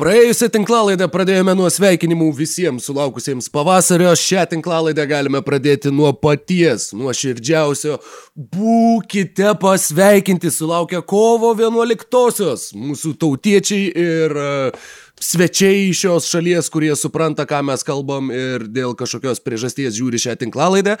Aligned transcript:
Praėjusią 0.00 0.46
tinklalaidę 0.48 1.04
pradėjome 1.12 1.52
nuo 1.58 1.66
sveikinimų 1.68 2.30
visiems 2.38 2.86
sulaukusiems 2.88 3.50
pavasario. 3.52 4.14
Šią 4.16 4.46
tinklalaidę 4.48 5.04
galime 5.10 5.42
pradėti 5.44 5.92
nuo 5.92 6.14
paties, 6.16 6.86
nuo 6.96 7.12
širdžiausio. 7.12 7.98
Būkite 8.32 9.50
pasveikinti, 9.60 10.48
sulaukia 10.54 11.02
kovo 11.04 11.52
11-osios 11.58 12.70
mūsų 12.80 13.12
tautiečiai 13.20 13.92
ir 13.92 14.36
uh, 14.40 14.88
svečiai 15.20 15.90
iš 15.90 16.00
šios 16.00 16.26
šalies, 16.32 16.68
kurie 16.72 16.90
supranta, 16.96 17.44
ką 17.48 17.60
mes 17.68 17.84
kalbam 17.84 18.30
ir 18.32 18.64
dėl 18.72 18.94
kažkokios 18.98 19.42
priežasties 19.44 19.92
žiūri 19.98 20.20
šią 20.20 20.36
tinklalaidę. 20.40 20.96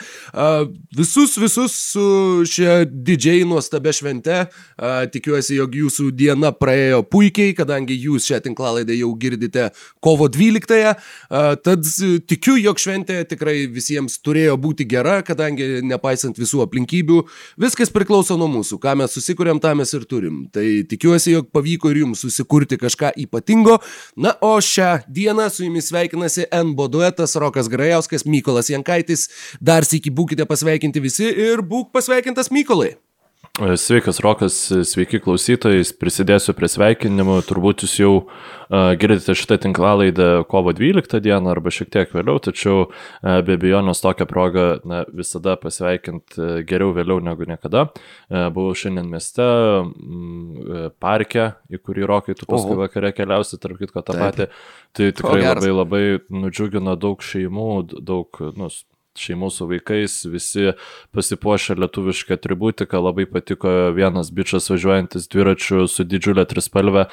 Visus, 0.96 1.36
visus 1.40 1.76
su 1.94 2.04
šia 2.48 2.84
didžiai 2.84 3.46
nuostabia 3.48 3.94
švente. 3.96 4.42
Tikiuosi, 5.14 5.56
jog 5.56 5.74
jūsų 5.78 6.10
diena 6.16 6.52
praėjo 6.52 7.00
puikiai, 7.08 7.54
kadangi 7.56 7.96
jūs 7.96 8.28
šią 8.28 8.42
tinklalaidę 8.44 8.96
jau 8.98 9.10
girdite 9.20 9.70
kovo 10.04 10.28
12-ąją. 10.28 10.94
Tad 11.64 11.88
tikiu, 12.28 12.58
jog 12.60 12.80
šventė 12.82 13.22
tikrai 13.30 13.64
visiems 13.72 14.18
turėjo 14.20 14.58
būti 14.60 14.84
gera, 14.90 15.20
kadangi 15.26 15.80
nepaisant 15.86 16.38
visų 16.40 16.66
aplinkybių, 16.66 17.22
viskas 17.60 17.92
priklauso 17.94 18.36
nuo 18.40 18.50
mūsų. 18.52 18.80
Ką 18.84 18.96
mes 19.00 19.16
susikūrėm, 19.16 19.62
tą 19.64 19.72
mes 19.80 19.96
ir 19.96 20.04
turim. 20.10 20.44
Tai 20.52 20.66
tikiuosi, 20.90 21.32
jog 21.38 21.50
pavyko 21.54 21.94
ir 21.94 22.04
jums 22.04 22.26
susikurti 22.26 22.76
kažką 22.80 23.14
ypatingo. 23.24 23.80
Na, 24.16 24.34
o 24.40 24.56
šią 24.60 25.06
dieną 25.08 25.48
su 25.50 25.64
jumis 25.64 25.88
sveikinasi 25.88 26.48
NBO 26.64 26.88
duetas 26.88 27.36
Rokas 27.36 27.68
Grajauskas, 27.68 28.26
Mykolas 28.26 28.70
Jankaitis. 28.70 29.28
Dar 29.60 29.86
sėki 29.86 30.10
būkite 30.10 30.46
pasveikinti 30.50 31.02
visi 31.02 31.30
ir 31.30 31.62
būk 31.62 31.92
pasveikintas 31.94 32.50
Mykolai. 32.50 32.96
Sveikas 33.60 34.22
Rokas, 34.24 34.54
sveiki 34.88 35.18
klausytojai, 35.20 35.82
prisidėsiu 36.00 36.54
prie 36.56 36.68
sveikinimų, 36.70 37.34
turbūt 37.44 37.82
jūs 37.84 37.96
jau 37.98 38.12
uh, 38.16 38.92
girdite 38.96 39.34
šitą 39.36 39.58
tinklalaidą 39.60 40.46
kovo 40.48 40.72
12 40.72 41.20
dieną 41.20 41.52
arba 41.52 41.72
šiek 41.74 41.90
tiek 41.92 42.14
vėliau, 42.16 42.40
tačiau 42.40 42.86
uh, 42.86 43.40
be 43.44 43.58
abejonės 43.58 44.00
tokią 44.00 44.26
progą 44.30 44.64
na, 44.88 45.02
visada 45.12 45.58
pasveikinti 45.60 46.40
uh, 46.40 46.54
geriau 46.64 46.94
vėliau 46.96 47.20
negu 47.24 47.44
niekada. 47.48 47.90
Uh, 48.30 48.48
buvau 48.54 48.72
šiandien 48.72 49.10
mieste, 49.12 49.44
mm, 49.44 50.96
parke, 51.02 51.50
į 51.68 51.82
kurį 51.84 52.08
Rokai 52.08 52.38
tu 52.38 52.48
paskui 52.48 52.78
Oho. 52.78 52.86
vakare 52.86 53.12
keliausi, 53.12 53.60
tarp 53.60 53.82
kitko 53.82 54.00
tą 54.06 54.16
patį. 54.16 54.48
Tai 54.96 55.10
tikrai 55.20 55.44
labai 55.44 55.74
labai 55.74 56.04
nudžiugino 56.32 56.96
daug 56.96 57.20
šeimų, 57.20 57.68
daug, 58.08 58.40
nu, 58.56 58.72
šeimų 59.20 59.50
su 59.54 59.68
vaikais, 59.70 60.16
visi 60.32 60.72
pasipuošę 61.16 61.76
lietuvišką 61.80 62.38
atributiką, 62.38 63.00
labai 63.04 63.28
patiko 63.30 63.90
vienas 63.96 64.32
bičias 64.34 64.70
važiuojantis 64.72 65.28
dviračiu 65.30 65.86
su 65.90 66.06
didžiulė 66.08 66.46
trispalve 66.50 67.08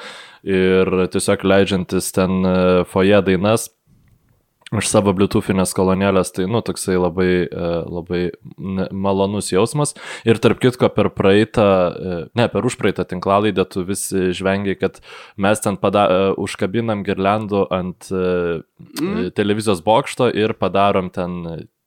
ir 0.46 0.92
tiesiog 1.12 1.44
leidžiantis 1.44 2.12
ten 2.16 2.40
e, 2.44 2.54
foje 2.88 3.20
dainas. 3.26 3.72
Iš 4.68 4.84
savo 4.90 5.14
bliutufinės 5.16 5.70
kolonėlės, 5.72 6.28
tai, 6.36 6.44
nu, 6.44 6.60
toksai 6.60 6.98
labai, 7.00 7.30
e, 7.48 7.68
labai 7.88 8.18
malonus 8.92 9.48
jausmas. 9.48 9.94
Ir 10.28 10.36
tarp 10.44 10.60
kitko, 10.60 10.90
per 10.92 11.08
praeitą, 11.16 11.64
e, 11.64 12.18
ne, 12.36 12.46
per 12.52 12.68
užpraeitą 12.68 13.06
tinklalaidę 13.08 13.64
tu 13.72 13.86
vis 13.88 14.04
žvengiai, 14.12 14.76
kad 14.76 15.00
mes 15.40 15.64
ten 15.64 15.80
pada, 15.80 16.04
užkabinam 16.36 17.00
girlandų 17.06 17.64
ant 17.72 18.10
mm. 18.12 19.32
televizijos 19.40 19.80
bokšto 19.86 20.28
ir 20.36 20.52
padarom 20.60 21.08
ten 21.16 21.40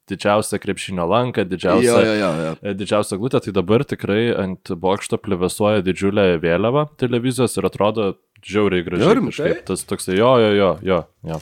didžiausią 0.09 0.59
krepšinio 0.61 1.05
lanką, 1.09 1.45
didžiausią, 1.49 1.99
jo, 2.01 2.15
jo, 2.17 2.31
jo. 2.45 2.55
E, 2.61 2.73
didžiausią 2.77 3.19
glutę, 3.21 3.41
tai 3.45 3.53
dabar 3.55 3.85
tikrai 3.85 4.31
ant 4.33 4.73
bokšto 4.83 5.19
plevesuoja 5.21 5.83
didžiulė 5.85 6.35
vėliava 6.41 6.87
televizijos 7.01 7.57
ir 7.57 7.69
atrodo 7.69 8.11
žiauriai 8.45 8.85
gražiai. 8.87 9.15
Ir 9.15 9.23
kažkaip 9.29 9.63
tas 9.69 9.85
toksai, 9.87 10.17
jo, 10.19 10.33
jo, 10.41 10.51
jo, 10.57 10.75
jo. 10.89 11.01
jo. 11.31 11.41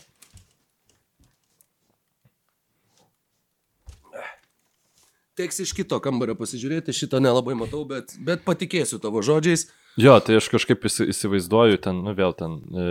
Teks 5.39 5.61
iš 5.63 5.71
kito 5.71 6.02
kambario 6.03 6.35
pasižiūrėti, 6.35 6.92
šito 6.92 7.21
nelabai 7.23 7.53
matau, 7.55 7.86
bet, 7.87 8.11
bet 8.27 8.42
patikėsiu 8.43 8.99
tavo 8.99 9.21
žodžiais. 9.23 9.69
Jo, 9.99 10.17
tai 10.19 10.36
aš 10.36 10.49
kažkaip 10.52 10.83
įsivaizduoju 10.89 11.80
ten, 11.80 12.02
nu 12.03 12.11
vėl 12.17 12.36
ten, 12.36 12.58
e, 12.59 12.87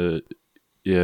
e, 0.89 1.03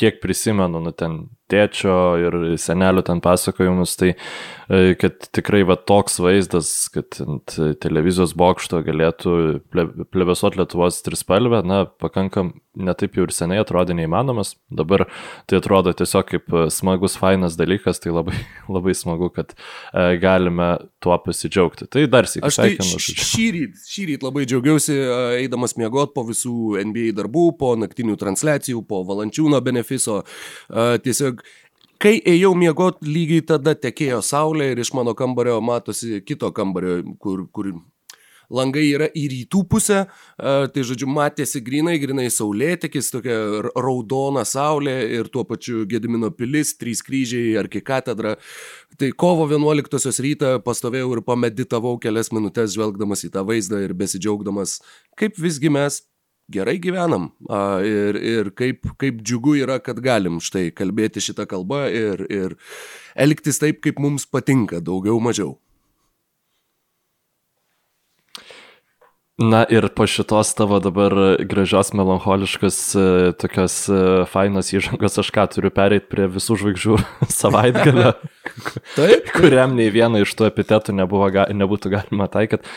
kiek 0.00 0.22
prisimenu, 0.24 0.80
nu 0.80 0.94
ten 0.96 1.26
tėčio 1.52 1.96
ir 2.20 2.38
senelio 2.60 3.04
ten 3.06 3.22
pasakojimus, 3.24 3.94
tai 4.00 4.12
e, 4.12 4.96
kad 5.00 5.28
tikrai 5.36 5.62
va 5.68 5.76
toks 5.76 6.18
vaizdas, 6.22 6.72
kad 6.94 7.20
ant 7.24 7.56
televizijos 7.84 8.34
bokšto 8.38 8.82
galėtų 8.86 9.36
plebesuoti 10.12 10.62
Lietuvos 10.62 11.02
trispalvę, 11.06 11.62
na, 11.68 11.84
pakankam 11.86 12.54
netaip 12.72 13.16
jau 13.16 13.26
ir 13.26 13.32
seniai 13.34 13.60
atrodė 13.60 13.94
neįmanomas, 13.98 14.54
dabar 14.72 15.04
tai 15.50 15.58
atrodo 15.60 15.92
tiesiog 15.96 16.28
kaip 16.30 16.54
smagus, 16.72 17.18
fainas 17.20 17.56
dalykas, 17.60 18.00
tai 18.00 18.14
labai, 18.14 18.36
labai 18.74 18.94
smagu, 18.96 19.28
kad 19.34 19.52
e, 19.52 20.16
galime 20.22 20.70
tuo 21.02 21.18
pasidžiaugti. 21.20 21.88
Tai 21.92 22.06
dar 22.10 22.28
sėkmė. 22.30 22.48
Aš 22.48 22.60
tai 22.60 22.72
šį 22.80 23.48
rytą 23.58 23.82
šį 23.92 24.06
ryt 24.08 24.24
labai 24.24 24.46
džiaugiausi, 24.48 24.96
e, 24.96 25.20
eidamas 25.42 25.76
miegot 25.80 26.14
po 26.16 26.24
visų 26.28 26.78
NBA 26.80 27.12
darbų, 27.18 27.46
po 27.60 27.74
naktinių 27.80 28.16
transliacijų, 28.20 28.84
po 28.88 29.02
valančiūno 29.08 29.60
benefiso. 29.64 30.22
Tiesiog 30.72 31.41
Kai 32.02 32.16
ėjau 32.26 32.50
miegot, 32.58 32.96
lygiai 33.06 33.44
tada 33.46 33.76
tekėjo 33.78 34.18
saulė 34.26 34.72
ir 34.72 34.80
iš 34.82 34.90
mano 34.96 35.12
kambario 35.14 35.60
matosi 35.62 36.18
kito 36.26 36.48
kambario, 36.50 36.96
kur, 37.22 37.44
kur 37.54 37.68
langai 38.50 38.84
yra 38.90 39.06
į 39.14 39.28
rytų 39.30 39.62
pusę, 39.70 40.00
tai 40.36 40.84
žodžiu, 40.88 41.06
matėsi 41.06 41.62
grinai, 41.64 41.94
grinai 42.02 42.26
saulėtekis, 42.32 43.12
tokia 43.14 43.38
raudona 43.70 44.42
saulė 44.48 44.96
ir 45.20 45.30
tuo 45.32 45.46
pačiu 45.48 45.86
Gedimino 45.88 46.32
pilis, 46.34 46.74
trys 46.80 47.04
kryžiai, 47.06 47.54
arkikatedra. 47.62 48.34
Tai 48.98 49.12
kovo 49.14 49.46
11 49.46 50.22
rytą 50.26 50.56
pastovėjau 50.66 51.14
ir 51.16 51.24
pameditavau 51.26 51.96
kelias 52.02 52.32
minutės 52.34 52.74
žvelgdamas 52.74 53.22
į 53.28 53.32
tą 53.36 53.46
vaizdą 53.46 53.84
ir 53.86 53.94
besidžiaugdamas, 53.94 54.80
kaip 55.18 55.38
visgi 55.38 55.70
mes 55.72 56.02
gerai 56.50 56.78
gyvenam 56.82 57.30
a, 57.48 57.80
ir, 57.86 58.18
ir 58.18 58.50
kaip, 58.58 58.86
kaip 59.00 59.22
džiugu 59.22 59.56
yra, 59.62 59.78
kad 59.84 60.00
galim 60.04 60.40
štai 60.42 60.70
kalbėti 60.74 61.22
šitą 61.22 61.46
kalbą 61.50 61.84
ir, 61.90 62.24
ir 62.32 62.56
elgtis 63.14 63.60
taip, 63.62 63.82
kaip 63.84 64.00
mums 64.02 64.26
patinka, 64.26 64.82
daugiau 64.84 65.20
mažiau. 65.22 65.56
Na 69.40 69.62
ir 69.64 69.88
po 69.96 70.04
šitos 70.06 70.52
tavo 70.54 70.76
dabar 70.82 71.14
gražios, 71.48 71.90
melancholiškos, 71.96 72.78
e, 72.94 73.04
tokios 73.40 73.74
e, 73.88 74.00
fainos 74.28 74.68
įžangos 74.76 75.16
aš 75.22 75.30
ką 75.34 75.46
turiu 75.54 75.70
pereiti 75.72 76.10
prie 76.12 76.28
visų 76.30 76.58
žvaigždžių 76.60 76.98
savaitgalio, 77.40 78.12
taip, 78.92 79.32
kuriam 79.32 79.72
nei 79.78 79.88
vieno 79.94 80.20
iš 80.22 80.36
tų 80.36 80.50
epitetų 80.50 80.94
nebuvo, 81.00 81.30
nebūtų 81.32 81.94
galima 81.96 82.28
taikyti. 82.30 82.68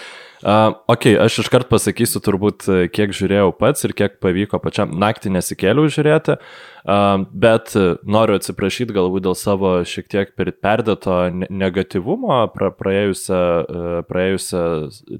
Uh, 0.45 0.75
ok, 0.94 1.07
aš 1.25 1.39
iškart 1.41 1.72
pasakysiu 1.72 2.19
turbūt, 2.22 2.67
kiek 2.94 3.13
žiūrėjau 3.17 3.50
pats 3.57 3.88
ir 3.88 3.95
kiek 3.97 4.19
pavyko 4.22 4.59
pačiam 4.61 4.91
naktį 5.01 5.31
nesikėliau 5.33 5.89
žiūrėti. 5.89 6.35
Uh, 6.38 6.74
Bet 6.85 7.72
noriu 8.06 8.35
atsiprašyti 8.38 8.94
galbūt 8.94 9.23
dėl 9.25 9.34
savo 9.38 9.69
šiek 9.90 10.06
tiek 10.12 10.34
perdėto 10.38 11.16
negatyvumo 11.34 12.44
pra, 12.53 12.69
praėjusią, 12.78 13.40
e, 13.66 14.01
praėjusią 14.06 14.62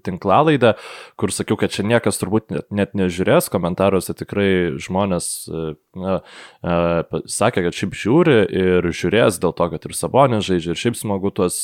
tinklalaidą, 0.06 0.76
kur 1.18 1.34
sakiau, 1.34 1.58
kad 1.58 1.74
čia 1.74 1.88
niekas 1.90 2.22
turbūt 2.22 2.54
net, 2.54 2.68
net 2.70 2.94
nežiūrės, 2.94 3.50
komentaruose 3.50 4.14
tikrai 4.14 4.78
žmonės 4.78 5.30
e, 5.50 5.64
na, 5.98 6.20
e, 6.62 7.24
sakė, 7.34 7.66
kad 7.66 7.80
šiaip 7.80 7.98
žiūri 7.98 8.38
ir 8.46 8.90
žiūrės 8.94 9.42
dėl 9.42 9.58
to, 9.58 9.70
kad 9.74 9.90
ir 9.90 9.98
Sabonės 9.98 10.46
žaidžia 10.46 10.76
ir 10.76 10.84
šiaip 10.84 11.02
smagu 11.02 11.34
tuos 11.34 11.58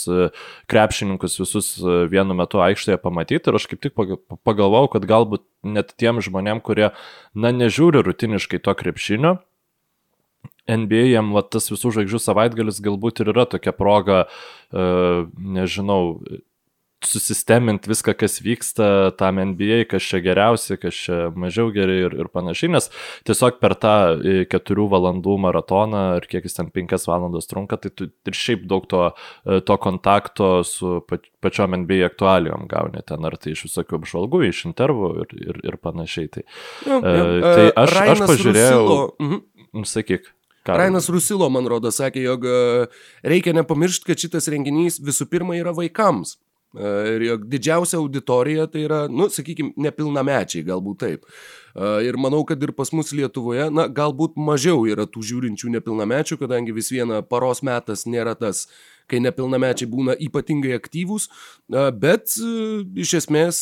krepšininkus 0.71 1.37
visus 1.43 1.75
vienu 2.09 2.33
metu 2.41 2.63
aikštėje 2.65 2.97
pamatyti. 3.05 3.53
Ir 3.53 3.61
aš 3.61 3.69
kaip 3.69 3.85
tik 3.85 4.01
pagalvojau, 4.41 4.89
kad 4.97 5.05
galbūt 5.05 5.45
net 5.61 5.93
tiem 6.01 6.25
žmonėm, 6.25 6.65
kurie, 6.65 6.89
na, 7.37 7.53
nežiūri 7.53 8.01
rutiniškai 8.07 8.63
to 8.65 8.73
krepšinio, 8.81 9.37
NBA 10.69 11.07
jam 11.11 11.33
va, 11.35 11.41
tas 11.41 11.71
visų 11.71 11.95
žvaigždžių 11.95 12.21
savaitgalis 12.21 12.81
galbūt 12.83 13.23
ir 13.23 13.33
yra 13.33 13.47
tokia 13.49 13.73
proga, 13.75 14.25
uh, 14.27 15.27
nežinau, 15.37 16.19
susistemint 17.05 17.87
viską, 17.89 18.13
kas 18.17 18.37
vyksta 18.43 19.11
tam 19.17 19.39
NBA, 19.41 19.85
kas 19.89 20.05
čia 20.05 20.21
geriausia, 20.21 20.77
kas 20.79 20.97
čia 21.05 21.17
mažiau 21.33 21.71
gerai 21.73 21.97
ir, 22.05 22.15
ir 22.23 22.29
panašiai, 22.33 22.71
nes 22.75 22.89
tiesiog 23.27 23.57
per 23.61 23.75
tą 23.81 23.93
e, 24.17 24.35
keturių 24.49 24.85
valandų 24.91 25.37
maratoną, 25.41 26.03
ar 26.19 26.27
kiek 26.29 26.45
jis 26.45 26.59
ten 26.59 26.69
penkias 26.73 27.07
valandas 27.09 27.49
trunka, 27.49 27.79
tai 27.81 27.89
tu 27.89 28.09
ir 28.11 28.37
šiaip 28.37 28.67
daug 28.69 28.85
to, 28.91 29.07
e, 29.45 29.61
to 29.65 29.77
kontakto 29.81 30.51
su 30.67 30.99
pačiom 31.41 31.79
NBA 31.83 32.03
aktualijom 32.11 32.67
gauni 32.69 33.01
ten, 33.07 33.25
ar 33.25 33.37
tai 33.41 33.55
iš 33.55 33.65
visokių 33.69 34.01
apžvalgų, 34.01 34.43
iš 34.49 34.65
intervų 34.69 35.13
ir, 35.23 35.33
ir, 35.41 35.63
ir 35.71 35.79
panašiai. 35.81 36.29
Tai, 36.37 36.45
ja, 36.85 37.01
ja. 37.01 37.25
tai 37.41 37.65
aš, 37.71 37.97
Rainas 37.97 38.21
aš 38.21 38.29
pažiūrėjau, 38.35 38.85
Rusilo. 38.85 39.09
mhm. 39.25 39.89
sakyk. 39.89 40.29
Ką? 40.67 40.77
Rainas 40.77 41.09
Rusilo, 41.09 41.49
man 41.49 41.65
rodo, 41.69 41.89
sakė, 41.93 42.21
jog 42.27 42.45
e, 42.45 42.61
reikia 43.25 43.55
nepamiršti, 43.57 44.05
kad 44.11 44.21
šitas 44.21 44.49
renginys 44.53 44.99
visų 45.01 45.29
pirma 45.31 45.57
yra 45.57 45.73
vaikams. 45.77 46.37
Ir 46.71 47.23
jog 47.25 47.41
didžiausia 47.51 47.97
auditorija 47.99 48.63
tai 48.71 48.85
yra, 48.85 49.01
nu, 49.11 49.25
sakykime, 49.27 49.73
nepilnamečiai, 49.83 50.63
galbūt 50.69 51.01
taip. 51.03 51.25
Ir 51.75 52.15
manau, 52.19 52.45
kad 52.47 52.63
ir 52.63 52.71
pas 52.75 52.93
mus 52.95 53.11
Lietuvoje, 53.15 53.65
na, 53.75 53.89
galbūt 53.91 54.39
mažiau 54.39 54.85
yra 54.87 55.03
tų 55.03 55.23
žiūrinčių 55.27 55.73
nepilnamečių, 55.75 56.39
kadangi 56.39 56.75
vis 56.75 56.87
viena 56.95 57.19
paros 57.27 57.59
metas 57.67 58.05
nėra 58.07 58.37
tas, 58.39 58.69
kai 59.11 59.19
nepilnamečiai 59.19 59.89
būna 59.91 60.15
ypatingai 60.23 60.71
aktyvūs, 60.77 61.27
bet 61.99 62.37
iš 63.03 63.17
esmės 63.19 63.57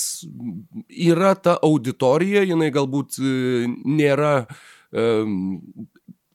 yra 0.93 1.33
ta 1.33 1.57
auditorija, 1.65 2.45
jinai 2.45 2.69
galbūt 2.75 3.17
nėra 3.89 4.35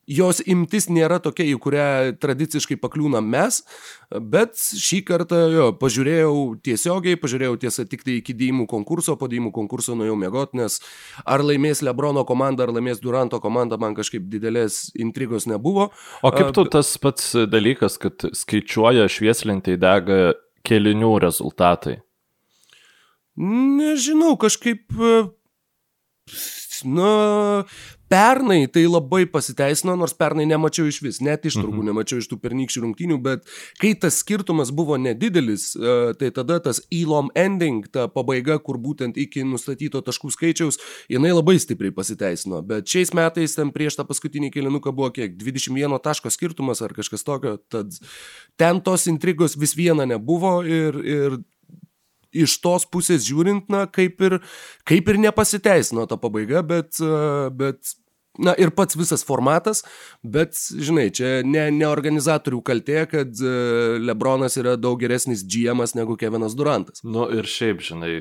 jos 0.07 0.41
imtis 0.45 0.87
nėra 0.91 1.17
tokia, 1.23 1.45
į 1.49 1.57
kurią 1.61 1.87
tradiciškai 2.21 2.77
pakliūnam 2.81 3.25
mes, 3.29 3.61
bet 4.11 4.55
šį 4.55 5.01
kartą 5.07 5.39
jo, 5.53 5.67
pažiūrėjau 5.81 6.35
tiesiogiai, 6.65 7.19
pažiūrėjau 7.21 7.57
tiesą 7.65 7.87
tik 7.89 8.05
tai 8.05 8.19
iki 8.19 8.35
dėjimų 8.37 8.67
konkurso, 8.71 9.17
po 9.19 9.29
dėjimų 9.31 9.51
konkurso 9.55 9.97
nuėjau 9.97 10.17
mėgoti, 10.21 10.61
nes 10.61 10.79
ar 11.25 11.43
laimės 11.45 11.81
Lebrono 11.85 12.25
komanda, 12.27 12.65
ar 12.65 12.73
laimės 12.75 13.01
Duranto 13.03 13.41
komanda, 13.43 13.79
man 13.81 13.97
kažkaip 13.97 14.27
didelės 14.29 14.89
intrigos 14.93 15.49
nebuvo. 15.49 15.89
O 16.21 16.33
kaip 16.33 16.53
tu 16.55 16.67
tas 16.69 16.95
pats 17.01 17.33
dalykas, 17.49 17.99
kad 18.01 18.27
skaičiuoja 18.37 19.09
švieslintai 19.11 19.79
dega 19.81 20.35
kelinių 20.65 21.15
rezultatai? 21.25 21.99
Nežinau, 23.35 24.37
kažkaip 24.39 24.85
Na, 26.83 27.63
pernai 28.07 28.67
tai 28.67 28.85
labai 28.85 29.25
pasiteisino, 29.25 29.95
nors 29.97 30.13
pernai 30.13 30.45
nemačiau 30.45 30.87
iš 30.89 30.99
vis, 31.03 31.19
net 31.25 31.45
ištraukų 31.47 31.81
mhm. 31.81 31.89
nemačiau 31.89 32.21
iš 32.21 32.29
tų 32.29 32.37
pernykščių 32.43 32.83
rungtynių, 32.83 33.17
bet 33.25 33.47
kai 33.81 33.93
tas 33.97 34.19
skirtumas 34.21 34.71
buvo 34.75 34.97
nedidelis, 35.01 35.71
e, 35.75 35.95
tai 36.19 36.29
tada 36.35 36.59
tas 36.63 36.83
ELOM 36.93 37.31
ending, 37.39 37.87
ta 37.89 38.05
pabaiga, 38.11 38.59
kur 38.61 38.77
būtent 38.81 39.17
iki 39.21 39.45
nustatyto 39.47 40.03
taškų 40.05 40.31
skaičiaus, 40.35 40.79
jinai 41.11 41.33
labai 41.33 41.57
stipriai 41.61 41.95
pasiteisino. 41.95 42.61
Bet 42.65 42.91
šiais 42.91 43.13
metais 43.17 43.57
ten 43.57 43.73
prieš 43.75 43.97
tą 43.99 44.05
paskutinį 44.09 44.51
kilinuką 44.53 44.93
buvo 44.95 45.09
kiek 45.15 45.35
21 45.41 45.97
taško 46.05 46.33
skirtumas 46.33 46.83
ar 46.85 46.93
kažkas 46.97 47.25
tokio, 47.25 47.57
tad 47.73 47.97
ten 48.59 48.83
tos 48.85 49.09
intrigos 49.11 49.57
vis 49.57 49.73
viena 49.77 50.05
nebuvo 50.09 50.59
ir, 50.61 51.01
ir 51.01 51.39
iš 52.43 52.57
tos 52.63 52.87
pusės 52.91 53.25
žiūrint, 53.27 53.69
na, 53.71 53.85
kaip 53.87 54.21
ir, 54.25 54.39
kaip 54.87 55.11
ir 55.11 55.21
nepasiteisino 55.27 56.07
ta 56.09 56.19
pabaiga, 56.21 56.65
bet, 56.65 56.99
bet 57.55 57.95
Na 58.35 58.51
ir 58.59 58.71
pats 58.75 58.97
visas 58.99 59.23
formatas, 59.23 59.83
bet, 60.19 60.57
žinai, 60.57 61.07
čia 61.15 61.39
ne, 61.47 61.69
ne 61.71 61.85
organizatorių 61.87 62.59
kaltė, 62.67 63.05
kad 63.07 63.39
Lebronas 64.03 64.57
yra 64.59 64.75
daug 64.79 64.99
geresnis 64.99 65.45
GM 65.47 65.83
negu 65.95 66.17
Kevinas 66.19 66.57
Durantas. 66.57 67.03
Nu 67.07 67.29
ir 67.31 67.47
šiaip, 67.47 67.83
žinai, 67.85 68.17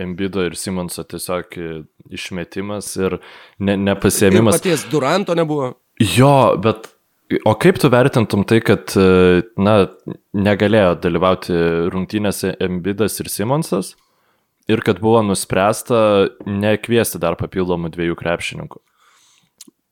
Embido 0.00 0.42
ir 0.42 0.56
Simonso 0.58 1.04
tiesiog 1.04 1.54
išmetimas 2.10 2.90
ir 2.98 3.18
ne, 3.60 3.76
nepasėmimas. 3.76 4.56
Ir 4.56 4.64
paties 4.64 4.86
Duranto 4.90 5.36
nebuvo. 5.38 5.74
Jo, 6.00 6.56
bet 6.62 6.88
O 7.44 7.52
kaip 7.60 7.76
tu 7.76 7.90
vertintum 7.92 8.44
tai, 8.48 8.62
kad, 8.64 8.94
e, 8.96 9.42
na, 9.60 9.74
negalėjo 10.32 10.94
dalyvauti 11.02 11.56
rungtynėse 11.92 12.54
Embidas 12.64 13.20
ir 13.20 13.28
Simonsas 13.28 13.92
ir 14.68 14.80
kad 14.84 15.00
buvo 15.04 15.20
nuspręsta 15.26 15.98
nekviesti 16.48 17.20
dar 17.20 17.36
papildomų 17.40 17.92
dviejų 17.92 18.16
krepšininkų? 18.16 18.80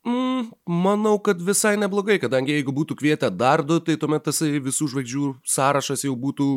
Mm, 0.07 0.49
manau, 0.65 1.17
kad 1.19 1.41
visai 1.43 1.75
neblogai, 1.77 2.15
kadangi 2.21 2.55
jeigu 2.55 2.73
būtų 2.73 2.95
kvietę 2.97 3.29
dar 3.33 3.61
du, 3.65 3.77
tai 3.83 3.97
tuomet 3.99 4.23
tas 4.23 4.39
visų 4.41 4.87
žvaigždžių 4.93 5.31
sąrašas 5.45 6.05
jau 6.07 6.15
būtų 6.17 6.47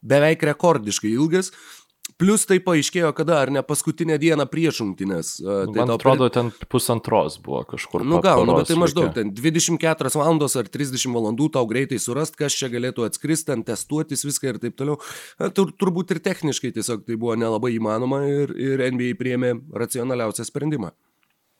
beveik 0.00 0.44
rekordiškai 0.46 1.10
ilgas. 1.10 1.50
Plus 2.18 2.42
tai 2.50 2.56
paaiškėjo, 2.58 3.12
kada, 3.14 3.36
ar 3.44 3.50
ne 3.54 3.60
paskutinę 3.62 4.16
dieną 4.18 4.48
prieš 4.50 4.80
rungtynės. 4.82 5.28
Tai 5.38 5.74
Man 5.76 5.92
atrodo, 5.94 6.26
ten 6.34 6.50
pusantros 6.66 7.36
buvo 7.44 7.60
kažkur. 7.70 8.02
Nu 8.02 8.18
gal, 8.24 8.42
nu, 8.42 8.56
bet 8.58 8.66
tai 8.72 8.78
maždaug 8.80 9.12
ten 9.14 9.30
24 9.36 10.10
valandos 10.18 10.58
ar 10.58 10.66
30 10.66 11.14
valandų 11.14 11.46
tau 11.54 11.62
greitai 11.70 12.00
surast, 12.02 12.34
kas 12.38 12.56
čia 12.58 12.72
galėtų 12.72 13.06
atskristi, 13.06 13.52
ten 13.52 13.62
testuotis 13.66 14.26
viską 14.26 14.50
ir 14.50 14.58
taip 14.64 14.74
toliau. 14.80 14.98
Tur, 15.54 15.70
turbūt 15.78 16.16
ir 16.16 16.22
techniškai 16.24 16.72
tiesiog 16.74 17.06
tai 17.06 17.14
buvo 17.14 17.38
nelabai 17.38 17.76
įmanoma 17.76 18.24
ir, 18.26 18.56
ir 18.58 18.82
NBA 18.88 19.14
priėmė 19.20 19.54
racionaliausią 19.78 20.48
sprendimą. 20.50 20.90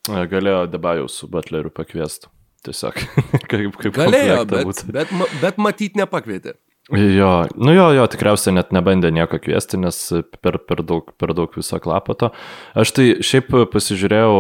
Galėjo 0.09 0.65
Debajus 0.73 1.21
su 1.23 1.31
Butleriu 1.31 1.71
pakviesti. 1.71 2.33
Tiesiog 2.67 2.99
kaip, 3.51 3.79
kaip 3.79 3.95
galėjo, 3.95 4.43
bet, 4.51 4.83
bet, 4.91 5.13
bet 5.39 5.63
matyt 5.63 5.95
nepakvietė. 5.99 6.59
Jo, 6.89 7.45
nu 7.57 7.75
jo, 7.75 7.91
jo, 7.93 8.05
tikriausiai 8.09 8.55
net 8.57 8.71
nebandė 8.73 9.11
nieko 9.13 9.37
kviesti, 9.45 9.77
nes 9.77 9.99
per, 10.41 10.57
per, 10.65 10.81
daug, 10.89 11.11
per 11.21 11.35
daug 11.37 11.53
viso 11.53 11.77
klapato. 11.85 12.31
Aš 12.73 12.93
tai 12.97 13.07
šiaip 13.21 13.53
pasižiūrėjau 13.75 14.39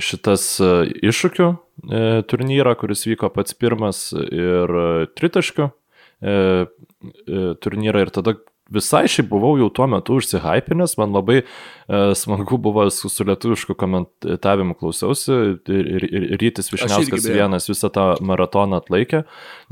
šitas 0.00 0.46
e, 0.64 0.70
iššūkių 1.10 1.50
e, 1.50 2.00
turnyrą, 2.30 2.72
kuris 2.80 3.04
vyko 3.04 3.28
pats 3.34 3.52
pirmas 3.60 4.06
ir 4.16 4.72
tritaškių 5.12 5.68
e, 5.68 6.32
e, 6.32 7.44
turnyrą 7.60 8.06
ir 8.06 8.14
tada 8.16 8.38
visai 8.72 9.04
šiaip 9.10 9.28
buvau 9.28 9.54
jau 9.60 9.68
tuo 9.72 9.86
metu 9.90 10.16
užsihypinęs, 10.18 10.96
man 11.00 11.12
labai 11.12 11.42
e, 11.42 11.44
smagu 12.16 12.56
buvo 12.60 12.86
su, 12.94 13.10
su 13.12 13.26
lietuvišku 13.28 13.76
komentavimu 13.76 14.76
klausiausi 14.80 15.34
ir, 15.34 15.58
ir, 15.68 16.06
ir 16.08 16.26
Rytis 16.40 16.72
Višniauskas 16.72 17.28
vienas 17.28 17.68
visą 17.68 17.90
tą 17.92 18.06
maratoną 18.24 18.80
atlaikė. 18.80 19.24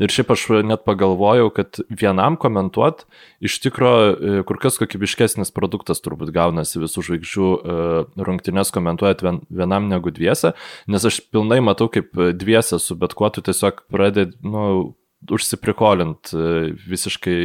Ir 0.03 0.13
šiaip 0.13 0.35
aš 0.37 0.47
net 0.69 0.85
pagalvojau, 0.89 1.49
kad 1.57 1.81
vienam 1.89 2.37
komentuot 2.41 3.07
iš 3.45 3.59
tikro 3.65 3.95
e, 4.13 4.37
kur 4.49 4.61
kas 4.61 4.77
kokybiškesnis 4.83 5.55
produktas 5.57 6.05
turbūt 6.05 6.35
gaunasi 6.35 6.83
visų 6.83 7.07
žvaigždžių 7.09 7.51
e, 7.53 7.77
rungtynės 8.29 8.75
komentuojant 8.77 9.25
vien, 9.25 9.45
vienam 9.49 9.89
negu 9.93 10.13
dviese, 10.13 10.53
nes 10.87 11.09
aš 11.09 11.23
pilnai 11.33 11.63
matau, 11.65 11.89
kaip 11.93 12.13
dviese 12.37 12.81
su 12.83 12.99
bet 12.99 13.17
kuo 13.17 13.33
tu 13.33 13.45
tiesiog 13.45 13.87
pradedi, 13.93 14.37
nu, 14.45 14.93
užsiprikolint 15.31 16.33
e, 16.35 16.73
visiškai 16.89 17.37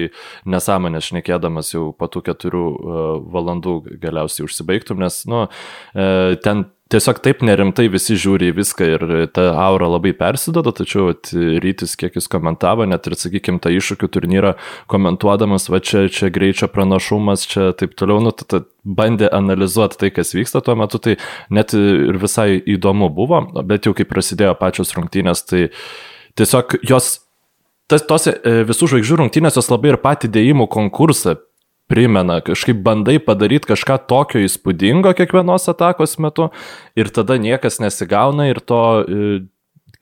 nesąmonės 0.49 1.11
šnekėdamas 1.11 1.73
jau 1.75 1.91
po 1.97 2.09
tų 2.11 2.23
keturių 2.31 2.63
e, 2.73 3.03
valandų 3.35 3.75
galiausiai 4.01 4.47
užsibaigtum, 4.47 5.03
nes, 5.03 5.21
nu, 5.29 5.45
e, 5.93 6.39
ten 6.43 6.67
tiesiog 6.91 7.19
taip 7.23 7.41
nerimtai 7.45 7.87
visi 7.91 8.15
žiūri 8.19 8.51
į 8.51 8.55
viską 8.61 8.87
ir 8.93 9.05
ta 9.35 9.49
aura 9.59 9.89
labai 9.91 10.13
persidoda, 10.17 10.71
tačiau 10.75 11.11
at, 11.11 11.33
rytis, 11.35 11.97
kiek 11.99 12.15
jis 12.15 12.29
komentavo, 12.31 12.87
net 12.87 13.09
ir, 13.09 13.17
sakykime, 13.19 13.59
tą 13.63 13.73
iššūkių 13.75 14.09
turnyrą 14.15 14.53
komentuodamas, 14.91 15.67
va 15.73 15.81
čia, 15.83 16.05
čia 16.13 16.31
greičio 16.33 16.71
pranašumas, 16.71 17.43
čia 17.51 17.69
taip 17.77 17.97
toliau, 17.99 18.21
nu, 18.23 18.31
tada 18.31 18.63
bandė 18.87 19.27
analizuoti 19.35 19.99
tai, 19.99 20.13
kas 20.15 20.31
vyksta 20.37 20.63
tuo 20.63 20.77
metu, 20.79 21.01
tai 21.03 21.17
net 21.51 21.75
ir 21.75 22.19
visai 22.21 22.53
įdomu 22.63 23.11
buvo, 23.13 23.43
bet 23.67 23.89
jau 23.89 23.95
kai 23.97 24.07
prasidėjo 24.07 24.55
pačios 24.59 24.95
rungtynės, 24.95 25.43
tai 25.49 25.67
tiesiog 26.39 26.79
jos 26.87 27.17
tas, 27.91 28.05
tos 28.07 28.27
e, 28.29 28.37
visų 28.67 28.91
žvaigždžių 28.93 29.19
rungtynės 29.23 29.59
jos 29.59 29.69
labai 29.71 29.93
ir 29.93 29.99
patį 30.03 30.31
dėjimų 30.35 30.67
konkursą 30.71 31.37
primena, 31.87 32.41
kažkaip 32.43 32.79
bandai 32.83 33.17
padaryti 33.23 33.69
kažką 33.69 34.01
tokio 34.11 34.43
įspūdingo 34.43 35.13
kiekvienos 35.15 35.69
atakos 35.71 36.17
metu 36.19 36.49
ir 36.99 37.11
tada 37.15 37.39
niekas 37.39 37.79
nesigauna 37.83 38.49
ir 38.51 38.59
to 38.59 38.81
e, 39.03 39.29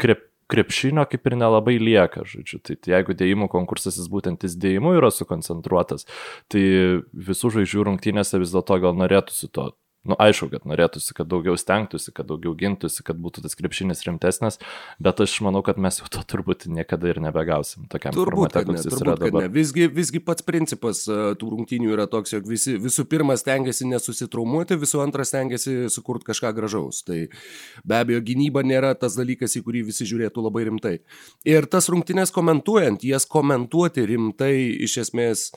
krep, 0.02 0.26
krepšinio 0.52 1.06
kaip 1.10 1.26
ir 1.30 1.38
nelabai 1.38 1.78
lieka, 1.82 2.26
žodžiu. 2.30 2.60
Tai, 2.66 2.78
jeigu 2.90 3.16
dėjimų 3.18 3.50
konkursas 3.54 3.98
jis 4.00 4.10
būtent 4.12 4.42
ties 4.42 4.58
dėjimu 4.62 4.96
yra 4.98 5.12
sukoncentruotas, 5.14 6.06
tai 6.52 6.66
visų 7.14 7.54
žvaigždžių 7.56 7.88
rungtynėse 7.90 8.42
vis 8.42 8.54
dėlto 8.54 8.82
gal 8.82 8.98
norėtųsi 8.98 9.50
to 9.54 9.72
nu, 10.06 10.18
aišku, 10.22 10.50
kad 10.54 10.66
norėtųsi, 10.70 11.14
kad 11.18 11.30
daugiau 11.30 11.58
stengtųsi, 11.60 12.14
kad 12.16 12.28
daugiau 12.30 12.54
gintųsi, 12.58 13.04
kad 13.06 13.18
būtų 13.22 13.44
tas 13.46 13.58
krepšinis 13.58 14.04
rimtesnis, 14.06 14.60
bet 15.02 15.22
aš 15.24 15.38
manau, 15.46 15.64
kad 15.66 15.80
mes 15.82 16.00
jau 16.02 16.10
to 16.12 16.22
turbūt 16.36 16.68
niekada 16.72 17.10
ir 17.12 17.20
nebegausim 17.24 17.88
tokiam 17.92 18.16
turbūt, 18.16 18.54
formate, 18.54 18.64
koks 18.70 18.88
jis 18.88 19.02
yra 19.02 19.18
dabar. 19.20 19.48
Ne. 19.48 19.52
Visgi, 19.56 19.88
visgi 19.92 20.22
pats 20.24 20.46
principas 20.46 21.04
uh, 21.10 21.34
tų 21.40 21.52
rungtynių 21.56 21.94
yra 21.96 22.08
toks, 22.12 22.36
jog 22.38 22.48
visi, 22.50 22.78
visų 22.82 23.08
pirma 23.12 23.38
stengiasi 23.40 23.90
nesusitraumuoti, 23.90 24.80
visų 24.82 25.02
antra 25.06 25.26
stengiasi 25.28 25.90
sukurti 25.94 26.30
kažką 26.32 26.54
gražaus. 26.58 27.02
Tai 27.08 27.26
be 27.86 28.00
abejo, 28.00 28.24
gynyba 28.26 28.66
nėra 28.66 28.94
tas 29.00 29.18
dalykas, 29.18 29.58
į 29.58 29.66
kurį 29.66 29.86
visi 29.90 30.08
žiūrėtų 30.10 30.46
labai 30.46 30.68
rimtai. 30.70 30.98
Ir 31.50 31.70
tas 31.72 31.90
rungtynės 31.92 32.34
komentuojant, 32.36 33.06
jas 33.06 33.26
komentuoti 33.30 34.06
rimtai 34.14 34.54
iš 34.86 35.00
esmės 35.06 35.50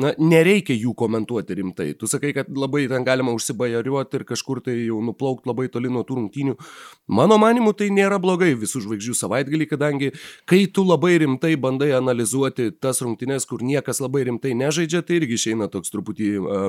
na, 0.00 0.12
nereikia 0.18 0.76
jų 0.76 0.94
komentuoti 0.98 1.58
rimtai. 1.58 1.88
Tu 1.98 2.08
sakai, 2.10 2.32
kad 2.36 2.50
labai 2.50 2.86
ten 2.90 3.06
galima 3.06 3.34
užsibajariuoti 3.36 4.20
ir 4.20 4.26
kažkur 4.28 4.62
tai 4.64 4.76
jau 4.84 5.00
nuplaukti 5.04 5.50
labai 5.50 5.68
toli 5.72 5.92
nuo 5.92 6.04
tų 6.06 6.18
rungtynių. 6.20 6.56
Mano 7.14 7.38
manimu, 7.40 7.74
tai 7.76 7.90
nėra 7.94 8.18
blogai 8.22 8.52
visų 8.58 8.84
žvaigždžių 8.86 9.16
savaitgalį, 9.20 9.70
kadangi 9.70 10.10
kai 10.50 10.64
tu 10.66 10.86
labai 10.86 11.16
rimtai 11.24 11.54
bandai 11.60 11.92
analizuoti 11.96 12.72
tas 12.80 13.02
rungtynės, 13.04 13.48
kur 13.50 13.64
niekas 13.64 14.02
labai 14.04 14.26
rimtai 14.30 14.56
nežaidžia, 14.58 15.04
tai 15.06 15.22
irgi 15.22 15.38
išeina 15.40 15.70
toks 15.72 15.94
truputį 15.94 16.30
uh, 16.42 16.68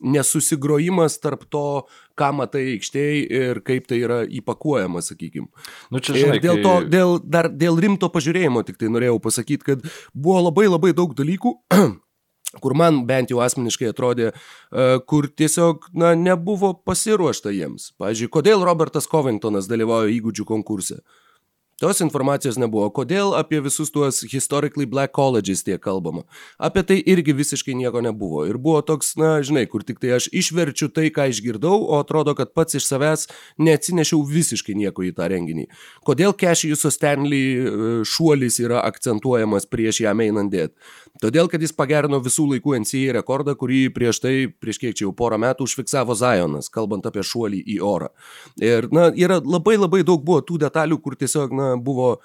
nesusigrojimas 0.00 1.18
tarp 1.20 1.44
to, 1.50 1.84
ką 2.18 2.30
matai 2.38 2.64
aikštėje 2.74 3.22
ir 3.40 3.60
kaip 3.66 3.88
tai 3.90 4.00
yra 4.04 4.18
įpakuojama, 4.24 5.02
sakykime. 5.04 5.48
Nu, 5.90 6.02
čia, 6.02 6.14
žinai, 6.14 6.38
ir 6.38 6.44
dėl 6.44 6.62
to, 6.62 6.74
dėl, 6.90 7.16
dar 7.24 7.50
dėl 7.50 7.78
rimto 7.82 8.10
pažiūrėjimo 8.14 8.62
tik 8.66 8.78
tai 8.80 8.92
norėjau 8.94 9.18
pasakyti, 9.22 9.66
kad 9.72 9.88
buvo 10.14 10.44
labai 10.48 10.68
labai 10.70 10.94
daug 10.96 11.14
dalykų, 11.18 11.54
kur 12.62 12.74
man 12.78 13.02
bent 13.08 13.32
jau 13.32 13.42
asmeniškai 13.44 13.92
atrodė, 13.92 14.32
e, 14.32 14.88
kur 15.08 15.28
tiesiog 15.28 15.90
na, 15.92 16.14
nebuvo 16.16 16.72
pasiruošta 16.88 17.52
jiems. 17.54 17.92
Pavyzdžiui, 18.00 18.32
kodėl 18.32 18.64
Robertas 18.66 19.08
Covingtonas 19.10 19.68
dalyvauja 19.70 20.12
įgūdžių 20.16 20.48
konkurse? 20.48 21.02
Tos 21.78 22.00
informacijos 22.02 22.56
nebuvo. 22.58 22.88
Kodėl 22.90 23.36
apie 23.38 23.60
visus 23.62 23.92
tuos 23.94 24.16
historically 24.26 24.82
black 24.90 25.12
colleges 25.14 25.60
tiek 25.62 25.78
kalbama? 25.78 26.24
Apie 26.58 26.82
tai 26.82 26.96
irgi 26.98 27.30
visiškai 27.38 27.76
nieko 27.78 28.00
nebuvo. 28.02 28.40
Ir 28.50 28.56
buvo 28.58 28.80
toks, 28.82 29.12
na, 29.20 29.36
žinai, 29.46 29.62
kur 29.70 29.84
tik 29.86 30.00
tai 30.02 30.16
aš 30.16 30.26
išverčiu 30.34 30.88
tai, 30.90 31.06
ką 31.14 31.28
išgirdau, 31.30 31.76
o 31.86 32.00
atrodo, 32.02 32.34
kad 32.34 32.50
pats 32.50 32.80
iš 32.80 32.88
savęs 32.88 33.28
neatsinešiau 33.62 34.18
visiškai 34.26 34.74
nieko 34.74 35.06
į 35.06 35.12
tą 35.14 35.28
renginį. 35.30 35.68
Kodėl 36.02 36.34
Cassiuso 36.34 36.90
Stanley 36.90 37.44
e, 37.54 37.70
šuolis 38.02 38.58
yra 38.58 38.82
akcentuojamas 38.82 39.70
prieš 39.70 40.02
jam 40.02 40.26
einant 40.26 40.50
dėt? 40.50 40.74
Todėl, 41.22 41.48
kad 41.50 41.62
jis 41.62 41.74
pagerino 41.74 42.20
visų 42.22 42.46
laikų 42.54 42.76
NCA 42.84 43.16
rekordą, 43.18 43.56
kurį 43.58 43.86
prieš 43.94 44.22
tai, 44.24 44.34
prieš 44.48 44.82
kiek 44.82 44.98
čia 44.98 45.06
jau 45.08 45.14
porą 45.16 45.40
metų 45.42 45.66
užfiksavo 45.66 46.14
Zionas, 46.18 46.70
kalbant 46.72 47.08
apie 47.08 47.24
šuolį 47.26 47.64
į 47.74 47.80
orą. 47.84 48.12
Ir, 48.62 48.90
na, 48.94 49.08
yra 49.16 49.40
labai 49.42 49.78
labai 49.78 50.04
daug 50.06 50.22
buvo 50.22 50.44
tų 50.46 50.60
detalių, 50.66 51.00
kur 51.02 51.18
tiesiog, 51.18 51.54
na, 51.54 51.74
buvo 51.76 52.16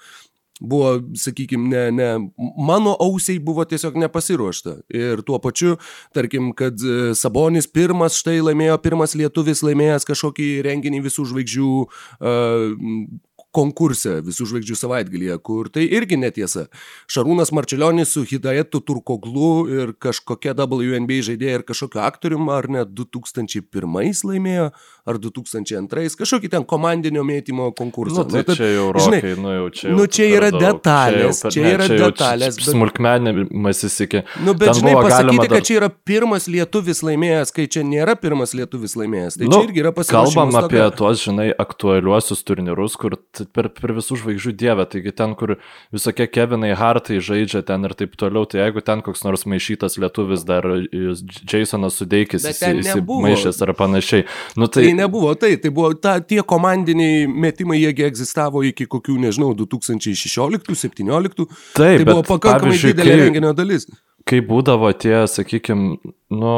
buvo, 0.60 1.00
sakykime, 1.18 1.68
ne, 1.68 1.90
ne, 1.90 2.08
mano 2.56 2.94
ausiai 3.00 3.38
buvo 3.42 3.64
tiesiog 3.66 3.96
nepasiruošta. 3.98 4.76
Ir 4.94 5.22
tuo 5.26 5.40
pačiu, 5.42 5.76
tarkim, 6.14 6.52
kad 6.56 6.78
e, 6.78 7.14
Sabonis 7.18 7.66
pirmas 7.66 8.18
štai 8.20 8.38
laimėjo, 8.38 8.78
pirmas 8.84 9.16
lietuvis 9.18 9.64
laimėjęs 9.66 10.06
kažkokį 10.08 10.48
renginį 10.66 11.02
visų 11.08 11.26
žvaigždžių 11.32 11.70
uh, 11.82 13.18
konkurse 13.54 14.18
visų 14.24 14.48
žvaigždžių 14.50 14.78
savaitgalyje, 14.78 15.38
kur 15.46 15.70
tai 15.72 15.86
irgi 15.86 16.18
netiesa. 16.20 16.66
Šarūnas 17.10 17.52
Marčiulionis 17.54 18.14
su 18.14 18.24
Hidayetu 18.26 18.80
Turkoglu 18.84 19.52
ir 19.70 19.94
kažkokia 20.00 20.56
WNBA 20.58 21.20
žaidėja 21.30 21.60
ir 21.60 21.66
kažkokiu 21.66 22.02
aktorium, 22.04 22.50
ar 22.52 22.68
net 22.70 22.94
2001 22.96 24.24
laimėjo, 24.24 24.70
ar 25.04 25.20
2002, 25.20 26.06
kažkokį 26.20 26.50
ten 26.54 26.66
komandinio 26.68 27.24
mėtymo 27.26 27.70
konkursą. 27.76 28.24
Nu, 28.24 28.32
tai 28.32 28.42
nu, 28.48 28.56
čia 28.58 28.70
jau 28.72 28.86
rokai, 28.96 29.20
žinai, 29.20 29.34
nu 29.44 29.54
jau 29.54 29.68
čia. 29.76 29.86
Jau 29.88 29.98
nu, 29.98 30.06
čia 30.16 30.28
yra 30.32 30.50
detalės, 30.54 31.42
čia, 31.42 31.48
jau, 31.48 31.54
čia 31.54 31.64
ne, 31.64 31.72
yra 31.76 31.88
čia 31.88 31.98
detalės. 32.00 32.58
Bet... 32.58 32.70
Smulkmenimas 32.74 33.84
įsikė. 33.88 34.24
Nu, 34.46 34.56
bet 34.58 34.74
žinai, 34.80 34.94
pasakyti, 34.98 35.40
dar... 35.42 35.52
kad 35.54 35.68
čia 35.68 35.78
yra 35.80 35.90
pirmas 36.10 36.48
lietuvis 36.50 37.04
laimėjęs, 37.06 37.54
kai 37.54 37.68
čia 37.70 37.84
nėra 37.86 38.16
pirmas 38.20 38.56
lietuvis 38.56 38.96
laimėjęs, 38.98 39.38
tai 39.40 39.48
nu, 39.48 39.58
čia 39.58 39.68
irgi 39.68 39.84
yra 39.84 39.94
pasirinkimas. 39.96 40.34
Kalbam 40.34 40.60
apie 40.62 40.80
tokia... 40.80 40.96
tuos, 40.98 41.24
žinai, 41.28 41.48
aktualiuosius 41.64 42.44
turnyrus, 42.48 42.96
kur 43.00 43.18
per, 43.52 43.68
per 43.74 43.92
visų 43.96 44.18
žvaigždžių 44.22 44.52
dievę, 44.60 44.86
taigi 44.90 45.12
ten, 45.16 45.34
kur 45.38 45.56
visokie 45.94 46.26
Kevinai 46.30 46.72
Hartai 46.78 47.20
žaidžia 47.24 47.64
ten 47.66 47.84
ir 47.88 47.94
taip 47.98 48.16
toliau, 48.20 48.46
tai 48.48 48.62
jeigu 48.62 48.82
ten 48.84 49.02
koks 49.04 49.24
nors 49.26 49.46
maišytas 49.50 49.98
lietuvis 50.00 50.46
dar 50.48 50.66
Jasonas 50.90 52.00
Sudeikis 52.00 52.46
įsimaišęs 52.50 53.60
ar 53.66 53.74
panašiai. 53.78 54.26
Nu, 54.56 54.68
tai... 54.68 54.88
tai 54.88 54.96
nebuvo 54.98 55.34
tai, 55.38 55.54
tai 55.60 55.72
buvo 55.74 55.92
ta, 55.98 56.16
tie 56.24 56.42
komandiniai 56.46 57.28
metimai, 57.28 57.80
jiegi 57.82 58.06
egzistavo 58.08 58.64
iki 58.66 58.88
kokių, 58.90 59.18
nežinau, 59.26 59.52
2016-2017. 59.64 61.46
Taip, 61.74 61.78
tai 61.78 62.04
buvo 62.08 62.24
pakankamai 62.34 62.78
didelė 62.80 63.14
kai, 63.14 63.22
renginio 63.24 63.54
dalis. 63.56 63.88
Kai 64.28 64.40
būdavo 64.44 64.90
tie, 64.96 65.16
sakykime, 65.30 65.98
nu, 66.32 66.54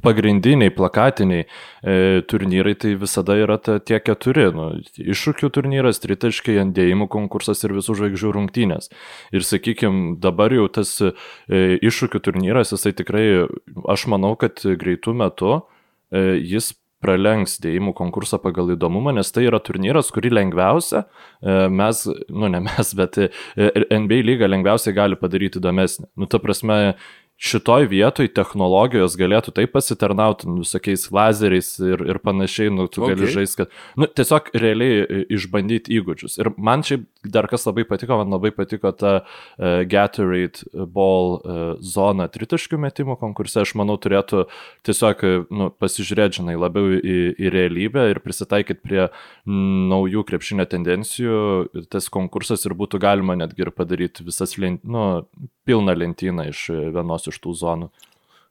pagrindiniai 0.00 0.72
plakatiniai 0.72 1.44
e, 1.44 2.22
turnyrai 2.28 2.74
tai 2.74 2.94
visada 2.96 3.36
yra 3.36 3.58
ta, 3.60 3.76
tie 3.78 4.00
keturi. 4.00 4.48
Nu, 4.56 4.68
iššūkių 4.96 5.50
turnyras, 5.52 6.00
tritaškai, 6.00 6.56
andėjimų 6.64 7.10
konkursas 7.12 7.60
ir 7.66 7.76
visų 7.76 7.98
žvaigždžių 8.00 8.32
rungtynės. 8.38 8.88
Ir 9.36 9.44
sakykime, 9.44 10.16
dabar 10.22 10.54
jau 10.56 10.68
tas 10.72 10.94
e, 11.04 11.12
iššūkių 11.84 12.22
turnyras, 12.24 12.72
jisai 12.72 12.94
tikrai, 12.96 13.26
aš 13.92 14.08
manau, 14.08 14.32
kad 14.40 14.64
greitų 14.64 15.16
metų 15.20 15.58
e, 15.58 16.24
jis 16.40 16.72
pralenks 17.02 17.58
dėjimų 17.62 17.94
konkursą 17.98 18.38
pagal 18.42 18.72
įdomumą, 18.76 19.12
nes 19.16 19.30
tai 19.34 19.46
yra 19.48 19.60
turnyras, 19.62 20.12
kurį 20.14 20.32
lengviausia 20.36 21.02
e, 21.02 21.66
mes, 21.72 22.04
nu 22.30 22.50
ne 22.52 22.62
mes, 22.68 22.92
bet 22.98 23.18
e, 23.18 23.28
NBA 23.58 24.22
lyga 24.28 24.50
lengviausiai 24.50 24.94
gali 24.96 25.18
padaryti 25.18 25.60
įdomesnį. 25.60 26.08
Nu, 26.20 26.28
ta 26.30 26.40
prasme, 26.42 26.94
šitoj 27.42 27.88
vietoj 27.90 28.28
technologijos 28.36 29.16
galėtų 29.18 29.54
taip 29.56 29.72
pasitarnauti, 29.74 30.46
nu, 30.46 30.62
visokiais 30.62 31.08
lazeriais 31.14 31.72
ir, 31.82 32.04
ir 32.12 32.20
panašiai, 32.22 32.70
nu, 32.70 32.86
tu 32.86 33.02
okay. 33.02 33.16
gali 33.16 33.30
žaisti, 33.34 33.64
kad, 33.64 33.72
nu, 33.98 34.06
tiesiog 34.06 34.52
realiai 34.54 35.00
e, 35.02 35.22
išbandyti 35.34 35.96
įgūdžius. 35.98 36.38
Ir 36.38 36.52
man 36.54 36.84
šiaip 36.86 37.08
dar 37.34 37.48
kas 37.50 37.66
labai 37.66 37.84
patiko, 37.88 38.20
man 38.20 38.30
labai 38.34 38.52
patiko 38.54 38.92
ta 38.94 39.14
uh, 39.22 39.82
Gatorade 39.90 40.62
Ball 40.94 41.36
uh, 41.36 41.62
zona 41.82 42.28
tritaškių 42.30 42.78
metimų 42.82 43.18
konkurse, 43.20 43.62
aš 43.62 43.74
manau, 43.78 43.98
turėtų 44.02 44.44
tiesiog, 44.86 45.24
nu, 45.50 45.70
pasižiūrėti, 45.82 46.40
žinai, 46.40 46.56
labiau 46.58 46.94
į, 46.98 47.16
į 47.42 47.52
realybę 47.54 48.06
ir 48.12 48.22
prisitaikyti 48.22 48.82
prie 48.82 49.02
naujų 49.46 50.22
krepšinio 50.30 50.68
tendencijų, 50.70 51.42
tas 51.90 52.06
konkursas 52.12 52.66
ir 52.68 52.76
būtų 52.78 53.02
galima 53.02 53.38
netgi 53.38 53.66
ir 53.66 53.74
padaryti 53.74 54.26
visas, 54.26 54.54
nu, 54.58 55.06
pilną 55.66 55.94
lentyną 55.94 56.48
iš 56.50 56.64
vienos 56.94 57.28
iš 57.30 57.31
tų 57.40 57.54
zonų. 57.56 57.92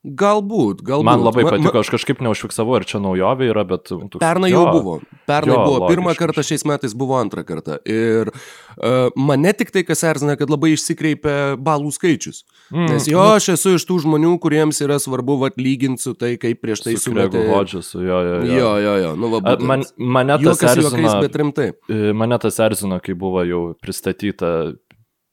Galbūt, 0.02 0.80
galbūt. 0.82 1.06
Man 1.06 1.22
labai 1.22 1.44
patiko, 1.46 1.84
aš 1.84 1.92
kažkaip 1.94 2.24
neužfiksavau, 2.26 2.74
ar 2.80 2.86
čia 2.90 2.98
naujovė 2.98 3.52
yra, 3.52 3.62
bet... 3.70 3.84
Toks, 3.86 4.18
Pernai 4.18 4.50
jo, 4.50 4.64
jau 4.64 4.72
buvo. 4.74 4.96
Pernai 5.30 5.54
jo, 5.54 5.58
buvo 5.62 5.76
logiškai. 5.76 5.92
pirmą 5.94 6.16
kartą, 6.18 6.46
šiais 6.48 6.66
metais 6.66 6.96
buvo 6.98 7.20
antrą 7.20 7.44
kartą. 7.46 7.78
Ir 7.86 8.32
uh, 8.34 9.14
mane 9.14 9.54
tik 9.54 9.70
tai, 9.70 9.84
kas 9.86 10.02
erzina, 10.10 10.34
kad 10.40 10.50
labai 10.50 10.72
išsikreipia 10.74 11.36
balų 11.62 11.94
skaičius. 11.94 12.42
Mm, 12.74 12.90
Nes 12.96 13.06
jo, 13.14 13.22
nu, 13.22 13.38
aš 13.38 13.52
esu 13.54 13.76
iš 13.78 13.86
tų 13.86 14.00
žmonių, 14.08 14.34
kuriems 14.42 14.82
yra 14.82 14.98
svarbu 14.98 15.38
lyginti 15.62 16.02
su 16.02 16.18
tai, 16.18 16.34
kaip 16.42 16.66
prieš 16.66 16.82
tai 16.88 16.98
su 16.98 17.14
Gregu 17.14 17.46
Hodžesu, 17.52 18.02
jo, 18.02 18.26
jo, 18.26 18.36
jo. 18.42 18.58
Jo, 18.58 18.76
jo, 18.82 18.98
jo. 19.06 19.16
Nu, 19.22 19.34
va, 19.38 19.54
Man, 19.62 19.86
mane 20.02 20.42
tas 20.42 20.48
juokas, 20.50 20.80
erzino, 20.80 20.98
juokais, 20.98 21.22
bet 21.28 21.42
rimtai. 21.44 21.72
E, 21.86 22.18
mane 22.18 22.42
tas 22.42 22.58
erzino, 22.58 22.98
kai 23.06 23.14
buvo 23.14 23.46
jau 23.46 23.68
pristatyta 23.78 24.72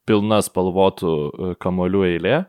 pilna 0.05 0.45
spalvotų 0.45 1.15
e, 1.17 1.55
kamolių 1.65 2.11
eilė. 2.13 2.41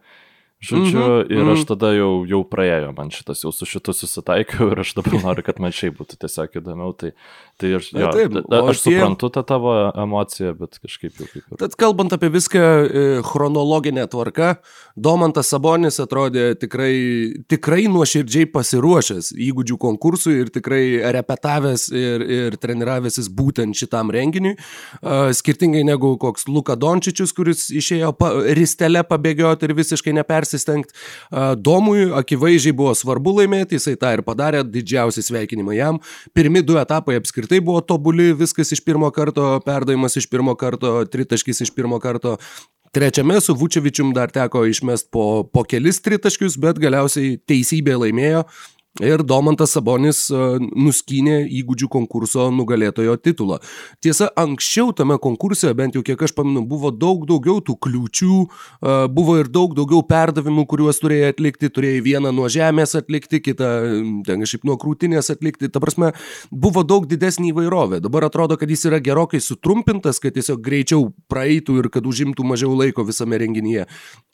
Žodžiu, 0.60 1.00
mm 1.00 1.22
-hmm, 1.24 1.32
ir 1.32 1.52
aš 1.52 1.60
mhm. 1.60 1.68
tada 1.68 1.94
jau, 1.96 2.26
jau 2.28 2.42
praėjo 2.44 2.92
man 2.98 3.10
šitas, 3.10 3.44
jau 3.44 3.52
su 3.56 3.66
šitu 3.66 3.94
susitaikiau 3.96 4.72
ir 4.72 4.80
aš 4.80 4.92
dabar 4.98 5.14
noriu, 5.24 5.44
kad 5.44 5.60
man 5.60 5.72
šiaip 5.72 5.96
būtų 5.96 6.18
tiesiog 6.20 6.58
įdomiau. 6.60 6.92
Tai, 7.00 7.12
tai 7.56 7.70
aš, 7.78 7.94
jo, 7.94 8.10
taip, 8.12 8.36
aš 8.52 8.82
tie... 8.82 8.92
suprantu 8.92 9.30
tą 9.30 9.44
tavo 9.48 9.72
emociją, 9.96 10.52
bet 10.60 10.76
kažkaip 10.84 11.16
jau 11.16 11.28
kaip 11.32 11.44
ir. 11.48 11.58
Tad 11.64 11.78
kalbant 11.80 12.12
apie 12.12 12.28
viską 12.30 12.60
e, 12.60 13.22
chronologinę 13.24 14.08
tvarką, 14.08 14.56
Domantas 15.00 15.48
Sabonis 15.48 16.00
atrodė 16.04 16.60
tikrai, 16.60 17.40
tikrai 17.48 17.88
nuoširdžiai 17.88 18.52
pasiruošęs 18.52 19.32
įgūdžių 19.32 19.78
konkursui 19.80 20.42
ir 20.42 20.52
tikrai 20.52 21.00
repetavęs 21.16 21.88
ir, 21.96 22.28
ir 22.28 22.60
treniravęsis 22.60 23.32
būtent 23.32 23.80
šitam 23.80 24.12
renginiui. 24.12 24.58
Skirtingai 25.32 25.86
negu 25.88 26.18
koks 26.18 26.50
Luka 26.52 26.76
Dončičius, 26.76 27.32
kuris 27.32 27.70
išėjo 27.72 28.12
pa, 28.20 28.34
ristelę 28.60 29.06
pabėgioti 29.08 29.70
ir 29.70 29.78
visiškai 29.80 30.14
nepers 30.20 30.49
persistengti. 30.50 30.94
Domui 31.58 32.10
akivaizdžiai 32.18 32.74
buvo 32.76 32.94
svarbu 32.98 33.38
laimėti, 33.40 33.78
jisai 33.78 33.96
tą 34.00 34.14
ir 34.18 34.24
padarė, 34.26 34.64
didžiausi 34.64 35.24
sveikinimai 35.24 35.78
jam. 35.78 36.00
Pirmi 36.34 36.64
du 36.66 36.80
etapai 36.80 37.20
apskritai 37.20 37.62
buvo 37.62 37.82
tobuli, 37.82 38.34
viskas 38.34 38.74
iš 38.74 38.84
pirmo 38.84 39.12
karto, 39.12 39.60
perdavimas 39.66 40.18
iš 40.18 40.30
pirmo 40.30 40.56
karto, 40.56 41.04
tritaškis 41.06 41.62
iš 41.68 41.74
pirmo 41.76 42.00
karto. 42.00 42.38
Trečiame 42.92 43.38
su 43.42 43.54
Vučevičium 43.54 44.16
dar 44.18 44.32
teko 44.34 44.64
išmest 44.66 45.12
po, 45.14 45.44
po 45.46 45.62
kelis 45.64 46.02
tritaškius, 46.02 46.58
bet 46.58 46.82
galiausiai 46.82 47.38
teisybė 47.46 48.00
laimėjo 48.02 48.48
Ir 48.98 49.22
Domantas 49.24 49.76
Sabonis 49.76 50.26
e, 50.34 50.38
nuskynė 50.60 51.44
įgūdžių 51.60 51.88
konkurso 51.94 52.48
nugalėtojo 52.52 53.14
titulą. 53.22 53.60
Tiesa, 54.02 54.28
anksčiau 54.34 54.90
tame 54.98 55.16
konkurse, 55.22 55.70
bent 55.78 55.94
jau 55.96 56.02
kiek 56.04 56.20
aš 56.26 56.34
paminu, 56.36 56.64
buvo 56.68 56.90
daug 56.92 57.22
daugiau 57.30 57.62
tų 57.64 57.78
kliūčių, 57.86 58.38
e, 58.42 58.96
buvo 59.14 59.38
ir 59.40 59.52
daug 59.54 59.76
daugiau 59.78 60.02
perdavimų, 60.10 60.66
kuriuos 60.74 61.00
turėjai 61.04 61.30
atlikti, 61.36 61.70
turėjai 61.72 62.02
vieną 62.10 62.34
nuo 62.36 62.50
žemės 62.52 62.98
atlikti, 62.98 63.40
kitą 63.46 63.70
ten 64.28 64.42
kažkaip 64.44 64.66
nuo 64.68 64.76
krūtinės 64.82 65.30
atlikti. 65.32 65.70
Ta 65.70 65.80
prasme, 65.84 66.12
buvo 66.50 66.84
daug 66.84 67.06
didesnė 67.08 67.54
įvairovė. 67.54 68.02
Dabar 68.04 68.28
atrodo, 68.28 68.58
kad 68.60 68.74
jis 68.74 68.88
yra 68.90 69.00
gerokai 69.06 69.40
sutrumpintas, 69.40 70.20
kad 70.20 70.34
tiesiog 70.36 70.66
greičiau 70.66 71.12
praeitų 71.32 71.78
ir 71.84 71.92
kad 71.94 72.10
užimtų 72.10 72.44
mažiau 72.56 72.74
laiko 72.74 73.06
visame 73.08 73.38
renginyje. 73.40 73.86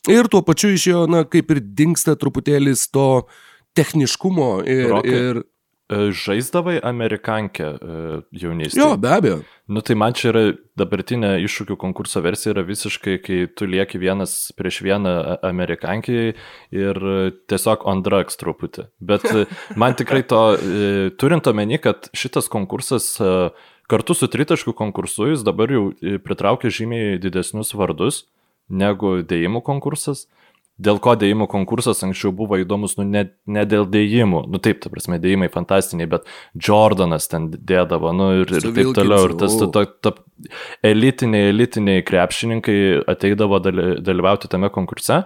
Ir 0.10 0.32
tuo 0.32 0.42
pačiu 0.48 0.72
iš 0.74 0.88
jo, 0.88 1.04
na, 1.12 1.26
kaip 1.28 1.52
ir 1.52 1.62
dinksta 1.76 2.16
truputėlis 2.18 2.88
to 2.94 3.26
techniškumo 3.76 4.50
ir... 4.68 4.88
Rokai. 4.92 5.14
ir 5.14 5.42
e, 5.42 6.00
Žaisdavai 6.16 6.80
amerikankę 6.84 7.68
e, 7.68 7.98
jaunystėje? 8.42 8.82
Jo, 8.82 8.96
be 9.02 9.12
abejo. 9.14 9.40
Nu 9.70 9.84
tai 9.86 9.98
man 10.00 10.16
čia 10.18 10.32
yra 10.32 10.44
dabartinė 10.80 11.36
iššūkių 11.46 11.78
konkurso 11.82 12.22
versija 12.26 12.54
yra 12.56 12.66
visiškai, 12.66 13.18
kai 13.22 13.40
tu 13.52 13.68
lieki 13.70 14.02
vienas 14.02 14.34
prieš 14.58 14.82
vieną 14.86 15.14
amerikankiai 15.46 16.34
ir 16.76 17.02
tiesiog 17.52 17.86
on 17.90 18.04
drugs 18.06 18.40
truputį. 18.42 18.90
Bet 19.00 19.28
e, 19.30 19.46
man 19.78 19.98
tikrai 19.98 20.24
to, 20.26 20.44
turint 21.22 21.50
omeny, 21.52 21.80
kad 21.82 22.10
šitas 22.18 22.50
konkursas 22.52 23.16
kartu 23.86 24.16
su 24.18 24.30
tritaškių 24.32 24.74
konkursu 24.74 25.30
jis 25.30 25.46
dabar 25.46 25.70
jau 25.70 25.92
pritraukia 26.26 26.74
žymiai 26.74 27.20
didesnius 27.22 27.76
vardus 27.78 28.24
negu 28.70 29.20
dėjimų 29.26 29.62
konkursas, 29.66 30.26
dėl 30.82 31.00
ko 31.04 31.14
dėjimų 31.20 31.48
konkursas 31.52 32.04
anksčiau 32.06 32.34
buvo 32.36 32.60
įdomus, 32.60 32.98
nu, 33.00 33.06
ne, 33.08 33.24
ne 33.48 33.64
dėl 33.70 33.88
dėjimų, 33.92 34.44
nu 34.52 34.60
taip, 34.64 34.82
ta 34.84 34.92
prasme, 34.92 35.20
dėjimai 35.24 35.50
fantastiniai, 35.54 36.10
bet 36.12 36.28
Jordanas 36.56 37.30
ten 37.32 37.48
dėdavo, 37.54 38.12
nu 38.16 38.32
ir, 38.42 38.52
ir 38.60 38.68
taip 38.68 38.92
toliau, 38.98 39.30
ir 39.30 39.36
tas 39.40 39.56
ta, 39.62 39.70
ta, 39.72 39.86
ta, 40.04 40.16
elitiniai, 40.86 41.54
elitiniai 41.54 42.04
krepšininkai 42.08 42.80
ateidavo 43.16 43.62
dalyvauti 43.64 44.52
tame 44.52 44.72
konkurse. 44.74 45.24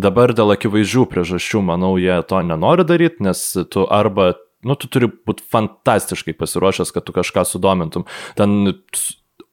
Dabar 0.00 0.32
dėl 0.36 0.54
akivaizdžių 0.54 1.08
priežasčių, 1.10 1.64
manau, 1.72 1.96
jie 2.00 2.20
to 2.28 2.38
nenori 2.46 2.86
daryti, 2.86 3.24
nes 3.26 3.42
tu 3.72 3.88
arba 3.90 4.34
nu, 4.66 4.76
tu 4.76 4.90
turi 4.92 5.08
būti 5.08 5.44
fantastiškai 5.50 6.36
pasiruošęs, 6.36 6.92
kad 6.92 7.06
tu 7.06 7.16
kažką 7.16 7.46
sudomintum. 7.48 8.04
Ten 8.38 8.74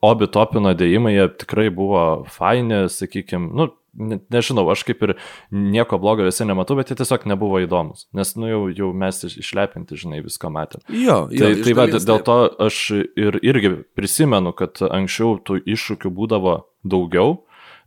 obi 0.04 0.28
topino 0.30 0.74
dėjimai, 0.78 1.16
jie 1.16 1.28
tikrai 1.44 1.70
buvo 1.74 2.04
faini, 2.32 2.86
sakykime, 2.92 3.50
nu, 3.58 3.72
nežinau, 3.98 4.66
aš 4.72 4.84
kaip 4.88 5.02
ir 5.06 5.14
nieko 5.52 6.00
blogo 6.02 6.26
visi 6.28 6.46
nematau, 6.48 6.78
bet 6.80 6.92
jie 6.92 6.98
tiesiog 7.00 7.26
nebuvo 7.30 7.62
įdomus, 7.64 8.06
nes, 8.18 8.34
nu, 8.40 8.50
jau, 8.52 8.62
jau 8.78 8.92
mes 8.94 9.24
išlepinti, 9.28 9.98
žinai, 10.00 10.22
viską 10.26 10.52
matėm. 10.54 10.86
Jo, 10.92 11.24
jo, 11.32 11.42
tai, 11.42 11.52
tai 11.66 11.76
va, 11.78 11.88
dėl 11.92 12.24
to 12.28 12.38
aš 12.68 12.80
ir, 13.00 13.40
irgi 13.42 13.74
prisimenu, 13.98 14.54
kad 14.58 14.82
anksčiau 14.86 15.38
tų 15.42 15.60
iššūkių 15.66 16.14
būdavo 16.14 16.56
daugiau 16.88 17.36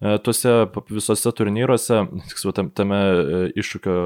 e, 0.02 0.18
tuose 0.24 0.56
visose 0.90 1.34
turnyruose, 1.36 2.04
tiksliau, 2.32 2.56
tame, 2.56 2.74
tame 2.76 3.00
iššūkio 3.60 3.96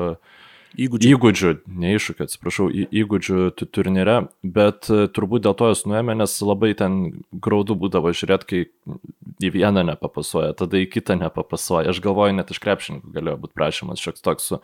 Įgūdžių. 0.75 1.11
Įgūdžių, 1.15 1.51
ne 1.79 1.93
iššūkių, 1.95 2.27
atsiprašau, 2.27 2.65
į, 2.67 2.87
įgūdžių 3.03 3.45
turnyre, 3.71 4.17
bet 4.43 4.89
e, 4.91 5.05
turbūt 5.15 5.45
dėl 5.47 5.55
to 5.59 5.69
jos 5.71 5.85
nuėmė, 5.87 6.17
nes 6.19 6.35
labai 6.43 6.73
ten 6.79 6.97
graudu 7.31 7.77
būdavo 7.79 8.11
žiūrėti, 8.11 8.49
kai 8.51 8.63
į 9.45 9.53
vieną 9.55 9.85
nepapasuoja, 9.93 10.57
tada 10.59 10.81
į 10.83 10.89
kitą 10.91 11.15
nepapasuoja. 11.21 11.93
Aš 11.95 12.03
galvoju, 12.03 12.35
net 12.41 12.51
iš 12.51 12.59
krepšininkų 12.65 13.15
galėjo 13.15 13.37
būti 13.45 13.57
prašymas 13.61 14.03
šioks 14.03 14.27
toks 14.27 14.51
su, 14.51 14.61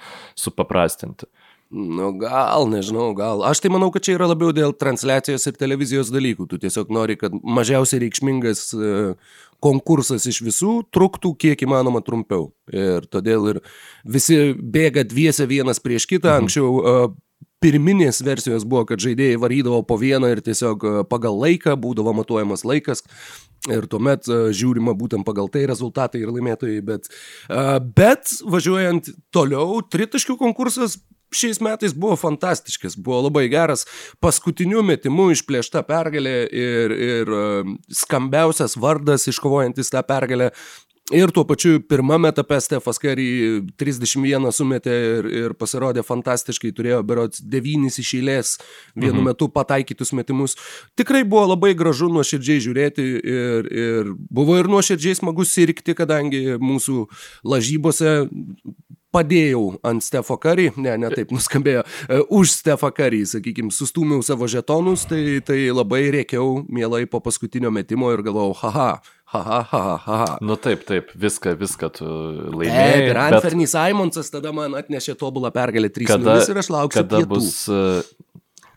supaprastinti. 0.48 1.30
Nu, 1.70 2.08
gal, 2.18 2.66
nežinau, 2.66 3.12
gal. 3.14 3.44
Aš 3.46 3.60
tai 3.62 3.70
manau, 3.70 3.92
kad 3.94 4.02
čia 4.02 4.16
yra 4.16 4.26
labiau 4.32 4.50
dėl 4.50 4.74
transliacijos 4.74 5.46
ir 5.46 5.54
televizijos 5.54 6.10
dalykų. 6.10 6.48
Tu 6.50 6.58
tiesiog 6.64 6.90
nori, 6.90 7.14
kad 7.20 7.36
mažiausiai 7.46 8.02
reikšmingas 8.02 8.64
uh, 8.74 9.36
konkursas 9.62 10.26
iš 10.30 10.42
visų 10.46 10.74
truktų 10.94 11.34
kiek 11.40 11.64
įmanoma 11.66 12.02
trumpiau. 12.04 12.50
Ir 12.72 13.06
todėl 13.10 13.50
ir 13.54 13.60
visi 14.04 14.52
bėga 14.54 15.04
dviese 15.08 15.46
vienas 15.50 15.82
prieš 15.82 16.08
kitą. 16.10 16.36
Mhm. 16.36 16.44
Anksčiau 16.44 16.70
uh, 16.80 17.12
pirminės 17.60 18.22
versijos 18.24 18.64
buvo, 18.64 18.86
kad 18.88 19.02
žaidėjai 19.02 19.38
varydavo 19.40 19.82
po 19.86 19.98
vieną 20.00 20.32
ir 20.32 20.40
tiesiog 20.44 20.86
pagal 21.10 21.36
laiką 21.42 21.76
būdavo 21.80 22.14
matuojamas 22.16 22.64
laikas. 22.64 23.04
Ir 23.68 23.84
tuomet 23.92 24.24
žiūrima 24.56 24.94
būtent 24.96 25.26
pagal 25.28 25.50
tai 25.52 25.66
rezultatai 25.68 26.22
ir 26.22 26.32
laimėtojai. 26.32 26.80
Bet, 26.84 27.10
bet 27.96 28.32
važiuojant 28.40 29.12
toliau, 29.36 29.82
tritaškių 29.84 30.38
konkursas 30.40 30.96
šiais 31.34 31.60
metais 31.62 31.94
buvo 31.94 32.16
fantastiškas, 32.20 32.98
buvo 32.98 33.22
labai 33.28 33.46
geras, 33.52 33.86
paskutiniu 34.22 34.82
metimu 34.86 35.30
išplėšta 35.34 35.84
pergalė 35.88 36.36
ir, 36.50 36.94
ir 37.08 37.34
e, 37.40 37.48
skambiausias 38.02 38.78
vardas 38.80 39.28
iškovojantis 39.30 39.92
tą 39.94 40.04
pergalę. 40.06 40.50
Ir 41.10 41.32
tuo 41.34 41.42
pačiu 41.42 41.80
pirmame 41.82 42.30
etape 42.30 42.54
Stefas 42.62 43.00
Kerry 43.02 43.64
31 43.80 44.52
sumetė 44.54 44.92
ir, 44.94 45.28
ir 45.40 45.54
pasirodė 45.58 46.04
fantastiškai, 46.06 46.70
turėjo 46.76 47.00
berots 47.06 47.42
9 47.42 47.98
iš 47.98 48.12
eilės 48.20 48.52
vienu 48.94 49.16
mhm. 49.16 49.32
metu 49.32 49.48
pataikytus 49.50 50.14
metimus. 50.14 50.54
Tikrai 50.98 51.24
buvo 51.26 51.48
labai 51.50 51.72
gražu 51.74 52.12
nuoširdžiai 52.14 52.62
žiūrėti 52.62 53.08
ir, 53.18 53.70
ir 53.74 54.12
buvo 54.30 54.60
ir 54.60 54.70
nuoširdžiai 54.70 55.18
smagu 55.18 55.46
sirgti, 55.48 55.96
kadangi 55.98 56.60
mūsų 56.62 57.02
lažybose 57.42 58.14
padėjau 59.14 59.64
ant 59.86 60.04
Stefo 60.04 60.36
Curry, 60.40 60.70
ne, 60.80 60.96
ne 61.00 61.12
taip 61.14 61.32
nuskambėjo, 61.34 61.84
uh, 61.84 62.24
už 62.40 62.56
Stefą 62.60 62.92
Curry, 62.94 63.22
sakykime, 63.28 63.72
sustūmiau 63.74 64.24
savo 64.26 64.48
žetonus, 64.50 65.06
tai, 65.10 65.40
tai 65.46 65.62
labai 65.74 66.06
rėkiau 66.20 66.60
mielai 66.70 67.06
po 67.10 67.22
paskutinio 67.24 67.72
metimo 67.74 68.12
ir 68.14 68.22
galvojau, 68.26 68.54
haha, 68.62 68.90
haha, 69.34 69.60
haha, 69.70 69.96
haha. 70.06 70.38
Nu 70.42 70.56
taip, 70.60 70.86
taip, 70.88 71.12
viską, 71.14 71.54
viską 71.60 71.90
tu 71.98 72.06
laimėjai. 72.06 73.02
E, 73.02 73.10
ir 73.10 73.20
Anferny 73.26 73.66
bet... 73.66 73.74
Simonsas 73.74 74.32
tada 74.32 74.54
man 74.56 74.74
atnešė 74.78 75.14
tobulą 75.20 75.52
pergalę 75.54 75.92
3-0 75.92 76.50
ir 76.50 76.62
aš 76.64 76.72
lauksiu. 76.74 77.02
Kada 77.02 77.22
pietų. 77.22 77.30
bus 77.30 77.52
uh, 77.70 78.00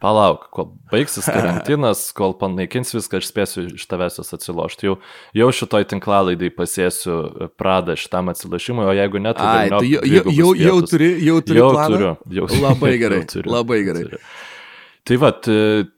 palauk, 0.04 0.48
kol 0.54 0.70
baigsis 0.92 1.28
karantinas, 1.36 2.06
kol 2.16 2.36
panaikins 2.40 2.94
viską, 2.96 3.22
aš 3.22 3.30
spėsiu 3.32 3.66
iš 3.72 3.88
tavęs 3.90 4.22
atsilošti. 4.24 4.90
Jau, 4.90 4.98
jau 5.40 5.50
šitoj 5.60 5.88
tinklalaidai 5.94 6.52
pasėsiu 6.54 7.50
pradą 7.60 7.98
šitam 8.00 8.32
atsilošimui, 8.34 8.88
o 8.90 8.96
jeigu 8.98 9.24
net, 9.24 9.40
tai 9.40 9.70
jau, 9.72 9.84
jau, 9.88 10.26
jau, 10.30 10.56
jau 10.60 10.80
turi, 10.88 11.14
jau 11.24 11.40
turi. 11.44 11.62
Jau 11.62 11.70
planą? 11.76 11.94
turiu. 11.94 12.16
Jau, 12.40 12.50
labai 12.64 12.98
gerai. 13.04 13.24
Turiu, 13.30 13.54
labai 13.54 13.84
gerai. 13.88 14.10
Turiu. 14.10 14.26
Tai 15.04 15.18
va, 15.20 15.34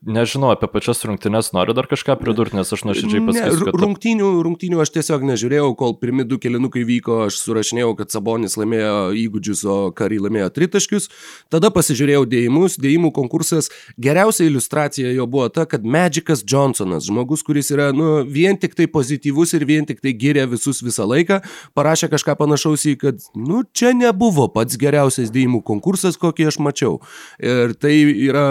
nežinau, 0.02 0.48
apie 0.50 0.66
pačias 0.66 1.04
rungtynes 1.06 1.52
noriu 1.54 1.76
dar 1.78 1.86
kažką 1.86 2.16
pridurti, 2.18 2.58
nes 2.58 2.72
aš 2.74 2.84
nuoširdžiai 2.88 3.22
pasakysiu. 3.28 3.66
Kad... 3.68 3.76
rungtynių, 3.84 4.30
rungtynių 4.48 4.80
aš 4.82 4.92
tiesiog 4.96 5.28
nežiūrėjau, 5.30 5.68
kol 5.78 5.92
pirmi 6.02 6.24
du 6.26 6.40
kelinukai 6.42 6.82
vyko, 6.90 7.20
aš 7.28 7.38
surašinėjau, 7.44 7.92
kad 8.00 8.10
Sabonis 8.10 8.58
laimėjo 8.58 8.96
įgūdžius, 9.22 9.62
o 9.70 9.76
Kary 9.94 10.18
laimėjo 10.24 10.48
tritaškius. 10.56 11.06
Tada 11.54 11.70
pasižiūrėjau 11.76 12.24
dėjimus, 12.32 12.80
dėjimų 12.82 13.12
konkursas. 13.14 13.70
Geriausia 14.02 14.48
iliustracija 14.50 15.14
jo 15.14 15.30
buvo 15.30 15.52
ta, 15.54 15.68
kad 15.70 15.86
Magicas 15.86 16.42
Johnsonas, 16.42 17.06
žmogus, 17.06 17.46
kuris 17.46 17.70
yra 17.78 17.92
nu, 17.94 18.24
vien 18.26 18.58
tik 18.58 18.74
tai 18.74 18.90
pozityvus 18.90 19.54
ir 19.54 19.68
vien 19.70 19.86
tik 19.86 20.02
tai 20.02 20.16
giria 20.18 20.48
visus 20.50 20.82
visą 20.82 21.06
laiką, 21.06 21.44
parašė 21.78 22.10
kažką 22.16 22.40
panašaus 22.42 22.90
į, 22.90 22.98
kad, 23.06 23.22
nu, 23.38 23.62
čia 23.70 23.94
nebuvo 23.94 24.50
pats 24.50 24.82
geriausias 24.82 25.30
dėjimų 25.30 25.62
konkursas, 25.70 26.18
kokį 26.18 26.50
aš 26.50 26.62
mačiau. 26.66 26.98
Ir 27.38 27.78
tai 27.78 27.94
yra 28.02 28.50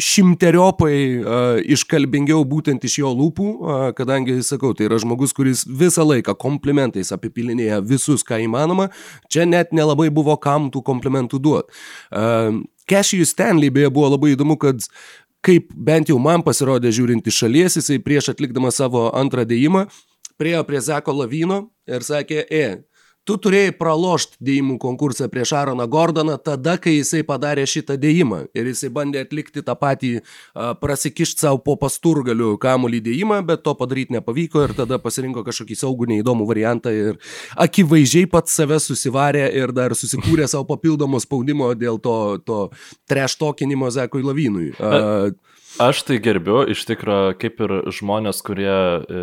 šimteriopai 0.00 0.94
iškalbingiau 1.74 2.42
būtent 2.48 2.84
iš 2.86 2.98
jo 3.02 3.12
lūpų, 3.16 3.48
kadangi, 3.98 4.38
sakau, 4.46 4.72
tai 4.76 4.88
yra 4.88 5.00
žmogus, 5.02 5.34
kuris 5.36 5.64
visą 5.66 6.06
laiką 6.06 6.34
komplimentais 6.40 7.12
apipilinėja 7.16 7.80
visus, 7.84 8.24
ką 8.26 8.40
įmanoma, 8.46 8.88
čia 9.32 9.46
net 9.48 9.74
nelabai 9.76 10.10
buvo 10.14 10.36
kam 10.40 10.70
tų 10.72 10.84
komplimentų 10.86 11.40
duoti. 11.42 11.82
Cashijus 12.90 13.34
Stanley 13.36 13.70
beje 13.70 13.90
buvo 13.94 14.14
labai 14.16 14.34
įdomu, 14.34 14.58
kad 14.60 14.82
kaip 15.46 15.70
bent 15.72 16.10
jau 16.10 16.18
man 16.20 16.44
pasirodė 16.46 16.92
žiūrint 16.92 17.26
iš 17.28 17.44
šalies, 17.44 17.78
jisai 17.80 18.00
prieš 18.02 18.32
atlikdamas 18.34 18.80
savo 18.80 19.08
antrą 19.16 19.46
dėjimą 19.48 19.86
priejo 20.40 20.64
prie 20.64 20.80
Zeko 20.80 21.12
Lavino 21.12 21.60
ir 21.90 22.04
sakė, 22.06 22.44
e, 22.48 22.64
tu 23.28 23.36
turėjai 23.40 23.72
pralošti 23.76 24.38
dėjimų 24.44 24.76
konkursą 24.82 25.28
prieš 25.32 25.52
Aaroną 25.58 25.86
Gordoną 25.90 26.36
tada, 26.42 26.76
kai 26.80 26.96
jisai 26.96 27.22
padarė 27.26 27.66
šitą 27.68 27.96
dėjimą. 28.00 28.42
Ir 28.56 28.70
jisai 28.70 28.90
bandė 28.94 29.24
atlikti 29.24 29.64
tą 29.66 29.76
patį, 29.78 30.12
prasikišti 30.80 31.44
savo 31.44 31.60
po 31.64 31.76
pasturgaliu 31.80 32.54
kamuolį 32.60 33.02
dėjimą, 33.10 33.40
bet 33.48 33.64
to 33.66 33.74
padaryti 33.78 34.16
nepavyko 34.16 34.64
ir 34.66 34.74
tada 34.78 35.00
pasirinko 35.02 35.44
kažkokį 35.46 35.78
saugų 35.82 36.10
neįdomų 36.14 36.48
variantą 36.48 36.94
ir 36.94 37.20
akivaizdžiai 37.60 38.30
pats 38.30 38.56
save 38.56 38.80
susivarė 38.82 39.46
ir 39.60 39.74
dar 39.76 39.94
susikūrė 39.98 40.48
savo 40.50 40.66
papildomo 40.72 41.20
spaudimo 41.22 41.72
dėl 41.78 42.00
to, 42.02 42.16
to 42.44 42.60
treštokinimo 43.10 43.92
Zekui 43.94 44.24
Lavinui. 44.26 44.72
Uh, 44.78 45.30
Aš 45.78 46.02
tai 46.08 46.18
gerbiu, 46.22 46.64
iš 46.66 46.82
tikrųjų, 46.88 47.34
kaip 47.40 47.60
ir 47.62 47.72
žmonės, 47.94 48.40
kurie 48.44 48.66
e, 48.70 49.20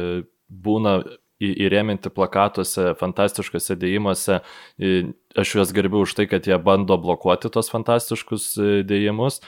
būna 0.48 1.02
įrėminti 1.43 2.12
plakatuose, 2.13 2.93
fantastiškose 3.00 3.78
dėjimuose. 3.80 4.41
Aš 5.38 5.56
juos 5.56 5.73
gerbiu 5.76 6.02
už 6.06 6.15
tai, 6.17 6.28
kad 6.30 6.47
jie 6.50 6.58
bando 6.58 6.97
blokuoti 7.02 7.52
tos 7.54 7.69
fantastiškus 7.73 8.50
e, 8.58 8.69
dėjimus. 8.88 9.41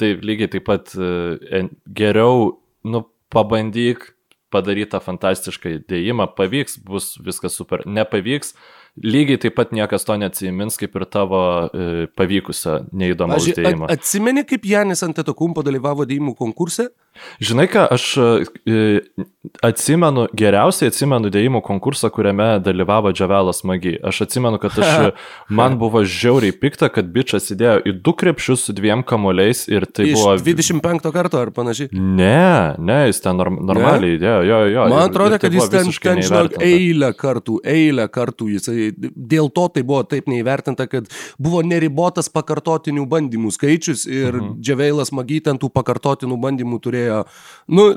Tai 0.00 0.14
lygiai 0.24 0.50
taip 0.50 0.64
pat 0.66 0.94
e, 0.96 1.66
geriau, 1.94 2.54
nu, 2.88 3.04
pabandyk 3.34 4.14
padaryti 4.54 4.92
tą 4.94 5.00
fantastišką 5.02 5.74
dėjimą, 5.90 6.30
pavyks, 6.38 6.78
bus 6.86 7.14
viskas 7.22 7.56
super, 7.58 7.82
nepavyks, 7.90 8.54
lygiai 9.02 9.40
taip 9.42 9.56
pat 9.58 9.72
niekas 9.74 10.06
to 10.06 10.16
neatsimins, 10.20 10.78
kaip 10.80 10.94
ir 10.98 11.06
tavo 11.10 11.40
e, 11.66 12.06
pavykusio 12.18 12.84
neįdomaus 12.94 13.48
dėjimo. 13.50 13.88
Atsimeni, 13.92 14.46
kaip 14.48 14.66
Janis 14.70 15.02
Antetokumpo 15.06 15.64
dalyvavo 15.66 16.06
dėjimų 16.08 16.36
konkurse? 16.38 16.92
Žinai 17.44 17.66
ką, 17.70 17.86
aš 17.94 18.06
e, 18.18 18.98
atsimenu, 19.64 20.26
geriausiai 20.36 20.90
atsimenu 20.90 21.30
dėjimų 21.32 21.60
konkursą, 21.64 22.10
kuriame 22.14 22.46
dalyvavo 22.64 23.12
Džavelas 23.14 23.62
Magi. 23.68 23.94
Aš 24.04 24.24
atsimenu, 24.26 24.58
kad 24.62 24.76
aš, 24.80 25.12
man 25.58 25.76
buvo 25.80 26.02
žiauriai 26.04 26.54
pikta, 26.56 26.88
kad 26.92 27.10
bičias 27.14 27.50
įdėjo 27.54 27.76
į 27.86 27.94
du 28.04 28.14
krepšius 28.18 28.66
su 28.68 28.74
dviem 28.76 29.04
kamuoliais 29.06 29.64
ir 29.70 29.86
tai 29.86 30.08
Iš 30.10 30.18
buvo... 30.18 30.34
25 30.40 31.12
karto 31.14 31.40
ar 31.42 31.52
panašiai? 31.54 31.90
Ne, 31.92 32.74
ne, 32.78 32.98
jis 33.10 33.20
ten 33.24 33.38
norm, 33.38 33.60
normaliai 33.68 34.18
įdėjo, 34.18 34.40
jo, 34.48 34.60
jo. 34.72 34.86
Man 34.92 35.04
atrodo, 35.04 35.36
tai 35.36 35.42
kad 35.46 35.58
jis 35.58 35.70
ten, 35.72 35.92
ten 36.08 36.22
žinok, 36.24 36.58
eilę 36.64 37.12
kartų, 37.18 37.58
eilę 37.74 38.08
kartų 38.12 38.50
jisai 38.54 38.90
dėl 39.14 39.50
to 39.54 39.68
tai 39.74 39.84
buvo 39.86 40.02
taip 40.08 40.28
neįvertinta, 40.30 40.88
kad 40.90 41.08
buvo 41.38 41.62
neribotas 41.66 42.30
pakartotinių 42.32 43.06
bandymų 43.10 43.52
skaičius 43.54 44.06
ir 44.08 44.32
mhm. 44.32 44.56
Džiaveilas 44.64 45.12
Magy 45.14 45.40
ten 45.44 45.58
tų 45.60 45.70
pakartotinų 45.74 46.38
bandymų 46.40 46.80
turėjo, 46.84 47.03
nu, 47.68 47.90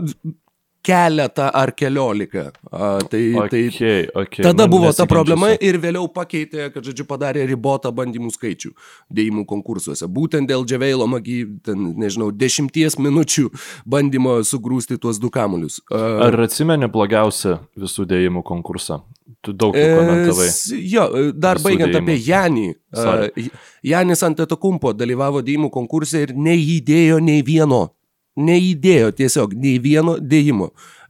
keletą 0.87 1.49
ar 1.53 1.73
keliolika. 1.75 2.51
A, 2.71 2.97
tai, 3.11 3.33
tai 3.51 3.63
Okay, 3.67 4.07
okay. 4.15 4.43
tada 4.45 4.67
buvo 4.71 4.91
ta 4.95 5.05
problema 5.09 5.49
ir 5.59 5.79
vėliau 5.83 6.07
pakeitė, 6.13 6.69
kad, 6.71 6.85
žodžiu, 6.87 7.03
padarė 7.09 7.43
ribotą 7.49 7.91
bandymų 7.95 8.31
skaičių 8.35 8.71
dėjimų 9.17 9.43
konkursuose. 9.49 10.07
Būtent 10.07 10.47
dėl 10.47 10.63
Dževeilo 10.67 11.07
Magi, 11.11 11.41
ten, 11.65 11.89
nežinau, 11.99 12.29
dešimties 12.31 12.95
minučių 13.03 13.49
bandymo 13.89 14.37
sugrūsti 14.47 14.99
tuos 15.03 15.19
du 15.19 15.31
kamuolius. 15.33 15.81
A, 15.91 16.29
Ar 16.29 16.39
atsimeni 16.47 16.87
blogiausią 16.91 17.57
visų 17.83 18.07
dėjimų 18.13 18.45
konkursą? 18.47 19.01
Tu 19.43 19.51
daug 19.53 19.75
jų 19.75 19.91
komentavai. 19.99 20.47
E, 20.47 20.79
Jo, 20.87 21.03
e, 21.11 21.27
dar 21.35 21.59
Visų 21.59 21.67
baigiant 21.67 21.91
dėjimų. 21.91 22.07
apie 22.07 22.17
Janį. 22.31 22.67
Sorry. 22.95 23.27
e, 23.43 23.49
Janis 23.91 24.23
Antetokumpo 24.23 24.95
dalyvavo 24.95 25.43
dėjimų 25.45 25.69
konkurse 25.71 26.23
ir 26.25 26.33
neįdėjo 26.35 27.19
nei 27.23 27.43
vieno. 27.45 27.89
Neįdėjo 28.37 29.11
tiesiog 29.17 29.55
nei 29.57 29.79
vieno 29.81 30.17
dėjimo. 30.21 30.67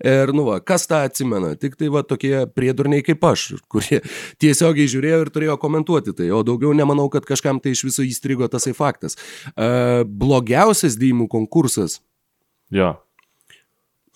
Ir, 0.07 0.29
nu, 0.31 0.45
va, 0.47 0.59
kas 0.63 0.85
tą 0.87 1.01
atsimena? 1.07 1.55
Tik 1.59 1.73
tai 1.75 1.89
va 1.91 2.03
tokie 2.07 2.45
priedurniai 2.55 3.03
kaip 3.03 3.23
aš, 3.27 3.47
kurie 3.71 3.99
tiesiogiai 4.41 4.87
žiūrėjo 4.87 5.19
ir 5.25 5.31
turėjo 5.35 5.57
komentuoti 5.59 6.13
tai. 6.15 6.29
O 6.31 6.43
daugiau 6.47 6.71
nemanau, 6.77 7.09
kad 7.11 7.25
kažkam 7.27 7.59
tai 7.59 7.73
iš 7.75 7.83
viso 7.89 8.05
įstrigo 8.05 8.47
tasai 8.51 8.71
faktas. 8.77 9.17
Uh, 9.57 10.05
blogiausias 10.07 10.95
dėjimų 11.01 11.27
konkursas. 11.33 11.99
Jo. 12.71 12.93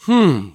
Hmm. 0.08 0.52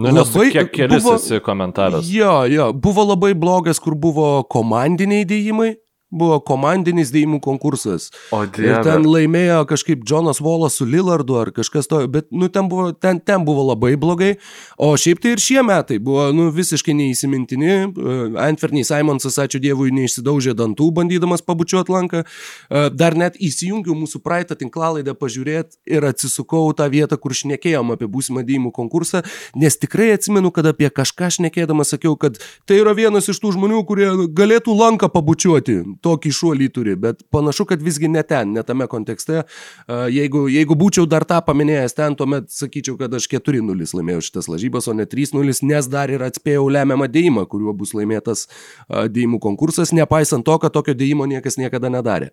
Nu, 0.00 0.08
nes 0.14 0.30
Labai- 0.30 0.50
kiek 0.54 0.70
kelis 0.72 1.02
buvo- 1.04 1.16
esi 1.18 1.40
komentaras. 1.44 2.06
Jo, 2.08 2.44
jo, 2.48 2.72
buvo 2.72 3.04
labai 3.04 3.34
blogas, 3.34 3.80
kur 3.82 3.94
buvo 3.94 4.44
komandiniai 4.48 5.26
dėjimai, 5.28 5.74
buvo 6.10 6.40
komandinis 6.42 7.12
dėjimų 7.14 7.40
konkursas. 7.44 8.10
O 8.34 8.42
Ir 8.44 8.82
ten 8.86 9.06
laimėjo 9.06 9.62
kažkaip 9.70 10.02
Jonas 10.06 10.40
Volas 10.42 10.76
su 10.78 10.86
Lillardu 10.88 11.38
ar 11.38 11.52
kažkas 11.54 11.88
to, 11.90 12.02
bet 12.10 12.28
nu, 12.34 12.50
ten, 12.52 12.68
buvo, 12.70 12.90
ten, 12.92 13.20
ten 13.22 13.44
buvo 13.46 13.64
labai 13.70 13.94
blogai. 14.00 14.32
O 14.80 14.92
šiaip 14.98 15.22
tai 15.22 15.34
ir 15.36 15.42
šie 15.42 15.62
metai 15.66 16.00
buvo 16.02 16.28
nu, 16.34 16.48
visiškai 16.54 16.94
neįsimintini. 16.98 17.72
Uh, 17.90 18.22
Anferny 18.42 18.82
Simonsas, 18.86 19.38
ačiū 19.42 19.62
Dievui, 19.62 19.92
neišsidaužė 19.94 20.56
dantų, 20.58 20.90
bandydamas 20.98 21.44
pabučiuoti 21.46 21.94
lanką. 21.94 22.24
Uh, 22.24 22.88
Dar 22.90 23.16
net 23.18 23.38
įsijungiau 23.40 23.94
mūsų 23.98 24.22
praeitą 24.24 24.56
tinklalaidę 24.58 25.14
pažiūrėti 25.18 25.78
ir 25.90 26.06
atsisukau 26.08 26.66
tą 26.76 26.88
vietą, 26.92 27.18
kur 27.20 27.34
šnekėjom 27.36 27.94
apie 27.94 28.08
būsimą 28.10 28.42
dėjimų 28.46 28.72
konkursą, 28.74 29.22
nes 29.58 29.78
tikrai 29.80 30.10
atsimenu, 30.16 30.50
kad 30.54 30.66
apie 30.70 30.90
kažką 30.90 31.30
šnekėdamas 31.38 31.94
sakiau, 31.94 32.16
kad 32.20 32.40
tai 32.68 32.80
yra 32.80 32.94
vienas 32.98 33.30
iš 33.30 33.40
tų 33.42 33.54
žmonių, 33.56 33.82
kurie 33.88 34.10
galėtų 34.36 34.74
lanką 34.76 35.10
pabučiuoti. 35.12 35.78
Tokį 36.04 36.32
šuolį 36.34 36.68
turi, 36.74 36.96
bet 37.00 37.22
panašu, 37.32 37.66
kad 37.68 37.82
visgi 37.84 38.08
ne 38.10 38.22
ten, 38.26 38.54
ne 38.56 38.64
tame 38.66 38.86
kontekste. 38.90 39.44
Jeigu, 39.88 40.46
jeigu 40.52 40.76
būčiau 40.78 41.06
dar 41.10 41.26
tą 41.28 41.40
paminėjęs 41.46 41.96
ten, 41.98 42.16
tuomet 42.18 42.48
sakyčiau, 42.54 42.96
kad 43.00 43.14
aš 43.16 43.28
4-0 43.32 43.88
laimėjau 43.98 44.24
šitas 44.30 44.50
lažybas, 44.50 44.88
o 44.90 44.96
ne 44.96 45.06
3-0, 45.08 45.60
nes 45.68 45.90
dar 45.92 46.12
ir 46.12 46.24
atspėjau 46.26 46.66
lemiamą 46.72 47.10
dėjimą, 47.12 47.46
kuriuo 47.50 47.76
bus 47.76 47.94
laimėtas 47.98 48.46
dėjimų 48.88 49.40
konkursas, 49.44 49.94
nepaisant 49.96 50.46
to, 50.46 50.58
kad 50.62 50.74
tokio 50.74 50.96
dėjimo 50.96 51.28
niekas 51.30 51.60
niekada 51.60 51.92
nedarė. 51.92 52.32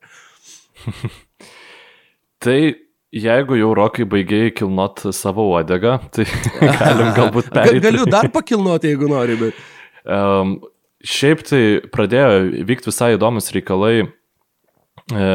Tai 2.43 2.60
jeigu 3.15 3.58
jau 3.58 3.73
rokai 3.77 4.06
baigėjai 4.10 4.53
kilnot 4.60 5.08
savo 5.15 5.47
uodegą, 5.53 5.97
tai 6.13 6.27
galim 6.82 7.13
galbūt 7.17 7.49
Ga- 7.49 7.53
perėti. 7.60 7.84
Galiu 7.88 8.08
dar 8.10 8.30
pakilnoti, 8.34 8.93
jeigu 8.93 9.12
nori, 9.12 9.38
bet... 9.39 9.62
Um, 10.08 10.58
šiaip 11.05 11.43
tai 11.47 11.63
pradėjo 11.93 12.63
vykti 12.67 12.89
visai 12.91 13.13
įdomus 13.15 13.51
reikalai 13.55 13.95
e, 14.03 15.27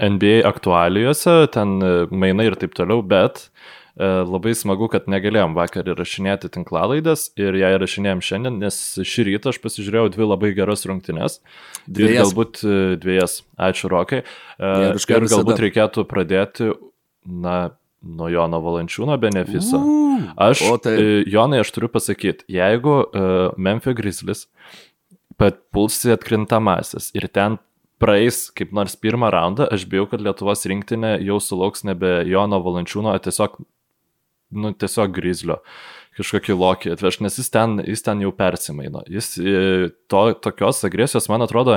NBA 0.00 0.40
aktualijose, 0.48 1.44
ten 1.54 1.78
e, 1.82 1.92
mainai 2.10 2.50
ir 2.50 2.56
taip 2.60 2.74
toliau, 2.76 3.02
bet 3.06 3.44
e, 3.46 4.06
labai 4.24 4.54
smagu, 4.56 4.88
kad 4.92 5.08
negalėjom 5.12 5.54
vakar 5.58 5.90
įrašinėti 5.92 6.50
tinklalaidės 6.56 7.28
ir 7.40 7.58
ją 7.60 7.74
įrašinėjom 7.76 8.22
šiandien, 8.24 8.60
nes 8.64 8.78
šį 9.06 9.28
rytą 9.30 9.52
aš 9.52 9.60
pasižiūrėjau 9.64 10.14
dvi 10.16 10.30
labai 10.30 10.54
geras 10.56 10.86
rungtynes. 10.88 11.40
Dviejas. 11.86 12.24
galbūt 12.24 12.62
e, 12.64 12.78
dviejas. 13.02 13.42
Ačiū, 13.60 13.92
Rokai. 13.92 14.24
E, 14.24 14.72
ir 14.88 14.96
galbūt 14.96 15.28
visada. 15.28 15.60
reikėtų 15.66 16.06
pradėti, 16.10 16.72
na, 17.28 17.58
nuo 18.02 18.28
Jono 18.32 18.60
Valančiūno 18.64 19.16
benefiso. 19.20 19.80
Aš, 20.36 20.62
tai- 20.84 20.94
e, 21.00 21.24
Jonai, 21.28 21.60
aš 21.60 21.70
turiu 21.72 21.88
pasakyti, 21.92 22.44
jeigu 22.48 22.94
uh, 23.04 23.50
Memphis 23.56 23.96
Grizzlies 23.96 24.46
puls 25.72 25.96
į 26.04 26.12
atkrintamasis 26.16 27.10
ir 27.16 27.28
ten 27.32 27.58
praeis 28.00 28.50
kaip 28.56 28.72
nors 28.76 28.96
pirmą 28.96 29.30
raundą, 29.32 29.66
aš 29.72 29.86
bijau, 29.88 30.06
kad 30.08 30.20
Lietuvos 30.24 30.64
rinktinė 30.68 31.18
jau 31.24 31.38
sulauks 31.40 31.84
nebe 31.84 32.22
Jono 32.28 32.60
Valančiūno, 32.64 33.12
o 33.12 33.20
tiesiog, 33.20 33.58
nu, 34.56 34.72
tiesiog 34.72 35.12
Grizzlio 35.16 35.60
kažkokį 36.18 36.54
lokį 36.58 36.90
atveš, 36.96 37.20
nes 37.24 37.36
jis 37.38 37.48
ten, 37.54 37.78
jis 37.86 38.02
ten 38.04 38.18
jau 38.20 38.32
persimaino. 38.34 39.00
Jis 39.08 39.28
e, 39.38 39.90
to, 40.10 40.22
tokios 40.42 40.82
agresijos, 40.84 41.28
man 41.30 41.44
atrodo, 41.46 41.76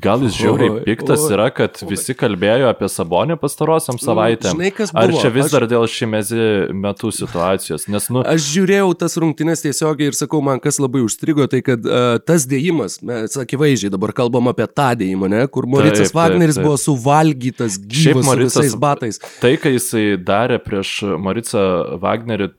gal 0.00 0.22
jis 0.24 0.34
žiauriai 0.40 0.80
piktas 0.86 1.26
yra, 1.30 1.50
kad 1.54 1.78
visi 1.86 2.16
kalbėjo 2.18 2.70
apie 2.72 2.88
Sabonį 2.90 3.36
pastarosiam 3.42 4.00
savaitėm. 4.00 4.56
žinai, 4.56 4.72
Ar 5.04 5.12
čia 5.20 5.30
vis 5.34 5.52
dar 5.52 5.66
dėl 5.70 5.84
šimezi 5.90 6.40
metų 6.74 7.12
situacijos? 7.14 7.86
Nes, 7.92 8.08
nu, 8.14 8.24
Aš 8.24 8.48
žiūrėjau 8.56 8.88
tas 9.04 9.18
rungtynes 9.20 9.62
tiesiogiai 9.66 10.10
ir 10.10 10.18
sakau, 10.18 10.40
man 10.42 10.64
kas 10.64 10.80
labai 10.82 11.04
užstrigo, 11.04 11.46
tai 11.52 11.60
kad 11.66 11.84
uh, 11.86 12.16
tas 12.24 12.48
dėjimas, 12.50 12.98
mes 13.04 13.36
akivaizdžiai 13.44 13.92
dabar 13.94 14.14
kalbam 14.16 14.48
apie 14.50 14.66
tą 14.72 14.90
dėjimą, 15.04 15.30
ne, 15.30 15.44
kur 15.52 15.68
Moricas 15.70 16.08
Taip, 16.08 16.16
taip, 16.16 16.18
Wagneris 16.22 16.58
taip. 16.58 16.66
buvo 16.66 16.80
suvalgytas 16.80 17.78
gyvas 17.84 18.24
su 18.24 18.28
Moricas- 18.32 18.58
visais 18.64 18.74
batais. 18.80 19.20
Tai, 19.44 19.54
ką 19.60 19.76
jisai 19.76 20.06
darė 20.24 20.58
prieš 20.64 21.02
Maricą 21.20 21.98
Wagnerį, 22.02 22.50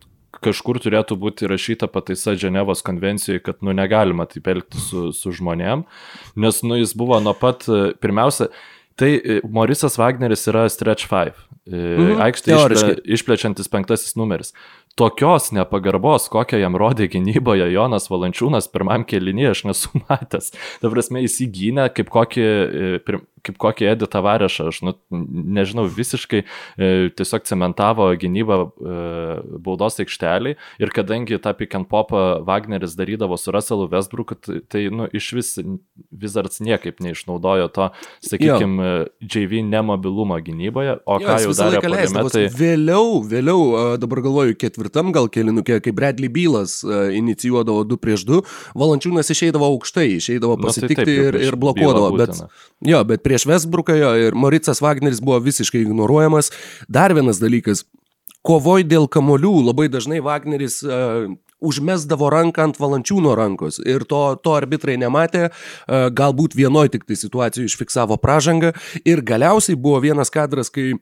kažkur 0.45 0.79
turėtų 0.83 1.17
būti 1.21 1.47
įrašyta 1.47 1.89
pataisa 1.91 2.35
Ženevos 2.39 2.85
konvencijoje, 2.85 3.41
kad 3.45 3.65
nu 3.65 3.73
negalima 3.75 4.27
taip 4.29 4.47
elgti 4.53 4.79
su, 4.81 5.09
su 5.15 5.33
žmonėm, 5.35 5.83
nes 6.39 6.61
nu 6.63 6.79
jis 6.79 6.95
buvo 6.97 7.19
nuo 7.23 7.33
pat, 7.37 7.65
e, 7.67 7.91
pirmiausia, 8.01 8.51
tai 8.99 9.15
e, 9.17 9.41
Mauricijus 9.43 9.97
Wagneris 9.99 10.47
yra 10.51 10.67
stretch 10.71 11.09
5, 11.11 11.43
Mhm, 11.65 12.19
aikštė 12.21 12.51
išple, 12.53 12.89
išplečiantis 13.15 13.69
penktasis 13.73 14.11
numeris. 14.19 14.51
Tokios 14.95 15.47
nepagarbos, 15.55 16.27
kokią 16.29 16.59
jam 16.61 16.77
rodė 16.77 17.07
gynyboje 17.09 17.71
Jonas 17.73 18.05
Valančiūnas 18.11 18.69
pirmam 18.69 19.01
kelinį, 19.09 19.47
aš 19.49 19.63
nesu 19.71 19.89
matęs. 20.05 20.51
Ta 20.83 20.91
prasme, 20.93 21.23
jis 21.25 21.39
įgynė 21.47 21.87
kaip 21.97 22.11
kokį, 22.13 22.45
e, 22.45 22.99
pir- 23.01 23.23
kaip 23.45 23.59
kokį 23.61 23.89
Editą 23.93 24.21
Varešą, 24.25 24.69
aš 24.71 24.81
nu, 24.85 24.93
nežinau, 25.55 25.85
visiškai 25.91 26.41
e, 26.43 26.89
tiesiog 27.15 27.45
cementavo 27.47 28.07
gynybą 28.19 28.57
e, 28.65 28.95
baudos 29.65 29.99
aikštelį 30.03 30.55
ir 30.81 30.93
kadangi 30.95 31.39
tą 31.41 31.53
pick 31.57 31.77
and 31.77 31.89
popą 31.91 32.41
Wagneris 32.47 32.97
darydavo 32.97 33.37
su 33.39 33.53
Russellu 33.55 33.87
Westbrooku, 33.91 34.37
tai, 34.41 34.59
tai 34.71 34.85
nu, 34.93 35.07
iš 35.15 35.31
vis 35.37 35.53
Wizards 36.11 36.61
niekaip 36.65 37.01
neišnaudojo 37.03 37.69
to, 37.75 37.89
sakykime, 38.25 38.91
JV 39.21 39.61
nemobilumo 39.65 40.37
gynyboje, 40.43 40.97
o 41.05 41.19
Jo, 41.21 41.27
ką 41.29 41.37
jau 41.45 41.55
darė 41.57 41.81
leisdavos. 41.83 42.33
polimetai. 42.33 42.45
Vėliau, 42.59 43.21
vėliau, 43.29 43.61
dabar 44.01 44.21
galvoju, 44.25 44.57
ketvirtam 44.59 45.13
gal 45.15 45.29
kelinukė, 45.31 45.79
kai 45.83 45.93
Bradley 45.95 46.31
Bylas 46.31 46.79
inicijuodavo 46.85 47.85
2 47.87 47.99
prieš 48.01 48.25
2, 48.27 48.41
Valančiūnas 48.77 49.31
išeidavo 49.33 49.69
aukštai, 49.73 50.07
išeidavo 50.19 50.55
Nu, 50.55 50.63
tai 50.63 50.71
pasitikti 50.71 51.05
taip, 51.05 51.27
ir, 51.29 51.39
ir 51.49 51.57
blokuodavo. 51.59 52.11
Bet, 52.19 52.39
jo, 52.85 53.01
bet 53.07 53.23
prieš 53.35 53.45
Westbrooką 53.51 53.95
jo 53.99 54.15
ir 54.15 54.35
Moricas 54.35 54.79
Wagneris 54.81 55.19
buvo 55.19 55.39
visiškai 55.43 55.81
ignoruojamas. 55.83 56.51
Dar 56.87 57.13
vienas 57.13 57.41
dalykas. 57.41 57.83
Kovoj 58.45 58.85
dėl 58.87 59.09
kamolių 59.11 59.65
labai 59.65 59.89
dažnai 59.91 60.21
Wagneris 60.23 60.79
uh, 60.85 61.27
užmesdavo 61.59 62.29
ranką 62.31 62.63
ant 62.63 62.79
valančiūno 62.79 63.33
rankos 63.35 63.81
ir 63.83 64.05
to, 64.07 64.37
to 64.39 64.53
arbitrai 64.55 64.95
nematė, 65.01 65.49
uh, 65.49 66.07
galbūt 66.13 66.55
vienoj 66.55 66.93
tik 66.93 67.03
tai 67.09 67.17
situacijoje 67.19 67.73
užfiksavo 67.73 68.15
pražangą 68.21 68.71
ir 69.03 69.25
galiausiai 69.25 69.75
buvo 69.75 69.99
vienas 70.05 70.31
kadras, 70.31 70.69
kai 70.69 70.93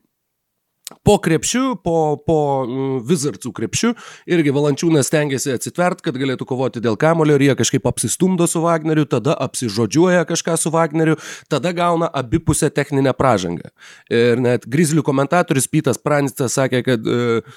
po 1.04 1.18
krepšiu, 1.18 1.76
po, 1.84 2.20
po 2.28 2.38
mm, 2.68 2.98
Wizardsų 3.08 3.52
krepšiu, 3.56 3.94
irgi 4.30 4.54
Valančiūnas 4.54 5.08
stengiasi 5.08 5.54
atsitvert, 5.56 6.04
kad 6.04 6.18
galėtų 6.20 6.48
kovoti 6.50 6.84
dėl 6.84 6.98
kamulio 7.00 7.38
ir 7.38 7.48
jie 7.48 7.56
kažkaip 7.60 7.88
apsistumdo 7.90 8.48
su 8.52 8.62
Wagneriu, 8.64 9.08
tada 9.10 9.36
apsižodžiuoja 9.48 10.28
kažką 10.30 10.58
su 10.60 10.74
Wagneriu, 10.74 11.18
tada 11.52 11.74
gauna 11.76 12.12
abipusę 12.12 12.70
techninę 12.70 13.16
pražangą. 13.16 13.72
Ir 14.12 14.44
net 14.44 14.68
Grizzlių 14.68 15.06
komentatorius 15.08 15.70
Pytas 15.72 16.02
Pranicas 16.02 16.60
sakė, 16.60 16.84
kad 16.86 17.08
uh, 17.08 17.56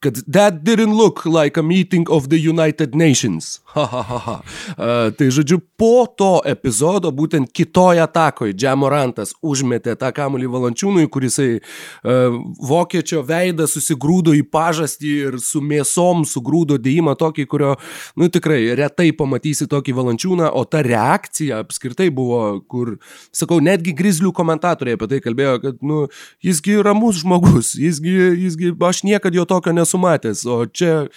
kad 0.00 0.22
that 0.32 0.62
didn't 0.62 0.94
look 0.94 1.24
like 1.24 1.60
a 1.60 1.62
meeting 1.62 2.06
of 2.10 2.28
the 2.28 2.38
United 2.38 2.94
Nations. 2.94 3.60
Ha, 3.70 3.86
ha, 3.86 4.02
ha, 4.02 4.18
ha. 4.18 4.42
Uh, 4.74 5.12
tai 5.14 5.28
žodžiu, 5.30 5.60
po 5.78 6.02
to 6.18 6.40
epizodo, 6.42 7.12
būtent 7.14 7.52
kitoje 7.54 8.02
atakoje, 8.02 8.56
Džamorantas 8.58 9.30
užmetė 9.46 9.94
tą 9.94 10.08
kamuolį 10.10 10.48
valančiūnui, 10.50 11.06
kuris 11.06 11.38
uh, 11.38 12.34
vokiečio 12.66 13.22
veidą 13.22 13.68
susigrūdo 13.70 14.34
į 14.34 14.42
pažastį 14.50 15.12
ir 15.28 15.36
su 15.38 15.62
mėsom 15.62 16.24
sugrūdo 16.26 16.80
dėjimą 16.82 17.14
tokį, 17.20 17.46
kurio, 17.46 17.76
nu 18.18 18.26
tikrai, 18.26 18.58
retai 18.74 19.12
pamatysi 19.14 19.70
tokį 19.70 19.94
valančiūną, 20.00 20.50
o 20.50 20.64
ta 20.66 20.82
reakcija 20.82 21.62
apskritai 21.62 22.10
buvo, 22.10 22.58
kur, 22.66 22.96
sakau, 23.30 23.60
netgi 23.62 23.94
grizlių 23.94 24.34
komentatoriai 24.34 24.98
apie 24.98 25.12
tai 25.14 25.22
kalbėjo, 25.22 25.54
kad, 25.62 25.78
nu, 25.86 26.00
jisgi 26.42 26.80
ramus 26.82 27.22
žmogus, 27.22 27.76
jisgi, 27.78 28.16
jisgi, 28.48 28.74
aš 28.90 29.04
niekada 29.06 29.38
jo 29.38 29.46
tokio 29.46 29.78
nesu 29.80 30.00
matęs, 30.00 30.44
o 30.46 30.62
čia 30.68 31.08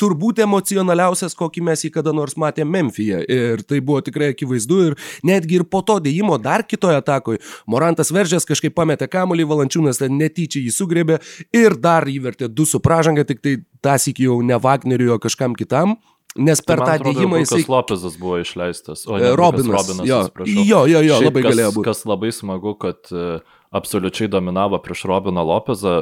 turbūt 0.00 0.40
emocionaliausias, 0.44 1.36
kokį 1.36 1.64
mes 1.70 1.84
jį 1.84 1.92
kada 1.94 2.14
nors 2.16 2.36
matėme 2.40 2.70
Memphije. 2.70 3.20
Ir 3.28 3.64
tai 3.68 3.80
buvo 3.84 4.00
tikrai 4.04 4.30
akivaizdu 4.34 4.78
ir 4.88 4.96
netgi 5.26 5.60
ir 5.60 5.66
po 5.68 5.82
to 5.86 5.98
dėjimo 6.02 6.38
dar 6.42 6.64
kitoje 6.68 7.00
atakoje 7.00 7.42
Morantas 7.70 8.12
veržės 8.14 8.48
kažkaip 8.48 8.76
pametė 8.76 9.10
kamuolį, 9.10 9.48
Valančiūnas 9.50 10.00
ten 10.00 10.16
netyčia 10.20 10.62
jį 10.62 10.72
sugrėbė 10.76 11.18
ir 11.56 11.76
dar 11.80 12.08
įvertė 12.08 12.48
du 12.48 12.66
su 12.68 12.80
pražanga, 12.80 13.26
tik 13.28 13.42
tai 13.44 13.58
tas 13.84 14.06
iki 14.10 14.28
jau 14.28 14.40
ne 14.46 14.56
Wagneriui, 14.60 15.12
o 15.16 15.20
kažkam 15.22 15.58
kitam. 15.58 15.98
Nes 16.38 16.60
per 16.62 16.78
Tai 16.78 16.94
tą 17.00 17.10
dėjimą 17.10 17.40
jisai... 17.40 17.64
Lopezas 17.66 18.14
buvo 18.20 18.36
išleistas. 18.38 19.02
O 19.10 19.16
E, 19.18 19.32
Robinas, 19.34 19.80
Robinas 19.80 20.06
jo. 20.06 20.20
Jo, 20.46 20.84
jo, 20.86 21.00
jo, 21.02 21.16
Šiaip 21.18 21.26
labai 21.26 21.42
kas, 21.42 21.50
galėjo 21.50 21.72
būt. 21.74 21.86
Kas 21.88 22.02
labai 22.06 22.30
smagu, 22.36 22.76
kad 22.78 23.10
e, 23.10 23.40
absoliučiai 23.70 24.28
dominavo 24.28 24.78
prieš 24.82 25.04
Robiną 25.10 25.44
Lopezą. 25.46 25.94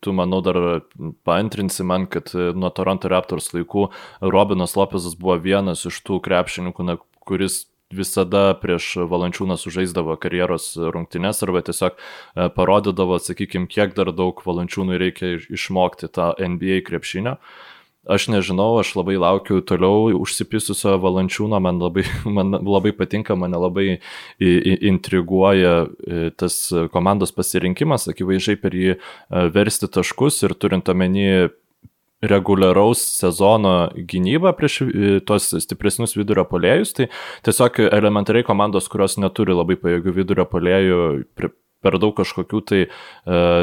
Tu, 0.00 0.12
manau, 0.12 0.40
dar 0.44 0.58
paantrinsi 1.26 1.84
man, 1.84 2.06
kad 2.06 2.30
nuo 2.34 2.70
Toronto 2.70 3.10
Raptors 3.10 3.50
laikų 3.54 3.88
Robinas 4.22 4.76
Lopezas 4.78 5.18
buvo 5.18 5.38
vienas 5.42 5.86
iš 5.88 5.98
tų 6.06 6.20
krepšininkų, 6.24 6.86
na, 6.86 6.98
kuris 7.26 7.64
visada 7.94 8.52
prieš 8.60 8.90
valančiūną 9.08 9.56
sužaisdavo 9.56 10.16
karjeros 10.20 10.74
rungtynes 10.76 11.40
arba 11.46 11.62
tiesiog 11.64 11.94
e, 11.96 12.48
parodydavo, 12.52 13.16
sakykime, 13.22 13.68
kiek 13.70 13.94
dar 13.96 14.10
daug 14.12 14.42
valančiūnų 14.44 14.98
reikia 15.00 15.30
iš- 15.38 15.48
išmokti 15.56 16.10
tą 16.12 16.34
NBA 16.36 16.82
krepšinio. 16.84 17.38
Aš 18.08 18.30
nežinau, 18.32 18.78
aš 18.80 18.94
labai 18.96 19.18
laukiu 19.20 19.60
toliau 19.60 20.08
užsipisusio 20.16 20.94
valančiūno, 21.02 21.58
man 21.60 21.76
labai, 21.82 22.06
man 22.38 22.56
labai 22.56 22.94
patinka, 22.96 23.36
mane 23.36 23.60
labai 23.60 23.86
intriguoja 24.40 25.74
e, 25.84 26.30
tas 26.32 26.56
komandos 26.94 27.34
pasirinkimas, 27.36 28.08
akivaizdžiai 28.08 28.60
per 28.62 28.76
jį 28.76 28.94
e, 28.96 28.98
versti 29.52 29.90
taškus 29.92 30.40
ir 30.48 30.56
turint 30.56 30.88
omeny 30.88 31.50
reguliaraus 32.24 33.02
sezono 33.20 33.74
gynybą 33.92 34.54
prieš 34.56 34.80
e, 34.86 35.18
tos 35.28 35.52
stipresnius 35.66 36.16
vidurio 36.16 36.46
polėjus, 36.48 36.94
tai 36.96 37.10
tiesiog 37.44 37.84
elementariai 37.90 38.46
komandos, 38.46 38.88
kurios 38.88 39.18
neturi 39.20 39.52
labai 39.52 39.76
pajėgių 39.82 40.16
vidurio 40.16 40.48
polėjų, 40.48 41.02
per 41.84 41.98
daug 42.02 42.16
kažkokių 42.18 42.60
tai 42.66 42.80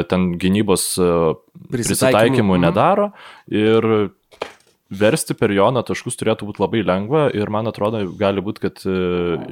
ten 0.08 0.22
gynybos 0.40 0.86
Prisitaikymų, 0.96 1.72
prisitaikymų 1.74 2.54
mhm. 2.54 2.62
nedaro 2.64 3.10
ir 3.52 3.88
versti 4.90 5.34
per 5.38 5.50
Joną 5.54 5.82
taškus 5.86 6.18
turėtų 6.20 6.48
būti 6.50 6.62
labai 6.62 6.82
lengva 6.86 7.26
ir 7.34 7.50
man 7.50 7.66
atrodo 7.70 8.04
gali 8.18 8.42
būti, 8.44 8.62
kad 8.66 8.82
e, 8.86 8.96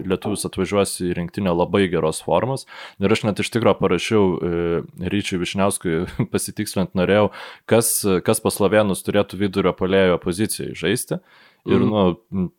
lietuvis 0.07 0.47
atvažiuos 0.49 0.97
į 1.05 1.13
rinktinę 1.19 1.55
labai 1.55 1.87
geros 1.93 2.23
formos. 2.25 2.67
Ir 3.03 3.15
aš 3.15 3.25
net 3.27 3.43
iš 3.43 3.51
tikrųjų 3.55 3.79
parašiau 3.81 4.25
e, 4.35 4.83
Ryčiui 5.11 5.41
Višniauskui 5.43 6.05
pasitikslint 6.35 6.95
norėjau, 6.95 7.33
kas, 7.71 7.97
kas 8.27 8.43
pas 8.45 8.55
Slovenus 8.61 9.03
turėtų 9.07 9.41
vidurio 9.41 9.75
polėjo 9.77 10.21
pozicijai 10.23 10.75
žaisti. 10.79 11.21
Ir, 11.65 11.81
Mhm. 11.81 11.89
nu, 11.91 12.51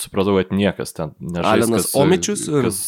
supratau, 0.00 0.36
kad 0.40 0.52
niekas 0.54 0.94
ten 0.96 1.12
nežais. 1.20 1.50
Alenas 1.50 1.86
kas, 1.86 1.94
Omičius 1.98 2.46
ir 2.48 2.66
Kas, 2.66 2.80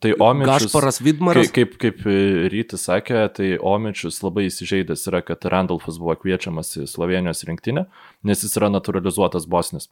tai 0.00 0.14
Omičius. 0.16 0.66
Gašparas 0.66 0.98
Kaip, 0.98 1.06
Vidmaras. 1.06 1.50
kaip, 1.54 1.74
kaip 1.80 2.06
Rytis 2.52 2.86
sakė, 2.88 3.26
tai 3.36 3.50
Omičius 3.60 4.22
labai 4.24 4.46
įsižeidęs 4.48 5.04
yra, 5.10 5.20
kad 5.26 5.44
Randolfas 5.52 6.00
buvo 6.00 6.16
kviečiamas 6.20 6.72
į 6.80 6.88
Slovenijos 6.90 7.44
rinktinę, 7.48 7.86
nes 8.24 8.46
jis 8.46 8.56
yra 8.60 8.72
naturalizuotas 8.72 9.48
bosnis. 9.50 9.90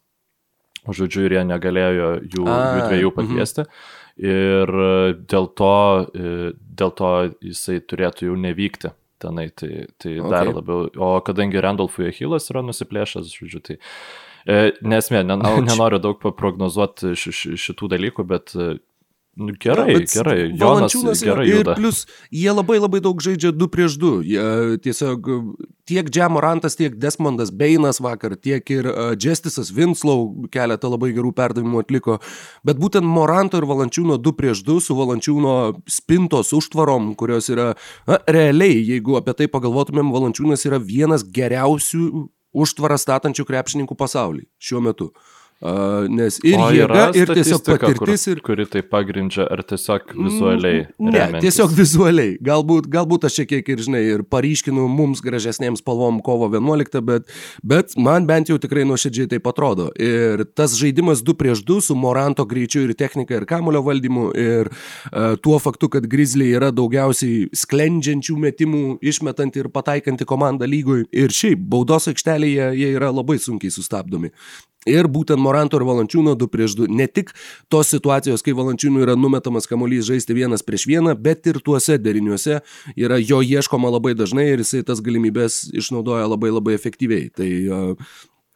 Žodžiu, 0.83 1.29
ir 1.29 1.37
jie 1.37 1.43
negalėjo 1.47 2.09
jų, 2.27 2.47
A, 2.51 2.57
jų 2.75 2.87
dviejų 2.89 3.13
mhm. 3.13 3.19
pakviesti. 3.21 3.67
Ir 4.23 4.73
e, 4.87 5.13
dėl 5.31 5.47
to, 5.57 5.77
e, 6.11 6.33
dėl 6.53 6.91
to 6.99 7.13
jisai 7.41 7.79
turėtų 7.81 8.29
jau 8.29 8.35
nevykti 8.37 8.91
tenai, 9.23 9.47
tai, 9.55 9.87
tai 10.03 10.17
okay. 10.19 10.33
dar 10.33 10.51
labiau. 10.51 10.89
O 10.99 11.15
kadangi 11.25 11.63
Randolfui 11.63 12.09
Achilas 12.11 12.51
yra 12.51 12.65
nusiplėšęs, 12.67 13.31
žodžiu, 13.39 13.63
tai 13.69 13.77
e, 13.79 13.83
nesmė, 14.47 15.25
nen, 15.27 15.45
Ouch. 15.47 15.65
nenoriu 15.71 16.01
daug 16.03 16.23
paprognozuoti 16.23 17.15
ši, 17.19 17.37
ši, 17.37 17.59
šitų 17.67 17.93
dalykų, 17.95 18.25
bet 18.27 18.55
e, 18.57 18.73
nu, 19.39 19.55
gerai, 19.61 19.95
Bet 19.95 20.13
gerai, 20.13 20.39
Jonas 20.59 21.23
gerai 21.25 21.47
ir 21.49 21.61
juda. 21.61 21.77
plus 21.79 22.03
jie 22.35 22.53
labai 22.53 22.81
labai 22.83 23.01
daug 23.05 23.23
žaidžia 23.23 23.53
2 23.55 23.69
prieš 23.73 23.95
2. 24.03 24.11
Jie 24.29 24.81
tiesiog 24.85 25.31
tiek 25.89 26.11
Džemorantas, 26.13 26.77
tiek 26.77 26.99
Desmondas 27.01 27.55
Beinas 27.55 28.03
vakar, 28.03 28.35
tiek 28.37 28.67
ir 28.75 28.91
Justisas 29.17 29.73
Winslow 29.73 30.51
keletą 30.53 30.91
labai 30.93 31.15
gerų 31.17 31.33
perdavimų 31.39 31.81
atliko. 31.87 32.19
Bet 32.67 32.83
būtent 32.83 33.09
Moranto 33.09 33.63
ir 33.63 33.69
Valančiūno 33.71 34.19
2 34.21 34.35
prieš 34.37 34.67
2 34.69 34.79
su 34.85 34.99
Valančiūno 34.99 35.57
spintos 35.91 36.53
užtvarom, 36.59 37.15
kurios 37.17 37.49
yra, 37.53 37.73
na, 38.11 38.21
realiai, 38.29 38.83
jeigu 38.91 39.17
apie 39.23 39.39
tai 39.39 39.49
pagalvotumėm, 39.49 40.13
Valančiūnas 40.13 40.69
yra 40.69 40.83
vienas 40.83 41.25
geriausių 41.25 42.29
užtvarą 42.53 42.99
statančių 43.01 43.47
krepšininkų 43.49 43.97
pasaulyje 43.99 44.49
šiuo 44.61 44.83
metu. 44.85 45.13
Nes 45.63 46.41
ir 46.43 46.59
O 46.59 46.69
jėga, 46.75 47.05
ir 47.15 47.31
tiesiog 47.31 47.61
patirtis, 47.63 48.25
kur, 48.25 48.33
ir 48.33 48.41
kuri 48.43 48.65
tai 48.67 48.81
pagrindžia, 48.83 49.45
ar 49.47 49.61
tiesiog 49.63 50.09
vizualiai? 50.17 50.81
Ne, 50.99 51.13
remiantis? 51.15 51.45
tiesiog 51.45 51.75
vizualiai. 51.77 52.33
Galbūt, 52.43 52.89
galbūt 52.91 53.29
aš 53.29 53.37
čia 53.39 53.47
kiek 53.53 53.71
ir, 53.71 53.83
žinai, 53.87 54.01
ir 54.11 54.25
paryškinu 54.27 54.89
mums 54.91 55.23
gražesnėms 55.23 55.79
spalvom 55.85 56.19
kovo 56.27 56.49
11, 56.51 56.99
bet, 57.07 57.31
bet 57.63 57.95
man 57.95 58.27
bent 58.27 58.51
jau 58.51 58.59
tikrai 58.59 58.83
nuoširdžiai 58.91 59.31
tai 59.31 59.39
atrodo. 59.53 59.87
Ir 60.03 60.43
tas 60.59 60.75
žaidimas 60.81 61.23
2 61.23 61.37
prieš 61.39 61.63
2 61.69 61.79
su 61.87 61.97
Moranto 61.99 62.49
greičiu 62.49 62.83
ir 62.89 62.97
technika 62.99 63.39
ir 63.39 63.47
kamulio 63.47 63.85
valdymu 63.87 64.27
ir 64.35 64.73
uh, 64.73 65.39
tuo 65.39 65.61
faktu, 65.63 65.93
kad 65.95 66.11
Grizzly 66.11 66.51
yra 66.57 66.73
daugiausiai 66.75 67.53
sklendžiančių 67.63 68.39
metimų, 68.49 68.83
išmetanti 68.99 69.63
ir 69.63 69.71
pataikanti 69.71 70.27
komanda 70.27 70.67
lygoj. 70.67 71.07
Ir 71.15 71.31
šiaip, 71.31 71.63
baudos 71.71 72.11
aikštelėje 72.11 72.73
jie 72.83 72.93
yra 72.97 73.15
labai 73.15 73.39
sunkiai 73.39 73.71
sustabdomi. 73.71 74.35
Ir 74.89 75.07
būtent 75.07 75.39
Moranto 75.39 75.52
ir 75.81 75.87
Valančiūno 75.89 76.35
2 76.39 76.51
prieš 76.53 76.77
2. 76.81 76.89
Ne 76.91 77.07
tik 77.07 77.35
tos 77.73 77.93
situacijos, 77.93 78.45
kai 78.45 78.57
Valančiūnų 78.57 79.05
yra 79.05 79.17
numetamas 79.19 79.69
kamuolys 79.71 80.09
žaisti 80.09 80.37
vienas 80.37 80.65
prieš 80.67 80.89
vieną, 80.91 81.15
bet 81.19 81.47
ir 81.51 81.61
tuose 81.65 81.99
deriniuose 82.01 82.61
yra 82.97 83.21
jo 83.21 83.43
ieškoma 83.45 83.93
labai 83.93 84.17
dažnai 84.19 84.49
ir 84.53 84.65
jisai 84.65 84.83
tas 84.87 85.05
galimybės 85.05 85.65
išnaudoja 85.77 86.29
labai 86.33 86.53
labai 86.55 86.77
efektyviai. 86.79 87.31
Tai 87.37 87.51
uh, 87.69 88.13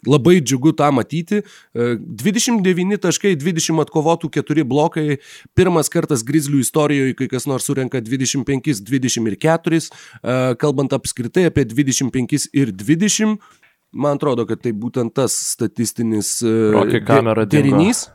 Labai 0.06 0.40
džiugu 0.40 0.72
tą 0.76 0.90
matyti. 0.94 1.40
E, 1.42 1.86
29 1.98 2.98
taškai, 3.02 3.34
20 3.40 3.82
atkovotų, 3.86 4.30
4 4.38 4.64
blokai. 4.68 5.18
Pirmas 5.58 5.90
kartas 5.92 6.22
Grizzlių 6.26 6.60
istorijoje, 6.62 7.16
kai 7.18 7.28
kas 7.32 7.48
nors 7.50 7.66
surenka 7.66 8.00
25, 8.04 8.84
20 8.86 9.30
ir 9.32 9.38
4. 9.42 9.80
E, 9.80 10.36
Kalbant 10.62 10.94
apskritai 10.94 11.48
apie 11.50 11.66
25 11.66 12.50
ir 12.54 12.74
20, 12.76 13.38
man 13.96 14.20
atrodo, 14.20 14.46
kad 14.48 14.60
tai 14.64 14.74
būtent 14.76 15.14
tas 15.16 15.34
statistinis 15.54 16.36
e, 16.44 16.52
derinys. 17.48 18.06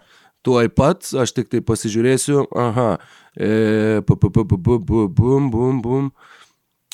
Tuoj 0.41 0.72
pat, 0.74 1.06
aš 1.22 1.36
tik 1.38 1.52
tai 1.52 1.62
pasižiūrėsiu. 1.62 2.48
Aha. 2.58 2.96
E, 3.38 4.02
bum, 4.08 5.50
bum, 5.54 5.82
bum. 5.82 6.08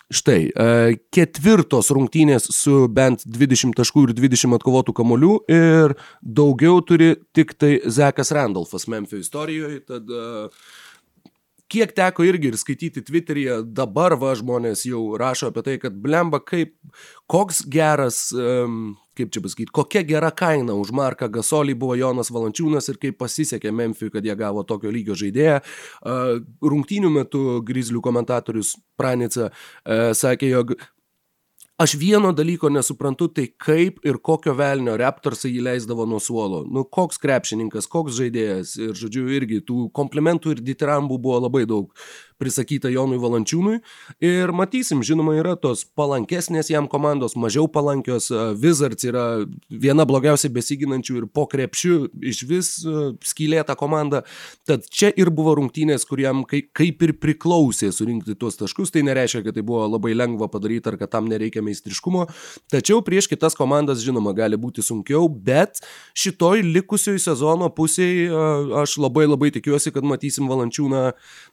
Štai, 0.08 0.48
e, 0.48 0.98
ketvirtos 1.12 1.90
rungtynės 1.92 2.46
su 2.56 2.86
bent 2.88 3.26
20 3.28 3.76
taškų 3.76 4.06
ir 4.08 4.14
20 4.16 4.56
atkovotų 4.56 4.94
kamolių 4.96 5.34
ir 5.52 5.96
daugiau 6.24 6.80
turi 6.80 7.18
tik 7.36 7.52
tai 7.60 7.74
Zekas 7.84 8.32
Randolfas 8.36 8.88
Memphis 8.88 9.26
istorijoje. 9.26 9.82
Tad 9.88 10.08
e, 10.08 10.22
kiek 11.72 11.92
teko 11.96 12.26
irgi 12.28 12.52
ir 12.52 12.58
skaityti 12.60 13.04
Twitter'yje, 13.06 13.60
dabar 13.76 14.16
va 14.20 14.34
žmonės 14.38 14.86
jau 14.88 15.02
rašo 15.20 15.52
apie 15.52 15.64
tai, 15.66 15.76
kad 15.82 15.96
blemba 16.04 16.40
kaip, 16.44 16.76
koks 17.30 17.64
geras, 17.72 18.28
um, 18.36 18.96
kaip 19.18 19.32
čia 19.34 19.44
pasakyti, 19.44 19.74
kokia 19.76 20.04
gera 20.08 20.32
kaina 20.32 20.78
už 20.80 20.94
Marką 20.96 21.30
Gasolį 21.34 21.78
buvo 21.80 21.98
Jonas 22.00 22.32
Valančiūnas 22.34 22.88
ir 22.92 23.00
kaip 23.02 23.20
pasisekė 23.20 23.74
Memphis, 23.76 24.14
kad 24.14 24.26
jie 24.26 24.36
gavo 24.40 24.64
tokio 24.68 24.94
lygio 24.94 25.18
žaidėją. 25.20 25.62
Uh, 26.02 26.38
rungtynių 26.64 27.12
metu 27.20 27.44
Grizzlių 27.68 28.04
komentatorius 28.06 28.76
Pranica 29.00 29.50
uh, 29.50 30.14
sakė, 30.18 30.54
jog 30.56 30.78
Aš 31.78 31.94
vieno 31.94 32.32
dalyko 32.34 32.72
nesuprantu, 32.74 33.28
tai 33.30 33.44
kaip 33.54 34.00
ir 34.02 34.18
kokio 34.26 34.56
velnio 34.58 34.96
Raptorsai 34.98 35.52
jį 35.52 35.60
leisdavo 35.68 36.08
nuo 36.10 36.18
suolo. 36.18 36.64
Nu, 36.66 36.82
koks 36.90 37.22
krepšininkas, 37.22 37.86
koks 37.94 38.16
žaidėjas. 38.18 38.72
Ir, 38.82 38.96
žodžiu, 38.98 39.28
irgi 39.38 39.60
tų 39.68 39.84
komplimentų 39.94 40.56
ir 40.56 40.64
ditirambų 40.72 41.20
buvo 41.22 41.38
labai 41.44 41.68
daug 41.70 41.94
prisakyta 42.42 42.90
Jonui 42.94 43.18
Valančiūnui. 43.22 43.80
Ir 44.24 44.52
matysim, 44.56 45.02
žinoma, 45.06 45.36
yra 45.40 45.56
tos 45.60 45.84
palankesnės 45.98 46.70
jam 46.72 46.88
komandos, 46.92 47.36
mažiau 47.40 47.68
palankios. 47.72 48.30
Wizards 48.62 49.08
yra 49.08 49.26
viena 49.70 50.06
blogiausiai 50.08 50.52
besiginančių 50.54 51.18
ir 51.22 51.28
po 51.34 51.48
krepšių 51.50 51.98
iš 52.32 52.44
vis 52.50 52.72
uh, 52.86 53.14
skylėta 53.26 53.76
komanda. 53.80 54.24
Tad 54.68 54.86
čia 54.94 55.10
ir 55.18 55.32
buvo 55.34 55.56
rungtynės, 55.58 56.06
kuriam 56.10 56.44
kai- 56.48 56.66
kaip 56.78 57.04
ir 57.08 57.16
priklausė 57.22 57.92
surinkti 57.96 58.38
tuos 58.40 58.60
taškus. 58.60 58.94
Tai 58.94 59.06
nereiškia, 59.10 59.44
kad 59.48 59.58
tai 59.58 59.66
buvo 59.66 59.86
labai 59.90 60.14
lengva 60.18 60.50
padaryti 60.52 60.92
ar 60.92 61.00
kad 61.02 61.14
tam 61.16 61.30
nereikia 61.32 61.64
meistriškumo. 61.66 62.28
Tačiau 62.74 63.02
prieš 63.06 63.30
kitas 63.32 63.58
komandas, 63.58 64.04
žinoma, 64.06 64.36
gali 64.38 64.60
būti 64.60 64.86
sunkiau, 64.86 65.26
bet 65.30 65.82
šitoj 66.18 66.62
likusioj 66.66 67.20
sezono 67.22 67.70
pusėje 67.74 68.30
aš 68.84 68.98
labai 69.02 69.26
labai 69.28 69.50
tikiuosi, 69.56 69.94
kad 69.96 70.06
matysim 70.08 70.50
Valančiūną. 70.52 71.04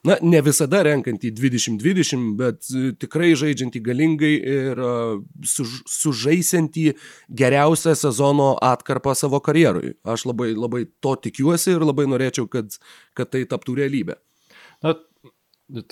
Na, 0.05 0.17
ne 0.21 0.41
visada 0.45 0.74
niekada 0.75 0.83
renkantį 0.83 1.31
2020, 1.35 2.35
bet 2.37 2.67
e, 2.69 2.93
tikrai 2.99 3.35
žaidžiantį 3.35 3.81
galingai 3.83 4.33
ir 4.35 4.79
e, 4.79 4.91
suž, 5.45 5.83
sužaisiantį 5.87 6.95
geriausią 7.29 7.95
sezono 7.95 8.55
atkarpą 8.61 9.15
savo 9.15 9.39
karjerui. 9.39 9.95
Aš 10.03 10.25
labai, 10.25 10.53
labai 10.55 10.85
to 11.01 11.15
tikiuosi 11.15 11.75
ir 11.75 11.85
labai 11.85 12.07
norėčiau, 12.07 12.47
kad, 12.47 12.77
kad 13.13 13.31
tai 13.31 13.45
taptų 13.45 13.75
realybė. 13.79 14.17
Na, 14.83 14.95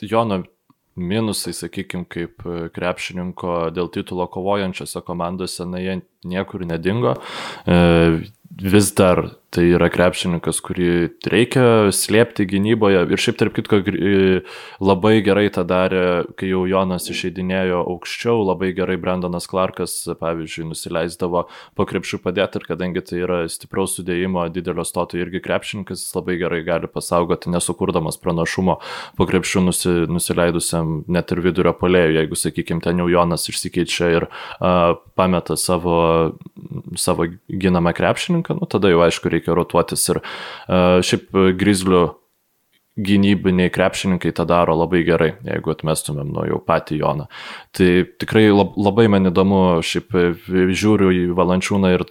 Jono 0.01 0.43
minusai, 0.95 1.53
sakykime, 1.53 2.05
kaip 2.05 2.43
krepšininko 2.75 3.71
dėl 3.73 3.89
titulo 3.89 4.27
kovojančiose 4.29 5.01
komandose, 5.01 5.65
na, 5.65 5.79
jie 5.81 6.01
niekur 6.27 6.65
nedingo. 6.69 7.17
E, 7.65 7.77
vis 8.61 8.91
dar 8.93 9.25
tai 9.53 9.67
yra 9.75 9.89
krepšininkas, 9.93 10.59
kurį 10.65 10.87
reikia 11.29 11.91
slėpti 11.93 12.45
gynyboje. 12.49 13.03
Ir 13.13 13.21
šiaip 13.21 13.37
tarp 13.37 13.53
kitko 13.57 13.79
labai 14.81 15.13
gerai 15.25 15.45
tą 15.53 15.65
darė, 15.67 16.23
kai 16.39 16.49
jau 16.49 16.63
Jonas 16.69 17.05
išeidinėjo 17.11 17.83
aukščiau, 17.93 18.41
labai 18.47 18.71
gerai 18.75 18.97
Brandonas 19.01 19.45
Clarkas, 19.49 19.95
pavyzdžiui, 20.19 20.65
nusileisdavo 20.71 21.45
po 21.77 21.87
krepšių 21.89 22.21
padėti 22.23 22.59
ir 22.59 22.67
kadangi 22.71 23.03
tai 23.05 23.21
yra 23.21 23.39
stipraus 23.51 23.97
sudėjimo 23.99 24.47
didelio 24.53 24.85
stoto 24.87 25.21
irgi 25.21 25.43
krepšininkas, 25.45 26.01
jis 26.01 26.17
labai 26.17 26.39
gerai 26.41 26.63
gali 26.65 26.89
pasaugoti, 26.89 27.53
nesukurdamas 27.53 28.17
pranašumo 28.23 28.79
po 29.19 29.29
krepšių 29.29 29.65
nusi, 29.67 29.95
nusileidusiam 30.09 31.03
net 31.13 31.33
ir 31.33 31.43
vidurio 31.45 31.75
polėjui, 31.77 32.17
jeigu, 32.17 32.39
sakykime, 32.39 32.81
ten 32.81 33.03
jau 33.03 33.09
Jonas 33.11 33.45
išsikeičia 33.53 34.11
ir 34.17 34.27
uh, 34.29 34.97
pameta 35.19 35.59
savo, 35.61 35.99
savo 36.99 37.27
ginamą 37.49 37.93
krepšininką, 37.97 38.57
nu 38.59 38.69
tada 38.69 38.91
jau 38.91 39.03
aišku 39.05 39.31
reikia 39.33 39.55
rotuotis 39.57 40.05
ir 40.13 40.21
uh, 40.21 40.99
šiaip 41.05 41.31
grizlių 41.59 42.03
gynybiniai 42.93 43.71
krepšininkai 43.73 44.31
tą 44.37 44.45
daro 44.45 44.75
labai 44.77 45.01
gerai, 45.05 45.31
jeigu 45.47 45.73
atmestumėm 45.73 46.29
nuo 46.29 46.45
jau 46.45 46.59
patį 46.61 46.99
Joną. 47.01 47.25
Tai 47.73 47.89
tikrai 48.21 48.45
labai 48.53 49.07
man 49.09 49.31
įdomu, 49.31 49.81
šiaip 49.81 50.13
žiūriu 50.77 51.09
į 51.09 51.23
Valančiūną 51.37 51.93
ir 51.95 52.05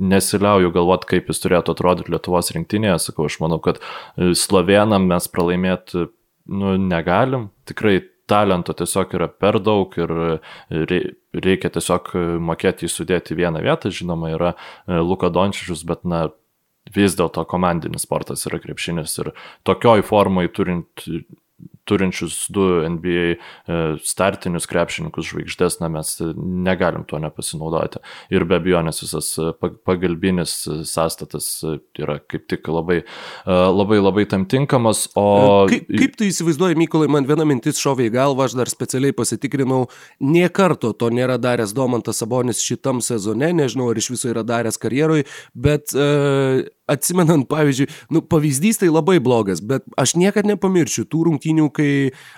nesiliauju 0.00 0.72
galvoti, 0.74 1.10
kaip 1.12 1.28
jis 1.30 1.42
turėtų 1.44 1.74
atrodyti 1.74 2.14
Lietuvos 2.14 2.50
rinktinėje. 2.56 2.96
Sakau, 3.10 3.28
aš 3.28 3.36
manau, 3.44 3.60
kad 3.62 3.82
slovenam 4.16 5.06
mes 5.12 5.28
pralaimėti 5.30 6.08
nu, 6.48 6.74
negalim. 6.80 7.50
Tikrai 7.68 8.00
talento 8.30 8.74
tiesiog 8.76 9.14
yra 9.18 9.28
per 9.28 9.58
daug 9.62 9.94
ir 9.98 10.14
reikia 11.34 11.70
tiesiog 11.74 12.14
mokėti 12.44 12.86
jį 12.86 12.92
sudėti 12.92 13.36
vieną 13.38 13.62
vietą. 13.64 13.92
Žinoma, 13.92 14.32
yra 14.36 14.54
Luka 14.88 15.30
Dončičius, 15.32 15.84
bet 15.88 16.04
na, 16.08 16.26
vis 16.92 17.16
dėlto 17.16 17.44
komandinis 17.48 18.04
sportas 18.04 18.44
yra 18.48 18.60
krepšinis 18.60 19.16
ir 19.22 19.32
tokioj 19.68 20.04
formai 20.04 20.48
turint 20.52 21.06
turinčius 21.84 22.46
du 22.52 22.64
NBA 22.88 23.24
e, 23.34 23.38
startinius 24.04 24.68
krepšininkus 24.70 25.28
žvaigždės, 25.30 25.78
na 25.82 25.90
mes 25.92 26.16
negalim 26.38 27.04
tuo 27.08 27.20
nepasinaudoti. 27.22 28.00
Ir 28.34 28.46
be 28.48 28.58
abejonės 28.60 29.02
visas 29.04 29.30
e, 29.40 29.50
pagalbinis 29.86 30.56
sąstatas 30.88 31.48
e, 31.64 31.76
yra 32.00 32.18
kaip 32.20 32.46
tik 32.50 32.68
labai, 32.72 33.02
labai, 33.46 34.00
labai 34.00 34.26
tam 34.30 34.46
tinkamas. 34.50 35.06
O... 35.18 35.26
Kaip, 35.70 35.88
kaip 35.92 36.16
tu 36.18 36.28
įsivaizduoji, 36.28 36.78
Mykolai, 36.80 37.10
man 37.12 37.28
viena 37.28 37.46
mintis 37.48 37.80
šovė 37.82 38.08
į 38.08 38.14
galvą, 38.16 38.48
aš 38.48 38.56
dar 38.58 38.70
specialiai 38.72 39.14
pasitikrinau, 39.16 39.84
nie 40.24 40.46
karto 40.52 40.92
to 40.96 41.10
nėra 41.14 41.38
daręs 41.40 41.74
Domantas 41.76 42.22
Sabonis 42.22 42.62
šitam 42.64 43.02
sezone, 43.04 43.52
nežinau, 43.56 43.90
ar 43.92 44.00
iš 44.00 44.12
viso 44.14 44.30
yra 44.32 44.44
daręs 44.46 44.80
karjeroj, 44.80 45.26
bet 45.54 45.94
uh, 45.96 46.64
atsimenant, 46.90 47.46
pavyzdžiui, 47.48 47.88
nu, 48.12 48.20
pavyzdys 48.20 48.80
tai 48.82 48.90
labai 48.92 49.16
blogas, 49.24 49.62
bet 49.64 49.84
aš 50.00 50.14
niekada 50.20 50.50
nepamiršiu 50.52 51.06
tų 51.08 51.24
rungtynių, 51.30 51.68
kai 51.74 51.90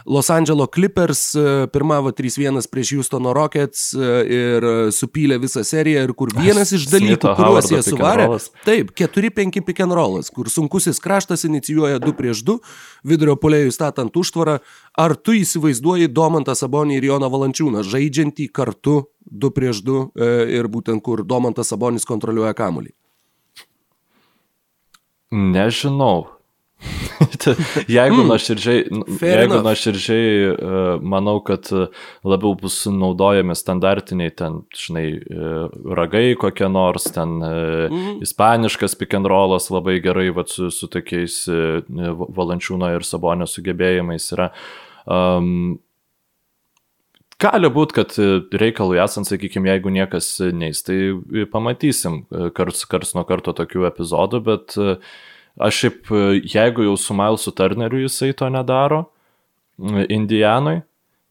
Los 0.06 0.30
Angeles 0.30 0.70
Clippers 0.74 1.22
e, 1.34 1.46
pirmavo 1.72 2.12
3-1 2.14 2.68
prieš 2.70 2.92
Houstono 2.96 3.34
Rockets 3.36 3.88
e, 3.94 4.10
ir 4.36 4.66
supylė 4.94 5.40
visą 5.42 5.64
seriją 5.66 6.04
ir 6.06 6.12
kur 6.18 6.30
vienas 6.36 6.70
iš 6.76 6.86
dalykų, 6.92 7.32
kuriuos 7.38 7.70
jie 7.72 7.82
suvarė, 7.86 8.28
taip, 8.66 8.92
4-5 8.98 9.62
pick 9.66 9.82
and 9.82 9.96
rollas, 9.96 10.30
kur 10.30 10.50
sunkusis 10.52 11.02
kraštas 11.02 11.46
inicijuoja 11.48 11.98
2 12.02 12.14
prieš 12.18 12.44
2, 12.46 12.58
vidurio 13.06 13.34
polėjų 13.40 13.74
statant 13.74 14.14
užtvarą, 14.16 14.60
ar 14.94 15.16
tu 15.18 15.34
įsivaizduoji 15.36 16.12
Domantą 16.14 16.54
Sabonį 16.58 17.00
ir 17.00 17.10
Joną 17.10 17.30
Valančiūną 17.32 17.82
žaidžiantį 17.86 18.48
kartu 18.54 19.02
2 19.26 19.50
prieš 19.56 19.82
2 19.86 20.06
e, 20.14 20.30
ir 20.60 20.70
būtent 20.70 21.02
kur 21.02 21.24
Domantas 21.26 21.74
Sabonis 21.74 22.06
kontroliuoja 22.06 22.54
kamuolį? 22.54 22.94
Nežinau. 25.30 26.26
jeigu 27.88 28.18
mm, 28.20 28.26
nuoširdžiai, 28.28 28.80
jeigu 29.22 29.60
nuoširdžiai 29.64 30.32
e, 30.52 30.80
manau, 31.00 31.38
kad 31.44 31.70
labiau 32.26 32.52
bus 32.60 32.82
naudojami 32.92 33.56
standartiniai 33.56 34.34
ten, 34.36 34.58
žinai, 34.76 35.06
e, 35.16 35.52
ragai 35.96 36.34
kokie 36.40 36.68
nors, 36.68 37.08
ten 37.16 37.38
mm. 37.40 38.18
ispaniškas 38.26 38.98
pick 39.00 39.16
and 39.16 39.30
rollas 39.30 39.70
labai 39.72 39.96
gerai 40.04 40.28
vat, 40.36 40.52
su, 40.52 40.68
su 40.74 40.90
tokiais 40.92 41.40
valančiūno 41.48 42.92
ir 42.98 43.08
sabonio 43.08 43.48
sugebėjimais 43.48 44.28
yra. 44.36 44.50
Um, 45.06 45.78
Gali 47.42 47.68
būti, 47.68 47.98
kad 47.98 48.14
reikalui 48.56 48.96
esant, 49.02 49.28
sakykime, 49.28 49.68
jeigu 49.74 49.92
niekas 49.92 50.30
neįs, 50.56 50.80
tai 50.86 50.96
pamatysim 51.52 52.22
kars, 52.56 52.86
kars 52.88 53.12
nuo 53.12 53.26
karto 53.28 53.52
tokių 53.56 53.84
epizodų, 53.90 54.40
bet 54.46 54.76
aš 55.60 55.82
šiaip, 55.82 56.12
jeigu 56.48 56.88
jau 56.88 56.96
su 57.00 57.16
Milesu 57.16 57.52
Turneriu 57.52 58.06
jisai 58.06 58.32
to 58.36 58.48
nedaro, 58.52 59.04
Indijanui, 59.76 60.78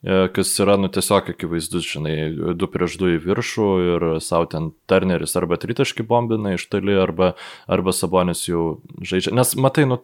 kas 0.05 0.51
yra, 0.61 0.75
nu, 0.77 0.91
tiesiog 0.93 1.31
akivaizdus, 1.33 1.87
žinai, 1.95 2.13
du 2.53 2.69
prieš 2.69 2.99
du 3.01 3.09
į 3.15 3.19
viršų 3.23 3.69
ir 3.89 4.05
savo 4.21 4.45
ten 4.51 4.69
Turneris 4.85 5.33
arba 5.39 5.57
tritaški 5.57 6.05
bombina 6.05 6.53
iš 6.53 6.67
toli, 6.69 6.93
arba, 7.01 7.33
arba 7.65 7.93
Sabonis 7.97 8.45
jau 8.45 8.75
žaidžia. 9.01 9.33
Nes, 9.33 9.55
matai, 9.57 9.87
nu, 9.89 9.97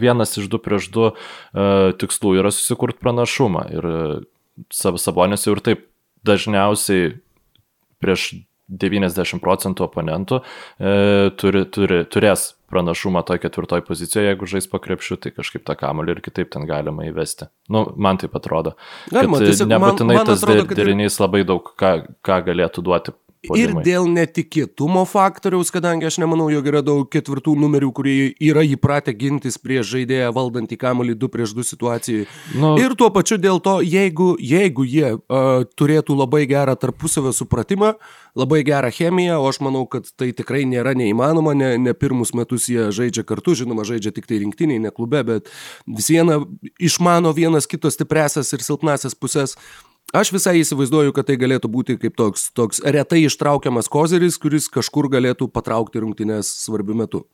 vienas 0.00 0.32
iš 0.40 0.48
du 0.48 0.56
prieš 0.64 0.88
du 0.94 1.10
tikslų 1.52 2.38
yra 2.40 2.54
susikurti 2.56 3.04
pranašumą 3.04 3.68
ir 3.76 3.90
Sabonis 4.72 5.46
jau 5.46 5.56
ir 5.56 5.62
taip 5.64 5.86
dažniausiai 6.24 7.14
prieš 8.02 8.32
90 8.64 9.42
procentų 9.44 9.84
oponentų 9.84 10.38
e, 10.40 10.92
turi, 11.36 11.64
turi, 11.68 12.00
turės 12.08 12.54
pranašumą 12.72 13.20
toje 13.28 13.42
ketvirtoje 13.42 13.84
pozicijoje, 13.86 14.30
jeigu 14.30 14.48
žais 14.50 14.66
po 14.70 14.80
krepšiu, 14.82 15.18
tai 15.20 15.34
kažkaip 15.36 15.66
tą 15.68 15.76
kamolį 15.78 16.16
ir 16.16 16.22
kitaip 16.24 16.50
ten 16.54 16.64
galima 16.68 17.04
įvesti. 17.06 17.50
Nu, 17.72 17.84
man 18.00 18.18
taip 18.22 18.34
atrodo. 18.38 18.74
Galima, 19.12 19.42
tiesiog, 19.42 19.68
nebūtinai 19.70 20.16
man, 20.16 20.22
man 20.22 20.30
tas 20.32 20.46
atrodo, 20.46 20.78
derinys 20.78 21.20
labai 21.20 21.44
daug 21.46 21.68
ką, 21.78 21.92
ką 22.24 22.40
galėtų 22.48 22.86
duoti 22.88 23.14
Puolimai. 23.44 23.82
Ir 23.82 23.86
dėl 23.86 24.06
netikėtumo 24.08 25.04
faktoriaus, 25.08 25.70
kadangi 25.74 26.08
aš 26.08 26.18
nemanau, 26.22 26.46
jog 26.52 26.68
yra 26.70 26.80
daug 26.84 27.08
ketvirtų 27.12 27.54
numerių, 27.60 27.90
kurie 27.96 28.14
yra 28.42 28.64
įpratę 28.64 29.12
gintis 29.16 29.58
prieš 29.60 29.90
žaidėją 29.92 30.30
valdantį 30.36 30.78
kamuolį 30.80 31.16
2 31.20 31.30
prieš 31.34 31.54
2 31.58 31.66
situacijai. 31.68 32.26
Nu. 32.56 32.74
Ir 32.80 32.96
tuo 32.98 33.10
pačiu 33.14 33.38
dėl 33.40 33.60
to, 33.64 33.78
jeigu, 33.84 34.34
jeigu 34.40 34.86
jie 34.88 35.14
uh, 35.16 35.64
turėtų 35.76 36.16
labai 36.18 36.44
gerą 36.50 36.76
tarpusavio 36.80 37.34
supratimą, 37.36 37.94
labai 38.38 38.62
gerą 38.66 38.90
chemiją, 38.94 39.38
o 39.42 39.48
aš 39.52 39.60
manau, 39.64 39.84
kad 39.90 40.08
tai 40.18 40.32
tikrai 40.36 40.64
nėra 40.68 40.96
neįmanoma, 40.98 41.54
ne, 41.58 41.74
ne 41.78 41.94
pirmus 41.94 42.34
metus 42.34 42.68
jie 42.72 42.90
žaidžia 42.94 43.26
kartu, 43.28 43.56
žinoma, 43.60 43.86
žaidžia 43.86 44.14
tik 44.16 44.28
tai 44.30 44.40
rinktiniai, 44.42 44.82
ne 44.82 44.94
klube, 44.94 45.22
bet 45.26 45.52
vis 45.86 46.10
viena 46.12 46.40
išmano 46.82 47.34
vienas 47.36 47.68
kito 47.70 47.92
stipresias 47.92 48.52
ir 48.56 48.64
silpnasias 48.64 49.18
pusės. 49.18 49.58
Aš 50.14 50.30
visai 50.34 50.60
įsivaizduoju, 50.60 51.14
kad 51.16 51.26
tai 51.26 51.34
galėtų 51.40 51.68
būti 51.72 51.96
kaip 51.98 52.14
toks, 52.18 52.50
toks 52.54 52.78
retai 52.84 53.24
ištraukiamas 53.24 53.88
kozeris, 53.90 54.36
kuris 54.38 54.68
kažkur 54.70 55.08
galėtų 55.10 55.48
patraukti 55.50 56.02
rungtynės 56.04 56.50
svarbiu 56.66 56.94
metu. 56.98 57.24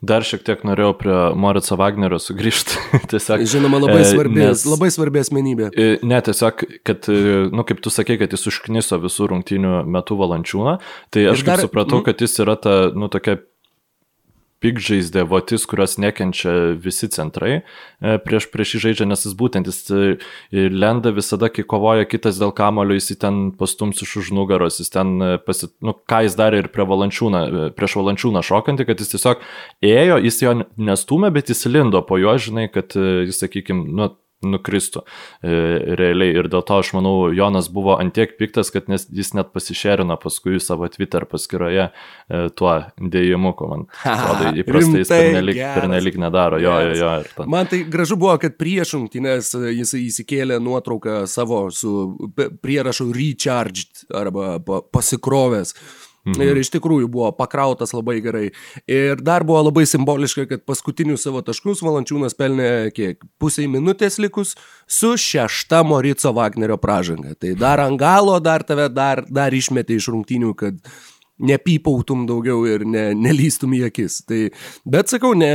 Dar 0.00 0.24
šiek 0.26 0.46
tiek 0.46 0.62
norėjau 0.66 0.94
prie 0.98 1.18
Morico 1.36 1.76
Wagnerio 1.76 2.20
sugrįžti. 2.22 2.78
tiesiog, 3.12 3.44
Žinoma, 3.50 3.82
labai 3.84 4.06
svarbi, 4.08 4.40
nes, 4.40 4.64
labai 4.64 4.88
svarbi 4.94 5.20
asmenybė. 5.20 5.68
Ne, 6.06 6.22
tiesiog, 6.30 6.64
kad, 6.86 7.10
nu, 7.52 7.66
kaip 7.68 7.84
tu 7.84 7.92
sakei, 7.92 8.16
kad 8.20 8.32
jis 8.32 8.48
užkniso 8.50 9.02
visų 9.04 9.30
rungtynių 9.34 9.84
metų 9.90 10.18
valančiūną, 10.22 10.78
tai 11.12 11.28
aš 11.34 11.44
dar, 11.44 11.60
kaip 11.60 11.68
supratau, 11.68 12.00
kad 12.06 12.24
jis 12.24 12.40
yra 12.40 12.56
ta, 12.56 12.76
nu, 12.96 13.12
tokia 13.12 13.36
pikžaizdė, 14.60 15.24
votis, 15.28 15.64
kurios 15.68 15.96
nekenčia 16.00 16.52
visi 16.80 17.08
centrai 17.12 17.52
e, 17.56 17.62
prieš, 18.24 18.50
prieš 18.52 18.74
jį 18.74 18.80
žaidžia, 18.84 19.08
nes 19.08 19.24
jis 19.24 19.36
būtent 19.36 19.70
jis 19.70 19.80
e, 19.88 20.12
lenda 20.52 21.12
visada, 21.16 21.48
kai 21.52 21.64
kovoja 21.68 22.06
kitas 22.08 22.40
dėl 22.40 22.52
kamulio, 22.56 22.98
jis 22.98 23.16
ten 23.20 23.42
pastums 23.56 24.02
iš 24.04 24.16
už 24.22 24.32
nugaros, 24.36 24.80
jis 24.82 24.92
ten, 24.92 25.16
e, 25.24 25.32
pasi, 25.44 25.70
nu, 25.84 25.96
ką 25.96 26.22
jis 26.26 26.36
darė 26.38 26.64
ir 26.64 26.70
prie 26.74 26.86
valančiūną, 26.88 27.44
prieš 27.78 27.98
valančiūną 28.00 28.44
šokantį, 28.46 28.88
kad 28.90 29.00
jis 29.00 29.14
tiesiog 29.16 29.44
ėjo, 29.90 30.20
jis 30.28 30.42
jo 30.44 30.56
nestumė, 30.90 31.32
bet 31.34 31.52
jis 31.52 31.64
lindo 31.70 32.04
po 32.04 32.20
jo, 32.20 32.36
žinai, 32.36 32.68
kad 32.72 32.96
jis, 32.96 33.40
sakykime, 33.40 33.88
nu, 33.96 34.12
nukristų 34.46 35.02
e, 35.04 35.52
realiai. 35.98 36.32
Ir 36.40 36.48
dėl 36.52 36.64
to 36.66 36.78
aš 36.80 36.92
manau, 36.96 37.14
Jonas 37.34 37.68
buvo 37.72 37.96
antiek 38.00 38.32
piktas, 38.38 38.72
kad 38.72 38.88
nes, 38.92 39.06
jis 39.12 39.32
net 39.36 39.52
pasišerino 39.54 40.16
paskui 40.20 40.60
savo 40.62 40.88
Twitter 40.92 41.26
paskyroje 41.28 41.88
e, 41.90 42.42
tuo 42.56 42.74
dėjimu, 42.96 43.54
ko 43.58 43.70
man 43.72 43.86
atrodo 44.00 44.54
įprastai 44.62 45.04
jis 45.04 45.12
pernelik, 45.12 45.62
pernelik 45.76 46.20
nedaro. 46.22 46.60
Jo, 46.62 46.76
jo, 46.88 46.98
jo, 47.00 47.14
ta... 47.36 47.48
Man 47.50 47.70
tai 47.70 47.82
gražu 47.90 48.18
buvo, 48.20 48.36
kad 48.42 48.56
prieš 48.60 48.96
rungtynės 48.96 49.54
jis 49.76 49.96
įsikėlė 50.00 50.60
nuotrauką 50.62 51.24
savo 51.30 51.66
su 51.74 52.14
prierašu 52.36 53.10
recharged 53.16 54.06
arba 54.16 54.56
pasikrovęs. 54.92 55.76
Mhm. 56.28 56.42
Ir 56.44 56.58
iš 56.60 56.68
tikrųjų 56.74 57.08
buvo 57.08 57.30
pakrautas 57.32 57.94
labai 57.96 58.18
gerai. 58.20 58.50
Ir 58.90 59.22
dar 59.24 59.44
buvo 59.48 59.62
labai 59.70 59.86
simboliška, 59.88 60.44
kad 60.50 60.64
paskutinius 60.68 61.24
savo 61.24 61.40
taškus 61.44 61.80
Valančiūnas 61.84 62.36
pelnė 62.36 62.90
kiek 62.92 63.24
pusiai 63.40 63.70
minutės 63.72 64.18
likus 64.20 64.52
su 64.84 65.14
šešta 65.16 65.80
Morico 65.86 66.34
Wagnerio 66.36 66.76
pražanga. 66.80 67.32
Tai 67.40 67.54
dar 67.56 67.80
ant 67.86 68.00
galo, 68.00 68.36
dar 68.40 68.66
tave 68.68 68.90
dar, 68.92 69.24
dar 69.28 69.56
išmetė 69.56 69.96
iš 69.96 70.10
rungtynių, 70.12 70.52
kad 70.60 70.92
nepypautum 71.40 72.26
daugiau 72.28 72.66
ir 72.68 72.84
ne, 72.84 73.10
nelystum 73.16 73.72
į 73.78 73.86
akis. 73.88 74.20
Tai, 74.28 74.42
bet 74.84 75.12
sakau, 75.12 75.32
ne, 75.32 75.54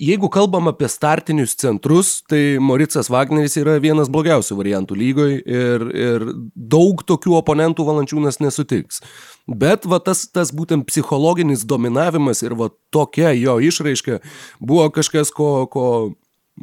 Jeigu 0.00 0.30
kalbam 0.32 0.70
apie 0.70 0.88
startinius 0.88 1.52
centrus, 1.60 2.22
tai 2.24 2.56
Moricas 2.56 3.10
Wagneris 3.12 3.58
yra 3.60 3.74
vienas 3.82 4.08
blogiausių 4.08 4.56
variantų 4.56 4.96
lygoje 4.96 5.34
ir, 5.44 5.84
ir 5.92 6.24
daug 6.56 7.02
tokių 7.04 7.34
oponentų 7.36 7.84
valančiūnas 7.84 8.40
nesutiks. 8.40 9.02
Bet 9.44 9.84
va 9.84 9.98
tas, 10.00 10.22
tas 10.32 10.54
būtent 10.56 10.86
psichologinis 10.88 11.66
dominavimas 11.68 12.40
ir 12.46 12.56
va 12.56 12.70
tokia 12.94 13.34
jo 13.36 13.58
išraiška 13.60 14.22
buvo 14.56 14.88
kažkas, 14.94 15.34
ko, 15.36 15.66
ko 15.68 15.84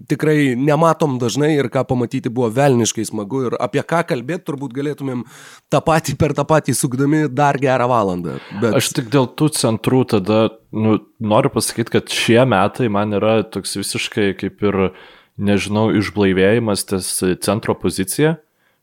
tikrai 0.05 0.53
nematom 0.59 1.17
dažnai 1.21 1.55
ir 1.55 1.69
ką 1.73 1.83
pamatyti 1.89 2.29
buvo 2.33 2.49
velniškai 2.53 3.05
smagu 3.07 3.43
ir 3.47 3.57
apie 3.63 3.81
ką 3.81 4.03
kalbėti 4.11 4.45
turbūt 4.49 4.75
galėtumėm 4.77 5.23
tą 5.73 5.81
patį 5.85 6.17
per 6.21 6.35
tą 6.37 6.45
patį 6.47 6.75
sukdami 6.77 7.25
dar 7.33 7.57
gerą 7.61 7.89
valandą. 7.89 8.37
Bet... 8.61 8.77
Aš 8.77 8.91
tik 8.99 9.09
dėl 9.13 9.29
tų 9.39 9.49
centrų 9.57 10.03
tada 10.13 10.41
nu, 10.71 10.99
noriu 11.19 11.51
pasakyti, 11.53 11.95
kad 11.97 12.13
šie 12.13 12.43
metai 12.49 12.91
man 12.93 13.17
yra 13.17 13.39
toks 13.43 13.77
visiškai 13.79 14.33
kaip 14.37 14.65
ir, 14.67 14.81
nežinau, 15.37 15.89
išblaivėjimas 15.93 16.87
ties 16.89 17.11
centro 17.45 17.75
pozicija, 17.77 18.37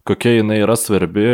kokia 0.06 0.38
jinai 0.38 0.60
yra 0.62 0.76
svarbi 0.78 1.26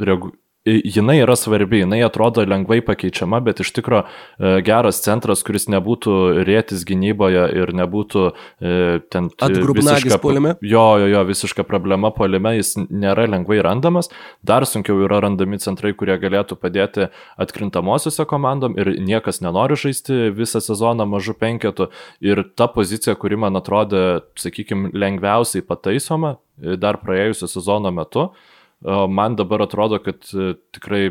regu 0.00 0.32
jinai 0.64 1.18
yra 1.20 1.36
svarbi, 1.36 1.82
jinai 1.82 2.00
atrodo 2.04 2.44
lengvai 2.48 2.80
pakeičiama, 2.84 3.40
bet 3.44 3.60
iš 3.60 3.70
tikrųjų 3.76 4.00
e, 4.04 4.52
geras 4.64 5.02
centras, 5.04 5.42
kuris 5.44 5.66
nebūtų 5.68 6.14
rėtis 6.48 6.86
gynyboje 6.88 7.44
ir 7.60 7.72
nebūtų 7.76 8.22
e, 8.30 8.72
ten... 9.12 9.28
Atgrubnagis 9.44 10.16
polime? 10.22 10.54
Jo, 10.64 10.86
jo, 11.02 11.10
jo, 11.12 11.24
visiška 11.28 11.66
problema 11.68 12.08
polime, 12.16 12.54
jis 12.56 12.74
nėra 12.80 13.26
lengvai 13.28 13.60
randamas, 13.66 14.08
dar 14.40 14.64
sunkiau 14.68 15.02
yra 15.04 15.20
randami 15.26 15.60
centrai, 15.60 15.92
kurie 15.92 16.16
galėtų 16.22 16.56
padėti 16.60 17.10
atkrintamosiose 17.40 18.24
komandom 18.30 18.78
ir 18.80 18.94
niekas 19.04 19.42
nenori 19.44 19.76
žaisti 19.76 20.32
visą 20.32 20.64
sezoną 20.64 21.04
mažų 21.12 21.36
penketų 21.44 21.90
ir 22.24 22.40
ta 22.56 22.70
pozicija, 22.72 23.18
kuri 23.20 23.36
man 23.44 23.60
atrodė, 23.60 24.24
sakykime, 24.40 24.94
lengviausiai 24.96 25.66
pataisoma 25.66 26.38
e, 26.38 26.78
dar 26.80 27.02
praėjusio 27.04 27.52
sezono 27.52 27.92
metu, 27.92 28.30
man 28.84 29.36
dabar 29.36 29.64
atrodo, 29.64 29.98
kad 30.04 30.26
e, 30.34 30.54
tikrai 30.76 31.04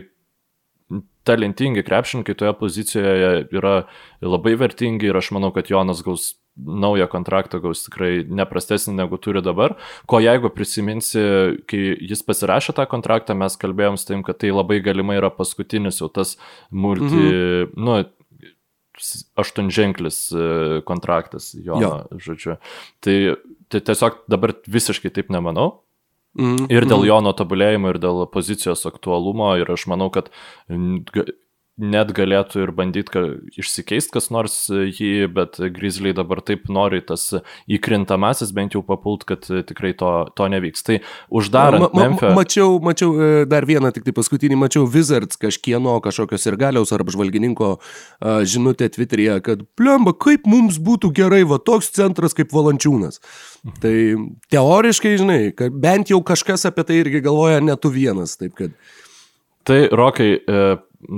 talentingi 1.23 1.83
krepšininkai 1.83 2.35
toje 2.35 2.53
pozicijoje 2.59 3.47
yra 3.55 3.75
labai 4.21 4.55
vertingi 4.59 5.07
ir 5.09 5.17
aš 5.17 5.31
manau, 5.35 5.53
kad 5.55 5.71
Jonas 5.71 6.03
gaus 6.05 6.33
naują 6.57 7.07
kontraktą, 7.09 7.57
gaus 7.63 7.85
tikrai 7.87 8.25
neprastesnį 8.29 8.93
negu 8.99 9.17
turi 9.17 9.41
dabar. 9.41 9.73
Ko 10.09 10.19
jeigu 10.21 10.51
prisiminsi, 10.53 11.23
kai 11.69 11.81
jis 11.97 12.21
pasirašė 12.27 12.75
tą 12.77 12.85
kontraktą, 12.91 13.33
mes 13.37 13.57
kalbėjom 13.57 13.97
su 13.97 14.11
tim, 14.11 14.25
kad 14.27 14.37
tai 14.43 14.51
labai 14.53 14.77
galimai 14.85 15.17
yra 15.17 15.31
paskutinis 15.33 16.01
jau 16.03 16.11
tas 16.13 16.35
multi, 16.69 17.09
mhm. 17.09 17.73
nu, 17.79 17.97
aštuonženklis 19.41 20.17
e, 20.29 20.43
kontraktas 20.85 21.53
jo, 21.57 21.79
jo. 21.81 21.93
žodžiu. 22.21 22.59
Tai, 23.01 23.15
tai 23.73 23.81
tiesiog 23.89 24.21
dabar 24.29 24.53
visiškai 24.69 25.09
taip 25.15 25.33
nemanau. 25.33 25.79
Mm, 26.33 26.65
ir 26.73 26.87
dėl 26.89 27.03
mm. 27.03 27.09
jo 27.11 27.33
tobulėjimo, 27.37 27.93
ir 27.93 27.99
dėl 28.01 28.23
pozicijos 28.33 28.87
aktualumo. 28.89 29.51
Ir 29.61 29.69
aš 29.73 29.85
manau, 29.91 30.09
kad 30.13 30.31
net 31.81 32.11
galėtų 32.13 32.67
ir 32.67 32.71
bandyti 32.75 33.21
išsikeisti 33.57 34.13
kas 34.13 34.29
nors 34.33 34.55
jį, 34.69 35.25
bet 35.33 35.57
Grizzly 35.73 36.13
dabar 36.13 36.43
taip 36.45 36.67
nori 36.69 37.01
tas 37.01 37.31
įkrintamasis 37.65 38.53
bent 38.53 38.77
jau 38.77 38.83
papult, 38.85 39.25
kad 39.25 39.47
tikrai 39.47 39.93
to, 39.97 40.11
to 40.37 40.49
nevyks. 40.53 40.85
Tai 40.85 40.99
uždarant. 41.33 41.87
Ma, 41.87 41.89
ma, 41.89 42.05
Memphio... 42.05 42.31
Mačiau, 42.37 42.77
mačiau 42.83 43.17
e, 43.17 43.31
dar 43.49 43.65
vieną, 43.69 43.89
tik 43.95 44.05
tai 44.05 44.13
paskutinį, 44.13 44.59
mačiau 44.61 44.85
Wizards 44.85 45.39
kažkieno 45.41 45.97
kažkokios 46.05 46.45
ir 46.49 46.59
galiaus 46.61 46.93
ar 46.93 47.01
apžvalgininko 47.05 47.73
žinutę 48.21 48.91
Twitter'yje, 48.93 49.39
kad 49.45 49.65
plemba, 49.79 50.13
kaip 50.13 50.45
mums 50.49 50.77
būtų 50.83 51.09
gerai 51.17 51.41
va 51.49 51.57
toks 51.57 51.89
centras 51.97 52.37
kaip 52.37 52.53
Valančiūnas. 52.53 53.17
Mhm. 53.63 53.79
Tai 53.81 53.95
teoriškai, 54.53 55.15
žinai, 55.21 55.41
bent 55.73 56.13
jau 56.13 56.21
kažkas 56.21 56.67
apie 56.69 56.85
tai 56.85 57.01
irgi 57.01 57.23
galvoja, 57.25 57.63
ne 57.65 57.77
tu 57.81 57.89
vienas. 57.93 58.37
Taip 58.37 58.53
kad... 58.61 58.77
Tai, 59.63 59.79
Rokai, 59.95 60.29
e, 60.43 60.63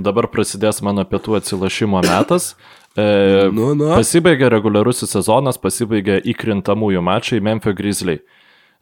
dabar 0.06 0.30
prasidės 0.34 0.82
mano 0.86 1.06
pietų 1.10 1.40
atsilašimo 1.40 2.02
metas. 2.06 2.54
E, 2.96 3.06
nu, 3.52 3.74
nu. 3.76 3.90
Pasibaigė 3.96 4.50
reguliarusis 4.54 5.12
sezonas, 5.16 5.60
pasibaigė 5.62 6.22
įkrintamųjų 6.32 7.02
mačai 7.04 7.42
Memphis 7.44 7.76
Grizzly. 7.78 8.20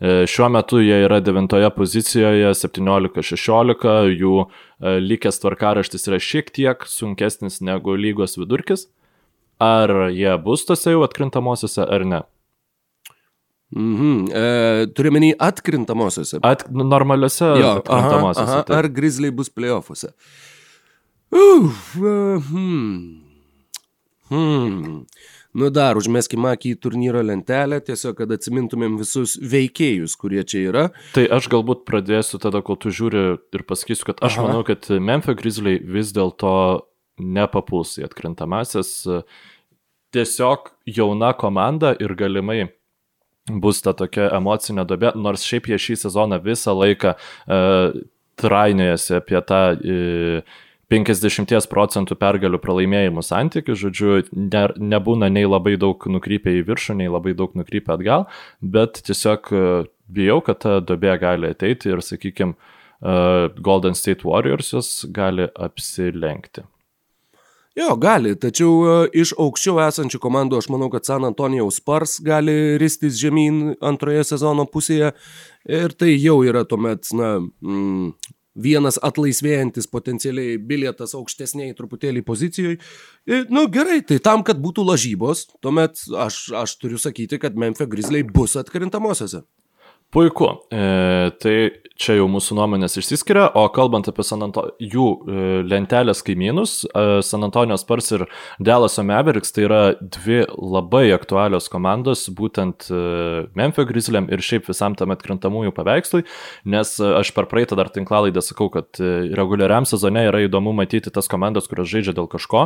E, 0.03 0.25
šiuo 0.27 0.49
metu 0.51 0.81
jie 0.83 0.97
yra 1.05 1.21
devintoje 1.23 1.69
pozicijoje, 1.73 2.51
17-16, 2.59 4.11
jų 4.19 4.35
e, 4.43 4.97
likęs 4.99 5.39
tvarkaraštis 5.39 6.09
yra 6.11 6.19
šiek 6.19 6.51
tiek 6.53 6.85
sunkesnis 6.89 7.61
negu 7.63 7.95
lygos 7.95 8.35
vidurkis. 8.41 8.89
Ar 9.63 10.09
jie 10.11 10.33
bus 10.43 10.65
tose 10.67 10.91
jau 10.91 11.05
atkrintamosiose 11.05 11.85
ar 11.87 12.03
ne? 12.09 12.23
Mhm. 13.73 14.25
E, 14.29 14.87
Turiu 14.93 15.13
menį 15.15 15.33
atkrintamosiose. 15.41 16.39
At, 16.45 16.67
normaliuose 16.69 17.53
jo, 17.59 17.75
atkrintamosiose. 17.81 18.45
Aha, 18.45 18.59
aha. 18.61 18.67
Tai. 18.67 18.79
Ar 18.81 18.89
Grizzly 18.93 19.31
bus 19.33 19.49
playoffuose? 19.49 20.13
Uf, 21.33 21.95
uh, 21.97 22.51
hmm. 22.51 23.21
Hmm. 24.29 24.99
Nu 25.53 25.69
dar, 25.69 25.97
užmeskime 25.97 26.51
akį 26.55 26.73
į 26.73 26.77
turnyro 26.81 27.21
lentelę, 27.25 27.77
tiesiog, 27.85 28.15
kad 28.17 28.31
atsimintumėm 28.33 28.95
visus 28.97 29.35
veikėjus, 29.37 30.15
kurie 30.17 30.41
čia 30.49 30.63
yra. 30.71 30.83
Tai 31.13 31.25
aš 31.37 31.49
galbūt 31.53 31.83
pradėsiu 31.89 32.39
tada, 32.41 32.63
kol 32.65 32.77
tu 32.81 32.93
žiūri 32.93 33.25
ir 33.53 33.65
pasakysiu, 33.69 34.09
kad 34.09 34.23
aš 34.25 34.39
Aha. 34.39 34.47
manau, 34.47 34.63
kad 34.65 34.89
Memphis 34.89 35.37
Grizzly 35.37 35.77
vis 35.77 36.13
dėlto 36.13 36.53
nepapuls 37.21 37.99
į 38.01 38.07
atkrintamasis. 38.07 38.95
Tiesiog 40.13 40.73
jauna 40.89 41.33
komanda 41.37 41.93
ir 42.01 42.17
galimai 42.17 42.63
bus 43.49 43.81
ta 43.83 43.93
tokia 43.97 44.29
emocinė 44.37 44.85
dobė, 44.87 45.13
nors 45.19 45.43
šiaip 45.47 45.71
jie 45.71 45.79
šį 45.81 45.99
sezoną 46.05 46.39
visą 46.43 46.75
laiką 46.77 47.15
uh, 47.15 47.97
trainėjasi 48.39 49.17
apie 49.19 49.41
tą 49.47 49.63
uh, 49.75 50.61
50 50.93 51.69
procentų 51.71 52.17
pergalių 52.19 52.59
pralaimėjimų 52.61 53.23
santykių, 53.25 53.75
žodžiu, 53.79 54.11
ne, 54.35 54.63
nebūna 54.93 55.29
nei 55.31 55.47
labai 55.47 55.73
daug 55.81 56.05
nukrypę 56.05 56.53
į 56.59 56.65
viršų, 56.67 56.97
nei 56.99 57.09
labai 57.09 57.33
daug 57.37 57.55
nukrypę 57.57 57.95
atgal, 57.95 58.27
bet 58.61 59.01
tiesiog 59.07 59.49
e, 59.49 59.63
bijau, 60.13 60.41
kad 60.45 60.61
ta 60.65 60.77
dobė 60.83 61.15
gali 61.21 61.49
ateiti 61.53 61.93
ir, 61.93 62.03
sakykime, 62.03 62.55
Golden 63.03 63.97
State 63.99 64.23
Warriors 64.23 65.01
gali 65.11 65.49
apsilenkti. 65.59 66.61
Jo, 67.73 67.95
gali, 67.97 68.35
tačiau 68.37 68.73
e, 68.85 68.97
iš 69.23 69.31
aukščiau 69.41 69.79
esančių 69.87 70.19
komandų 70.21 70.59
aš 70.61 70.67
manau, 70.69 70.91
kad 70.93 71.07
San 71.09 71.25
Antonijaus 71.25 71.79
Spars 71.81 72.19
gali 72.21 72.77
ristis 72.77 73.17
žemyn 73.17 73.73
antroje 73.81 74.21
sezono 74.29 74.67
pusėje 74.69 75.09
ir 75.65 75.95
tai 75.97 76.11
jau 76.13 76.35
yra 76.45 76.61
tuomet, 76.69 77.09
na, 77.17 77.39
mm, 77.41 78.11
vienas 78.53 78.99
atlaisvėjantis 79.01 79.89
potencialiai 79.89 80.59
bilietas 80.61 81.15
aukštesniai 81.17 81.73
truputėlį 81.73 82.21
pozicijoje. 82.27 82.77
Nu 83.49 83.65
gerai, 83.73 84.03
tai 84.05 84.19
tam, 84.21 84.45
kad 84.45 84.61
būtų 84.61 84.85
lažybos, 84.91 85.47
tuomet 85.63 86.05
aš, 86.13 86.43
aš 86.61 86.77
turiu 86.77 87.01
sakyti, 87.01 87.41
kad 87.41 87.57
Memphis 87.57 87.89
Grizzly 87.89 88.21
bus 88.21 88.53
atkrintamosiose. 88.59 89.41
Puiku. 90.13 90.45
E, 90.69 91.31
tai 91.41 91.83
čia 91.99 92.17
jau 92.17 92.25
mūsų 92.31 92.55
nuomonės 92.57 92.97
išsiskiria, 92.99 93.45
o 93.57 93.67
kalbant 93.73 94.07
apie 94.09 94.25
Anto... 94.33 94.65
jų 94.81 95.05
e, 95.13 95.43
lentelės 95.69 96.23
kaimynus, 96.25 96.83
e, 96.87 97.21
San 97.25 97.45
Antonijos 97.45 97.83
Spurs 97.85 98.09
ir 98.15 98.25
Delaso 98.63 99.03
Mavericks 99.05 99.53
tai 99.53 99.65
yra 99.67 99.81
dvi 100.01 100.41
labai 100.57 101.05
aktualios 101.15 101.69
komandos, 101.71 102.25
būtent 102.33 102.89
e, 102.89 103.45
Memphis 103.57 103.87
Grizzliam 103.89 104.29
ir 104.33 104.43
šiaip 104.43 104.67
visam 104.71 104.97
tam 104.99 105.13
atkrintamųjų 105.13 105.73
paveikslui, 105.77 106.25
nes 106.65 106.95
aš 107.03 107.33
per 107.35 107.47
praeitą 107.51 107.77
dar 107.79 107.91
tinklalaidą 107.93 108.41
sakau, 108.43 108.69
kad 108.73 108.97
reguliariam 109.37 109.87
sezone 109.87 110.25
yra 110.29 110.43
įdomu 110.47 110.73
matyti 110.75 111.13
tas 111.13 111.29
komandas, 111.31 111.69
kurios 111.69 111.91
žaidžia 111.91 112.15
dėl 112.17 112.27
kažko. 112.31 112.65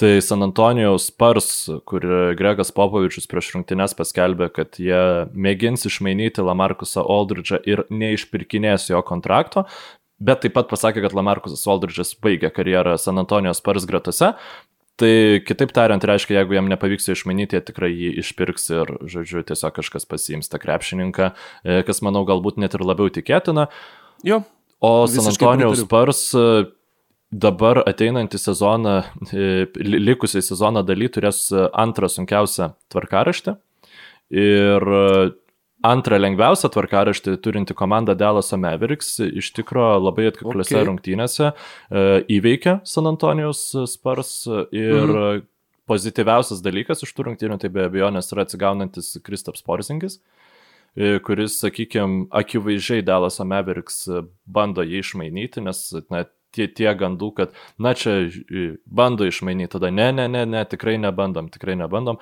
Tai 0.00 0.12
San 0.24 0.44
Antonijos 0.44 1.10
Spurs, 1.12 1.52
kur 1.88 2.06
Gregas 2.38 2.72
Popovičius 2.74 3.28
prieš 3.30 3.52
rungtynes 3.56 3.94
paskelbė, 3.98 4.48
kad 4.54 4.80
jie 4.80 5.28
mėgins 5.36 5.86
išmainyti 5.88 6.44
Lamarkusą 6.82 7.04
Aldridge'ą 7.06 7.62
ir 7.64 7.84
neišpirkinės 7.90 8.90
jo 8.90 9.02
kontrakto, 9.02 9.66
bet 10.20 10.42
taip 10.42 10.54
pat 10.54 10.68
pasakė, 10.68 11.02
kad 11.02 11.14
Lamarkusas 11.14 11.66
Aldridge'as 11.66 12.14
baigė 12.20 12.50
karjerą 12.50 12.98
San 12.98 13.18
Antonijos 13.18 13.58
Spurs 13.58 13.86
gretose. 13.86 14.34
Tai 14.96 15.40
kitaip 15.46 15.72
tariant, 15.72 16.04
reiškia, 16.04 16.42
jeigu 16.42 16.54
jam 16.54 16.68
nepavyks 16.68 17.08
išmanyti, 17.08 17.56
jie 17.56 17.62
tikrai 17.64 17.90
jį 17.90 18.10
išpirks 18.20 18.70
ir, 18.70 18.92
žodžiu, 19.08 19.42
tiesiog 19.42 19.72
kažkas 19.78 20.04
pasiims 20.06 20.50
tą 20.52 20.60
krepšininką, 20.60 21.32
e, 21.64 21.82
kas, 21.82 22.02
manau, 22.02 22.26
galbūt 22.28 22.58
net 22.60 22.74
ir 22.74 22.84
labiau 22.84 23.08
tikėtina. 23.08 23.68
Jo. 24.22 24.42
O 24.82 25.06
San 25.08 25.30
Antonijos 25.30 25.80
Spurs 25.80 26.20
e, 26.36 26.66
dabar 27.32 27.80
ateinantį 27.88 28.38
sezoną, 28.38 28.98
e, 29.32 29.66
likusiai 29.80 30.44
sezono 30.44 30.84
daly 30.84 31.08
turės 31.08 31.48
antrą 31.72 32.12
sunkiausią 32.12 32.74
tvarkaraštį. 32.92 33.56
Ir 34.32 34.86
antrą 35.86 36.18
lengviausią 36.20 36.70
tvarkaraštį 36.72 37.36
turinti 37.44 37.76
komanda 37.78 38.14
Dalaso 38.18 38.58
Mavericks 38.60 39.16
iš 39.26 39.52
tikrųjų 39.58 40.02
labai 40.02 40.28
atkakliuose 40.30 40.76
okay. 40.76 40.88
rungtynėse 40.88 41.48
e, 41.50 42.04
įveikė 42.38 42.78
San 42.88 43.10
Antonijos 43.10 43.64
Spurs 43.90 44.34
ir 44.48 45.00
mhm. 45.02 45.46
pozityviausias 45.90 46.62
dalykas 46.64 47.04
iš 47.06 47.14
tų 47.16 47.30
rungtynių 47.30 47.58
tai 47.62 47.72
be 47.74 47.86
abejonės 47.88 48.32
yra 48.34 48.46
atsigaunantis 48.46 49.16
Kristaps 49.26 49.64
Porzingis 49.66 50.20
e, 50.96 51.18
kuris, 51.24 51.58
sakykime, 51.62 52.28
akivaizdžiai 52.42 53.04
Dalaso 53.06 53.46
Mavericks 53.48 54.06
bando 54.46 54.86
jį 54.86 55.02
išmainyti, 55.02 55.64
nes 55.66 55.88
na, 56.12 56.26
tie, 56.54 56.68
tie 56.68 56.92
gandų, 56.98 57.32
kad, 57.36 57.56
na 57.80 57.94
čia 57.98 58.16
bando 58.86 59.26
išmainyti, 59.28 59.72
tada 59.76 59.92
ne, 59.94 60.10
ne, 60.14 60.28
ne, 60.30 60.44
ne, 60.48 60.64
tikrai 60.68 60.98
nebandom, 61.00 61.50
tikrai 61.52 61.76
nebandom. 61.80 62.20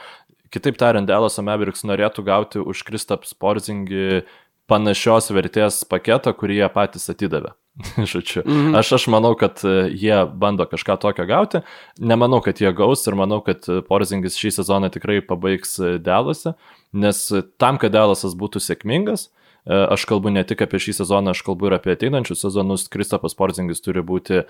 Kitaip 0.50 0.78
tariant, 0.80 1.06
Dallas 1.06 1.38
Mavericks 1.38 1.84
norėtų 1.86 2.24
gauti 2.26 2.58
už 2.58 2.82
Kristaps 2.86 3.34
Porzingį 3.38 4.22
panašios 4.70 5.30
vertės 5.34 5.82
paketą, 5.86 6.32
kurį 6.36 6.62
jie 6.62 6.68
patys 6.74 7.10
atidavė. 7.12 7.54
Žodžiu, 8.12 8.42
mm 8.44 8.50
-hmm. 8.50 8.78
aš, 8.78 8.92
aš 8.92 9.06
manau, 9.08 9.34
kad 9.38 9.62
e, 9.64 9.88
jie 9.94 10.26
bando 10.26 10.66
kažką 10.66 10.98
tokio 11.00 11.26
gauti, 11.26 11.60
nemanau, 11.98 12.40
kad 12.42 12.60
jie 12.60 12.72
gaus 12.72 13.06
ir 13.06 13.14
manau, 13.14 13.40
kad 13.40 13.66
Porzingis 13.88 14.36
šį 14.36 14.50
sezoną 14.58 14.90
tikrai 14.90 15.20
pabaigs 15.22 15.78
e, 15.78 15.98
Dallasą, 15.98 16.54
nes 16.92 17.32
tam, 17.58 17.78
kad 17.78 17.92
Dallasas 17.92 18.34
būtų 18.34 18.60
sėkmingas, 18.60 19.30
e, 19.66 19.74
aš 19.74 20.04
kalbu 20.04 20.30
ne 20.34 20.44
tik 20.44 20.62
apie 20.66 20.82
šį 20.82 20.98
sezoną, 21.00 21.30
aš 21.30 21.42
kalbu 21.46 21.70
ir 21.70 21.78
apie 21.78 21.94
ateinančius 21.94 22.42
sezonus, 22.42 22.88
Kristapas 22.88 23.34
Porzingis 23.34 23.80
turi 23.80 24.02
būti 24.02 24.42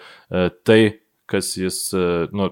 tai, 0.64 1.00
kas 1.26 1.56
jis, 1.56 1.92
nu, 2.32 2.50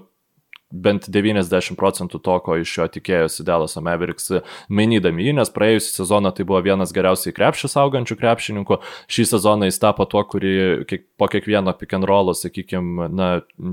bent 0.69 1.07
90 1.09 1.73
procentų 1.79 2.19
to, 2.21 2.35
ko 2.45 2.57
iš 2.61 2.71
jo 2.77 2.85
tikėjosi 2.93 3.43
Dallas 3.45 3.73
Mavericks 3.81 4.29
mainydami 4.69 5.25
jį, 5.25 5.33
nes 5.39 5.49
praėjusią 5.53 6.03
sezoną 6.03 6.31
tai 6.37 6.45
buvo 6.45 6.61
vienas 6.65 6.93
geriausiai 6.93 7.33
krepšys 7.33 7.73
augančių 7.81 8.17
krepšininkų, 8.19 8.77
šį 9.09 9.25
sezoną 9.31 9.69
jis 9.69 9.81
tapo 9.81 10.05
tuo, 10.09 10.21
kurį 10.29 10.53
kiek, 10.89 11.07
po 11.17 11.29
kiekvieno 11.31 11.73
pick 11.79 11.95
and 11.97 12.05
rollo, 12.09 12.35
sakykime, 12.37 13.09
na, 13.09 13.29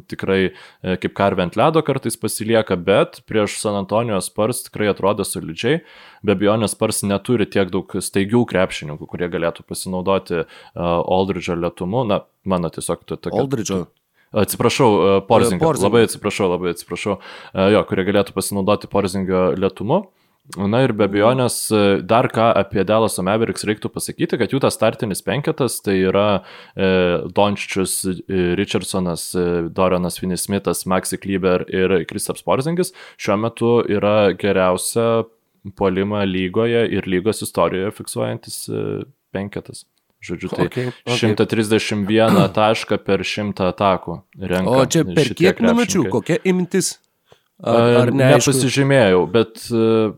tikrai 0.08 0.40
e, 0.48 0.96
kaip 1.02 1.12
karvė 1.18 1.46
ant 1.46 1.60
ledo 1.60 1.84
kartais 1.84 2.16
pasilieka, 2.20 2.78
bet 2.80 3.20
prieš 3.28 3.58
San 3.60 3.76
Antonijos 3.82 4.30
Spurs 4.30 4.64
tikrai 4.66 4.88
atrodo 4.94 5.26
solidžiai, 5.28 5.82
be 6.24 6.36
abejonės 6.36 6.72
Spurs 6.76 7.04
neturi 7.04 7.48
tiek 7.50 7.68
daug 7.74 7.92
staigių 7.92 8.46
krepšininkų, 8.48 9.10
kurie 9.12 9.28
galėtų 9.32 9.68
pasinaudoti 9.68 10.42
uh, 10.46 10.48
Aldridge'o 10.80 11.60
lietumu, 11.60 12.06
na, 12.08 12.22
mano 12.48 12.72
tiesiog 12.72 13.04
tokia. 13.12 13.36
Aldridge'o. 13.36 13.84
Atsiprašau, 14.36 14.90
Porzingio. 15.28 15.64
Porzingio. 15.64 15.88
Labai 15.88 16.04
atsiprašau, 16.06 16.50
labai 16.52 16.74
atsiprašau. 16.74 17.18
Jo, 17.72 17.82
kurie 17.88 18.04
galėtų 18.08 18.36
pasinaudoti 18.36 18.90
Porzingio 18.92 19.48
lietumu. 19.56 20.04
Na 20.54 20.84
ir 20.84 20.92
be 20.94 21.08
abejonės, 21.08 21.56
dar 22.06 22.28
ką 22.30 22.44
apie 22.54 22.84
Delaso 22.86 23.24
Mavericks 23.26 23.66
reiktų 23.66 23.90
pasakyti, 23.90 24.38
kad 24.38 24.52
jų 24.54 24.60
tas 24.62 24.76
startinis 24.78 25.24
penketas 25.26 25.80
tai 25.82 25.96
yra 26.06 26.26
e, 26.78 26.90
Dončičius, 27.34 27.96
Richardsonas, 28.60 29.24
Dorianas 29.74 30.20
Finismitas, 30.22 30.84
Maxi 30.86 31.18
Klyber 31.18 31.66
ir 31.66 31.96
Kristaps 32.06 32.46
Porzingis 32.46 32.94
šiuo 33.18 33.40
metu 33.42 33.72
yra 33.90 34.30
geriausia 34.38 35.26
polima 35.74 36.22
lygoje 36.22 36.86
ir 36.94 37.10
lygos 37.10 37.42
istorijoje 37.42 37.96
fiksuojantis 37.98 38.62
penketas. 39.34 39.82
Žodžiu, 40.24 40.48
tai 40.50 40.66
okay, 40.66 40.90
okay. 40.90 41.34
131 41.36 42.38
tašką 42.56 42.98
per 43.04 43.24
100 43.26 43.66
atakų. 43.70 44.20
Renka 44.52 44.78
o 44.80 44.86
čia 44.90 45.04
per 45.06 45.32
kiek 45.36 45.60
minučių, 45.62 46.06
kokia 46.12 46.38
imtis? 46.48 46.96
Ar, 47.60 48.02
ar 48.02 48.12
nepasižymėjau, 48.12 49.22
bet 49.32 49.62
E, 49.72 50.12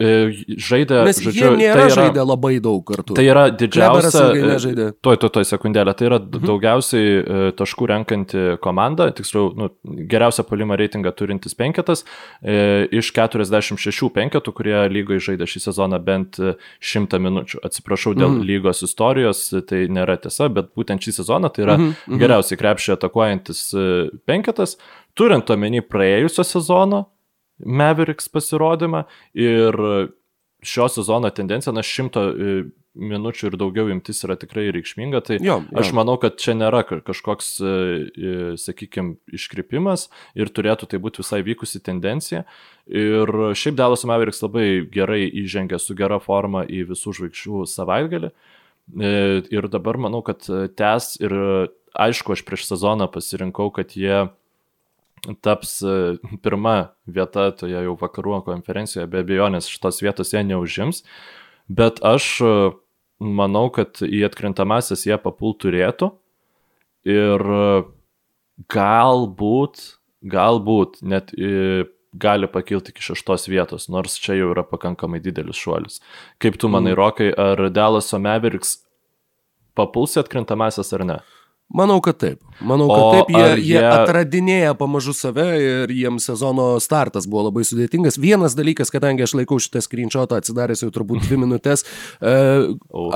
žaidė, 0.00 1.02
Nes 1.04 1.18
žodžiu, 1.20 1.42
jie 1.44 1.58
nėra 1.60 1.82
tai 1.82 1.88
yra, 1.90 1.96
žaidę 1.98 2.22
labai 2.24 2.52
daug 2.62 2.80
kartų. 2.88 3.16
Tai 3.18 3.24
yra 3.26 3.42
didžiausia. 3.52 4.22
E, 4.32 4.86
tuoj, 5.04 5.18
tuoj, 5.20 5.32
tuoj 5.34 5.46
sekundėlę. 5.48 5.92
Tai 5.98 6.06
yra 6.08 6.18
mhm. 6.22 6.46
daugiausiai 6.48 7.10
e, 7.10 7.50
taškų 7.58 7.88
renkanti 7.90 8.44
komanda, 8.64 9.10
tiksliau, 9.16 9.50
nu, 9.58 9.68
geriausią 9.84 10.46
polimo 10.48 10.78
reitingą 10.80 11.12
turintis 11.16 11.56
penketas 11.58 12.04
e, 12.40 12.88
iš 12.96 13.12
46 13.16 14.10
penketų, 14.16 14.56
kurie 14.56 14.76
lygoje 14.92 15.20
žaidė 15.30 15.48
šį 15.50 15.64
sezoną 15.68 16.00
bent 16.06 16.40
100 16.40 17.20
minučių. 17.20 17.60
Atsiprašau 17.68 18.16
dėl 18.16 18.38
mhm. 18.38 18.48
lygos 18.48 18.84
istorijos, 18.86 19.46
tai 19.68 19.84
nėra 19.92 20.16
tiesa, 20.22 20.48
bet 20.48 20.72
būtent 20.78 21.04
šį 21.04 21.18
sezoną 21.20 21.52
tai 21.52 21.66
yra 21.68 21.76
mhm. 21.76 21.94
mhm. 22.08 22.24
geriausiai 22.24 22.60
krepšį 22.60 22.96
atakuojantis 22.96 23.64
penketas, 24.28 24.78
turint 25.18 25.50
omeny 25.52 25.84
praėjusio 25.84 26.46
sezono 26.46 27.04
Mavericks 27.64 28.30
pasirodymą 28.32 29.04
ir 29.36 29.78
šio 30.62 30.88
sezono 30.88 31.30
tendencija, 31.30 31.72
na, 31.72 31.82
šimto 31.82 32.22
e, 32.30 32.62
minučių 33.00 33.50
ir 33.50 33.56
daugiau 33.60 33.90
imtis 33.92 34.24
yra 34.26 34.34
tikrai 34.38 34.66
reikšminga, 34.74 35.22
tai 35.24 35.38
jo, 35.38 35.60
jo. 35.62 35.78
aš 35.80 35.92
manau, 35.96 36.16
kad 36.20 36.36
čia 36.42 36.56
nėra 36.58 36.82
kažkoks, 36.84 37.50
e, 37.62 37.74
e, 38.10 38.36
sakykime, 38.60 39.16
iškrypimas 39.36 40.08
ir 40.38 40.50
turėtų 40.52 40.90
tai 40.90 41.00
būti 41.02 41.22
visai 41.22 41.42
vykusi 41.46 41.82
tendencija. 41.86 42.44
Ir 42.90 43.30
šiaip 43.56 43.78
Dallas 43.78 44.04
Mavericks 44.08 44.42
labai 44.44 44.82
gerai 44.92 45.22
įžengė 45.44 45.78
su 45.80 45.96
gera 45.98 46.20
forma 46.22 46.64
į 46.66 46.88
visų 46.90 47.14
žvaigždžių 47.20 47.66
savaitgalį. 47.70 48.32
Ir 48.90 49.68
dabar 49.70 50.00
manau, 50.02 50.18
kad 50.26 50.42
tęs 50.74 51.12
ir 51.22 51.32
aišku, 51.94 52.34
aš 52.34 52.42
prieš 52.42 52.66
sezoną 52.72 53.06
pasirinkau, 53.12 53.68
kad 53.74 53.94
jie 53.94 54.24
taps 55.42 55.80
e, 55.82 56.16
pirma 56.42 56.92
vieta 57.08 57.50
toje 57.56 57.82
jau 57.84 57.96
vakarų 58.00 58.40
konferencijoje, 58.46 59.08
be 59.10 59.22
abejonės 59.24 59.68
šitos 59.70 60.00
vietos 60.04 60.32
jie 60.34 60.42
neužims, 60.46 61.02
bet 61.68 62.00
aš 62.06 62.28
e, 62.44 62.52
manau, 63.20 63.68
kad 63.74 64.00
į 64.04 64.24
atkrintamasis 64.30 65.06
jie 65.08 65.18
papult 65.20 65.60
turėtų 65.64 66.12
ir 67.08 67.46
e, 67.56 67.64
galbūt, 68.72 69.82
galbūt 70.20 71.00
net 71.00 71.32
gali 72.20 72.48
pakilti 72.50 72.92
iki 72.92 73.04
šeštos 73.04 73.46
vietos, 73.48 73.88
nors 73.88 74.18
čia 74.20 74.34
jau 74.36 74.50
yra 74.52 74.64
pakankamai 74.66 75.20
didelis 75.22 75.60
šuolis. 75.60 76.00
Kaip 76.42 76.58
tu 76.60 76.68
manai, 76.68 76.92
mm. 76.92 76.98
Rokai, 76.98 77.28
ar 77.32 77.70
Dalaso 77.72 78.18
Mavericks 78.20 78.80
papuls 79.78 80.16
į 80.18 80.24
atkrintamasis 80.24 80.92
ar 80.96 81.06
ne? 81.06 81.18
Manau, 81.70 82.00
kad 82.02 82.18
taip. 82.18 82.40
Manau, 82.66 82.88
kad 82.90 83.02
o 83.02 83.10
taip. 83.14 83.28
Jie, 83.30 83.46
jie... 83.62 83.76
jie 83.76 83.82
atradinėja 83.86 84.72
pamažu 84.78 85.14
save 85.14 85.46
ir 85.62 85.92
jiems 85.94 86.26
sezono 86.26 86.72
startas 86.82 87.28
buvo 87.30 87.46
labai 87.46 87.62
sudėtingas. 87.66 88.18
Vienas 88.20 88.56
dalykas, 88.58 88.90
kadangi 88.90 89.22
aš 89.26 89.36
laikau 89.38 89.60
šitą 89.62 89.82
screenshotą 89.86 90.40
atsidaręs 90.40 90.82
jau 90.82 90.90
turbūt 90.94 91.22
dvi 91.28 91.38
minutės, 91.44 91.86
e, 92.18 92.34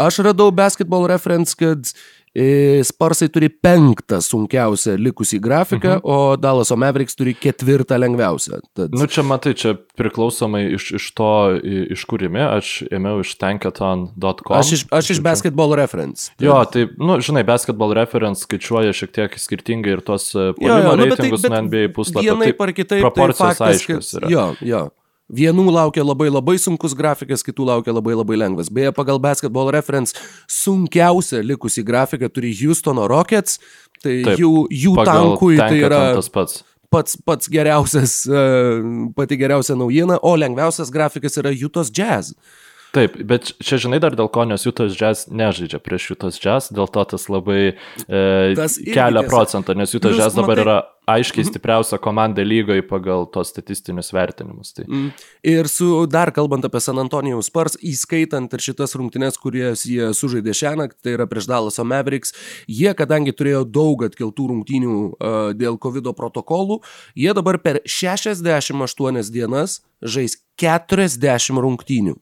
aš 0.05 0.23
radau 0.29 0.53
basketball 0.55 1.09
reference, 1.11 1.59
kad 1.59 1.91
Sparsai 2.35 3.29
turi 3.31 3.47
penktą 3.47 4.19
sunkiausią 4.25 4.97
likusį 4.99 5.39
grafiką, 5.43 5.99
mhm. 6.01 6.03
o 6.03 6.35
Dallaso 6.41 6.75
Mavericks 6.81 7.15
turi 7.15 7.37
ketvirtą 7.39 7.99
lengviausią. 8.03 8.59
Tad... 8.75 8.97
Nu 8.97 9.07
čia 9.11 9.23
matai, 9.27 9.55
čia 9.59 9.77
priklausomai 9.99 10.65
iš, 10.75 10.89
iš 10.99 11.07
to, 11.15 11.31
iš 11.95 12.03
kur 12.11 12.25
ėmė, 12.27 12.43
aš 12.57 12.73
ėmiau 12.91 13.23
iš 13.23 13.37
tankaton.com. 13.39 14.57
Aš 14.59 14.73
iš, 14.79 14.85
aš 14.91 15.13
iš 15.15 15.23
basketball 15.25 15.77
reference. 15.79 16.33
Tad... 16.35 16.49
Jo, 16.49 16.59
tai, 16.67 16.89
nu, 16.99 17.21
žinai, 17.23 17.47
basketball 17.47 17.95
reference 17.95 18.43
skaičiuoja 18.49 18.97
šiek 18.97 19.15
tiek 19.15 19.39
skirtingai 19.39 19.95
ir 19.95 20.05
tos 20.05 20.33
polimo 20.35 20.59
e, 20.59 20.67
jo, 20.67 20.83
jo, 20.83 20.99
nu, 20.99 21.09
reitingus 21.13 21.47
tai, 21.47 21.55
na 21.55 21.63
NBA 21.69 21.87
puslapį. 21.95 22.27
Vienai 22.33 22.53
par 22.59 22.75
kitaip. 22.75 23.05
Proporcijos 23.05 23.39
tai 23.39 23.55
faktas, 23.55 23.79
aiškios 23.79 24.13
yra. 24.19 24.35
Jo, 24.35 24.51
jo. 24.65 24.85
Vienų 25.33 25.71
laukia 25.73 26.03
labai 26.05 26.29
labai 26.29 26.59
sunkus 26.61 26.93
grafikas, 26.93 27.41
kitų 27.47 27.65
laukia 27.71 27.95
labai 27.97 28.13
labai 28.13 28.37
lengvas. 28.37 28.69
Beje, 28.69 28.93
pagal 28.93 29.17
Basketball 29.23 29.71
Reference 29.73 30.13
sunkiausia 30.51 31.41
likusi 31.41 31.83
grafika 31.83 32.29
turi 32.29 32.53
Houstono 32.59 33.07
Rockets, 33.09 33.57
tai 34.03 34.19
Taip, 34.27 34.43
jų, 34.43 34.67
jų 34.69 34.93
tankui 35.09 35.57
tai 35.57 35.81
yra 35.81 36.03
tas 36.19 36.29
pats. 36.29 36.61
pats, 36.93 37.17
pats 37.17 37.49
geriausias, 37.49 38.19
e, 38.29 38.45
pati 39.17 39.41
geriausia 39.41 39.79
naujiena, 39.81 40.21
o 40.21 40.37
lengviausias 40.37 40.93
grafikas 40.93 41.41
yra 41.41 41.55
Jutos 41.57 41.89
Jazz. 41.89 42.35
Taip, 42.95 43.17
bet 43.27 43.51
čia 43.59 43.81
žinai 43.83 43.99
dar 44.03 44.15
dėl 44.15 44.29
ko, 44.31 44.45
nes 44.47 44.63
Jutas 44.63 44.95
Jazz 44.95 45.27
nežaidžia 45.27 45.81
prieš 45.83 46.13
Jutas 46.13 46.39
Jazz, 46.39 46.71
dėl 46.75 46.87
to 46.95 47.03
tas 47.11 47.27
labai 47.33 47.61
e, 47.75 48.55
Tas 48.55 48.79
kelia 48.79 49.25
procentą, 49.27 49.75
nes 49.75 49.91
Jutas 49.95 50.15
Jazz 50.15 50.37
dabar 50.39 50.55
matai- 50.55 50.67
yra 50.67 50.77
aiškiai 51.11 51.45
stipriausia 51.45 51.99
komanda 51.99 52.45
lygoje 52.47 52.85
pagal 52.87 53.27
tos 53.33 53.51
statistinius 53.53 54.13
vertinimus. 54.15 54.73
Tai. 54.77 54.87
Mm. 54.89 55.11
Ir 55.51 55.69
su 55.69 56.07
dar 56.09 56.33
kalbant 56.33 56.65
apie 56.65 56.81
San 56.81 57.01
Antonijaus 57.03 57.51
Spurs, 57.51 57.77
įskaitant 57.85 58.55
ir 58.55 58.65
šitas 58.65 58.97
rungtynes, 58.97 59.37
kurias 59.41 59.85
jie 59.89 60.13
sužaidė 60.17 60.55
šią 60.57 60.75
naktį, 60.81 61.01
tai 61.05 61.17
yra 61.19 61.29
prieš 61.29 61.51
Dallaso 61.51 61.85
Mavericks, 61.85 62.33
jie, 62.71 62.89
kadangi 62.97 63.35
turėjo 63.37 63.65
daug 63.69 64.07
atkeltų 64.09 64.49
rungtynių 64.53 64.95
uh, 64.95 65.51
dėl 65.59 65.77
COVID 65.83 66.15
protokolų, 66.17 66.81
jie 67.19 67.35
dabar 67.37 67.61
per 67.61 67.83
68 67.85 69.33
dienas 69.35 69.83
žais 70.01 70.39
40 70.61 71.61
rungtynių. 71.65 72.17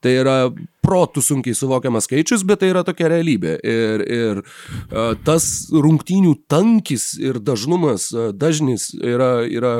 Tai 0.00 0.12
yra 0.16 0.36
protų 0.80 1.20
sunkiai 1.22 1.56
suvokiamas 1.56 2.06
skaičius, 2.08 2.44
bet 2.48 2.62
tai 2.62 2.70
yra 2.72 2.82
tokia 2.86 3.10
realybė. 3.12 3.56
Ir, 3.68 4.04
ir 4.08 4.40
uh, 4.42 5.12
tas 5.26 5.44
rungtynių 5.70 6.34
tankis 6.50 7.12
ir 7.20 7.40
dažnumas, 7.44 8.08
uh, 8.14 8.30
dažnis 8.32 8.90
yra, 8.96 9.44
yra, 9.44 9.74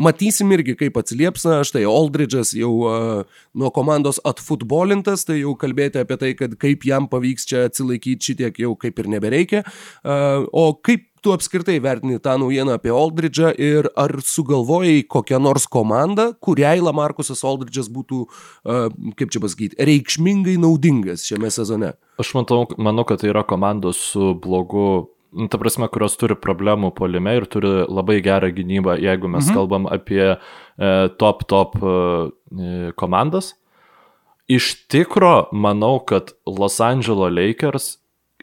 matysim 0.00 0.54
irgi, 0.56 0.76
kaip 0.80 0.96
atsilieps. 1.00 1.44
Na, 1.46 1.60
štai 1.66 1.84
Aldridge'as 1.90 2.54
jau 2.56 2.72
uh, 2.88 3.42
nuo 3.56 3.72
komandos 3.74 4.20
atfutbolintas, 4.26 5.26
tai 5.28 5.42
jau 5.42 5.52
kalbėti 5.60 6.00
apie 6.00 6.20
tai, 6.22 6.32
kad 6.38 6.56
kaip 6.60 6.88
jam 6.88 7.10
pavyks 7.12 7.48
čia 7.50 7.66
atsilaikyti 7.68 8.32
šitiek 8.32 8.64
jau 8.64 8.72
kaip 8.80 8.98
ir 9.02 9.12
nebereikia. 9.12 9.62
O 10.56 10.70
kaip 10.84 11.04
tu 11.26 11.32
apskritai 11.34 11.80
vertini 11.82 12.20
tą 12.22 12.36
naujieną 12.38 12.76
apie 12.78 12.92
Aldridge'ą 12.94 13.50
ir 13.58 13.88
ar 13.98 14.12
sugalvojai 14.22 15.02
kokią 15.10 15.40
nors 15.42 15.66
komandą, 15.66 16.28
kuriai 16.38 16.78
Lamarkusas 16.78 17.42
Aldridge'as 17.42 17.88
būtų, 17.90 18.20
kaip 19.18 19.34
čia 19.34 19.42
pasakyti, 19.42 19.78
reikšmingai 19.88 20.54
naudingas 20.62 21.26
šiame 21.26 21.50
sezone? 21.50 21.96
Aš 22.22 22.30
matau, 22.38 22.62
manau, 22.78 23.02
kad 23.08 23.24
tai 23.24 23.32
yra 23.32 23.42
komandos 23.42 23.98
su 24.12 24.36
blogu, 24.38 24.86
nu, 25.34 25.50
ta 25.50 25.58
prasme, 25.58 25.90
kurios 25.90 26.14
turi 26.20 26.38
problemų 26.38 26.92
polime 26.94 27.34
ir 27.40 27.50
turi 27.50 27.74
labai 27.90 28.20
gerą 28.22 28.52
gynybą, 28.54 29.00
jeigu 29.02 29.26
mes 29.26 29.50
mhm. 29.50 29.58
kalbam 29.58 29.90
apie 29.90 30.22
e, 30.30 30.38
top 31.18 31.42
top 31.50 31.74
e, 31.82 32.92
komandas. 32.94 33.56
Iš 34.46 34.76
tikro, 34.86 35.48
manau, 35.50 35.96
kad 36.06 36.36
Los 36.46 36.78
Angeles 36.78 37.34
Lakers 37.34 37.96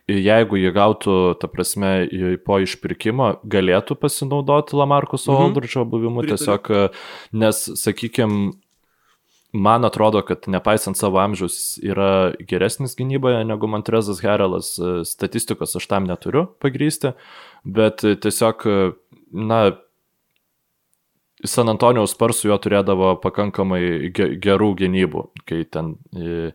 jeigu 0.09 0.57
jie 0.59 0.71
gautų, 0.75 1.39
ta 1.39 1.47
prasme, 1.47 1.93
po 2.45 2.57
išpirkimo, 2.63 3.39
galėtų 3.47 3.95
pasinaudoti 3.99 4.75
Lamarkuso 4.75 5.31
Mhm. 5.31 5.45
Aldridžo 5.47 5.85
buvimu, 5.89 6.21
Pritariu. 6.23 6.37
tiesiog, 6.37 6.91
nes, 7.33 7.63
sakykime, 7.79 8.53
man 9.53 9.85
atrodo, 9.85 10.21
kad 10.25 10.47
nepaisant 10.47 10.97
savo 10.97 11.19
amžiaus 11.21 11.79
yra 11.83 12.33
geresnis 12.41 12.95
gynyboje 12.97 13.45
negu 13.45 13.67
Montrezas 13.67 14.19
Herelas, 14.23 14.79
statistikos 15.05 15.75
aš 15.75 15.87
tam 15.87 16.07
neturiu 16.09 16.47
pagrysti, 16.59 17.13
bet 17.63 18.01
tiesiog, 18.01 18.65
na, 19.31 19.77
San 21.45 21.67
Antonijaus 21.69 22.11
Spurs 22.15 22.37
su 22.41 22.47
juo 22.47 22.57
turėdavo 22.57 23.15
pakankamai 23.21 24.11
ge- 24.15 24.31
gerų 24.39 24.69
gynybų, 24.79 25.23
kai 25.49 25.63
ten 25.69 25.95
e, 26.15 26.51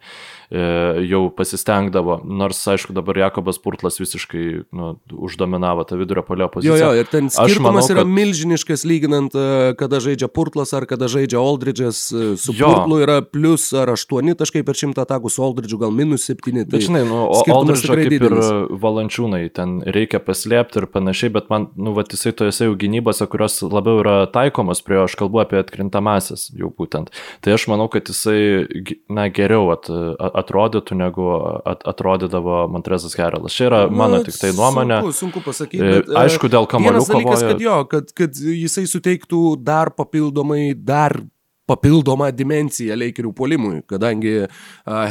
e, 0.51 0.63
jau 1.11 1.29
pasistengdavo. 1.37 2.21
Nors, 2.25 2.61
aišku, 2.73 2.95
dabar 2.97 3.19
Jakobas 3.21 3.59
Purtlas 3.61 3.99
visiškai 4.01 4.45
nu, 4.73 4.95
uždominavo 5.13 5.85
tą 5.89 5.99
vidurio 6.01 6.23
polio 6.25 6.47
Jo, 6.47 6.53
poziciją. 6.55 6.77
jo, 6.79 6.93
ir 7.03 7.11
ten 7.13 7.29
skirtumas 7.29 7.61
manau, 7.85 7.89
yra 7.93 8.05
kad- 8.05 8.15
milžiniškas 8.17 8.85
lyginant, 8.89 9.35
e, 9.35 9.75
kada 9.79 10.01
žaidžia 10.01 10.29
Purtlas 10.33 10.73
ar 10.73 10.87
kada 10.87 11.07
žaidžia 11.09 11.37
Aldridge'as. 11.39 12.01
Su 12.39 12.53
Jo. 12.57 12.73
Purtlu 12.73 13.03
yra 13.05 13.21
plus 13.23 13.73
ar 13.73 13.89
8 13.93 14.35
taškai 14.41 14.65
per 14.65 14.75
100 14.75 15.05
atakų, 15.05 15.31
su 15.31 15.43
Aldridge'u 15.43 15.79
gal 15.79 15.91
minus 15.93 16.25
7. 16.31 16.65
Bet 16.65 16.81
žinai, 16.89 17.05
nu, 17.07 17.27
o 17.29 17.35
skirtumas 17.43 17.85
Aldridžo 17.85 17.93
tikrai 17.93 18.05
kaip 18.05 18.13
ir 18.13 18.19
didelis. 18.29 18.51
valančiūnai, 18.81 19.43
ten 19.53 19.81
reikia 19.85 20.19
paslėpti 20.25 20.81
ir 20.83 20.87
panašiai, 20.87 21.33
bet 21.33 21.51
man, 21.51 21.69
nu, 21.77 21.93
va, 21.93 22.03
jisai 22.09 22.33
tojose 22.33 22.65
jau 22.65 22.75
gynybose, 22.75 23.27
kurios 23.29 23.61
labiau 23.63 24.01
yra 24.03 24.17
taikomos 24.33 24.78
prie 24.85 24.99
jo, 24.99 25.07
aš 25.09 25.17
kalbu 25.21 25.43
apie 25.43 25.61
atkrintamasis 25.61 26.49
jau 26.59 26.71
būtent. 26.75 27.13
Tai 27.45 27.55
aš 27.57 27.67
manau, 27.71 27.89
kad 27.93 28.11
jisai, 28.11 28.67
na, 29.13 29.29
geriau 29.35 29.71
at, 29.75 29.89
atrodytų 30.43 30.99
negu 30.99 31.29
at, 31.69 31.85
atrodydavo 31.89 32.67
Montrezas 32.73 33.17
Herelas. 33.19 33.57
Čia 33.57 33.69
yra 33.71 33.81
mano 33.91 34.23
tik 34.27 34.39
tai 34.41 34.53
nuomonė. 34.57 35.01
Sunku, 35.03 35.17
sunku 35.23 35.45
pasakyti. 35.47 35.83
E, 35.83 35.97
Bet, 35.99 36.13
e, 36.13 36.21
aišku, 36.25 36.51
dėl 36.53 36.69
kamuolių 36.71 37.05
kovoja- 37.09 37.53
kad 37.53 37.65
jo, 37.65 37.81
kad, 37.91 38.13
kad 38.15 38.39
jisai 38.39 38.87
suteiktų 38.91 39.43
dar 39.65 39.91
papildomai, 39.97 40.73
dar 40.77 41.17
papildomą 41.69 42.31
dimenciją 42.33 42.97
Leikerių 42.97 43.33
puolimui, 43.37 43.83
kadangi 43.91 44.35
uh, 44.45 44.49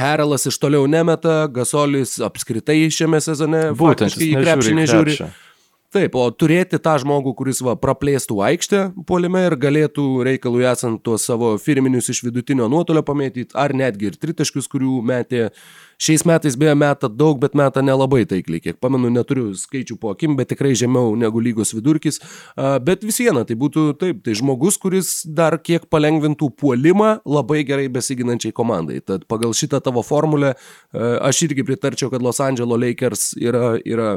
Herelas 0.01 0.47
iš 0.49 0.57
toliau 0.61 0.87
nemeta, 0.89 1.43
Gasolis 1.53 2.17
apskritai 2.25 2.87
šiame 2.93 3.21
sezone 3.23 3.67
Būtent, 3.77 4.17
į 4.17 4.31
krepšį 4.39 4.77
nežiūri 4.81 5.17
krepšį. 5.17 5.46
Taip, 5.95 6.17
o 6.19 6.25
turėti 6.35 6.75
tą 6.83 6.97
žmogų, 6.99 7.31
kuris 7.39 7.61
va, 7.63 7.77
praplėstų 7.79 8.41
aikštę 8.43 8.79
puolime 9.07 9.45
ir 9.47 9.55
galėtų 9.55 10.03
reikalui 10.27 10.65
esant 10.67 10.99
tuos 10.99 11.23
savo 11.29 11.53
firminius 11.63 12.09
iš 12.11 12.25
vidutinio 12.25 12.67
nuotolio 12.67 13.05
pamėtyti, 13.07 13.55
ar 13.55 13.71
netgi 13.71 14.09
ir 14.09 14.17
tritaškius, 14.19 14.67
kurių 14.67 14.99
metė. 15.07 15.45
Šiais 15.97 16.27
metais 16.29 16.53
beje 16.59 16.75
meta 16.77 17.07
daug, 17.09 17.39
bet 17.41 17.55
meta 17.57 17.81
nelabai 17.81 18.19
taikliai. 18.29 18.59
Kiek 18.61 18.75
pamenu, 18.83 19.09
neturiu 19.09 19.47
skaičių 19.57 19.95
po 19.97 20.11
akim, 20.11 20.35
bet 20.37 20.51
tikrai 20.51 20.75
žemiau 20.77 21.15
negu 21.17 21.41
lygos 21.41 21.71
vidurkis. 21.73 22.19
Bet 22.85 23.01
vis 23.07 23.17
viena, 23.23 23.41
tai 23.47 23.55
būtų 23.57 23.85
taip, 23.97 24.19
tai 24.27 24.35
žmogus, 24.37 24.77
kuris 24.77 25.23
dar 25.25 25.57
kiek 25.57 25.87
palengvintų 25.89 26.51
puolimą 26.59 27.23
labai 27.25 27.63
gerai 27.65 27.87
besiginančiai 27.95 28.53
komandai. 28.53 28.99
Tad 29.01 29.25
pagal 29.31 29.55
šitą 29.57 29.79
tavo 29.87 30.03
formulę 30.05 30.53
aš 30.93 31.41
irgi 31.47 31.65
pritarčiau, 31.65 32.11
kad 32.13 32.21
Los 32.21 32.43
Angeles 32.45 32.83
Lakers 32.83 33.31
yra, 33.41 33.79
yra 33.81 34.11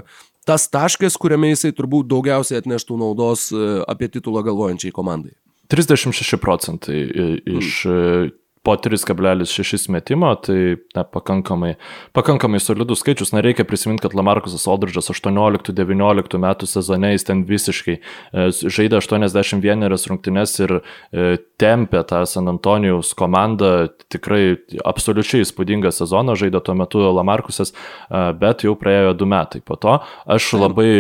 tas 0.49 0.69
taškas, 0.73 1.19
kuriame 1.21 1.53
jisai 1.53 1.73
turbūt 1.77 2.09
daugiausiai 2.11 2.61
atneštų 2.63 2.99
naudos 3.01 3.49
e, 3.53 3.69
apie 3.91 4.11
titulą 4.13 4.45
galvojančiai 4.47 4.95
komandai. 4.95 5.35
36 5.71 6.39
procentai 6.43 6.99
iš 7.47 7.75
e, 7.87 7.99
po 8.63 8.77
3,6 8.77 9.89
metimo, 9.89 10.35
tai 10.37 10.77
na, 10.95 11.05
pakankamai, 11.05 11.75
pakankamai 12.13 12.61
solidus 12.61 13.01
skaičius. 13.01 13.33
Na, 13.33 13.41
reikia 13.41 13.65
prisiminti, 13.65 14.05
kad 14.05 14.13
Lamarkusas 14.17 14.67
Aldridžas 14.69 15.09
18-19 15.15 16.41
metų 16.45 16.69
sezone 16.69 17.15
jis 17.15 17.25
ten 17.25 17.41
visiškai 17.49 17.95
e, 17.97 18.45
žaidė 18.53 18.99
81 19.01 19.89
rungtynes 20.13 20.53
ir 20.61 20.75
e, 20.77 21.39
tempė 21.61 22.03
tą 22.11 22.21
San 22.29 22.53
Antonijaus 22.53 23.15
komandą. 23.17 23.89
Tikrai 24.13 24.59
absoliučiai 24.85 25.47
įspūdingą 25.47 25.93
sezoną 25.95 26.37
žaidė 26.37 26.61
tuo 26.67 26.77
metu 26.77 27.01
Lamarkusas, 27.17 27.73
e, 27.73 28.23
bet 28.43 28.67
jau 28.69 28.77
praėjo 28.77 29.17
du 29.17 29.31
metai. 29.31 29.63
Po 29.65 29.81
to 29.81 29.97
aš 30.29 30.51
labai... 30.59 30.91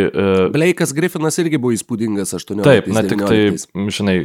Blake'as 0.56 0.96
Griffinas 0.96 1.36
irgi 1.44 1.60
buvo 1.60 1.76
įspūdingas 1.76 2.32
18. 2.40 2.64
Taip, 2.64 2.88
na 2.88 3.04
tik 3.04 3.20
tai, 3.20 3.40
žinai, 3.92 4.16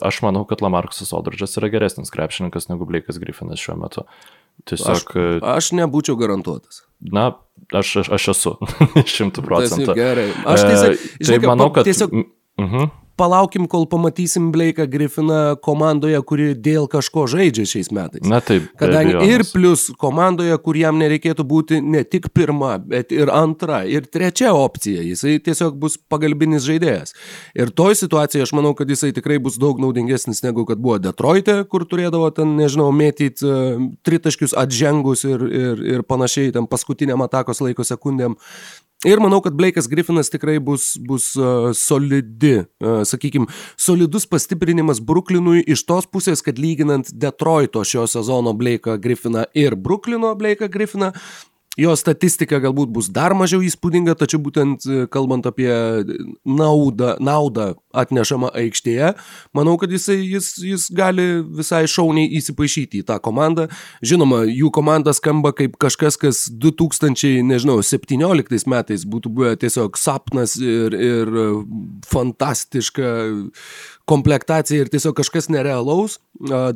aš 0.00 0.24
manau, 0.24 0.46
kad 0.48 0.64
Lamarkusas 0.64 1.12
Aldridžas 1.12 1.60
yra 1.60 1.68
geresnis 1.76 2.08
krepšininkas 2.38 2.68
negu 2.68 2.84
Blake'as 2.86 3.18
Griffinas 3.18 3.58
šiuo 3.58 3.76
metu. 3.76 4.04
Tiesiog, 4.66 5.12
e, 5.14 5.38
Aš 5.42 5.72
nebūčiau 5.72 6.16
garantuotas. 6.18 6.82
na, 7.00 7.32
aš, 7.72 7.96
aš, 8.02 8.08
aš 8.10 8.28
esu 8.34 8.52
šimtų 9.14 9.44
procentų. 9.46 9.94
gerai. 9.94 10.30
Aš 10.46 10.64
tiesiog, 10.66 10.94
E, 10.94 11.24
žinai, 11.24 11.38
tai 11.40 11.48
manau, 11.48 11.70
kad... 11.72 11.84
tiesiog 11.86 12.10
Mhm. 12.58 12.90
palaukim, 13.18 13.66
kol 13.66 13.82
pamatysim 13.90 14.52
Blake'ą 14.54 14.86
Griffiną 14.86 15.56
komandoje, 15.58 16.20
kuri 16.22 16.52
dėl 16.54 16.86
kažko 16.90 17.26
žaidžia 17.26 17.66
šiais 17.66 17.90
metais. 17.90 18.22
Na 18.30 18.38
taip. 18.38 18.68
Kadangi 18.78 19.18
ir 19.26 19.42
plus 19.50 19.88
komandoje, 19.98 20.54
kur 20.62 20.78
jam 20.78 21.00
nereikėtų 21.02 21.42
būti 21.42 21.80
ne 21.82 22.04
tik 22.06 22.30
pirma, 22.30 22.76
bet 22.78 23.10
ir 23.14 23.32
antra, 23.34 23.82
ir 23.90 24.06
trečia 24.06 24.52
opcija. 24.54 25.02
Jisai 25.02 25.40
tiesiog 25.42 25.74
bus 25.82 25.98
pagalbinis 25.98 26.62
žaidėjas. 26.68 27.16
Ir 27.58 27.74
toj 27.74 27.98
situacijoje 27.98 28.46
aš 28.46 28.54
manau, 28.54 28.74
kad 28.78 28.90
jisai 28.90 29.10
tikrai 29.16 29.40
bus 29.42 29.58
daug 29.58 29.82
naudingesnis 29.82 30.44
negu 30.46 30.62
kad 30.68 30.78
buvo 30.78 31.00
Detroite, 31.02 31.64
kur 31.66 31.88
turėdavo 31.90 32.30
ten, 32.36 32.54
nežinau, 32.60 32.92
mėtyti 32.94 33.42
uh, 33.42 33.82
tritaškius 34.06 34.54
atžengus 34.54 35.26
ir, 35.26 35.42
ir, 35.42 35.86
ir 35.98 36.06
panašiai, 36.06 36.54
ten 36.54 36.70
paskutiniam 36.70 37.26
atakos 37.26 37.66
laiko 37.66 37.82
sekundėm. 37.82 38.38
Ir 39.06 39.20
manau, 39.22 39.38
kad 39.38 39.54
Blake'as 39.54 39.86
Griffinas 39.86 40.26
tikrai 40.26 40.56
bus, 40.58 40.96
bus 40.98 41.28
uh, 41.38 41.68
solidi, 41.70 42.56
uh, 42.82 43.04
sakykime, 43.06 43.46
solidus 43.78 44.24
pastiprinimas 44.26 44.98
Brooklynui 44.98 45.60
iš 45.70 45.84
tos 45.86 46.08
pusės, 46.10 46.42
kad 46.42 46.58
lyginant 46.58 47.12
Detroito 47.14 47.84
šio 47.86 48.08
sezono 48.10 48.56
Blake'ą 48.58 48.96
Griffiną 48.98 49.44
ir 49.54 49.78
Brooklyno 49.78 50.32
Blake'ą 50.34 50.66
Griffiną, 50.74 51.12
jo 51.78 51.94
statistika 51.98 52.58
galbūt 52.62 52.90
bus 52.94 53.08
dar 53.14 53.34
mažiau 53.38 53.62
įspūdinga, 53.64 54.14
tačiau 54.18 54.40
būtent 54.42 54.86
e, 54.86 55.06
kalbant 55.12 55.46
apie 55.48 55.70
naudą, 56.44 57.16
naudą 57.22 57.74
atnešamą 57.98 58.50
aikštėje, 58.58 59.12
manau, 59.56 59.76
kad 59.80 59.90
jisai, 59.94 60.18
jis, 60.22 60.46
jis 60.62 60.88
gali 60.94 61.26
visai 61.60 61.84
šauniai 61.90 62.30
įsipaišyti 62.38 63.02
į 63.02 63.04
tą 63.08 63.16
komandą. 63.22 63.68
Žinoma, 64.04 64.38
jų 64.50 64.70
komanda 64.74 65.12
skamba 65.16 65.50
kaip 65.56 65.76
kažkas, 65.80 66.16
kas 66.20 66.36
2017 66.50 68.68
metais 68.68 69.04
būtų 69.08 69.28
buvę 69.34 69.56
tiesiog 69.62 69.98
sapnas 69.98 70.56
ir, 70.60 70.94
ir 70.94 71.26
fantastiška 72.08 73.08
komplektacija 74.08 74.82
ir 74.82 74.90
tiesiog 74.92 75.16
kažkas 75.20 75.50
nerealaus. 75.52 76.18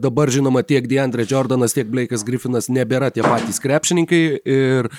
Dabar, 0.03 0.31
žinoma, 0.33 0.65
tiek 0.67 0.87
Deandre 0.91 1.27
Jordanas, 1.29 1.75
tiek 1.77 1.89
Blake'as 1.91 2.27
Griffinas 2.29 2.69
nebėra 2.73 3.13
tie 3.15 3.25
patys 3.25 3.63
krepšininkai 3.63 4.23
ir 4.45 4.91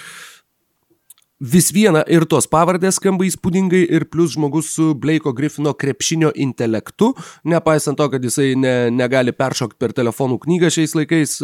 vis 1.44 1.72
viena 1.76 2.04
ir 2.08 2.24
tos 2.30 2.48
pavardės 2.48 2.98
skamba 3.00 3.26
įspūdingai 3.28 3.82
ir 3.98 4.06
plus 4.12 4.38
žmogus 4.38 4.70
su 4.78 4.94
Blake'o 4.96 5.34
Griffino 5.36 5.74
krepšinio 5.76 6.32
intelektu, 6.40 7.12
nepaisant 7.44 8.00
to, 8.00 8.08
kad 8.14 8.24
jisai 8.24 8.54
ne, 8.56 8.74
negali 8.96 9.34
peršokti 9.36 9.80
per 9.82 9.92
telefonų 9.98 10.40
knygą 10.46 10.72
šiais 10.74 10.96
laikais, 10.96 11.36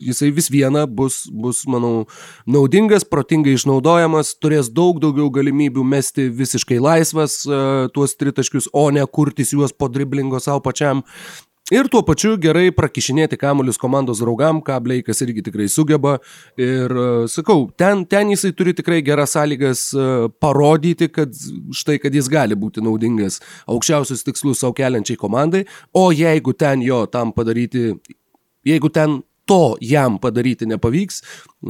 jisai 0.00 0.32
vis 0.32 0.48
viena 0.52 0.86
bus, 0.88 1.22
bus, 1.28 1.62
manau, 1.68 2.06
naudingas, 2.48 3.04
protingai 3.04 3.58
išnaudojamas, 3.58 4.34
turės 4.40 4.72
daug 4.72 5.02
daugiau 5.02 5.28
galimybių 5.34 5.84
mesti 5.84 6.30
visiškai 6.32 6.80
laisvas 6.80 7.42
tuos 7.92 8.16
tritaškius, 8.16 8.72
o 8.72 8.88
ne 8.94 9.04
kurtis 9.06 9.52
juos 9.52 9.76
po 9.76 9.92
driblingo 9.92 10.40
savo 10.40 10.64
pačiam. 10.64 11.04
Ir 11.72 11.86
tuo 11.88 12.02
pačiu 12.04 12.34
gerai 12.36 12.66
prakišinėti 12.76 13.38
kamuolius 13.40 13.78
komandos 13.80 14.18
draugam, 14.20 14.58
ką 14.60 14.74
Bleikas 14.84 15.22
irgi 15.24 15.40
tikrai 15.46 15.70
sugeba. 15.72 16.18
Ir 16.60 16.92
sakau, 17.32 17.62
ten, 17.80 18.02
ten 18.04 18.28
jisai 18.34 18.50
turi 18.52 18.74
tikrai 18.76 18.98
geras 19.06 19.32
sąlygas 19.32 19.86
parodyti, 20.42 21.08
kad 21.08 21.32
štai, 21.72 21.96
kad 22.02 22.12
jis 22.12 22.28
gali 22.28 22.58
būti 22.60 22.84
naudingas 22.84 23.38
aukščiausius 23.64 24.20
tikslus 24.26 24.60
savo 24.60 24.76
keliančiai 24.76 25.16
komandai. 25.16 25.62
O 25.96 26.10
jeigu 26.12 26.52
ten 26.52 26.84
jo 26.84 27.06
tam 27.08 27.32
padaryti, 27.32 27.94
jeigu 28.68 28.90
ten 28.92 29.22
to 29.48 29.78
jam 29.80 30.18
padaryti 30.20 30.68
nepavyks, 30.68 31.22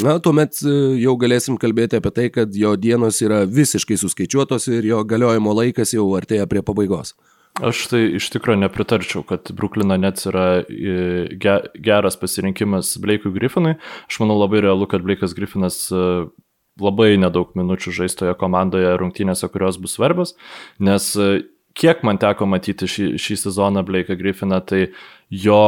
na, 0.03 0.16
tuomet 0.24 0.59
jau 0.98 1.14
galėsim 1.20 1.61
kalbėti 1.62 2.00
apie 2.00 2.12
tai, 2.16 2.26
kad 2.34 2.59
jo 2.59 2.74
dienos 2.74 3.22
yra 3.22 3.44
visiškai 3.46 4.00
suskaičiuotos 4.03 4.66
ir 4.74 4.90
jo 4.90 5.05
galiojimo 5.07 5.55
laikas 5.62 5.94
jau 5.94 6.09
artėja 6.18 6.50
prie 6.50 6.64
pabaigos. 6.66 7.14
Aš 7.61 7.82
tai 7.90 8.00
iš 8.16 8.30
tikrųjų 8.32 8.62
nepritarčiau, 8.62 9.20
kad 9.28 9.50
Bruklino 9.53 9.98
Nets 10.00 10.24
yra 10.30 10.62
e, 10.64 11.26
geras 11.84 12.16
pasirinkimas 12.16 12.94
Blake'ui 13.03 13.34
Griffinui. 13.34 13.74
Aš 14.09 14.20
manau 14.22 14.38
labai 14.38 14.62
realu, 14.64 14.88
kad 14.88 15.05
Blake'as 15.05 15.34
Griffinas 15.36 15.76
e, 15.92 16.07
labai 16.80 17.11
nedaug 17.20 17.53
minučių 17.59 17.92
žaistoje 17.98 18.32
komandoje 18.40 18.94
rungtynėse, 18.96 19.50
kurios 19.53 19.76
bus 19.82 19.98
svarbios, 19.98 20.32
nes 20.80 21.11
e, 21.20 21.28
kiek 21.76 22.00
man 22.09 22.16
teko 22.22 22.48
matyti 22.48 22.88
šį, 22.88 23.12
šį 23.20 23.38
sezoną 23.44 23.84
Blake'ą 23.84 24.16
Griffiną, 24.16 24.62
tai 24.64 24.86
jo, 25.28 25.62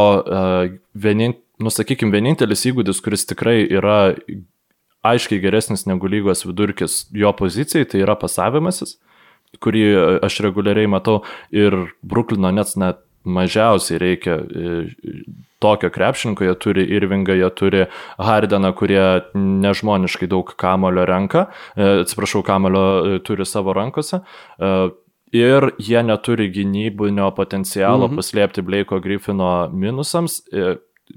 vienin, 0.97 1.37
nu, 1.61 1.73
sakykime, 1.73 2.13
vienintelis 2.17 2.65
įgūdis, 2.73 3.05
kuris 3.05 3.29
tikrai 3.29 3.61
yra 3.69 4.15
aiškiai 5.05 5.41
geresnis 5.41 5.85
negu 5.85 6.09
lygos 6.09 6.47
vidurkis 6.49 7.03
jo 7.13 7.33
pozicijai, 7.37 7.85
tai 7.89 8.01
yra 8.05 8.17
pasavimasis 8.17 8.97
kurį 9.63 9.85
aš 10.25 10.41
reguliariai 10.47 10.91
matau 10.91 11.23
ir 11.55 11.77
Bruklino 12.03 12.51
net 12.55 12.77
net 12.81 13.05
mažiausiai 13.25 13.99
reikia 13.99 14.37
e, 14.37 14.73
tokio 15.63 15.91
krepšininko, 15.91 16.45
jie 16.45 16.55
turi 16.61 16.85
Irvingą, 16.97 17.37
jie 17.39 17.51
turi 17.57 17.85
Hardeną, 18.21 18.75
kurie 18.77 19.05
nežmoniškai 19.35 20.29
daug 20.31 20.53
kamulio 20.61 21.07
renka, 21.09 21.47
e, 21.77 21.89
atsiprašau, 22.05 22.45
kamulio 22.45 22.85
e, 22.85 23.23
turi 23.25 23.47
savo 23.49 23.75
rankose. 23.77 24.21
Ir 25.35 25.65
jie 25.83 26.03
neturi 26.07 26.47
gynybinio 26.55 27.33
potencialo 27.35 28.07
mhm. 28.07 28.21
paslėpti 28.21 28.63
Bleiko 28.63 29.01
Griffino 29.03 29.55
minusams. 29.73 30.45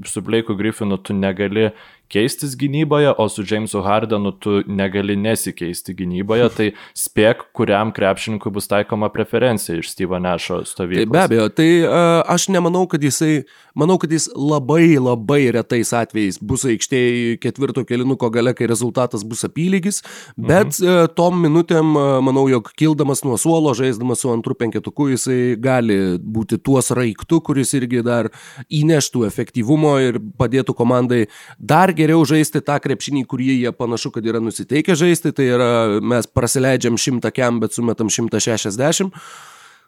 Su 0.03 0.21
Bleiku 0.21 0.55
Griffinu 0.57 0.97
tu 0.97 1.13
negali 1.13 1.69
keistis 2.11 2.55
gynyboje, 2.59 3.11
o 3.17 3.27
su 3.29 3.43
Jamesu 3.47 3.81
Hardenu 3.81 4.31
tu 4.31 4.61
negali 4.67 5.15
nesikeisti 5.19 5.95
gynyboje, 5.97 6.49
tai 6.57 6.67
spėk, 6.97 7.47
kuriam 7.57 7.91
krepšininkui 7.95 8.51
bus 8.53 8.69
taikoma 8.71 9.09
preferencija 9.13 9.77
iš 9.79 9.91
Steve'o 9.93 10.19
Nešo 10.23 10.61
stovyklos. 10.67 11.07
Tai 11.07 11.13
be 11.13 11.23
abejo, 11.23 11.47
tai 11.53 11.69
uh, 11.83 12.21
aš 12.29 12.47
nemanau, 12.53 12.85
kad 12.89 13.03
jisai, 13.03 13.43
manau, 13.77 13.97
kad 14.01 14.13
jis 14.13 14.29
labai 14.35 14.95
labai 15.01 15.41
retais 15.55 15.93
atvejais 15.95 16.39
bus 16.39 16.65
aikštėje 16.67 17.37
ketvirto 17.43 17.83
kelinuko 17.87 18.31
gale, 18.33 18.53
kai 18.57 18.69
rezultatas 18.69 19.25
bus 19.27 19.43
apylygis, 19.47 20.01
bet 20.37 20.79
mhm. 20.79 20.87
uh, 20.87 21.11
tom 21.17 21.41
minutėm 21.43 21.93
uh, 21.95 22.17
manau, 22.23 22.47
jog 22.51 22.71
kildamas 22.79 23.23
nuo 23.27 23.37
suolo, 23.41 23.75
žaisdamas 23.77 24.23
su 24.23 24.31
antru 24.31 24.55
penketuku, 24.57 25.11
jisai 25.15 25.39
gali 25.61 25.99
būti 26.17 26.61
tuos 26.63 26.91
raiktų, 26.95 27.41
kuris 27.45 27.73
irgi 27.77 28.03
dar 28.05 28.31
įneštų 28.73 29.25
efektyvumo 29.27 29.97
ir 30.03 30.21
padėtų 30.39 30.75
komandai 30.77 31.25
dar 31.57 31.93
geriau 31.97 32.23
žaisti 32.27 32.61
tą 32.65 32.77
krepšinį, 32.83 33.25
kurį 33.29 33.51
jie 33.63 33.73
panašu, 33.75 34.13
kad 34.15 34.25
yra 34.27 34.41
nusiteikę 34.43 34.95
žaisti, 34.97 35.33
tai 35.35 35.49
yra 35.57 35.69
mes 36.01 36.29
praleidžiam 36.29 36.99
100 37.01 37.33
kem, 37.35 37.61
bet 37.63 37.77
sumetam 37.77 38.11
160. 38.13 39.17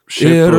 Šiaip, 0.10 0.34
ir 0.34 0.58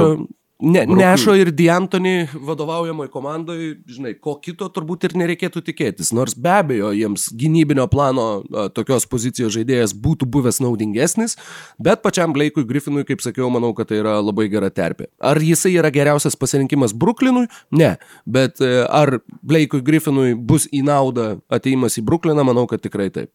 ne, 0.60 0.84
Nešo 0.86 1.34
ir 1.38 1.50
Diantoni 1.56 2.28
vadovaujamoj 2.34 3.08
komandai, 3.12 3.74
žinai, 3.88 4.14
ko 4.22 4.36
kito 4.42 4.68
turbūt 4.72 5.08
ir 5.08 5.16
nereikėtų 5.20 5.62
tikėtis. 5.66 6.12
Nors 6.16 6.36
be 6.38 6.52
abejo, 6.52 6.92
jiems 6.96 7.28
gynybinio 7.36 7.86
plano 7.90 8.26
a, 8.40 8.68
tokios 8.74 9.08
pozicijos 9.10 9.54
žaidėjas 9.56 9.94
būtų 9.96 10.28
buvęs 10.30 10.60
naudingesnis, 10.64 11.36
bet 11.80 12.04
pačiam 12.04 12.34
Blake'ui 12.36 12.66
Griffinui, 12.68 13.04
kaip 13.08 13.24
sakiau, 13.24 13.50
manau, 13.52 13.72
kad 13.76 13.90
tai 13.90 14.00
yra 14.02 14.18
labai 14.22 14.48
gera 14.52 14.70
terpė. 14.70 15.10
Ar 15.20 15.40
jisai 15.40 15.74
yra 15.80 15.92
geriausias 15.94 16.38
pasirinkimas 16.38 16.94
Bruklinui? 16.96 17.46
Ne. 17.74 17.94
Bet 18.26 18.62
e, 18.64 18.72
ar 18.86 19.18
Blake'ui 19.40 19.84
Griffinui 19.86 20.34
bus 20.34 20.68
į 20.70 20.84
naudą 20.86 21.32
ateimas 21.52 21.98
į 22.00 22.06
Brukliną? 22.06 22.46
Manau, 22.46 22.66
kad 22.70 22.82
tikrai 22.84 23.10
taip. 23.14 23.32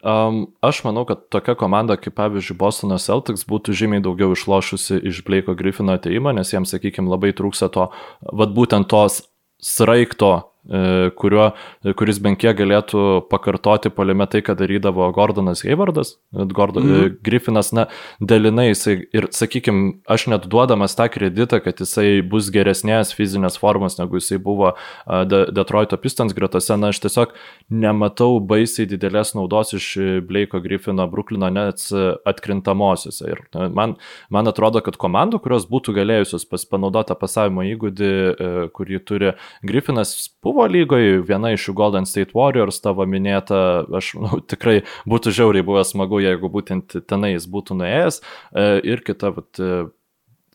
Um, 0.00 0.46
aš 0.64 0.80
manau, 0.86 1.04
kad 1.04 1.26
tokia 1.28 1.52
komanda 1.60 1.98
kaip 2.00 2.14
pavyzdžiui 2.16 2.56
Bostono 2.56 2.96
Celtics 2.96 3.44
būtų 3.48 3.74
žymiai 3.76 4.04
daugiau 4.04 4.32
išlošusi 4.32 5.02
iš 5.10 5.20
Blake'o 5.26 5.52
Griffino 5.58 5.92
ateimo, 5.92 6.32
nes 6.32 6.54
jiems, 6.54 6.72
sakykime, 6.72 7.10
labai 7.10 7.34
trūksa 7.36 7.68
to, 7.74 7.90
vad 8.24 8.54
būtent 8.56 8.88
tos 8.88 9.20
sraigto 9.60 10.49
kuriuo, 11.16 11.50
kuris 11.96 12.18
bent 12.22 12.38
kiek 12.40 12.56
galėtų 12.58 13.26
pakartoti 13.30 13.90
polime 13.94 14.26
tai, 14.30 14.42
ką 14.44 14.54
darydavo 14.58 15.08
Gordonas 15.16 15.64
Haywardas. 15.64 16.18
Gordon, 16.32 16.84
mm 16.84 16.94
-hmm. 16.94 17.16
Griffinas, 17.24 17.72
na, 17.72 17.86
dalinai 18.20 18.68
jisai 18.68 19.06
ir, 19.12 19.28
sakykime, 19.30 20.00
aš 20.06 20.26
net 20.26 20.46
duodamas 20.46 20.96
tą 20.96 21.08
kreditą, 21.08 21.60
kad 21.64 21.80
jisai 21.80 22.22
bus 22.22 22.50
geresnės 22.50 23.14
fizinės 23.14 23.58
formos, 23.58 23.98
negu 23.98 24.16
jisai 24.16 24.38
buvo 24.38 24.74
De 25.06 25.46
Detroito 25.52 25.96
Pistons 25.96 26.32
gretose, 26.34 26.76
na, 26.76 26.88
aš 26.88 27.00
tiesiog 27.00 27.32
nematau 27.70 28.40
baisiai 28.40 28.86
didelės 28.86 29.34
naudos 29.34 29.72
iš 29.72 29.96
Blake'o 30.26 30.60
Griffino 30.60 31.06
Bruklino 31.08 31.50
net 31.50 31.80
atkrintamosiose. 32.24 33.30
Ir 33.30 33.42
man, 33.72 33.96
man 34.30 34.46
atrodo, 34.46 34.80
kad 34.80 34.96
komandų, 34.96 35.40
kurios 35.40 35.66
būtų 35.70 35.94
galėjusios 35.96 36.46
pas, 36.50 36.64
panaudoti 36.64 37.16
pasavimo 37.20 37.64
įgūdį, 37.66 38.10
e, 38.10 38.68
kurį 38.74 39.00
turi 39.06 39.32
Griffinas, 39.66 40.14
buvo 40.50 40.66
lygoje, 40.70 41.20
viena 41.26 41.54
iš 41.54 41.68
jų 41.68 41.76
Golden 41.78 42.08
State 42.08 42.34
Warriors 42.36 42.82
tavo 42.82 43.06
minėta, 43.08 43.86
aš 43.96 44.12
nu, 44.18 44.40
tikrai 44.52 44.80
būtų 45.08 45.32
žiauriai 45.38 45.66
buvęs 45.66 45.94
smagu, 45.94 46.20
jeigu 46.24 46.50
būtent 46.52 47.00
tenai 47.08 47.36
jis 47.36 47.48
būtų 47.50 47.78
nuėjęs. 47.80 48.20
E, 48.20 48.68
ir 48.92 49.04
kita, 49.06 49.32
vat, 49.38 49.62
e, 49.62 49.86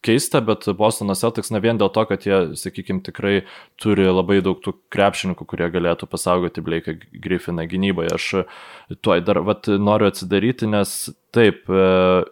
keista, 0.05 0.41
bet 0.45 0.67
Bostonas 0.77 1.23
Celtics 1.23 1.51
ne 1.53 1.61
vien 1.63 1.79
dėl 1.81 1.89
to, 1.93 2.03
kad 2.09 2.27
jie, 2.27 2.41
sakykime, 2.59 3.01
tikrai 3.05 3.35
turi 3.81 4.05
labai 4.09 4.41
daug 4.45 4.59
tų 4.63 4.75
krepšininkų, 4.93 5.47
kurie 5.49 5.69
galėtų 5.73 6.09
pasaugoti 6.11 6.63
Blake'ą 6.65 6.97
Griffiną 7.23 7.65
gynyboje. 7.71 8.13
Aš 8.15 8.27
tuoj 9.05 9.23
dar 9.25 9.41
vat, 9.47 9.69
noriu 9.81 10.11
atsidaryti, 10.11 10.69
nes 10.69 10.97
taip, 11.35 11.65
e, 11.69 12.25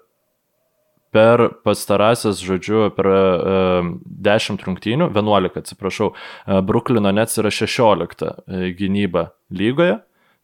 per 1.13 1.45
pastarąsias, 1.65 2.41
žodžiu, 2.43 2.87
per 2.97 3.09
uh, 3.09 3.85
e, 3.85 3.91
10 4.27 4.65
rungtynių, 4.65 5.11
11 5.13 5.61
atsiprašau, 5.61 6.13
uh, 6.13 6.61
Bruklino 6.65 7.13
Nets 7.13 7.37
yra 7.41 7.51
16 7.53 8.25
uh, 8.25 8.65
gynyba 8.79 9.29
lygoje. 9.53 9.99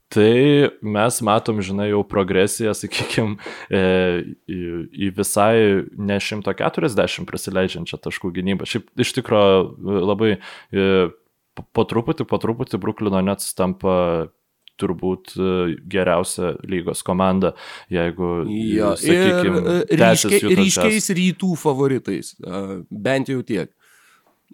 Tai 0.09 0.69
mes 0.81 1.19
matom, 1.21 1.59
žinai, 1.61 1.91
jau 1.91 1.99
progresiją, 2.09 2.71
sakykime, 2.73 3.35
į, 3.69 4.61
į 5.05 5.09
visai 5.13 5.85
ne 6.01 6.17
140 6.17 7.27
prasileidžiančią 7.29 7.99
taškų 8.07 8.31
gynybą. 8.39 8.65
Šiaip 8.65 8.89
iš 9.05 9.13
tikrųjų 9.19 9.99
labai 10.09 10.31
e, 10.39 10.87
po 11.77 11.85
truputį, 11.85 12.25
po 12.25 12.41
truputį 12.41 12.81
Bruklino 12.81 13.21
Nets 13.21 13.53
tampa 13.53 13.93
turbūt 14.79 15.35
e, 15.35 15.49
geriausia 15.91 16.53
lygos 16.69 17.03
komanda, 17.05 17.53
jeigu, 17.91 18.31
ja, 18.49 18.93
sakykime, 18.99 19.81
ryškiai, 20.01 20.55
ryškiais 20.59 21.11
rytų 21.19 21.55
favoritais, 21.59 22.35
bent 22.89 23.31
jau 23.31 23.43
tiek. 23.45 23.73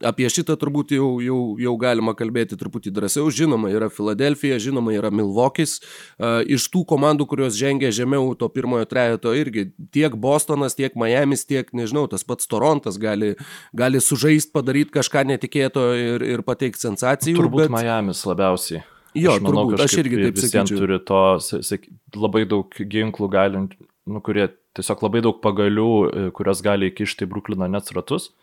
apie 0.03 0.27
šitą 0.31 0.55
turbūt 0.59 0.91
jau, 0.95 1.07
jau, 1.23 1.39
jau 1.61 1.73
galima 1.79 2.15
kalbėti 2.17 2.57
truputį 2.59 2.91
drąsiau. 2.95 3.29
Žinoma, 3.31 3.69
yra 3.71 3.87
Filadelfija, 3.93 4.57
žinoma, 4.59 4.91
yra 4.95 5.11
Milvokis. 5.13 5.77
Iš 6.19 6.67
tų 6.73 6.83
komandų, 6.89 7.27
kurios 7.31 7.55
žengia 7.59 7.93
žemiau 7.95 8.33
to 8.39 8.49
pirmojo 8.51 8.87
trejeto 8.91 9.35
irgi 9.37 9.69
tiek 9.95 10.17
Bostonas, 10.19 10.75
tiek 10.75 10.97
Miamis, 10.99 11.45
tiek, 11.47 11.69
nežinau, 11.75 12.07
tas 12.11 12.27
pats 12.27 12.49
Torontas 12.51 12.99
gali, 13.01 13.35
gali 13.75 14.01
sužaisti, 14.03 14.51
padaryti 14.55 14.95
kažką 14.97 15.25
netikėto 15.31 15.87
ir, 15.99 16.27
ir 16.35 16.43
pateikti 16.47 16.87
sensacijų. 16.87 17.39
Turbūt 17.39 17.67
bet... 17.67 17.77
Miamis 17.79 18.25
labiausiai. 18.27 18.83
Jo, 19.15 19.35
aš 19.37 19.43
manau, 19.45 19.65
turbūt, 19.69 19.83
aš 19.85 19.97
irgi 20.03 20.21
taip 20.21 20.39
sakyčiau. 20.43 20.79
turi 20.81 20.99
to, 21.07 21.21
sak, 21.41 21.89
labai 22.15 22.45
daug 22.51 22.79
ginklų 22.95 23.29
galint, 23.31 23.75
nu, 24.05 24.21
kurie 24.25 24.49
tiesiog 24.75 25.05
labai 25.07 25.23
daug 25.25 25.39
pagalių, 25.43 25.91
e, 26.05 26.25
kurias 26.35 26.63
gali 26.65 26.91
įkišti 26.91 27.29
Bruklino 27.31 27.69
nets 27.71 27.95
ratus 27.95 28.33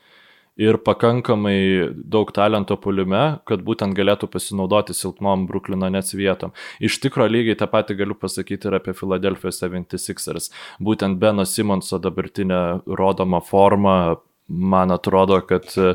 ir 0.56 0.76
pakankamai 0.84 1.92
daug 1.96 2.30
talento 2.34 2.76
pulime, 2.76 3.38
kad 3.48 3.62
būtent 3.64 3.96
galėtų 3.96 4.28
pasinaudoti 4.32 4.94
silpnom 4.96 5.46
Bruklino 5.48 5.88
Nets 5.88 6.12
vietom. 6.16 6.52
Iš 6.80 6.98
tikro 7.00 7.26
lygiai 7.28 7.56
tą 7.58 7.68
patį 7.72 7.96
galiu 8.02 8.16
pasakyti 8.18 8.68
ir 8.68 8.76
apie 8.76 8.92
Philadelphia 8.96 9.52
76ers. 9.54 10.50
Būtent 10.80 11.18
Beno 11.22 11.46
Simonso 11.48 11.98
dabartinė 12.02 12.82
rodoma 12.86 13.40
forma 13.40 14.18
man 14.48 14.90
atrodo, 14.90 15.40
kad 15.40 15.64
e, 15.76 15.94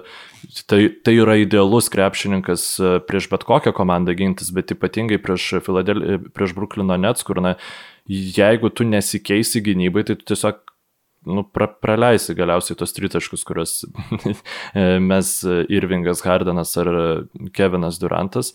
tai, 0.65 0.87
tai 1.03 1.17
yra 1.19 1.37
idealus 1.41 1.89
krepšininkas 1.93 2.63
e, 2.79 2.93
prieš 3.07 3.29
bet 3.31 3.45
kokią 3.47 3.73
komandą 3.75 4.15
gintis, 4.17 4.51
bet 4.55 4.73
ypatingai 4.73 5.19
prieš, 5.21 5.57
Philadel... 5.65 6.23
prieš 6.35 6.55
Bruklino 6.57 6.97
Nets, 6.97 7.25
kur, 7.27 7.41
na, 7.43 7.57
jeigu 8.07 8.71
tu 8.71 8.87
nesikeisi 8.87 9.61
gynybai, 9.65 10.05
tai 10.07 10.17
tu 10.19 10.31
tiesiog 10.31 10.63
nu, 11.27 11.43
pra, 11.43 11.67
praleisi 11.67 12.35
galiausiai 12.37 12.79
tos 12.79 12.95
tritaškus, 12.95 13.43
kuriuos 13.47 13.77
mes 15.11 15.31
Irvingas 15.67 16.23
Hardenas 16.23 16.75
ar 16.79 16.91
Kevinas 17.53 17.99
Durantas. 17.99 18.53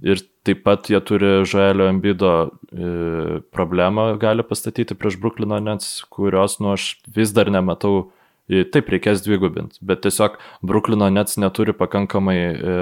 Ir 0.00 0.22
taip 0.46 0.62
pat 0.64 0.86
jie 0.88 0.96
turi 1.04 1.42
Žoelio 1.44 1.84
Embido 1.90 2.30
e, 2.48 3.40
problemą, 3.52 4.14
gali 4.22 4.46
pastatyti 4.46 4.96
prieš 4.96 5.18
Bruklino 5.20 5.58
Nets, 5.60 5.98
kurios, 6.08 6.56
nu, 6.62 6.72
aš 6.78 6.94
vis 7.12 7.34
dar 7.36 7.50
nematau, 7.52 8.06
e, 8.06 8.21
taip 8.48 8.92
reikės 8.92 9.24
dvigubinti, 9.24 9.80
bet 9.86 10.04
tiesiog 10.06 10.38
Bruklino 10.66 11.08
Nets 11.12 11.38
neturi 11.40 11.74
pakankamai 11.76 12.38
e, 12.38 12.78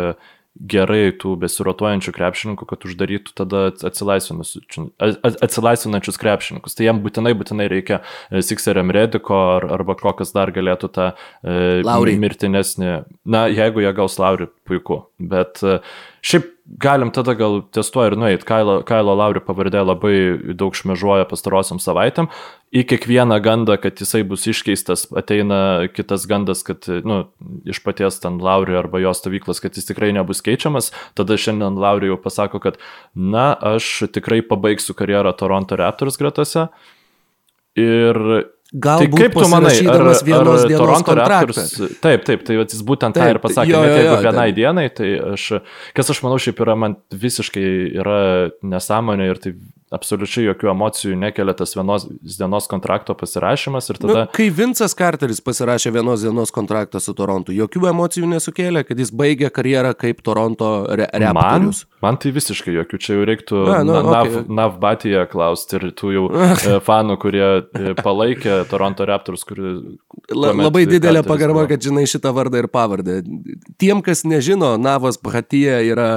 gerai 0.59 1.13
tų 1.15 1.37
besirotuojančių 1.41 2.13
krepšininkų, 2.15 2.67
kad 2.69 2.85
uždarytų 2.85 3.33
tada 3.39 3.61
atsilaisvinančius 3.87 6.19
krepšininkus. 6.21 6.75
Tai 6.77 6.85
jam 6.89 6.99
būtinai, 7.05 7.33
būtinai 7.39 7.67
reikia 7.71 7.97
e, 8.03 8.05
Sixeriam 8.45 8.91
Rediko 8.95 9.37
ar, 9.57 9.63
arba 9.79 9.95
kokias 10.01 10.31
dar 10.37 10.49
galėtų 10.55 10.87
tą 10.97 11.07
e, 11.15 11.17
mirtinesnį. 12.21 12.91
Na, 13.31 13.41
jeigu 13.53 13.79
jie 13.85 13.93
gaus 13.97 14.15
Laurį, 14.21 14.47
puiku. 14.71 15.03
Bet 15.19 15.61
e, 15.67 15.81
šiaip 16.23 16.49
galim 16.79 17.11
tada 17.11 17.35
gal 17.35 17.61
ties 17.75 17.91
tuo 17.91 18.05
ir 18.07 18.15
nueit. 18.19 18.45
Kailo, 18.47 18.81
Kailo 18.87 19.17
Lauri 19.19 19.43
pavardė 19.43 19.83
labai 19.83 20.15
daug 20.55 20.77
šmežuoja 20.77 21.27
pastarosiam 21.31 21.81
savaitėm. 21.83 22.31
Į 22.71 22.85
kiekvieną 22.93 23.41
gandą, 23.43 23.75
kad 23.83 23.99
jisai 23.99 24.23
bus 24.27 24.47
iškeistas, 24.51 25.09
ateina 25.19 25.89
kitas 25.91 26.29
gandas, 26.31 26.63
kad, 26.67 26.87
nu, 26.87 27.25
iš 27.67 27.83
paties 27.83 28.21
ten 28.23 28.39
Lauri 28.43 28.79
arba 28.79 29.03
jo 29.03 29.11
stovyklas, 29.17 29.63
kad 29.65 29.75
jis 29.75 29.91
tikrai 29.91 30.13
nebus 30.15 30.45
keičiamas. 30.47 30.93
Tada 31.19 31.39
šiandien 31.41 31.81
Lauri 31.81 32.13
jau 32.13 32.21
pasako, 32.23 32.63
kad, 32.63 32.79
na, 33.15 33.51
aš 33.75 34.07
tikrai 34.15 34.39
pabaigsiu 34.47 34.95
karjerą 34.99 35.35
Toronto 35.39 35.79
Raptors 35.81 36.21
gretose. 36.21 36.69
Ir 37.79 38.19
Galbūt 38.71 39.17
tai 39.17 39.23
kaip 39.25 39.35
tu 39.35 39.47
manai, 39.51 39.73
ar, 39.91 40.05
ar 40.13 40.61
Toronto 40.71 41.15
Raptors, 41.19 41.73
taip, 42.05 42.23
taip, 42.23 42.45
tai 42.47 42.59
jis 42.61 42.85
būtent 42.87 43.17
taip, 43.17 43.25
tą 43.25 43.33
ir 43.35 43.41
pasakė, 43.43 43.73
jo, 43.73 43.81
jo, 43.81 43.89
net 43.89 43.99
jeigu 43.99 44.13
jo, 44.13 44.21
vienai 44.23 44.45
taip. 44.47 44.59
dienai, 44.61 44.85
tai 44.95 45.09
aš, 45.33 45.47
kas 45.97 46.13
aš 46.15 46.21
manau 46.23 46.39
šiaip 46.39 46.63
yra, 46.63 46.77
man 46.79 46.95
visiškai 47.11 47.67
yra 47.99 48.21
nesąmonė 48.63 49.27
ir 49.33 49.43
tai 49.43 49.55
absoliučiai 49.95 50.47
jokių 50.47 50.71
emocijų 50.71 51.17
nekelia 51.19 51.55
tas 51.59 51.75
vienos 51.75 52.07
dienos 52.23 52.69
kontrakto 52.71 53.15
pasirašymas 53.19 53.91
ir 53.91 53.99
tada... 53.99 54.15
Nu, 54.15 54.33
kai 54.37 54.47
Vincas 54.55 54.95
Carteris 54.97 55.43
pasirašė 55.43 55.91
vienos 55.97 56.23
dienos 56.23 56.53
kontraktą 56.55 57.01
su 57.03 57.15
Torontu, 57.19 57.55
jokių 57.57 57.89
emocijų 57.91 58.29
nesukėlė, 58.31 58.85
kad 58.87 59.01
jis 59.03 59.11
baigė 59.11 59.51
karjerą 59.55 59.91
kaip 59.99 60.23
Toronto 60.27 60.71
re 60.87 61.09
reptorius. 61.11 61.83
Man, 61.87 62.05
man 62.07 62.21
tai 62.23 62.31
visiškai 62.37 62.77
jokių, 62.77 63.01
čia 63.03 63.17
jau 63.17 63.27
reiktų 63.33 63.63
A, 63.67 63.81
nu, 63.87 63.97
Nav, 63.99 64.29
okay. 64.29 64.45
Navbatyje 64.61 65.25
klausti 65.33 65.81
ir 65.81 65.89
tų 65.99 66.13
jau 66.15 66.27
e, 66.37 66.77
fanų, 66.87 67.17
kurie 67.25 67.47
e, 67.51 67.97
palaikė 67.99 68.61
Toronto 68.71 69.09
Raptors, 69.11 69.43
kuri... 69.49 69.75
La, 70.31 70.53
labai 70.55 70.85
didelė 70.87 71.25
pagarba, 71.27 71.67
kad 71.71 71.83
žinai 71.83 72.07
šitą 72.11 72.31
vardą 72.37 72.63
ir 72.63 72.71
pavardę. 72.71 73.19
Tiem, 73.83 74.05
kas 74.07 74.23
nežino, 74.23 74.77
Navas 74.79 75.19
Bhatyje 75.19 75.83
yra... 75.91 76.13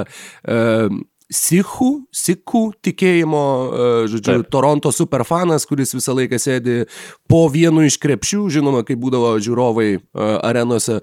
Uh, 0.46 1.02
Sikhų, 1.34 1.90
Sikhų 2.14 2.62
tikėjimo, 2.84 3.42
e, 3.44 3.88
žodžiu, 4.12 4.40
Taip. 4.44 4.50
Toronto 4.54 4.92
superfanas, 4.94 5.66
kuris 5.66 5.94
visą 5.96 6.14
laiką 6.14 6.38
sėdi 6.40 6.84
po 7.30 7.44
vienu 7.52 7.84
iš 7.88 7.98
krepšių, 8.02 8.46
žinoma, 8.54 8.84
kai 8.86 8.96
būdavo 9.00 9.34
žiūrovai 9.42 9.88
e, 9.96 10.00
arenose, 10.46 11.00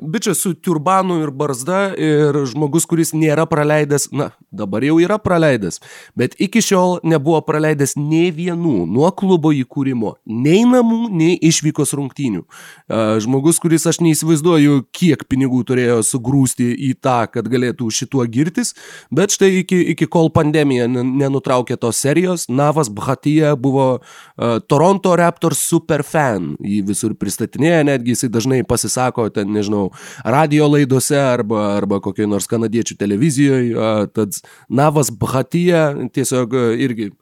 bičias 0.00 0.38
su 0.38 0.54
turbanu 0.54 1.20
ir 1.22 1.30
barzda 1.30 1.92
ir 1.98 2.36
žmogus, 2.50 2.86
kuris 2.88 3.12
nėra 3.14 3.44
praleidęs, 3.46 4.08
na, 4.12 4.30
dabar 4.50 4.82
jau 4.82 4.96
yra 5.00 5.18
praleidęs, 5.22 5.78
bet 6.18 6.34
iki 6.42 6.62
šiol 6.64 6.98
nebuvo 7.06 7.40
praleidęs 7.46 7.94
nei 7.96 8.32
vienų 8.34 8.86
nuo 8.90 9.10
klubo 9.14 9.52
įkūrimo, 9.54 10.16
nei 10.26 10.64
namų, 10.66 11.06
nei 11.14 11.36
išvykos 11.38 11.94
rungtynių. 11.98 12.42
E, 12.42 13.02
žmogus, 13.22 13.60
kuris 13.62 13.86
aš 13.86 14.00
neįsivaizduoju, 14.02 14.82
kiek 14.94 15.22
pinigų 15.30 15.62
turėjo 15.68 16.00
sugrūsti 16.06 16.72
į 16.90 16.92
tą, 17.02 17.20
kad 17.30 17.46
galėtų 17.52 17.90
šituo 17.94 18.26
girtis, 18.26 18.74
bet 19.14 19.34
štai 19.36 19.52
iki, 19.60 19.78
iki 19.94 20.10
kol 20.10 20.32
pandemija 20.34 20.88
nenutraukė 20.90 21.78
tos 21.78 22.02
serijos, 22.02 22.48
Navas 22.50 22.90
Bhatyje 22.92 23.54
buvo 23.62 23.86
uh, 24.00 24.58
Toronto 24.66 25.14
Raptors 25.18 25.62
superfan, 25.70 26.52
jį 26.58 26.82
visur 26.90 27.14
pristatinėja, 27.18 27.86
netgi 27.92 28.16
jisai 28.16 28.32
dažnai 28.32 28.62
pasisako 28.66 29.28
ten 29.32 29.51
nežinau, 29.54 29.90
radio 30.24 30.68
laidose 30.70 31.18
arba, 31.20 31.76
arba 31.76 32.00
kokioj 32.04 32.30
nors 32.30 32.48
kanadiečių 32.50 32.96
televizijoje. 33.00 33.92
Tad 34.16 34.40
Navas 34.72 35.12
Bhatyje 35.14 36.10
tiesiog 36.16 36.56
irgi 36.82 37.12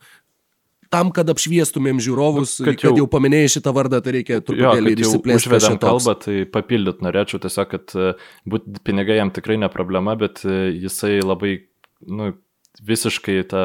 tam, 0.91 1.13
kad 1.15 1.31
apšviestumėm 1.31 2.01
žiūrovus, 2.03 2.57
kad 2.65 2.75
jau, 2.75 2.91
kad 2.91 2.99
jau 2.99 3.07
paminėjai 3.11 3.55
šitą 3.57 3.75
vardą, 3.77 4.01
tai 4.03 4.17
reikia 4.19 4.41
truputėlį 4.43 4.95
ir 4.97 5.03
išsiplėsti. 5.05 5.51
Užvedam 5.53 5.79
kalbą, 5.83 6.17
tai 6.25 6.43
papildyt 6.51 7.05
norėčiau 7.07 7.43
tiesiog, 7.45 7.77
kad 7.77 7.95
būt, 8.51 8.71
pinigai 8.87 9.21
jam 9.21 9.31
tikrai 9.35 9.61
ne 9.63 9.71
problema, 9.71 10.17
bet 10.19 10.43
jisai 10.45 11.21
labai, 11.23 11.61
nu, 12.11 12.33
visiškai 12.87 13.39
tą 13.51 13.65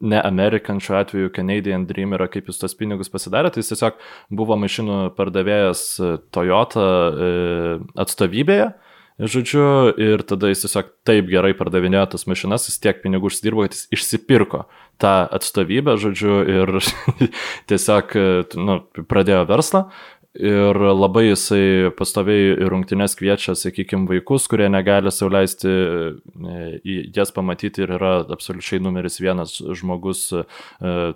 ne 0.00 0.20
American 0.24 0.80
šiuo 0.80 0.98
atveju 0.98 1.32
Canadian 1.36 1.86
Dream 1.88 2.14
yra 2.16 2.28
kaip 2.32 2.50
jūs 2.50 2.60
tos 2.60 2.76
pinigus 2.76 3.10
pasidarė, 3.12 3.52
tai 3.52 3.62
jis 3.62 3.72
tiesiog 3.72 4.00
buvo 4.36 4.58
mašinų 4.60 4.98
pardavėjas 5.16 5.84
e, 5.98 6.10
Toyota 6.34 6.84
e, 6.84 7.30
atstovybėje, 8.04 8.72
žodžiu, 9.16 9.64
ir 9.96 10.24
tada 10.28 10.50
jis 10.52 10.66
tiesiog 10.66 10.90
taip 11.08 11.30
gerai 11.30 11.54
pardavinėjo 11.56 12.04
tas 12.12 12.26
mašinas, 12.28 12.68
jis 12.68 12.76
tiek 12.84 13.00
pinigų 13.00 13.30
užsidirbo, 13.30 13.64
kad 13.64 13.76
jis 13.76 13.86
išsipirko 13.96 14.66
tą 15.00 15.14
atstovybę, 15.38 15.96
žodžiu, 16.00 16.36
ir 16.44 16.74
tiesiog 17.72 18.16
e, 18.20 18.26
nu, 18.60 18.80
pradėjo 19.08 19.46
verslą. 19.48 19.86
Ir 20.36 20.76
labai 20.76 21.30
jisai 21.30 21.92
pastoviai 21.96 22.56
į 22.60 22.68
rungtynes 22.68 23.16
kviečia, 23.16 23.54
sakykime, 23.56 24.04
vaikus, 24.10 24.48
kurie 24.50 24.68
negali 24.68 25.12
sauliaisti 25.14 25.70
e, 25.70 26.98
jas 27.16 27.32
pamatyti 27.32 27.84
ir 27.84 27.94
yra 27.96 28.12
absoliučiai 28.36 28.82
numeris 28.84 29.16
vienas 29.22 29.56
žmogus 29.80 30.28
e, 30.36 30.44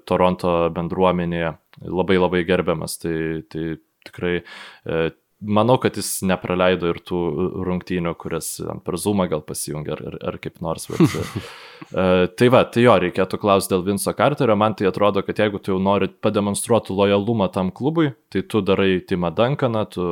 Toronto 0.09 0.55
bendruomenėje, 0.77 1.53
labai 1.85 2.17
labai 2.21 2.45
gerbiamas. 2.49 2.97
Tai, 3.03 3.17
tai 3.53 3.67
tikrai 4.09 4.39
e, 4.41 5.03
manau, 5.41 5.79
kad 5.81 5.97
jis 5.97 6.21
nepraleido 6.29 6.91
ir 6.93 7.01
tų 7.07 7.21
rungtynių, 7.65 8.13
kurias 8.21 8.53
per 8.85 8.99
Zoomą 9.01 9.27
gal 9.31 9.43
pasijungia 9.45 9.97
ar, 9.97 10.19
ar, 10.33 10.39
kaip 10.43 10.61
nors. 10.65 10.87
Bet, 10.91 11.01
uh, 11.01 12.27
tai 12.39 12.51
va, 12.53 12.63
tai 12.69 12.85
jo, 12.85 12.97
reikėtų 13.07 13.41
klausti 13.41 13.75
dėl 13.75 13.87
Vinco 13.89 14.15
Carterio. 14.17 14.57
Man 14.61 14.77
tai 14.79 14.91
atrodo, 14.91 15.25
kad 15.25 15.41
jeigu 15.41 15.61
tu 15.63 15.73
jau 15.75 15.81
nori 15.83 16.11
pademonstruoti 16.13 16.95
lojalumą 16.97 17.49
tam 17.55 17.73
klubui, 17.73 18.13
tai 18.33 18.45
tu 18.45 18.61
darai 18.65 19.01
Timą 19.01 19.33
Dankaną, 19.37 19.85
tu 19.91 20.05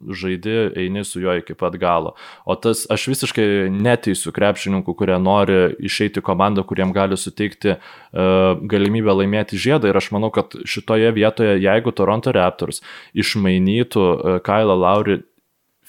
žaidi, 0.00 0.56
eini 0.80 1.04
su 1.04 1.20
juo 1.20 1.36
iki 1.38 1.54
pat 1.58 1.76
galo. 1.80 2.14
O 2.48 2.56
tas, 2.56 2.86
aš 2.90 3.06
visiškai 3.12 3.68
neteisiu 3.74 4.32
krepšininkų, 4.34 4.96
kurie 4.96 5.18
nori 5.20 5.76
išeiti 5.84 6.24
komandą, 6.24 6.64
kuriem 6.66 6.94
gali 6.96 7.18
suteikti 7.20 7.76
uh, 7.76 8.56
galimybę 8.70 9.14
laimėti 9.20 9.60
žiedą. 9.60 9.90
Ir 9.90 10.00
aš 10.00 10.10
manau, 10.16 10.32
kad 10.34 10.56
šitoje 10.64 11.12
vietoje, 11.16 11.58
jeigu 11.60 11.92
Toronto 11.92 12.32
Raptors 12.34 12.80
išmainytų 13.12 14.06
uh, 14.08 14.40
Kyle 14.70 14.76
Kailą 14.76 14.78
Laurį 14.78 15.22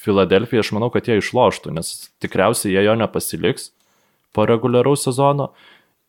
Filadelfiją, 0.02 0.62
aš 0.64 0.72
manau, 0.74 0.90
kad 0.90 1.06
jie 1.06 1.20
išloštų, 1.20 1.74
nes 1.76 2.10
tikriausiai 2.22 2.74
jie 2.74 2.86
jo 2.86 2.96
nepasiliks 2.96 3.72
po 4.34 4.46
reguliaraus 4.46 5.04
sezono. 5.06 5.52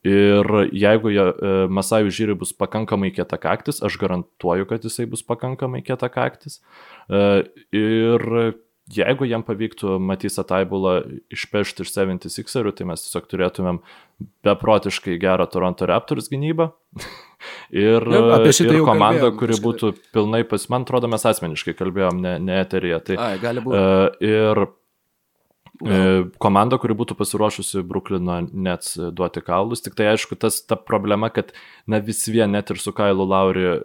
Ir 0.03 0.43
jeigu 0.73 1.11
jie, 1.13 1.23
e, 1.23 1.67
Masajų 1.69 2.11
žyriui 2.11 2.39
bus 2.39 2.51
pakankamai 2.53 3.13
kietakaktis, 3.13 3.81
aš 3.83 3.97
garantuoju, 3.97 4.65
kad 4.67 4.83
jisai 4.83 5.05
bus 5.07 5.23
pakankamai 5.23 5.83
kietakaktis. 5.83 6.59
E, 7.07 7.45
ir 7.71 8.55
jeigu 8.95 9.27
jam 9.29 9.43
pavyktų 9.45 9.97
Matysą 10.03 10.45
Taibulą 10.47 10.99
išpešti 11.33 11.85
iš 11.85 11.93
76erių, 11.95 12.73
tai 12.77 12.87
mes 12.89 13.05
tiesiog 13.05 13.27
turėtumėm 13.31 13.81
beprotiškai 14.45 15.17
gerą 15.21 15.47
Toronto 15.51 15.87
Raptors 15.89 16.29
gynybą. 16.31 16.69
ir, 17.85 18.05
ja, 18.13 18.39
ir 18.43 18.79
komanda, 18.85 19.31
kuri 19.35 19.57
būtų 19.63 19.93
pilnai 20.15 20.43
pas, 20.47 20.67
man 20.71 20.87
atrodo, 20.87 21.09
mes 21.11 21.25
asmeniškai 21.33 21.75
kalbėjom, 21.79 22.21
ne, 22.23 22.37
ne 22.43 22.61
eterija. 22.61 23.01
Tai, 23.03 23.19
Ai, 23.19 23.35
gali 23.41 23.63
būti. 23.65 23.79
Uh, 23.79 24.07
ir 24.23 24.65
Ja. 25.81 26.21
Komanda, 26.37 26.77
kuri 26.77 26.93
būtų 26.93 27.15
pasiruošusi 27.17 27.81
Bruklino 27.89 28.35
Nets 28.45 28.93
duoti 29.17 29.41
kaulus, 29.41 29.81
tik 29.81 29.95
tai 29.97 30.11
aišku, 30.11 30.37
tas 30.37 30.59
ta 30.61 30.77
problema, 30.77 31.31
kad 31.33 31.49
na 31.89 31.97
vis 31.97 32.21
vien 32.29 32.53
net 32.53 32.69
ir 32.69 32.77
su 32.77 32.93
Kailu 32.93 33.25
Lauri 33.25 33.65
e, 33.65 33.79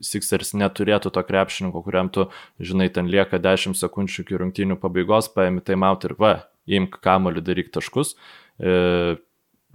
Sixers 0.00 0.54
neturėtų 0.56 1.12
to 1.12 1.22
krepšininko, 1.28 1.84
kuriam 1.84 2.08
tu, 2.08 2.30
žinai, 2.56 2.88
ten 2.94 3.12
lieka 3.12 3.42
10 3.44 3.76
sekundžių 3.76 4.24
iki 4.24 4.40
rungtynių 4.40 4.78
pabaigos, 4.80 5.28
paėmi 5.36 5.60
taimiaut 5.68 6.08
ir 6.08 6.16
va, 6.16 6.32
imk 6.64 6.96
kamoliu, 7.04 7.44
daryk 7.44 7.68
taškus. 7.76 8.16
E, 8.56 9.20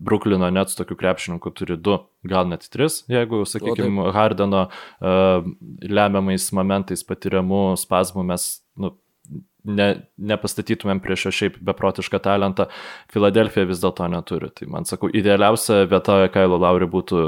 Bruklino 0.03 0.49
Nets 0.49 0.73
tokių 0.79 0.97
krepšininkų 0.99 1.53
turi 1.53 1.77
du, 1.77 1.99
gal 2.27 2.49
net 2.49 2.65
tris, 2.73 3.03
jeigu, 3.11 3.43
sakykime, 3.47 4.09
Hardeno 4.15 4.65
uh, 4.65 5.45
lemiamais 5.85 6.49
momentais 6.57 7.05
patiriamų 7.05 7.61
spazmų 7.79 8.25
mes 8.33 8.47
nu, 8.81 8.89
ne, 9.63 9.87
nepastatytumėm 10.17 11.01
prieš 11.03 11.29
šiaip 11.35 11.57
beprotišką 11.63 12.19
talentą, 12.23 12.67
Filadelfija 13.13 13.67
vis 13.69 13.81
dėlto 13.83 14.07
neturi. 14.11 14.51
Tai 14.55 14.69
man 14.75 14.87
sakau, 14.89 15.11
idealiausia 15.13 15.83
vieta 15.89 16.21
Kailo 16.33 16.59
Lauri 16.61 16.89
būtų 16.89 17.23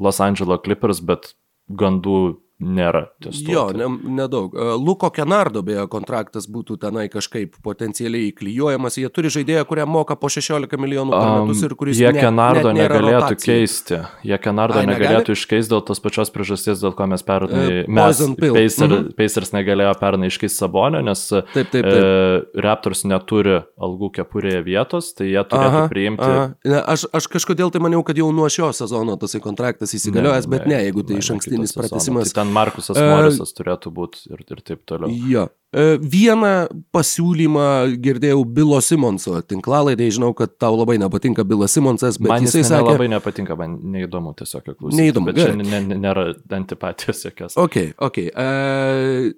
Los 0.00 0.20
Angeles 0.24 0.62
Clippers, 0.64 1.02
bet 1.04 1.34
gandų 1.70 2.40
nėra. 2.60 3.06
Jo, 3.24 3.70
ne, 3.76 3.88
nedaug. 4.20 4.54
E, 4.54 4.74
Luko 4.78 5.10
Kenardo 5.14 5.62
beje 5.66 5.86
kontraktas 5.92 6.46
būtų 6.50 6.76
tenai 6.82 7.06
kažkaip 7.12 7.56
potencialiai 7.64 8.30
įklijuojamas. 8.30 8.98
Jie 9.00 9.08
turi 9.12 9.32
žaidėją, 9.32 9.64
kuriam 9.68 9.90
moka 9.92 10.16
po 10.20 10.28
16 10.32 10.76
milijonų 10.80 11.14
per 11.14 11.30
metus 11.46 11.64
ir 11.66 11.74
kuris... 11.80 12.00
Jie 12.00 12.10
ne, 12.12 12.20
Kenardo 12.20 12.74
negalėtų 12.76 13.14
rotacija. 13.16 13.56
keisti. 13.56 14.00
Jie 14.28 14.38
Kenardo 14.42 14.80
Ai, 14.82 14.88
negalėtų 14.90 15.36
iškeisti 15.38 15.72
dėl 15.72 15.84
tos 15.88 16.02
pačios 16.04 16.32
priežasties, 16.34 16.82
dėl 16.84 16.94
ko 16.96 17.08
mes 17.10 17.24
pernai... 17.26 17.64
Uh, 17.64 17.88
mes, 17.88 18.20
Pacer, 18.20 18.88
mm 18.88 18.92
-hmm. 18.92 19.12
Pacers 19.16 19.52
negalėjo 19.56 19.94
pernai 20.00 20.30
iškeisti 20.32 20.60
Sabonio, 20.60 21.00
nes 21.04 21.26
taip, 21.28 21.70
taip, 21.72 21.72
taip. 21.72 21.86
E, 21.86 22.60
Raptors 22.60 23.04
neturi 23.04 23.60
algų 23.80 24.10
kepurėje 24.20 24.62
vietos, 24.64 25.14
tai 25.16 25.30
jie 25.32 25.40
turėtų 25.40 25.80
aha, 25.80 25.88
priimti... 25.88 26.28
Aha. 26.28 26.46
Ne, 26.64 26.82
aš, 26.84 27.06
aš 27.12 27.28
kažkodėl 27.32 27.72
tai 27.72 27.80
maniau, 27.80 28.02
kad 28.06 28.18
jau 28.18 28.28
nuo 28.34 28.48
šio 28.52 28.72
sezono 28.76 29.16
tas 29.20 29.36
kontraktas 29.42 29.94
įsigaliojęs, 29.96 30.46
ne, 30.46 30.50
bet 30.52 30.66
ne, 30.68 30.80
jeigu 30.84 31.04
tai 31.06 31.20
iš 31.22 31.30
ankstinis 31.36 31.74
pratesimas. 31.76 32.32
Tai 32.32 32.42
ten 32.42 32.49
Markusas 32.54 32.98
Morisas 32.98 33.52
uh, 33.52 33.56
turėtų 33.58 33.92
būti 33.94 34.22
ir, 34.30 34.44
ir 34.44 34.62
taip 34.66 34.82
toliau. 34.88 35.10
Jo. 35.30 35.46
Uh, 35.70 35.94
vieną 36.02 36.52
pasiūlymą 36.94 37.66
girdėjau 38.02 38.40
Bilo 38.56 38.80
Simonso 38.82 39.36
tinklalaidai, 39.46 40.08
žinau, 40.14 40.32
kad 40.36 40.56
tau 40.58 40.74
labai 40.74 40.98
nepatinka 41.02 41.44
Bilas 41.46 41.76
Simonsas, 41.76 42.18
bet 42.18 42.32
man 42.32 42.48
jisai 42.48 42.64
jis 42.64 42.72
sakė... 42.72 42.96
labai 42.96 43.06
nepatinka, 43.12 43.58
man 43.58 43.78
neįdomu 43.94 44.34
tiesiog 44.38 44.66
klausyti. 44.72 44.98
Neįdomu. 44.98 45.30
Bet 45.30 45.38
čia 45.38 45.86
nėra 45.94 46.26
antipatijos 46.58 47.22
jokios. 47.28 47.56
Ok, 47.60 47.92
ok. 48.02 48.20
Uh, 48.34 49.30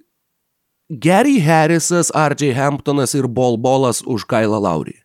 Gary 0.92 1.38
Harrisas, 1.40 2.10
R.J. 2.16 2.52
Hamptonas 2.56 3.14
ir 3.16 3.28
Bol 3.28 3.60
Bolas 3.60 4.02
už 4.04 4.26
Kailą 4.28 4.60
Laurį. 4.60 5.01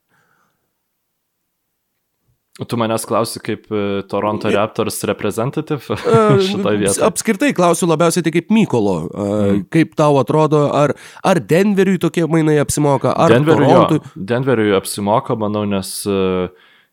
Tu 2.57 2.77
manęs 2.79 3.03
klausi 3.05 3.37
kaip 3.45 3.67
e, 3.69 4.01
Toronto 4.09 4.49
Raptors 4.49 5.03
reprezentative 5.05 5.97
šitoje 6.47 6.79
vietoje? 6.81 7.03
Apskritai 7.05 7.51
klausiu 7.53 7.85
labiausiai 7.91 8.25
tai 8.25 8.33
kaip 8.33 8.49
Mykolo. 8.49 8.95
Mm. 9.05 9.59
Kaip 9.73 9.93
tau 9.99 10.17
atrodo, 10.17 10.63
ar, 10.73 10.95
ar 11.21 11.37
Denveriui 11.37 12.01
tokie 12.01 12.25
mainai 12.25 12.57
apsimoka, 12.63 13.13
ar 13.13 13.35
Denveriui, 13.35 13.67
Torontui? 13.69 13.99
Jo, 14.01 14.23
Denveriui 14.31 14.73
apsimoka, 14.79 15.37
manau, 15.37 15.67
nes, 15.69 15.91
e, 16.09 16.47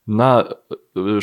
na, 0.04 0.28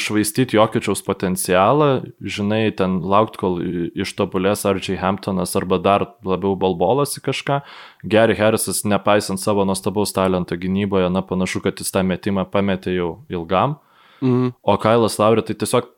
švaistyti 0.01 0.57
Jokičiaus 0.57 1.03
potencialą, 1.05 1.91
žinai, 2.25 2.73
ten 2.75 2.97
laukti, 3.13 3.39
kol 3.39 3.59
ištobulės 3.93 4.65
Arčiai 4.65 4.97
Hamptonas 4.99 5.53
arba 5.55 5.77
dar 5.79 6.07
labiau 6.25 6.57
balbolas 6.59 7.13
į 7.21 7.23
kažką. 7.29 7.61
Gary 8.09 8.35
Harrisas, 8.41 8.81
nepaisant 8.89 9.39
savo 9.39 9.69
nuostabaus 9.69 10.17
talento 10.17 10.57
gynyboje, 10.57 11.13
na, 11.13 11.21
panašu, 11.21 11.61
kad 11.61 11.77
jis 11.77 11.93
tą 11.93 12.01
metimą 12.09 12.49
pametė 12.49 12.97
jau 12.97 13.13
ilgam. 13.29 13.77
Mhm. 14.21 14.53
O 14.61 14.77
Kailas 14.77 15.17
Lauri 15.19 15.43
tai 15.45 15.57
tiesiog 15.57 15.89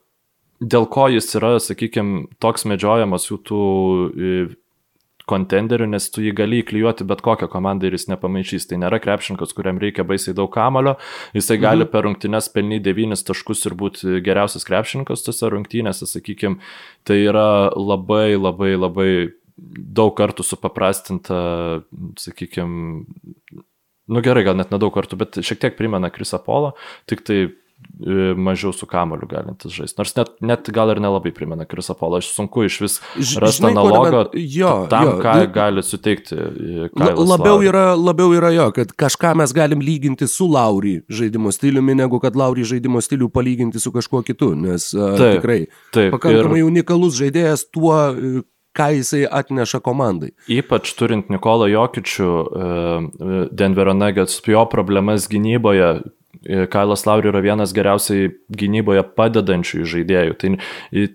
dėl 0.63 0.87
ko 0.91 1.09
jis 1.11 1.27
yra, 1.37 1.55
sakykime, 1.61 2.27
toks 2.43 2.67
medžiojamas 2.69 3.27
jų 3.27 3.39
tų 3.47 3.63
kontenderių, 5.29 5.87
nes 5.93 6.09
tu 6.11 6.23
jį 6.23 6.33
gali 6.35 6.59
įklijuoti 6.59 7.05
bet 7.07 7.21
kokią 7.23 7.47
komandą 7.51 7.87
ir 7.87 7.95
jis 7.95 8.09
nepamaišys. 8.11 8.67
Tai 8.67 8.81
nėra 8.81 8.99
krepšininkas, 9.03 9.53
kuriam 9.55 9.79
reikia 9.79 10.03
baisiai 10.07 10.35
daug 10.35 10.51
kamulio, 10.53 10.97
jisai 11.35 11.57
mhm. 11.57 11.63
gali 11.63 11.87
per 11.89 12.07
rungtynės 12.07 12.49
pelnyti 12.53 12.91
9 12.91 13.23
taškus 13.29 13.63
ir 13.69 13.77
būti 13.79 14.19
geriausias 14.25 14.67
krepšininkas 14.67 15.23
tose 15.25 15.51
rungtynėse, 15.53 16.09
sakykime. 16.09 16.59
Tai 17.07 17.19
yra 17.19 17.47
labai, 17.77 18.35
labai, 18.35 18.73
labai 18.75 19.09
daug 19.55 20.11
kartų 20.17 20.43
supaprastinta, 20.47 21.39
sakykime, 22.19 23.03
nu 24.11 24.23
gerai, 24.25 24.43
gal 24.43 24.57
net 24.59 24.73
nedaug 24.73 24.91
kartų, 24.95 25.19
bet 25.21 25.43
šiek 25.45 25.61
tiek 25.61 25.75
primena 25.79 26.11
Krisa 26.11 26.41
Polo, 26.43 26.73
tik 27.07 27.23
tai 27.23 27.45
E, 27.45 27.62
mažiau 28.35 28.73
su 28.73 28.85
kamoliu 28.85 29.27
galintis 29.29 29.71
žaisti. 29.71 29.97
Nors 29.99 30.15
net, 30.15 30.31
net 30.41 30.69
gal 30.73 30.91
ir 30.91 30.99
nelabai 31.03 31.31
primena 31.35 31.65
Krisapolą. 31.69 32.19
Aš 32.19 32.31
sunku 32.35 32.65
iš 32.67 32.79
vis 32.81 32.95
rasti 33.41 33.67
analogą 33.69 34.25
jo, 34.33 34.71
tam, 34.91 35.07
jo, 35.07 35.15
ką 35.23 35.35
jo. 35.39 35.49
gali 35.53 35.83
suteikti. 35.85 36.35
E, 36.35 36.87
Kailas 36.97 37.29
labiau 37.33 37.61
yra, 37.63 37.85
labiau 37.95 38.33
yra 38.35 38.51
jo, 38.55 38.69
kad 38.75 38.95
kažką 39.05 39.35
mes 39.39 39.53
galim 39.55 39.83
lyginti 39.83 40.27
su 40.31 40.47
Laurį 40.51 40.95
žaidimo 41.11 41.53
stiliumi, 41.53 41.95
negu 42.01 42.19
kad 42.23 42.37
Laurį 42.39 42.65
žaidimo 42.73 43.01
stilių 43.03 43.29
palyginti 43.33 43.81
su 43.83 43.93
kažkuo 43.93 44.23
kitu, 44.25 44.53
nes 44.57 44.89
taip, 44.91 45.13
uh, 45.19 45.37
tikrai 45.37 45.59
taip, 45.95 46.09
pakankamai 46.17 46.63
ir... 46.63 46.67
unikalus 46.67 47.15
žaidėjas 47.19 47.67
tuo, 47.71 47.95
ką 48.73 48.89
jisai 48.97 49.23
atneša 49.29 49.79
komandai. 49.85 50.33
Ypač 50.51 50.95
turint 50.97 51.29
Nikolą 51.31 51.69
Jokičių, 51.71 52.33
Denverio 53.53 53.93
Nuggets, 53.93 54.41
jo 54.49 54.65
problemas 54.71 55.29
gynyboje, 55.29 55.93
E, 56.01 56.22
Kailas 56.71 57.05
Lauri 57.07 57.29
yra 57.31 57.41
vienas 57.43 57.73
geriausiai 57.75 58.31
gynyboje 58.53 59.03
padedančių 59.17 59.83
žaidėjų. 59.87 60.35
Tai, 60.41 60.51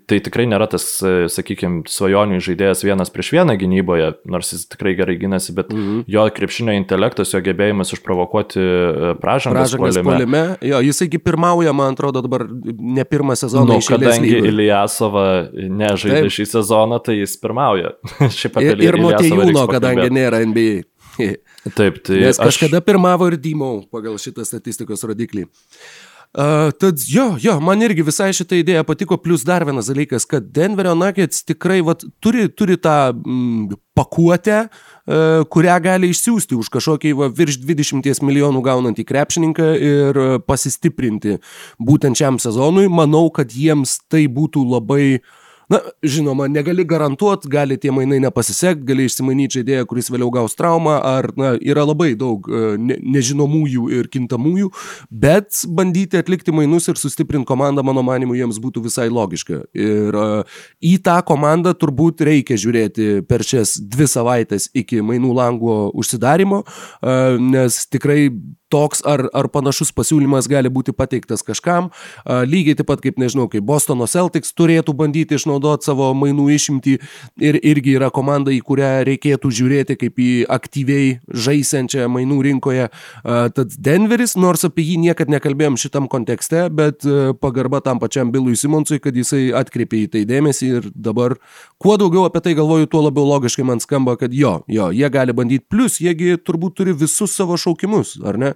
tai 0.09 0.19
tikrai 0.25 0.47
nėra 0.49 0.69
tas, 0.71 0.87
e, 1.05 1.29
sakykime, 1.33 1.83
svajonių 1.91 2.41
žaidėjas 2.45 2.85
vienas 2.87 3.13
prieš 3.15 3.33
vieną 3.37 3.59
gynyboje, 3.61 4.13
nors 4.29 4.53
jis 4.55 4.67
tikrai 4.73 4.95
gerai 4.99 5.19
gynasi, 5.21 5.55
bet 5.57 5.73
-hmm. 5.73 6.05
jo 6.09 6.25
krepšinio 6.35 6.77
intelektas, 6.79 7.35
jo 7.35 7.43
gebėjimas 7.45 7.93
išprovokuoti 7.97 8.61
e, 8.61 9.15
pražangas 9.21 9.77
polime. 10.05 10.45
Jo, 10.63 10.81
jisai 10.81 11.09
pirmauja, 11.19 11.73
man 11.73 11.93
atrodo, 11.93 12.23
dabar 12.23 12.47
ne 12.79 13.05
pirmą 13.05 13.37
sezoną. 13.37 13.75
Nu, 13.75 13.81
kadangi 13.89 14.39
Iliasova 14.49 15.49
nežaidė 15.53 16.27
Taip. 16.29 16.37
šį 16.39 16.47
sezoną, 16.47 17.01
tai 17.05 17.21
jis 17.21 17.37
pirmauja. 17.41 17.95
ir 18.69 18.83
ir 18.83 19.01
Motejūno, 19.03 19.67
kadangi 19.71 20.09
nėra 20.11 20.43
NBA. 20.47 20.85
Taip, 21.79 22.03
tai. 22.07 22.23
Nes 22.27 22.39
kažkada 22.41 22.83
aš... 22.83 22.87
pirmavo 22.87 23.31
ir 23.31 23.39
Dymau 23.41 23.83
pagal 23.93 24.19
šitą 24.21 24.47
statistikos 24.49 25.05
rodiklį. 25.09 25.49
Uh, 26.37 26.69
tad 26.77 27.01
jo, 27.09 27.39
jo, 27.41 27.55
man 27.65 27.81
irgi 27.81 28.05
visai 28.05 28.35
šitą 28.37 28.59
idėją 28.61 28.83
patiko, 28.85 29.17
plus 29.17 29.47
dar 29.49 29.65
vienas 29.65 29.89
dalykas, 29.89 30.27
kad 30.29 30.51
Denverio 30.53 30.93
Nuggets 30.93 31.41
tikrai 31.49 31.79
vat, 31.81 32.05
turi, 32.21 32.45
turi 32.53 32.77
tą 32.77 33.15
mm, 33.15 33.79
pakuotę, 33.97 34.59
uh, 34.69 35.49
kurią 35.49 35.79
gali 35.87 36.13
išsiųsti 36.13 36.59
už 36.59 36.69
kažkokį 36.77 37.15
va, 37.17 37.31
virš 37.33 37.63
20 37.65 38.21
milijonų 38.29 38.61
gaunantį 38.69 39.09
krepšininką 39.09 39.73
ir 39.81 40.21
uh, 40.21 40.37
pasistiprinti 40.45 41.39
būtent 41.81 42.21
šiam 42.21 42.37
sezonui. 42.45 42.91
Manau, 42.93 43.31
kad 43.33 43.57
jiems 43.57 43.97
tai 44.13 44.27
būtų 44.29 44.69
labai 44.69 45.05
uh, 45.17 45.37
Na, 45.69 45.81
žinoma, 46.01 46.47
negali 46.49 46.85
garantuoti, 46.89 47.49
gali 47.53 47.77
tie 47.77 47.93
mainai 47.93 48.23
nepasisekti, 48.25 48.87
gali 48.89 49.05
išsimainyti 49.05 49.59
žaidėją, 49.59 49.85
kuris 49.91 50.09
vėliau 50.09 50.31
gaus 50.33 50.57
traumą, 50.57 50.95
ar 51.05 51.29
na, 51.37 51.51
yra 51.61 51.85
labai 51.85 52.15
daug 52.17 52.49
e, 52.49 52.71
ne, 52.81 52.97
nežinomųjų 53.17 53.91
ir 53.99 54.09
kintamųjų, 54.09 54.71
bet 55.13 55.61
bandyti 55.77 56.21
atlikti 56.23 56.55
mainus 56.57 56.89
ir 56.89 56.97
sustiprinti 57.01 57.49
komandą, 57.49 57.85
mano 57.85 58.05
manimu, 58.07 58.39
jiems 58.39 58.61
būtų 58.65 58.87
visai 58.87 59.11
logiška. 59.13 59.61
Ir 59.77 60.17
uh, 60.17 60.63
į 60.81 60.95
tą 61.05 61.19
komandą 61.29 61.75
turbūt 61.77 62.25
reikia 62.25 62.57
žiūrėti 62.61 63.11
per 63.29 63.45
šias 63.45 63.77
dvi 63.77 64.09
savaitės 64.09 64.71
iki 64.73 65.03
mainų 65.05 65.35
lango 65.37 65.77
užsidarimo, 65.93 66.63
uh, 66.65 67.37
nes 67.37 67.83
tikrai 67.93 68.31
toks 68.73 69.03
ar, 69.09 69.27
ar 69.37 69.49
panašus 69.53 69.93
pasiūlymas 69.97 70.49
gali 70.51 70.71
būti 70.73 70.93
pateiktas 70.97 71.45
kažkam, 71.47 71.91
lygiai 72.27 72.77
taip 72.79 72.89
pat 72.91 73.03
kaip, 73.05 73.19
nežinau, 73.21 73.49
kaip 73.51 73.65
Bostono 73.69 74.07
Celtics 74.11 74.55
turėtų 74.57 74.95
bandyti 74.97 75.39
išnaudoti 75.39 75.89
savo 75.89 76.11
mainų 76.17 76.49
išimtį 76.55 76.95
ir 77.49 77.59
irgi 77.63 77.97
yra 77.99 78.11
komanda, 78.15 78.53
į 78.55 78.61
kurią 78.67 78.91
reikėtų 79.09 79.53
žiūrėti 79.61 79.99
kaip 80.01 80.21
į 80.21 80.31
aktyviai 80.53 81.19
žaisiančią 81.29 82.09
mainų 82.13 82.41
rinkoje. 82.49 82.89
Tad 83.25 83.77
Denveris, 83.89 84.37
nors 84.41 84.67
apie 84.69 84.85
jį 84.87 84.99
niekad 85.09 85.33
nekalbėjom 85.33 85.79
šitam 85.81 86.09
kontekste, 86.11 86.67
bet 86.73 87.07
pagarba 87.43 87.81
tam 87.85 88.01
pačiam 88.03 88.33
Bilui 88.35 88.57
Simonsui, 88.59 89.01
kad 89.03 89.17
jisai 89.17 89.49
atkreipė 89.57 90.05
į 90.05 90.11
tai 90.15 90.25
dėmesį 90.29 90.71
ir 90.79 90.91
dabar 90.95 91.37
kuo 91.83 91.97
daugiau 92.01 92.27
apie 92.29 92.43
tai 92.45 92.55
galvoju, 92.59 92.91
tuo 92.91 93.03
labiau 93.07 93.27
logiškai 93.29 93.67
man 93.67 93.83
skamba, 93.83 94.17
kad 94.21 94.35
jo, 94.35 94.59
jo, 94.69 94.91
jie 94.95 95.09
gali 95.13 95.35
bandyti, 95.37 95.67
plus 95.71 96.01
jiegi 96.03 96.37
turbūt 96.43 96.79
turi 96.81 96.95
visus 96.97 97.35
savo 97.37 97.57
šaukimus, 97.61 98.17
ar 98.27 98.39
ne? 98.41 98.55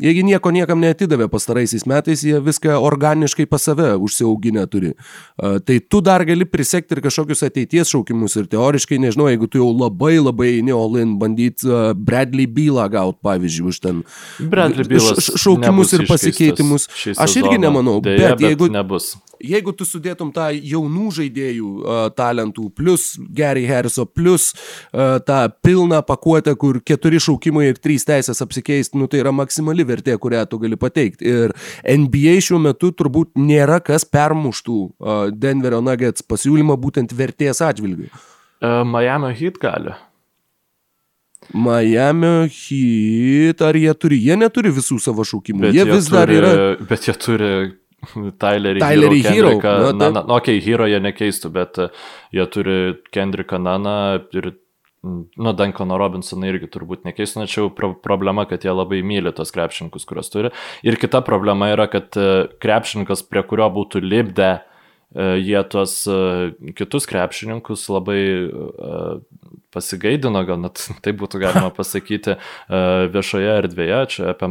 Jiegi 0.00 0.22
nieko 0.24 0.48
niekam 0.48 0.80
neatidavė 0.80 1.26
pastaraisiais 1.28 1.82
metais, 1.84 2.22
jie 2.24 2.38
viską 2.40 2.78
organiškai 2.80 3.44
pas 3.44 3.60
save 3.68 3.90
užsiauginę 4.00 4.62
turi. 4.72 4.94
Tai 5.36 5.76
tu 5.84 6.00
dar 6.00 6.24
gali 6.24 6.46
prisekti 6.48 6.96
ir 6.96 7.02
kažkokius 7.04 7.44
ateities 7.44 7.92
šaukimus 7.92 8.38
ir 8.40 8.48
teoriškai, 8.54 8.96
nežinau, 9.02 9.26
jeigu 9.28 9.50
tu 9.52 9.60
jau 9.60 9.68
labai 9.68 10.14
labai 10.16 10.54
eini 10.54 10.72
Olin 10.72 11.18
bandyti 11.20 11.68
Bradley 12.08 12.48
Bylą 12.48 12.86
gauti, 12.88 13.20
pavyzdžiui, 13.20 13.68
už 13.68 13.82
ten 13.84 14.00
šaukimus 15.36 15.92
ir 15.98 16.06
pasikeitimus. 16.08 16.88
Aš 17.12 17.36
irgi 17.42 17.60
nemanau, 17.60 18.00
Deja, 18.00 18.32
bet 18.32 18.48
jeigu... 18.48 18.72
Nebus. 18.72 19.12
Jeigu 19.42 19.72
tu 19.74 19.82
sudėtum 19.82 20.28
tą 20.30 20.44
jaunų 20.54 21.08
žaidėjų 21.16 21.68
uh, 21.82 22.04
talentų, 22.14 22.68
plus 22.78 23.16
Gary 23.34 23.64
Harriso, 23.66 24.04
plus 24.06 24.52
uh, 24.54 25.18
tą 25.26 25.40
pilną 25.66 25.98
pakuotę, 26.06 26.54
kur 26.54 26.78
keturi 26.78 27.18
šaukimai 27.18 27.64
ir 27.72 27.80
trys 27.82 28.06
teisės 28.06 28.38
apsikeisti, 28.44 29.00
nu 29.00 29.10
tai 29.10 29.18
yra 29.24 29.32
maksimali 29.34 29.81
vertė, 29.88 30.16
kurią 30.20 30.44
tu 30.50 30.60
gali 30.62 30.78
pateikti. 30.80 31.26
Ir 31.28 31.56
NBA 31.88 32.38
šiuo 32.44 32.60
metu 32.62 32.92
turbūt 32.96 33.34
nėra 33.40 33.80
kas 33.84 34.06
permuštų 34.08 34.78
Denverio 35.36 35.82
Nuggets 35.84 36.24
pasiūlymą 36.26 36.78
būtent 36.80 37.14
vertės 37.16 37.62
atžvilgiu. 37.64 38.10
Uh, 38.62 38.82
Miami 38.86 39.32
Heat 39.34 39.58
gali. 39.62 39.94
Miami 41.52 42.48
Heat, 42.48 43.62
ar 43.66 43.76
jie 43.76 43.94
turi? 43.98 44.20
Jie 44.22 44.38
neturi 44.38 44.70
visų 44.72 45.00
savo 45.02 45.26
šaukimų. 45.26 45.66
Bet 45.66 45.76
jie 45.76 45.86
vis 45.88 46.08
turi, 46.08 46.16
dar 46.16 46.34
yra. 46.36 46.52
Bet 46.86 47.08
jie 47.08 47.16
turi 47.18 47.52
Tylerį 48.02 48.82
Tylerį 48.82 49.18
Hero, 49.22 49.50
Kendricką 49.62 49.72
na, 49.78 49.90
taip. 49.90 50.00
Naną. 50.02 50.22
Ok, 50.34 50.48
Hero 50.64 50.88
jie 50.90 50.98
nekeistų, 51.02 51.50
bet 51.54 51.78
e, 51.78 51.88
jie 52.34 52.46
turi 52.50 52.78
Kendricką 53.14 53.60
Naną 53.62 53.96
ir, 54.34 54.48
nu, 55.02 55.52
Dankano 55.58 55.98
Robinsoną 56.00 56.48
irgi 56.50 56.68
turbūt 56.72 57.06
nekeistų, 57.08 57.44
tačiau 57.44 57.70
pro 57.74 57.92
problema, 58.04 58.44
kad 58.48 58.64
jie 58.66 58.74
labai 58.74 59.02
myli 59.06 59.32
tos 59.34 59.50
krepšininkus, 59.54 60.06
kuriuos 60.08 60.30
turi. 60.32 60.52
Ir 60.86 60.98
kita 61.00 61.22
problema 61.26 61.72
yra, 61.74 61.88
kad 61.90 62.14
e, 62.18 62.28
krepšininkas, 62.62 63.24
prie 63.26 63.42
kurio 63.46 63.66
būtų 63.74 64.02
lipdę, 64.04 64.52
e, 64.58 65.28
jie 65.42 65.62
tuos 65.72 65.96
kitus 66.78 67.08
krepšininkus 67.10 67.88
labai 67.92 68.22
pasigaidino, 69.72 70.44
gal 70.48 70.60
net 70.62 70.82
tai 71.04 71.14
būtų 71.16 71.42
galima 71.42 71.72
pasakyti 71.78 72.36
viešoje 73.14 73.54
erdvėje, 73.62 74.00
čia 74.14 74.26
apie 74.32 74.50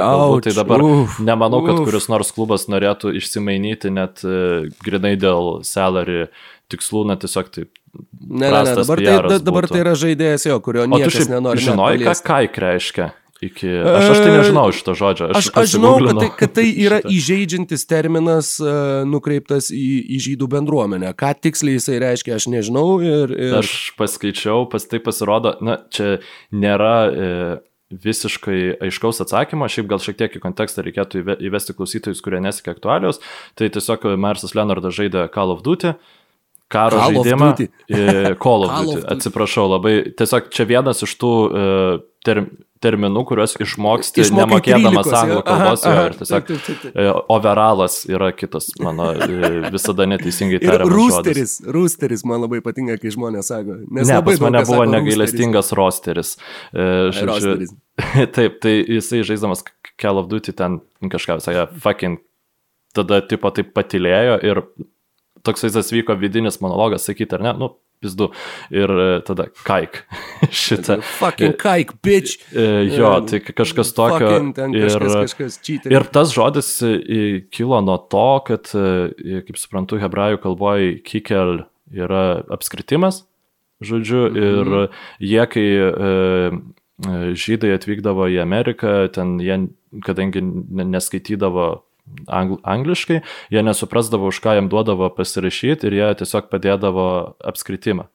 kalbu, 0.00 0.34
auč, 0.34 0.48
tai 0.48 0.56
dabar 0.58 0.84
uf, 0.84 1.20
nemanau, 1.24 1.62
kad 1.66 1.80
uf. 1.80 1.88
kuris 1.88 2.10
nors 2.12 2.32
klubas 2.36 2.68
norėtų 2.72 3.14
išsimainyti 3.20 3.92
net 3.94 4.24
e, 4.26 4.68
grinai 4.84 5.14
dėl 5.20 5.64
salary 5.66 6.28
tikslų, 6.72 7.06
na 7.10 7.18
tiesiog 7.20 7.50
tai. 7.54 7.66
Ne, 7.94 8.48
ne, 8.48 8.62
ne, 8.66 8.72
dabar, 8.74 8.98
tai, 8.98 9.36
dabar 9.38 9.66
būtų. 9.68 9.74
tai 9.76 9.82
yra 9.84 9.92
žaidėjas 9.98 10.48
jo, 10.48 10.56
kurio 10.64 10.88
niekas 10.90 11.28
nenori. 11.30 11.62
net 11.62 11.68
žinai, 11.68 11.92
ką 12.02 12.14
kaik 12.26 12.58
reiškia? 12.64 13.12
Iki... 13.42 13.66
Aš, 13.66 14.04
aš 14.12 14.20
tai 14.22 14.30
nežinau 14.30 14.68
šito 14.72 14.94
žodžio. 14.94 15.26
Aš, 15.34 15.48
aš 15.58 15.72
žinau, 15.74 15.96
kad 15.98 16.20
tai, 16.20 16.28
kad 16.38 16.52
tai 16.54 16.64
yra 16.86 17.00
šitą. 17.02 17.10
įžeidžiantis 17.16 17.82
terminas 17.90 18.54
uh, 18.62 19.02
nukreiptas 19.10 19.72
į, 19.74 19.88
į 20.14 20.20
žydų 20.28 20.48
bendruomenę. 20.54 21.10
Ką 21.18 21.32
tiksliai 21.42 21.76
jisai 21.80 21.98
reiškia, 22.04 22.38
aš 22.38 22.48
nežinau. 22.54 22.86
Ir, 23.02 23.34
ir... 23.34 23.58
Aš 23.58 23.92
paskaičiau, 23.98 24.68
pas 24.70 24.86
tai 24.86 25.02
pasirodo, 25.02 25.56
na, 25.66 25.80
čia 25.92 26.18
nėra 26.54 26.94
e, 27.10 27.28
visiškai 28.06 28.58
aiškaus 28.86 29.22
atsakymo, 29.26 29.68
šiaip 29.70 29.90
gal 29.90 30.02
šiek 30.02 30.18
tiek 30.22 30.38
į 30.38 30.42
kontekstą 30.42 30.86
reikėtų 30.86 31.24
įve- 31.24 31.40
įvesti 31.50 31.76
klausytojus, 31.76 32.22
kurie 32.24 32.40
nesika 32.42 32.74
aktualios. 32.74 33.20
Tai 33.58 33.68
tiesiog 33.74 34.14
Marsas 34.20 34.54
Leonardas 34.56 34.96
žaidė 34.96 35.26
Call 35.34 35.52
of 35.54 35.66
Duty. 35.66 35.96
Karo 36.72 36.98
Call 36.98 37.14
žaidimą. 37.14 37.48
Call 38.42 38.64
of 38.66 38.76
Duty. 38.86 39.06
Atsiprašau, 39.14 39.66
labai. 39.76 39.96
Tiesiog 40.18 40.48
čia 40.54 40.64
vienas 40.68 41.02
iš 41.04 41.12
tų 41.20 41.32
e, 41.46 41.64
term, 42.26 42.48
terminų, 42.84 43.22
kuriuos 43.28 43.54
išmoksti 43.64 44.24
Išmokai 44.24 44.42
nemokėdamas 44.44 45.06
13, 45.08 45.18
anglų 45.20 45.42
kalbos. 45.46 45.84
Aha, 45.84 45.92
aha. 45.94 46.08
Ir 46.08 46.16
tiesiog 46.20 46.48
Taip, 46.48 46.64
taip, 46.66 46.80
taip. 46.82 46.96
e, 47.00 47.06
overalas 47.36 47.98
yra 48.10 48.30
kitas 48.36 48.70
mano 48.82 49.10
e, 49.14 49.52
visada 49.72 50.08
neteisingai 50.10 50.60
tariamas 50.64 50.92
rūsteris, 50.92 51.54
rūsteris 51.76 52.26
man 52.28 52.44
labai 52.44 52.60
patinka, 52.64 52.98
kai 53.00 53.12
žmonės 53.14 53.52
sako. 53.52 53.78
Nes 53.88 54.10
Ne, 54.10 54.18
pas 54.26 54.42
mane 54.44 54.64
buvo 54.68 54.84
negailestingas 54.88 55.72
rosteris. 55.78 56.34
Žodžiu, 56.74 57.30
rosteris. 57.30 57.76
taip, 58.36 58.58
tai 58.64 58.78
jisai 58.82 59.22
žaisdamas 59.26 59.64
Call 60.00 60.18
of 60.20 60.28
Duty 60.32 60.52
ten 60.56 60.80
kažką 61.12 61.38
sakė, 61.44 61.68
fucking, 61.84 62.18
tada 62.96 63.20
tipo 63.26 63.52
taip 63.54 63.72
patilėjo 63.76 64.40
ir 64.44 64.64
toks 65.44 65.64
vaizdas 65.66 65.90
vyko 65.94 66.16
vidinis 66.20 66.60
monologas, 66.64 67.04
sakyti, 67.08 67.36
ar 67.38 67.42
ne, 67.44 67.52
nu, 67.60 67.68
pizdu. 68.04 68.30
Ir 68.74 68.90
e, 68.90 69.06
tada 69.24 69.46
kaik 69.64 70.02
šitą. 70.64 70.98
Fucking 71.20 71.54
kaik, 71.60 71.94
bitch. 72.04 72.38
E, 72.52 72.64
jo, 72.92 73.12
tai 73.28 73.40
kažkas 73.46 73.92
tokio. 73.96 74.32
Ir, 74.74 74.88
kažkas, 74.90 75.14
kažkas 75.34 75.58
cheater. 75.64 75.94
Ir 75.94 76.04
tas 76.12 76.34
žodis 76.36 76.70
e, 76.84 76.94
kilo 77.54 77.80
nuo 77.84 77.96
to, 78.12 78.26
kad, 78.48 78.68
e, 78.76 79.40
kaip 79.46 79.60
suprantu, 79.60 80.00
hebrajų 80.02 80.42
kalboje 80.44 80.90
kikel 81.06 81.62
yra 81.94 82.24
apskritimas, 82.52 83.22
žodžiu, 83.84 84.26
Mhm. 84.30 84.36
ir 84.44 84.88
jie, 85.30 85.46
kai 85.52 85.64
e, 85.64 85.88
e, 87.04 87.32
žydai 87.36 87.72
atvykdavo 87.76 88.28
į 88.32 88.38
Ameriką, 88.42 88.92
ten 89.12 89.36
jie, 89.42 89.56
kadangi 90.06 90.40
ne- 90.44 90.86
neskaitydavo 90.92 91.66
angl 92.28 92.58
angliškai, 92.62 93.22
jie 93.50 93.62
nesuprasdavo, 93.62 94.28
už 94.28 94.40
ką 94.44 94.54
jam 94.58 94.68
duodavo 94.68 95.08
pasirašyti 95.16 95.86
ir 95.88 95.92
jie 96.00 96.10
tiesiog 96.20 96.50
padėdavo 96.52 97.36
apskritimą. 97.44 98.08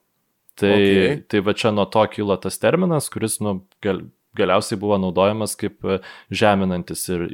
Tai, 0.60 0.70
Okay. 0.76 1.22
tai 1.28 1.40
va 1.40 1.52
čia 1.54 1.70
nuo 1.72 1.86
to 1.88 2.02
kilo 2.12 2.36
tas 2.36 2.58
terminas, 2.58 3.08
kuris 3.08 3.38
nu, 3.40 3.62
gal, 3.82 4.02
galiausiai 4.36 4.78
buvo 4.78 4.98
naudojamas 5.00 5.56
kaip 5.56 5.82
e, 5.84 5.98
žeminantis 6.30 7.08
ir 7.08 7.24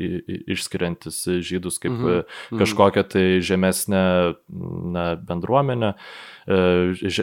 išskiriantis 0.49 1.25
žydus 1.43 1.79
kaip 1.83 1.93
Mhm. 1.93 2.23
mhm. 2.53 2.61
kažkokią 2.63 3.03
tai 3.09 3.25
žemesnę 3.41 4.35
na, 4.95 5.17
bendruomenę, 5.17 5.95
že- 5.95 6.36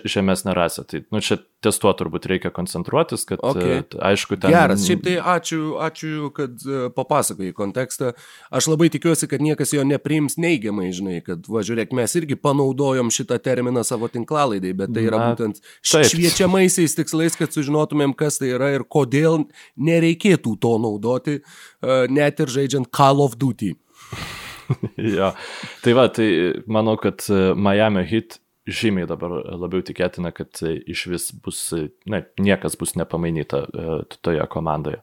žemesnę 0.05 0.53
rasę. 0.53 0.84
Tai 0.84 0.99
nu, 1.11 1.21
čia 1.24 1.38
ties 1.63 1.80
tuo 1.80 1.93
turbūt 1.95 2.26
reikia 2.28 2.51
koncentruotis, 2.51 3.24
kad 3.28 3.39
Okay. 3.43 3.80
e, 3.80 3.99
aišku, 4.03 4.36
ten... 4.39 4.51
Geras, 4.51 4.84
šiaip 4.88 5.03
tai 5.05 5.15
ačiū, 5.19 5.78
ačiū 5.84 6.30
kad 6.36 6.59
e, 6.67 6.89
papasakai 6.95 7.53
kontekstą. 7.55 8.11
Aš 8.51 8.67
labai 8.71 8.89
tikiuosi, 8.91 9.30
kad 9.32 9.43
niekas 9.43 9.71
jo 9.76 9.86
nepriims 9.88 10.36
neigiamai, 10.41 10.89
žinai, 10.95 11.21
kad, 11.24 11.47
va, 11.47 11.63
žiūrėk, 11.63 11.95
mes 11.95 12.15
irgi 12.19 12.36
panaudojom 12.39 13.11
šitą 13.13 13.39
terminą 13.43 13.86
savo 13.88 14.11
tinklalaidai, 14.11 14.76
bet 14.84 14.93
tai 14.95 15.07
yra 15.07 15.21
Na, 15.21 15.32
būtent 15.32 15.63
taip. 15.63 16.09
šviečiamaisiais 16.11 16.99
tikslais, 16.99 17.39
kad 17.39 17.55
sužinotumėm, 17.55 18.15
kas 18.19 18.41
tai 18.43 18.51
yra 18.57 18.74
ir 18.76 18.84
kodėl 18.84 19.45
nereikėtų 19.80 20.57
to 20.59 20.76
naudoti, 20.84 21.39
e, 21.39 21.99
net 22.11 22.43
ir 22.43 22.51
žaidžiant 22.59 22.91
Call 22.91 23.24
of 23.24 23.39
Duty. 23.39 23.74
jo. 25.15 25.34
Tai 25.84 25.97
va, 25.97 26.07
tai 26.11 26.30
manau, 26.67 26.95
kad 26.99 27.24
e, 27.32 27.51
Miami 27.55 28.03
Heat 28.07 28.43
žymiai 28.68 29.07
dabar 29.09 29.34
labiau 29.59 29.84
tikėtina, 29.86 30.32
kad 30.36 30.61
iš 30.64 31.05
vis 31.11 31.30
bus, 31.43 31.59
e, 31.76 31.89
na, 32.09 32.24
niekas 32.39 32.78
bus 32.80 32.95
nepamainyta 32.99 33.64
e, 33.66 33.88
toje 34.24 34.45
komandoje. 34.51 35.01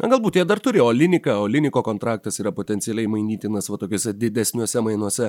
Na, 0.00 0.08
galbūt 0.08 0.38
jie 0.38 0.42
dar 0.48 0.56
turi 0.64 0.80
Oliniką, 0.80 1.34
Oliniko 1.44 1.82
kontraktas 1.84 2.38
yra 2.40 2.48
potencialiai 2.56 3.10
mainytinas 3.12 3.66
va 3.68 3.76
tokiuose 3.76 4.14
didesniuose 4.16 4.80
mainuose. 4.80 5.28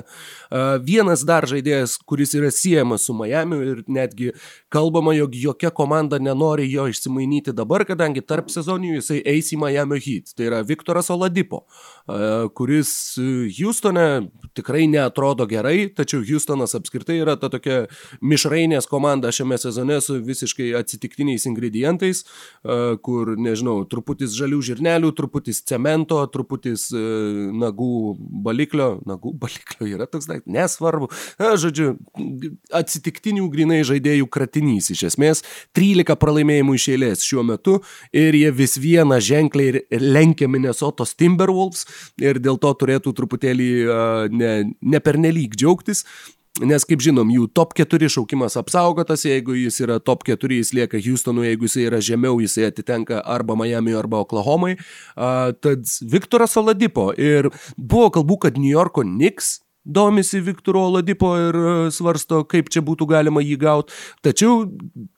Vienas 0.88 1.20
dar 1.28 1.44
žaidėjas, 1.50 1.98
kuris 2.08 2.32
yra 2.38 2.48
siejamas 2.48 3.04
su 3.04 3.12
Miami 3.12 3.58
ir 3.60 3.82
netgi 3.92 4.30
kalbama, 4.72 5.12
jog 5.18 5.36
jokia 5.36 5.68
komanda 5.68 6.16
nenori 6.16 6.64
jo 6.72 6.86
išsimainyti 6.88 7.52
dabar, 7.52 7.84
kadangi 7.84 8.24
tarp 8.24 8.48
sezonijų 8.54 9.02
jisai 9.02 9.18
eis 9.34 9.52
į 9.52 9.60
Miami 9.66 10.00
Heat. 10.00 10.32
Tai 10.32 10.48
yra 10.48 10.62
Viktoras 10.64 11.12
Oladipo, 11.12 11.66
kuris 12.56 12.94
Houstone 13.58 14.08
tikrai 14.56 14.86
neatrodo 14.88 15.44
gerai, 15.50 15.90
tačiau 15.92 16.24
Houstonas 16.24 16.72
apskritai 16.78 17.18
yra 17.20 17.36
ta 17.36 17.50
tokia 17.52 17.82
mišrainės 18.24 18.88
komanda 18.88 19.32
šiame 19.34 19.58
sezone 19.60 20.00
su 20.00 20.16
visiškai 20.24 20.72
atsitiktiniais 20.78 21.44
ingredientais, 21.50 22.24
kur, 23.04 23.34
nežinau, 23.36 23.82
truputis 23.90 24.32
žalių 24.54 24.62
žirnelių, 24.62 25.12
truputis 25.14 25.62
cemento, 25.64 26.18
truputis 26.30 26.90
e, 26.92 26.98
nagų 27.52 28.16
baliklio, 28.18 29.00
nagų 29.06 29.34
baliklio 29.38 29.86
yra 29.86 30.06
toks 30.06 30.26
daiktas, 30.26 30.50
nesvarbu. 30.52 31.08
Na, 31.38 31.56
žodžiu, 31.56 31.96
atsitiktinių 32.72 33.48
grinai 33.50 33.82
žaidėjų 33.84 34.28
kratinys 34.28 34.90
iš 34.90 35.04
esmės, 35.10 35.42
13 35.74 36.16
pralaimėjimų 36.16 36.74
iš 36.74 36.88
eilės 36.94 37.24
šiuo 37.24 37.44
metu 37.44 37.80
ir 38.12 38.34
jie 38.34 38.50
vis 38.52 38.76
vieną 38.78 39.20
ženkliai 39.20 39.84
lenkia 39.90 40.48
Minnesotos 40.48 41.14
Timberwolves 41.14 41.86
ir 42.20 42.38
dėl 42.38 42.58
to 42.58 42.72
turėtų 42.74 43.14
truputėlį 43.14 43.70
uh, 43.84 44.30
ne, 44.30 44.74
ne 44.80 45.00
pernelyg 45.00 45.54
džiaugtis. 45.56 46.04
Nes, 46.62 46.84
kaip 46.86 47.00
žinom, 47.02 47.26
jų 47.34 47.48
top 47.50 47.72
4 47.74 48.06
šaukimas 48.14 48.54
apsaugotas, 48.60 49.24
jeigu 49.26 49.56
jis 49.58 49.80
yra 49.82 49.96
top 49.98 50.22
4, 50.22 50.60
jis 50.60 50.70
lieka 50.76 51.00
Houstonui, 51.02 51.48
jeigu 51.48 51.66
jis 51.66 51.80
yra 51.82 51.98
žemiau, 51.98 52.38
jis 52.38 52.60
atitenka 52.68 53.18
arba 53.26 53.56
Miami, 53.58 53.96
arba 53.98 54.20
Oklahomai. 54.22 54.76
Uh, 55.18 55.50
tad 55.58 55.82
Viktoras 56.12 56.54
Oladipo 56.60 57.08
ir 57.18 57.50
buvo 57.74 58.12
kalbų, 58.14 58.38
kad 58.46 58.62
New 58.62 58.70
Yorko 58.70 59.02
Knicks 59.02 59.63
domisi 59.84 60.40
Viktoro 60.40 60.80
Oladipo 60.88 61.34
ir 61.38 61.56
e, 61.56 61.72
svarsto, 61.94 62.42
kaip 62.48 62.70
čia 62.72 62.82
būtų 62.84 63.06
galima 63.10 63.42
jį 63.44 63.56
gauti. 63.60 63.92
Tačiau 64.24 64.64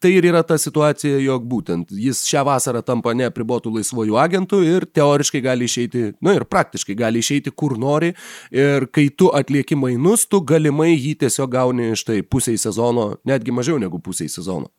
tai 0.02 0.16
ir 0.18 0.26
yra 0.28 0.42
ta 0.46 0.58
situacija, 0.60 1.20
jog 1.22 1.46
būtent 1.48 1.94
jis 1.94 2.24
šią 2.26 2.44
vasarą 2.48 2.82
tampa 2.86 3.14
neapribotų 3.16 3.76
laisvojų 3.78 4.18
agentų 4.20 4.62
ir 4.66 4.88
teoriškai 4.90 5.42
gali 5.44 5.70
išeiti, 5.70 6.10
na 6.20 6.36
ir 6.36 6.46
praktiškai 6.50 6.98
gali 6.98 7.22
išeiti 7.22 7.54
kur 7.54 7.78
nori. 7.78 8.12
Ir 8.54 8.88
kai 8.92 9.08
tu 9.14 9.30
atlieki 9.34 9.78
mainus, 9.78 10.26
tu 10.26 10.42
galimai 10.42 10.92
jį 10.94 11.16
tiesiog 11.22 11.52
gauni 11.52 11.94
štai 11.96 12.22
pusiai 12.26 12.58
sezono, 12.60 13.14
netgi 13.26 13.54
mažiau 13.54 13.78
negu 13.82 14.02
pusiai 14.02 14.30
sezono. 14.32 14.72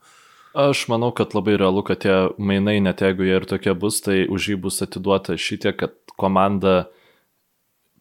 Aš 0.57 0.88
manau, 0.89 1.11
kad 1.14 1.35
labai 1.38 1.57
realu, 1.59 1.84
kad 1.85 2.01
tie 2.01 2.15
mainai, 2.41 2.80
net 2.81 3.03
jeigu 3.03 3.27
jie 3.27 3.35
ir 3.38 3.45
tokie 3.45 3.76
bus, 3.77 3.99
tai 4.01 4.23
už 4.26 4.47
jį 4.51 4.55
bus 4.64 4.81
atiduota 4.81 5.35
šitie, 5.38 5.73
kad 5.77 5.93
komanda 6.18 6.88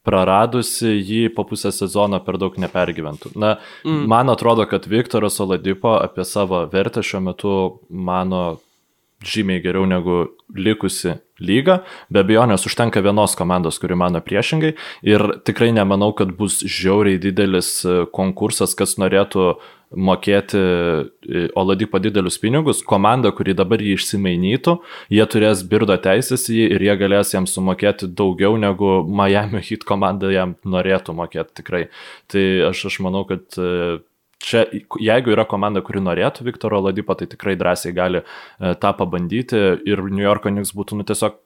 praradusi 0.06 0.94
jį 0.94 1.22
po 1.34 1.44
pusę 1.48 1.72
sezono 1.74 2.20
per 2.24 2.38
daug 2.40 2.56
nepergyventų. 2.62 3.34
Na, 3.38 3.56
mm. 3.84 4.04
man 4.10 4.30
atrodo, 4.32 4.66
kad 4.70 4.86
Viktoras 4.90 5.40
Oladipo 5.42 5.96
apie 5.98 6.24
savo 6.24 6.62
vertę 6.72 7.02
šiuo 7.06 7.22
metu 7.30 7.56
mano 7.90 8.44
žymiai 9.24 9.62
geriau 9.64 9.86
negu 9.88 10.26
likusi 10.56 11.16
lyga. 11.40 11.80
Be 12.12 12.20
abejonės 12.24 12.66
užtenka 12.68 13.00
vienos 13.04 13.36
komandos, 13.38 13.80
kuri 13.80 13.96
mano 13.98 14.20
priešingai. 14.24 14.74
Ir 15.06 15.24
tikrai 15.46 15.72
nemanau, 15.76 16.12
kad 16.16 16.34
bus 16.36 16.62
žiauriai 16.64 17.20
didelis 17.20 17.80
konkursas, 18.16 18.76
kas 18.76 18.96
norėtų 19.00 19.54
mokėti 19.94 20.58
e, 20.58 21.44
Oladipo 21.58 22.00
didelius 22.02 22.40
pinigus, 22.42 22.82
komanda, 22.86 23.30
kuri 23.34 23.54
dabar 23.56 23.82
jį 23.82 23.94
išsimainytų, 23.96 24.74
jie 25.14 25.26
turės 25.30 25.62
birdo 25.70 25.94
teisės 26.02 26.48
jį 26.50 26.66
ir 26.74 26.84
jie 26.88 26.96
galės 26.98 27.30
jam 27.36 27.46
sumokėti 27.46 28.10
daugiau 28.18 28.58
negu 28.58 28.98
Miami 29.06 29.62
Heat 29.62 29.86
komanda 29.86 30.32
jam 30.34 30.56
norėtų 30.66 31.14
mokėti 31.16 31.60
tikrai. 31.62 31.84
Tai 32.32 32.44
aš, 32.72 32.88
aš 32.90 33.00
manau, 33.06 33.22
kad 33.30 33.46
e, 33.60 34.00
čia, 34.42 34.64
jeigu 35.02 35.34
yra 35.34 35.46
komanda, 35.48 35.82
kuri 35.84 36.02
norėtų 36.04 36.46
Viktoro 36.46 36.80
Oladipo, 36.82 37.16
tai 37.18 37.28
tikrai 37.30 37.56
drąsiai 37.58 37.94
gali 37.96 38.22
e, 38.22 38.74
tą 38.80 38.92
pabandyti 38.98 39.58
ir 39.88 40.04
New 40.10 40.24
Yorko 40.24 40.52
Knicks 40.52 40.74
būtų 40.76 41.00
nu, 41.00 41.08
tiesiog 41.08 41.40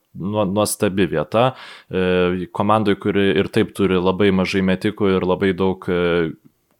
nuostabi 0.50 1.04
vieta. 1.06 1.52
Komandai, 2.50 2.96
kuri 2.98 3.28
ir 3.38 3.46
taip 3.54 3.70
turi 3.78 3.94
labai 3.94 4.32
mažai 4.34 4.64
metikų 4.66 5.12
ir 5.14 5.26
labai 5.26 5.52
daug 5.54 5.86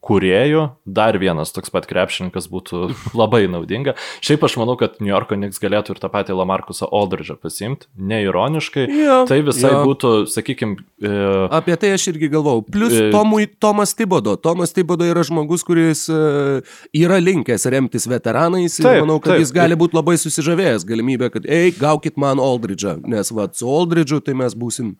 kuriejų, 0.01 0.63
dar 0.89 1.17
vienas 1.21 1.53
toks 1.53 1.69
pat 1.73 1.85
krepšininkas 1.89 2.47
būtų 2.51 2.89
labai 3.21 3.43
naudinga. 3.51 3.93
Šiaip 4.25 4.43
aš 4.47 4.57
manau, 4.57 4.75
kad 4.79 4.97
New 4.99 5.11
Yorko 5.11 5.37
Knicks 5.37 5.61
galėtų 5.61 5.95
ir 5.95 6.01
tą 6.01 6.09
patį 6.11 6.37
Lamarkusą 6.39 6.89
Aldridge'ą 6.89 7.37
pasimti, 7.41 7.87
neironiškai. 7.95 8.87
Ja, 8.89 9.19
tai 9.29 9.41
visai 9.45 9.73
ja. 9.75 9.83
būtų, 9.85 10.13
sakykime. 10.33 10.81
E, 11.01 11.11
Apie 11.53 11.77
tai 11.81 11.93
aš 11.97 12.07
irgi 12.13 12.31
galvau. 12.33 12.63
Plus 12.65 12.95
e, 12.97 13.09
Tomui, 13.13 13.45
Tomas 13.61 13.93
Tibodo. 13.97 14.33
Tomas 14.41 14.73
Tibodo 14.73 15.05
yra 15.05 15.23
žmogus, 15.27 15.65
kuris 15.67 16.07
e, 16.09 16.61
yra 16.97 17.21
linkęs 17.21 17.67
remtis 17.71 18.09
veteranais 18.09 18.79
ir 18.79 18.87
taip, 18.87 19.03
manau, 19.05 19.19
kad 19.21 19.35
taip, 19.35 19.45
jis 19.45 19.53
gali 19.53 19.77
būti 19.77 19.97
labai 19.99 20.17
susižavėjęs 20.21 20.87
galimybę, 20.89 21.29
kad, 21.35 21.45
ei, 21.45 21.75
gaukit 21.77 22.17
man 22.21 22.41
Aldridge'ą, 22.41 22.97
nes 23.11 23.29
va, 23.37 23.45
su 23.53 23.69
Aldridge'u 23.69 24.23
tai 24.25 24.33
mes 24.41 24.57
būsim 24.57 24.95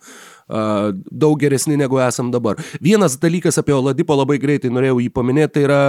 daug 0.51 1.39
geresni 1.41 1.77
negu 1.79 2.01
esam 2.03 2.31
dabar. 2.33 2.59
Vienas 2.83 3.17
dalykas 3.21 3.59
apie 3.61 3.75
Oladipo 3.75 4.17
labai 4.17 4.39
greitai 4.41 4.71
norėjau 4.73 4.99
jį 5.01 5.11
paminėti, 5.15 5.53
tai 5.55 5.63
yra 5.67 5.79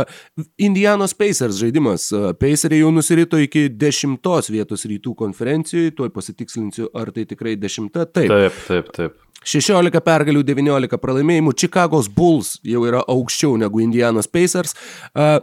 Indianos 0.62 1.14
Pacers 1.18 1.60
žaidimas. 1.60 2.08
Paceriai 2.40 2.82
jau 2.82 2.92
nusirito 2.94 3.40
iki 3.40 3.68
dešimtos 3.70 4.50
vietos 4.52 4.86
rytų 4.88 5.16
konferencijoje, 5.18 5.96
tuoj 5.98 6.12
pasitikslinsiu, 6.14 6.88
ar 6.94 7.12
tai 7.14 7.26
tikrai 7.28 7.58
dešimta. 7.60 8.06
Taip, 8.10 8.32
taip, 8.32 8.64
taip. 8.68 8.96
taip. 8.96 9.20
16 9.42 10.02
pergalių, 10.06 10.42
19 10.46 10.98
pralaimėjimų. 11.02 11.54
Chicago's 11.58 12.08
Bulls 12.12 12.54
jau 12.66 12.84
yra 12.86 13.02
aukščiau 13.10 13.56
negu 13.60 13.82
Indianos 13.82 14.30
Pacers. 14.30 14.76
Uh, 15.12 15.40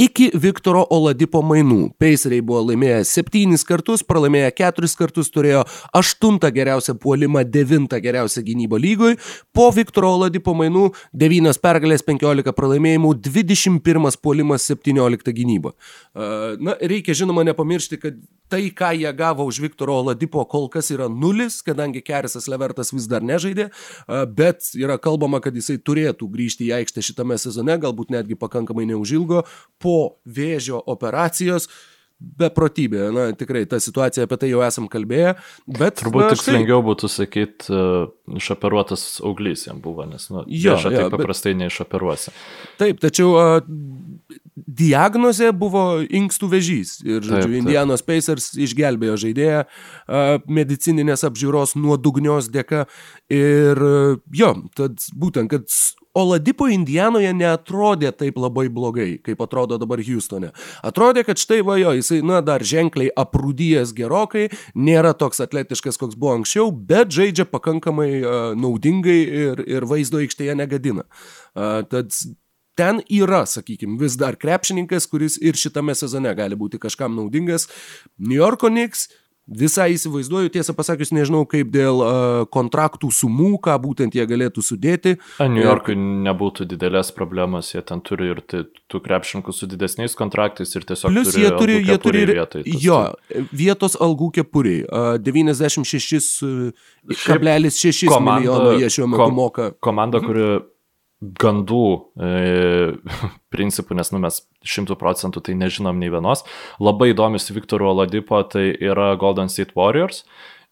iki 0.00 0.30
Viktoro 0.32 0.86
Oladipo 0.88 1.42
mainų. 1.44 1.90
Paceriai 2.00 2.40
buvo 2.44 2.62
laimėję 2.70 3.02
septynis 3.04 3.66
kartus, 3.68 4.00
pralaimėję 4.06 4.48
keturis 4.56 4.96
kartus, 4.96 5.28
turėjo 5.32 5.66
aštuntą 5.96 6.48
geriausią 6.56 6.96
puolimą, 7.02 7.44
devintą 7.44 8.00
geriausią 8.00 8.44
gynybą 8.46 8.80
lygoj. 8.80 9.18
Po 9.52 9.68
Viktoro 9.76 10.14
Oladipo 10.16 10.54
mainų 10.56 10.86
devynios 11.12 11.60
pergalės, 11.60 12.04
penkiolika 12.06 12.54
pralaimėjimų, 12.56 13.12
dvidešimt 13.26 13.84
pirmas 13.84 14.16
puolimas, 14.16 14.64
septyniolikta 14.70 15.34
gynyba. 15.36 15.74
Na, 16.14 16.78
reikia 16.80 17.16
žinoma 17.20 17.44
nepamiršti, 17.50 18.00
kad 18.00 18.16
tai, 18.50 18.64
ką 18.74 18.94
jie 18.98 19.12
gavo 19.14 19.44
už 19.46 19.60
Viktoro 19.62 20.00
Oladipo, 20.00 20.42
kol 20.48 20.66
kas 20.72 20.88
yra 20.94 21.10
nulis, 21.12 21.60
kadangi 21.66 22.00
Kerisas 22.02 22.48
Levertas 22.50 22.90
vis 22.90 23.06
dar 23.10 23.22
nežaidė, 23.22 23.68
bet 24.34 24.72
yra 24.80 24.96
kalbama, 24.98 25.38
kad 25.44 25.54
jisai 25.54 25.76
turėtų 25.78 26.26
grįžti 26.32 26.66
į 26.70 26.74
aikštę 26.80 27.04
šitame 27.04 27.38
sezone, 27.38 27.76
galbūt 27.78 28.10
netgi 28.16 28.38
pakankamai 28.40 28.88
neužilgo. 28.90 29.44
Po 29.78 29.89
po 29.90 30.00
vėžio 30.38 30.78
operacijos 30.86 31.66
beprotybė. 32.20 33.06
Na, 33.14 33.24
tikrai, 33.36 33.64
tą 33.68 33.80
situaciją 33.80 34.26
apie 34.26 34.38
tai 34.42 34.50
jau 34.50 34.60
esam 34.64 34.88
kalbėję, 34.92 35.34
bet... 35.66 36.02
Turbūt 36.02 36.26
na, 36.26 36.30
tikslingiau 36.34 36.82
būtų 36.84 37.08
sakyti, 37.08 37.70
uh, 37.72 38.10
išoperuotas 38.36 39.06
auglys 39.24 39.64
jam 39.68 39.80
buvo, 39.82 40.04
nes, 40.08 40.28
nu, 40.32 40.44
jo, 40.44 40.76
jo, 40.76 40.92
taip 40.92 41.14
paprastai 41.16 41.54
bet... 41.54 41.62
neišoperuosi. 41.64 42.34
Taip, 42.80 43.00
tačiau 43.02 43.32
uh, 43.32 43.62
diagnozė 44.60 45.54
buvo 45.56 45.84
inkstų 46.04 46.50
vežys 46.52 46.98
ir, 47.06 47.24
žodžiu, 47.24 47.38
taip, 47.38 47.48
taip. 47.48 47.56
Indianos 47.62 48.04
Pacers 48.04 48.50
išgelbėjo 48.68 49.16
žaidėją 49.24 49.64
uh, 49.64 50.36
medicininės 50.60 51.24
apžiūros 51.30 51.72
nuodugnios 51.80 52.52
dėka 52.52 52.84
ir 53.32 53.80
uh, 53.80 54.20
jo, 54.36 54.52
tad 54.76 55.00
būtent, 55.16 55.56
kad 55.56 55.72
Oladipo 56.18 56.66
Indijanoje 56.66 57.30
neatrodė 57.38 58.10
taip 58.18 58.38
labai 58.42 58.66
blogai, 58.72 59.12
kaip 59.22 59.42
atrodo 59.44 59.78
dabar 59.78 60.00
Houstone. 60.02 60.50
Atrodė, 60.82 61.22
kad 61.28 61.38
štai 61.38 61.60
va 61.66 61.76
jo, 61.78 61.92
jisai, 61.94 62.18
na, 62.26 62.40
dar 62.42 62.64
ženkliai 62.66 63.12
aprūdyjęs 63.14 63.94
gerokai, 63.94 64.48
nėra 64.74 65.14
toks 65.14 65.42
atletiškas, 65.46 66.00
koks 66.00 66.18
buvo 66.18 66.34
anksčiau, 66.40 66.72
bet 66.74 67.14
žaidžia 67.14 67.46
pakankamai 67.46 68.10
uh, 68.18 68.38
naudingai 68.58 69.20
ir, 69.22 69.64
ir 69.70 69.86
vaizdo 69.86 70.18
aikštėje 70.24 70.58
negadina. 70.58 71.06
Uh, 71.54 71.86
tad 71.86 72.10
ten 72.80 73.02
yra, 73.12 73.44
sakykime, 73.46 73.94
vis 74.00 74.18
dar 74.18 74.34
krepšininkas, 74.40 75.06
kuris 75.10 75.38
ir 75.38 75.58
šitame 75.58 75.94
sezone 75.94 76.34
gali 76.34 76.58
būti 76.58 76.82
kažkam 76.82 77.14
naudingas. 77.18 77.68
New 78.18 78.38
Yorko 78.40 78.72
Knicks 78.72 79.06
Visai 79.50 79.96
įsivaizduoju, 79.96 80.52
tiesą 80.54 80.70
pasakius, 80.78 81.10
nežinau 81.10 81.42
kaip 81.50 81.72
dėl 81.74 81.98
uh, 82.04 82.46
kontraktų 82.54 83.10
sumų, 83.10 83.58
ką 83.64 83.74
būtent 83.82 84.14
jie 84.14 84.22
galėtų 84.30 84.62
sudėti. 84.62 85.16
A, 85.42 85.48
New 85.50 85.64
Yorkui 85.64 85.96
ir... 85.96 86.02
nebūtų 86.28 86.68
didelės 86.70 87.10
problemos, 87.16 87.74
jie 87.74 87.82
ten 87.82 87.98
turi 88.06 88.30
ir 88.30 88.38
tų 88.46 89.00
krepšininkų 89.02 89.50
su 89.50 89.66
didesniais 89.66 90.14
kontraktais 90.14 90.70
ir 90.78 90.86
tiesiog... 90.86 91.10
Plus 91.10 91.34
jie 91.34 91.50
turi, 91.56 91.82
jie 91.82 91.98
turi 91.98 92.22
ir... 92.28 92.30
Vietoj, 92.38 92.62
jo, 92.78 93.00
vietos 93.50 93.98
algų 93.98 94.30
kepuriai. 94.38 94.86
Uh, 94.86 95.18
96,6 95.18 96.70
milijono 98.22 98.78
jie 98.78 98.86
šiuo 98.86 99.10
metu 99.10 99.18
kom, 99.24 99.34
moka. 99.34 99.74
Komanda, 99.82 100.22
kuri 100.22 100.62
gandų 101.20 101.86
e, 102.16 102.30
principų, 103.54 103.96
nes 103.98 104.12
nu, 104.14 104.22
mes 104.24 104.40
šimtų 104.64 104.96
procentų 105.00 105.42
tai 105.44 105.56
nežinom 105.58 106.00
nei 106.00 106.12
vienos. 106.12 106.44
Labai 106.80 107.12
įdomus 107.12 107.50
Viktoro 107.52 107.90
Oladipo, 107.92 108.40
tai 108.48 108.70
yra 108.74 109.12
Golden 109.20 109.52
State 109.52 109.76
Warriors. 109.76 110.24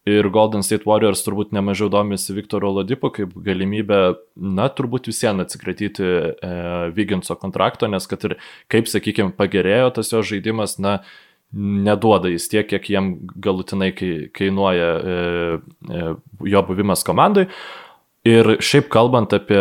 Ir 0.08 0.30
Golden 0.32 0.62
State 0.64 0.86
Warriors 0.88 1.20
turbūt 1.26 1.50
nemažiau 1.52 1.90
domisi 1.92 2.32
Viktoro 2.32 2.70
Oladipo 2.72 3.10
kaip 3.12 3.34
galimybę, 3.44 4.00
na, 4.40 4.70
turbūt 4.72 5.10
visiems 5.10 5.44
atsikratyti 5.44 6.06
e, 6.06 6.52
Viginso 6.96 7.36
kontrakto, 7.36 7.90
nes 7.90 8.08
kad 8.08 8.24
ir, 8.24 8.38
kaip 8.72 8.88
sakykime, 8.88 9.34
pagerėjo 9.36 9.90
tas 9.98 10.14
jo 10.14 10.22
žaidimas, 10.24 10.78
na, 10.80 11.02
neduoda 11.52 12.30
jis 12.32 12.48
tiek, 12.52 12.66
kiek 12.68 12.88
jiem 12.92 13.12
galutinai 13.40 13.90
kainuoja 13.96 14.88
e, 14.96 15.18
e, 15.92 16.08
jo 16.52 16.64
buvimas 16.68 17.04
komandai. 17.04 17.48
Ir 18.28 18.59
šiaip 18.64 18.88
kalbant 18.92 19.32
apie 19.32 19.60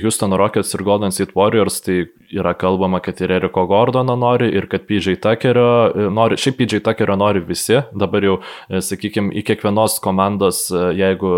Houston 0.00 0.32
Rockets 0.38 0.72
ir 0.74 0.82
Golden 0.86 1.12
State 1.14 1.36
Warriors, 1.36 1.78
tai 1.84 2.08
yra 2.32 2.52
kalbama, 2.58 2.98
kad 3.02 3.20
ir 3.22 3.30
Eriko 3.36 3.66
Gordono 3.70 4.16
nori, 4.18 4.48
ir 4.56 4.66
kad 4.70 4.86
PJ 4.88 5.18
Tuckerio 5.22 5.70
e, 5.90 6.06
nori, 6.14 6.38
šiaip 6.40 6.58
PJ 6.58 6.80
Tuckerio 6.86 7.16
nori 7.20 7.42
visi, 7.46 7.80
dabar 7.92 8.26
jau, 8.26 8.36
e, 8.70 8.80
sakykime, 8.86 9.34
į 9.36 9.44
kiekvienos 9.46 9.98
komandos, 10.02 10.64
e, 10.72 10.84
jeigu 10.98 11.32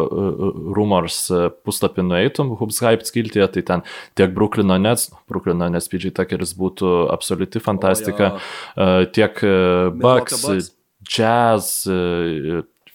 rumors 0.76 1.24
puslapį 1.66 2.06
nueitum, 2.08 2.54
Hubs 2.60 2.82
Hype 2.84 3.08
skiltyje, 3.08 3.48
tai 3.56 3.64
ten 3.68 3.86
tiek 4.18 4.32
Brooklyno 4.36 4.78
Nets, 4.80 5.10
Brooklyno 5.30 5.68
Nets 5.72 5.90
PJ 5.92 6.14
Tuckeris 6.16 6.54
būtų 6.58 6.92
absoliuti 7.12 7.62
fantastika, 7.64 8.36
oh, 8.76 9.02
tiek 9.12 9.42
Bucks, 9.98 10.46
Jazz, 11.02 11.88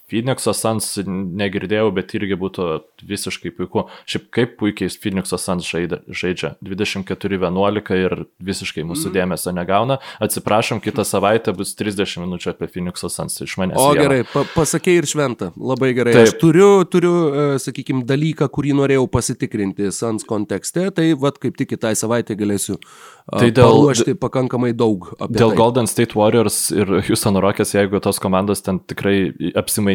Phoenix'o 0.07 0.53
Suns 0.55 0.93
negirdėjau, 1.03 1.89
bet 1.91 2.13
irgi 2.15 2.37
būtų 2.39 2.67
visiškai 3.09 3.51
puiku. 3.57 3.85
Šiaip 4.07 4.29
kaip 4.31 4.53
puikiai 4.59 4.87
Phoenix'o 4.87 5.35
žaidė, 5.37 5.99
žaidžia. 6.07 6.53
24-11 6.63 7.97
ir 7.99 8.15
visiškai 8.39 8.85
mūsų 8.87 9.09
mm. 9.09 9.15
dėmesio 9.17 9.51
negauna. 9.55 9.97
Atsiprašom, 10.23 10.79
kitą 10.83 11.03
savaitę 11.07 11.51
bus 11.57 11.75
30 11.75 12.23
minučių 12.23 12.53
apie 12.53 12.69
Phoenix'o 12.71 13.11
Suns 13.11 13.35
iš 13.43 13.57
manęs. 13.59 13.81
O 13.83 13.91
gerai, 13.99 14.21
pa 14.31 14.45
pasakė 14.53 14.95
ir 15.01 15.09
šventą. 15.11 15.51
Labai 15.59 15.91
gerai. 15.97 16.15
Taip. 16.15 16.29
Aš 16.29 16.37
turiu, 16.39 16.69
turiu 16.87 17.13
uh, 17.27 17.57
sakykime, 17.59 18.05
dalyką, 18.07 18.47
kurį 18.53 18.77
norėjau 18.79 19.09
pasitikrinti 19.11 19.91
Suns 19.91 20.23
kontekste, 20.27 20.87
tai 20.95 21.11
vad 21.19 21.41
kaip 21.43 21.59
tik 21.59 21.73
kitai 21.75 21.97
savaitę 21.99 22.39
galėsiu 22.39 22.79
tai 23.27 23.49
dėl, 23.51 23.67
paruošti 23.67 24.15
pakankamai 24.19 24.71
daug. 24.77 25.09
Dėl 25.19 25.51
tai. 25.51 25.57
Golden 25.59 25.89
State 25.89 26.15
Warriors 26.15 26.69
ir 26.71 26.87
Houston 27.09 27.39
Rockets, 27.43 27.73
jeigu 27.75 27.99
tos 28.03 28.21
komandos 28.23 28.63
ten 28.63 28.79
tikrai 28.79 29.33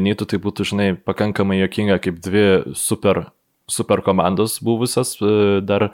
apsimainytų, 0.03 0.27
tai 0.27 0.39
būtų, 0.43 0.67
žinai, 0.67 0.89
pakankamai 0.97 1.61
jokinga 1.63 2.01
kaip 2.03 2.21
dvi 2.23 2.75
super, 2.75 3.33
super 3.69 4.03
komandos 4.03 4.61
buvusias 4.63 5.17
e, 5.21 5.61
dar 5.63 5.93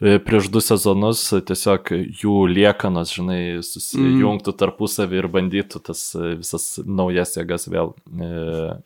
e, 0.00 0.18
prieš 0.18 0.50
du 0.50 0.60
sezonus 0.60 1.32
tiesiog 1.44 1.92
jų 2.22 2.46
liekanos, 2.48 3.12
žinai, 3.12 3.62
susijungtų 3.62 4.54
tarpusavį 4.56 5.22
ir 5.22 5.28
bandytų 5.28 5.82
tas 5.84 6.14
e, 6.14 6.36
visas 6.40 6.80
naujas 6.84 7.36
jėgas 7.36 7.68
vėl 7.68 7.94
e, 8.08 8.80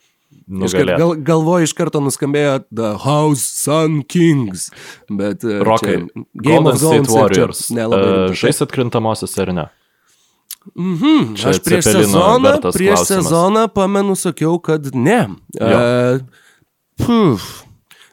nugalėti. 0.47 0.99
Gal, 0.99 1.15
galvoju, 1.23 1.69
iš 1.69 1.75
karto 1.77 2.03
nuskambėjo 2.03 2.65
The 2.75 2.97
House 3.05 3.47
Sun 3.47 4.03
Kings, 4.03 4.71
bet... 5.09 5.45
Rokai, 5.45 6.07
Game 6.35 6.67
Golden 6.67 6.73
of 6.75 6.83
State 6.83 7.13
Warriors. 7.15 7.67
Uh, 7.71 8.35
Žais 8.35 8.63
atkrintamosios 8.67 9.39
ar 9.39 9.55
ne? 9.55 9.69
Mhm. 10.75 11.37
Čia 11.39 11.53
aš 11.55 11.61
prieš 11.63 11.85
sezoną, 11.95 12.57
prieš 12.75 13.07
klausimas. 13.07 13.13
sezoną 13.13 13.69
pamenu, 13.71 14.17
sakiau, 14.19 14.59
kad 14.59 14.91
ne. 14.95 15.29
Uh, 15.55 16.19
puf. 16.99 17.63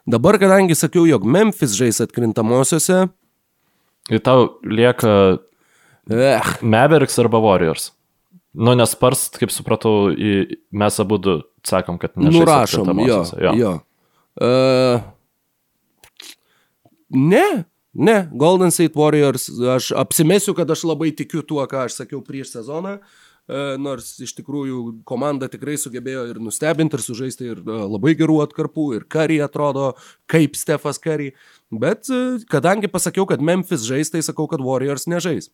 Dabar, 0.05 0.37
kadangi 0.37 0.75
sakiau, 0.77 1.07
jog 1.07 1.25
Memphis 1.25 1.73
žais 1.79 2.01
atkrintamosiose. 2.03 3.07
Ir 4.11 4.19
tau 4.19 4.59
lieka 4.67 5.39
eh. 6.11 6.53
Mavericks 6.61 7.17
arba 7.23 7.39
Warriors. 7.39 7.93
Nu, 8.53 8.75
nes 8.77 8.91
Spars, 8.93 9.31
kaip 9.33 9.49
supratau, 9.49 10.11
į, 10.13 10.59
mes 10.75 10.99
abu 11.01 11.17
sakom, 11.65 11.97
kad 11.97 12.13
nežais. 12.19 12.35
Nurašom, 12.37 12.91
jo. 13.07 13.23
jo. 13.41 13.53
jo. 13.57 13.71
Uh, 14.37 15.01
ne, 17.09 17.63
Ne, 17.93 18.29
Golden 18.33 18.71
State 18.71 18.97
Warriors, 18.97 19.49
aš 19.75 19.91
apsimesiu, 19.97 20.55
kad 20.57 20.71
aš 20.71 20.81
labai 20.89 21.11
tikiu 21.13 21.43
tuo, 21.45 21.61
ką 21.69 21.85
aš 21.85 21.99
sakiau 21.99 22.23
prieš 22.25 22.55
sezoną, 22.55 22.95
e, 22.97 23.59
nors 23.77 24.15
iš 24.25 24.33
tikrųjų 24.39 24.79
komanda 25.05 25.45
tikrai 25.51 25.75
sugebėjo 25.77 26.23
ir 26.31 26.39
nustebinti, 26.41 26.97
ir 26.97 27.05
sužaisti 27.05 27.51
ir 27.51 27.61
e, 27.61 27.77
labai 27.93 28.15
gerų 28.17 28.39
atkarpų, 28.47 28.87
ir 28.97 29.05
Curry 29.05 29.37
atrodo 29.45 29.91
kaip 30.25 30.57
Stefas 30.57 30.97
Curry, 31.03 31.35
bet 31.69 32.09
e, 32.09 32.39
kadangi 32.49 32.89
pasakiau, 32.89 33.27
kad 33.29 33.45
Memphis 33.45 33.85
žais, 33.85 34.09
tai 34.09 34.25
sakau, 34.25 34.49
kad 34.49 34.63
Warriors 34.65 35.05
nežais. 35.05 35.51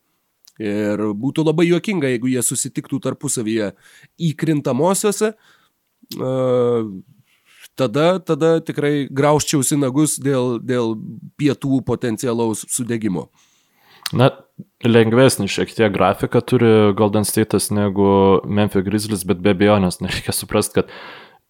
Ir 0.60 1.11
būtų 1.16 1.44
labai 1.44 1.68
juokinga, 1.68 2.07
jeigu 2.16 2.32
jie 2.32 2.41
susitiktų 2.44 3.03
tarpusavyje 3.03 3.74
įkrintamosiose 4.32 5.34
tada, 7.80 8.07
tada 8.19 8.57
tikrai 8.65 9.07
grauščiausi 9.07 9.80
nagus 9.80 10.18
dėl, 10.22 10.57
dėl 10.60 10.97
pietų 11.39 11.81
potencialaus 11.88 12.65
sudėgymo. 12.72 13.30
Na, 14.15 14.31
lengvesnį 14.84 15.47
šiek 15.51 15.73
tiek 15.77 15.91
grafiką 15.93 16.41
turi 16.41 16.69
Golden 16.97 17.27
State'as 17.27 17.69
negu 17.73 18.39
Memphis 18.49 18.85
Grizzlies, 18.85 19.26
bet 19.27 19.41
be 19.43 19.53
abejonės 19.53 19.99
nereikia 20.01 20.34
suprasti, 20.34 20.80
kad 20.80 20.89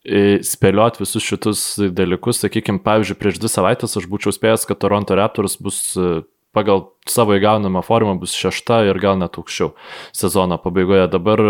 e, 0.03 0.41
spėliot 0.43 0.99
visus 0.99 1.23
šitus 1.23 1.61
dalykus, 1.95 2.41
sakykime, 2.43 2.83
pavyzdžiui, 2.83 3.19
prieš 3.21 3.39
dvi 3.39 3.53
savaitės 3.53 3.95
aš 4.01 4.09
būčiau 4.11 4.35
spėjęs, 4.35 4.67
kad 4.67 4.81
Toronto 4.83 5.15
Raptors 5.15 5.55
bus 5.63 5.79
e, 5.95 6.19
pagal 6.55 6.89
savo 7.07 7.37
įgaunamą 7.37 7.83
formą 7.85 8.17
bus 8.19 8.35
šešta 8.35 8.83
ir 8.89 8.99
gal 8.99 9.19
net 9.21 9.39
aukščiau 9.39 9.71
sezono 10.15 10.59
pabaigoje. 10.59 11.07
Dabar, 11.15 11.43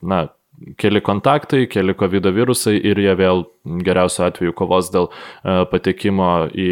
na, 0.00 0.22
keli 0.80 1.00
kontaktai, 1.04 1.66
keli 1.70 1.94
COVID 1.98 2.30
virusai 2.34 2.76
ir 2.78 3.00
jie 3.00 3.14
vėl 3.18 3.44
geriausiu 3.86 4.26
atveju 4.28 4.54
kovos 4.56 4.90
dėl 4.94 5.10
e, 5.10 5.64
patekimo 5.70 6.30
į 6.52 6.70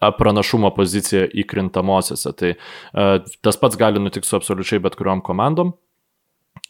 pranašumo 0.00 0.70
poziciją 0.76 1.26
įkrintamosiose. 1.42 2.32
Tai 2.36 2.54
e, 2.54 3.08
tas 3.44 3.60
pats 3.60 3.78
gali 3.80 4.02
nutikti 4.02 4.28
su 4.28 4.38
absoliučiai 4.38 4.82
bet 4.82 4.96
kuriuom 4.98 5.22
komandom. 5.26 5.74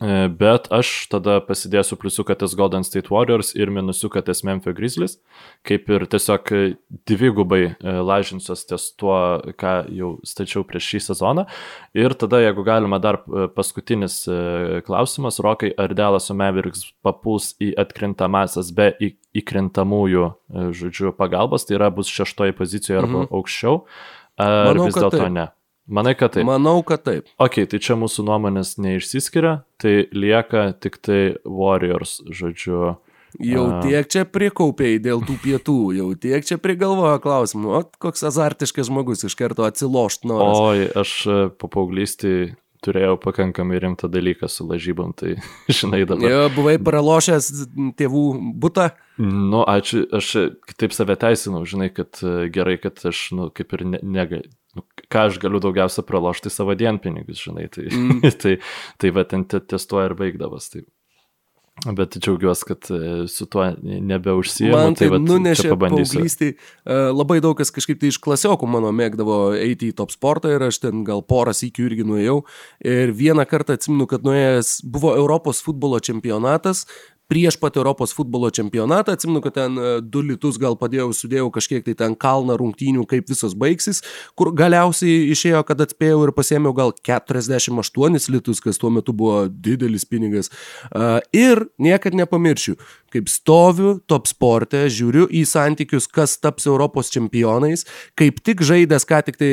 E, 0.00 0.28
bet 0.32 0.70
aš 0.72 0.88
tada 1.12 1.42
pasidėsiu 1.44 1.98
pliusiuką 2.00 2.32
ties 2.40 2.54
Golden 2.56 2.86
State 2.88 3.12
Warriors 3.12 3.50
ir 3.52 3.68
minusiuką 3.68 4.22
ties 4.24 4.40
Memphis 4.48 4.72
Grizzlies, 4.78 5.16
kaip 5.68 5.90
ir 5.92 6.06
tiesiog 6.08 6.48
dvigubai 7.10 7.60
e, 7.66 7.92
lažinsiuos 8.08 8.64
ties 8.70 8.86
tuo, 8.96 9.18
ką 9.60 9.74
jau 9.92 10.14
stačiau 10.24 10.64
prieš 10.64 10.88
šį 10.94 11.02
sezoną. 11.10 11.44
Ir 11.92 12.16
tada, 12.16 12.40
jeigu 12.40 12.64
galima, 12.64 12.96
dar 13.02 13.20
e, 13.20 13.50
paskutinis 13.52 14.22
klausimas, 14.88 15.42
Rokai, 15.44 15.74
ar 15.76 15.92
Delas 15.92 16.32
Mavericks 16.32 16.86
papuls 17.04 17.52
į 17.60 17.74
atkrintamasias 17.84 18.72
be 18.72 18.94
įkrintamųjų, 19.36 20.32
žodžiu, 20.80 21.12
pagalbos, 21.16 21.68
tai 21.68 21.76
yra 21.76 21.92
bus 21.92 22.08
šeštoji 22.08 22.56
pozicijoje 22.56 23.04
arba 23.04 23.18
mhm. 23.26 23.32
aukščiau, 23.36 23.82
ar 24.40 24.72
Manau, 24.72 24.88
vis 24.88 24.96
dėlto 24.96 25.28
ne? 25.28 25.50
Manai, 25.90 26.14
kad 26.14 26.36
taip? 26.36 26.46
Manau, 26.46 26.78
kad 26.86 27.02
taip. 27.06 27.28
Ok, 27.42 27.64
tai 27.70 27.80
čia 27.82 27.96
mūsų 27.98 28.24
nuomonės 28.28 28.76
neišsiskiria, 28.78 29.60
tai 29.82 29.94
lieka 30.14 30.70
tik 30.78 31.00
tai 31.02 31.20
Warriors, 31.42 32.20
žodžiu. 32.30 32.94
Jau 33.38 33.64
tiek 33.82 34.08
čia 34.10 34.24
prikaupiai 34.26 34.98
dėl 35.02 35.22
tų 35.26 35.36
pietų, 35.42 35.76
jau 35.98 36.08
tiek 36.18 36.46
čia 36.46 36.58
prigalvojo 36.62 37.20
klausimų, 37.22 37.74
o 37.78 37.82
koks 38.02 38.24
azartiškas 38.26 38.90
žmogus 38.90 39.22
iš 39.26 39.36
karto 39.38 39.66
atsilošt 39.66 40.26
nori. 40.26 40.50
Oi, 40.50 40.88
aš 41.02 41.14
e, 41.26 41.38
po 41.54 41.70
paauglystį 41.70 42.34
turėjau 42.84 43.16
pakankamai 43.20 43.78
rimtą 43.82 44.08
dalyką 44.10 44.48
su 44.50 44.66
lažybom, 44.66 45.12
tai 45.18 45.36
žinai 45.78 46.02
dabar. 46.08 46.26
Jo, 46.26 46.46
buvai 46.54 46.76
pralošęs 46.82 47.50
tėvų 47.98 48.24
būtą? 48.62 48.90
Nu, 49.20 49.62
ačiū, 49.68 50.06
aš 50.16 50.32
taip 50.80 50.96
save 50.96 51.18
teisinau, 51.20 51.62
žinai, 51.68 51.90
kad 51.94 52.22
e, 52.24 52.48
gerai, 52.52 52.78
kad 52.82 52.98
aš, 53.10 53.28
nu, 53.36 53.50
kaip 53.54 53.78
ir 53.78 53.86
ne, 53.94 54.02
nu, 54.02 54.42
ką 55.10 55.26
aš 55.26 55.40
galiu 55.42 55.60
daugiausia 55.62 56.04
pralošti 56.06 56.52
savo 56.52 56.76
dienpinigus, 56.78 57.42
žinai, 57.42 57.66
tai, 57.72 57.88
mm. 57.90 58.22
tai, 58.42 58.56
tai 59.00 59.12
va 59.16 59.26
ten 59.28 59.44
ties 59.50 59.86
tuo 59.90 60.02
ir 60.04 60.16
baigdavas. 60.18 60.70
Tai. 60.74 60.86
Bet 61.96 62.16
džiaugiuosi, 62.18 62.64
kad 62.68 62.88
e, 62.92 63.28
su 63.28 63.46
tuo 63.48 63.64
nebeužsijęs. 63.82 64.74
Man 64.74 64.96
tai, 64.98 65.06
tai 65.06 65.14
vat, 65.14 65.22
nunešė 65.24 65.70
paauglystį. 65.80 66.48
E, 66.52 66.98
labai 67.08 67.38
daug 67.40 67.56
kas 67.56 67.72
kažkaip 67.72 68.02
tai 68.02 68.10
iš 68.12 68.18
klasiokų 68.20 68.68
mano 68.68 68.90
mėgdavo 68.92 69.38
eiti 69.56 69.88
į 69.88 69.96
top 69.96 70.12
sportą 70.12 70.52
ir 70.52 70.66
aš 70.66 70.82
ten 70.82 71.06
gal 71.08 71.24
poras 71.24 71.64
įkių 71.64 71.86
irgi 71.88 72.04
nuėjau. 72.10 72.42
Ir 72.84 73.14
vieną 73.16 73.46
kartą 73.48 73.78
atsiminu, 73.78 74.04
kad 74.10 74.26
nuėjęs 74.28 74.80
buvo 74.92 75.14
Europos 75.16 75.62
futbolo 75.64 76.02
čempionatas, 76.04 76.84
prieš 77.30 77.56
pat 77.62 77.78
Europos 77.78 78.12
futbolo 78.16 78.50
čempionatą, 78.50 79.14
atsimenu, 79.14 79.42
kad 79.44 79.54
ten 79.54 79.78
e, 79.78 79.92
du 80.02 80.22
litus 80.26 80.58
gal 80.60 80.76
padėjau, 80.80 81.12
sudėjau 81.14 81.46
kažkiek 81.54 81.84
tai 81.86 81.94
ten 81.98 82.16
kalną 82.18 82.56
rungtynių, 82.58 83.06
kaip 83.10 83.30
visos 83.30 83.54
baigsis, 83.58 84.02
kur 84.38 84.50
galiausiai 84.56 85.30
išėjo, 85.30 85.62
kad 85.68 85.84
atspėjau 85.86 86.24
ir 86.26 86.34
pasėmiau 86.34 86.74
gal 86.76 86.94
48 87.06 88.30
litus, 88.34 88.62
kas 88.64 88.80
tuo 88.82 88.90
metu 88.90 89.14
buvo 89.16 89.44
didelis 89.48 90.06
pinigas. 90.08 90.50
Ir 91.36 91.64
niekad 91.78 92.16
nepamiršiu, 92.18 92.76
kaip 93.12 93.30
stoviu 93.30 93.96
top 94.10 94.28
sporte, 94.30 94.84
žiūriu 94.92 95.26
į 95.30 95.44
santykius, 95.48 96.06
kas 96.10 96.36
taps 96.40 96.68
Europos 96.70 97.10
čempionais, 97.12 97.86
kaip 98.18 98.40
tik 98.46 98.62
žaidęs 98.66 99.06
ką 99.08 99.22
tik 99.26 99.40
tai 99.40 99.50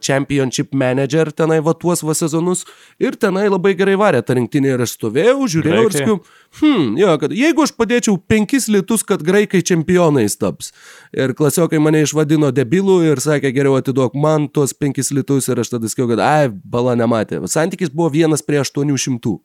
Championship 0.00 0.72
Manager 0.74 1.30
tenai 1.32 1.60
va 1.64 1.74
tuos 1.76 2.04
va 2.04 2.14
sezonus 2.16 2.64
ir 3.02 3.18
tenai 3.20 3.46
labai 3.50 3.74
gerai 3.78 3.96
varė 4.00 4.22
tą 4.24 4.38
rinktinį 4.38 4.74
ir 4.74 4.84
aš 4.86 4.96
stovėjau, 4.98 5.36
žiūrėjau 5.54 5.84
Graikai. 5.84 5.92
ir 5.92 5.98
sakiau, 6.00 6.18
hmm, 6.60 6.88
jo, 7.00 7.12
kad 7.22 7.36
jeigu 7.36 7.66
aš 7.66 7.74
padėčiau 7.78 8.18
penkis 8.30 8.68
litus, 8.72 9.04
kad 9.06 9.22
graikai 9.24 9.62
čempionais 9.66 10.38
taps. 10.40 10.72
Ir 11.14 11.34
klasiokai 11.36 11.80
mane 11.82 12.04
išvadino 12.04 12.50
debilų 12.54 13.00
ir 13.10 13.22
sakė, 13.22 13.52
geriau 13.54 13.78
atiduok 13.80 14.16
man 14.18 14.48
tuos 14.48 14.74
penkis 14.76 15.12
litus 15.14 15.50
ir 15.50 15.62
aš 15.62 15.76
tada 15.76 15.90
sakiau, 15.90 16.08
kad, 16.10 16.22
ai, 16.24 16.50
bala 16.50 16.96
nematė. 16.98 17.42
Santykis 17.50 17.92
buvo 17.94 18.12
vienas 18.14 18.44
prie 18.46 18.62
aštuonių 18.62 18.98
šimtų. 19.06 19.38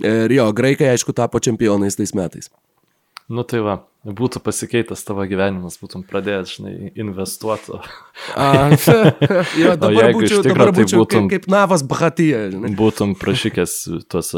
Ir 0.00 0.32
jo, 0.32 0.48
graikai 0.56 0.94
aišku 0.94 1.12
tapo 1.12 1.40
čempionais 1.42 1.98
tais 1.98 2.14
metais. 2.16 2.48
Nu 3.32 3.44
tai 3.48 3.60
va, 3.64 3.76
būtų 4.04 4.40
pasikeitęs 4.44 5.04
tavo 5.06 5.24
gyvenimas, 5.28 5.78
būtum 5.80 6.02
pradėjęs, 6.08 6.54
žinai, 6.56 6.74
investuoti. 7.00 7.76
jo, 9.62 9.74
dabar 9.78 10.12
būčiau, 10.16 10.42
dabar 10.44 10.72
tai 10.72 10.82
būčiau 10.82 11.04
būtum, 11.04 11.28
kaip, 11.30 11.46
kaip 11.46 11.52
Navas 11.52 11.84
Bhatyje. 11.86 12.42
Būtum 12.76 13.14
prašykęs 13.20 13.76
tuos 14.12 14.32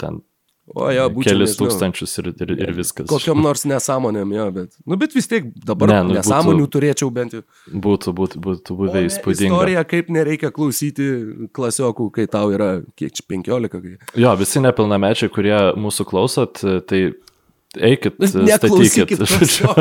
ten 0.00 0.20
O, 0.64 0.86
jo, 0.88 1.02
būčiau, 1.12 1.34
kelis 1.34 1.50
nežinau, 1.50 1.66
tūkstančius 1.68 2.14
ir, 2.22 2.28
ir, 2.40 2.52
ir 2.56 2.70
viskas. 2.72 3.04
Kokiam 3.10 3.42
nors 3.44 3.66
nesąmonėm, 3.68 4.30
jo, 4.32 4.46
bet. 4.54 4.70
Nu, 4.88 4.96
bet 5.00 5.12
vis 5.12 5.28
tiek 5.28 5.50
dabar 5.68 5.92
ne, 5.92 5.98
nu, 6.08 6.16
nesąmonių 6.16 6.62
būtų, 6.62 6.72
turėčiau 6.78 7.10
bent 7.12 7.36
jau. 7.36 7.42
Būtų, 7.68 8.14
būtų, 8.16 8.40
būtų 8.46 8.76
buvę 8.78 9.02
įspūdinga. 9.10 9.50
Istorija, 9.50 9.82
kaip 9.90 10.08
nereikia 10.16 10.48
klausyti 10.56 11.10
klasiokų, 11.54 12.08
kai 12.16 12.24
tau 12.32 12.48
yra, 12.56 12.70
kiek 12.96 13.12
čia, 13.12 13.26
15. 13.34 13.74
Kai... 13.74 13.94
Jo, 14.24 14.32
visi 14.40 14.64
nepilnamečiai, 14.64 15.32
kurie 15.36 15.58
mūsų 15.84 16.08
klausot, 16.08 16.64
tai 16.88 17.02
eikit, 17.78 18.18
statykit. 18.28 19.24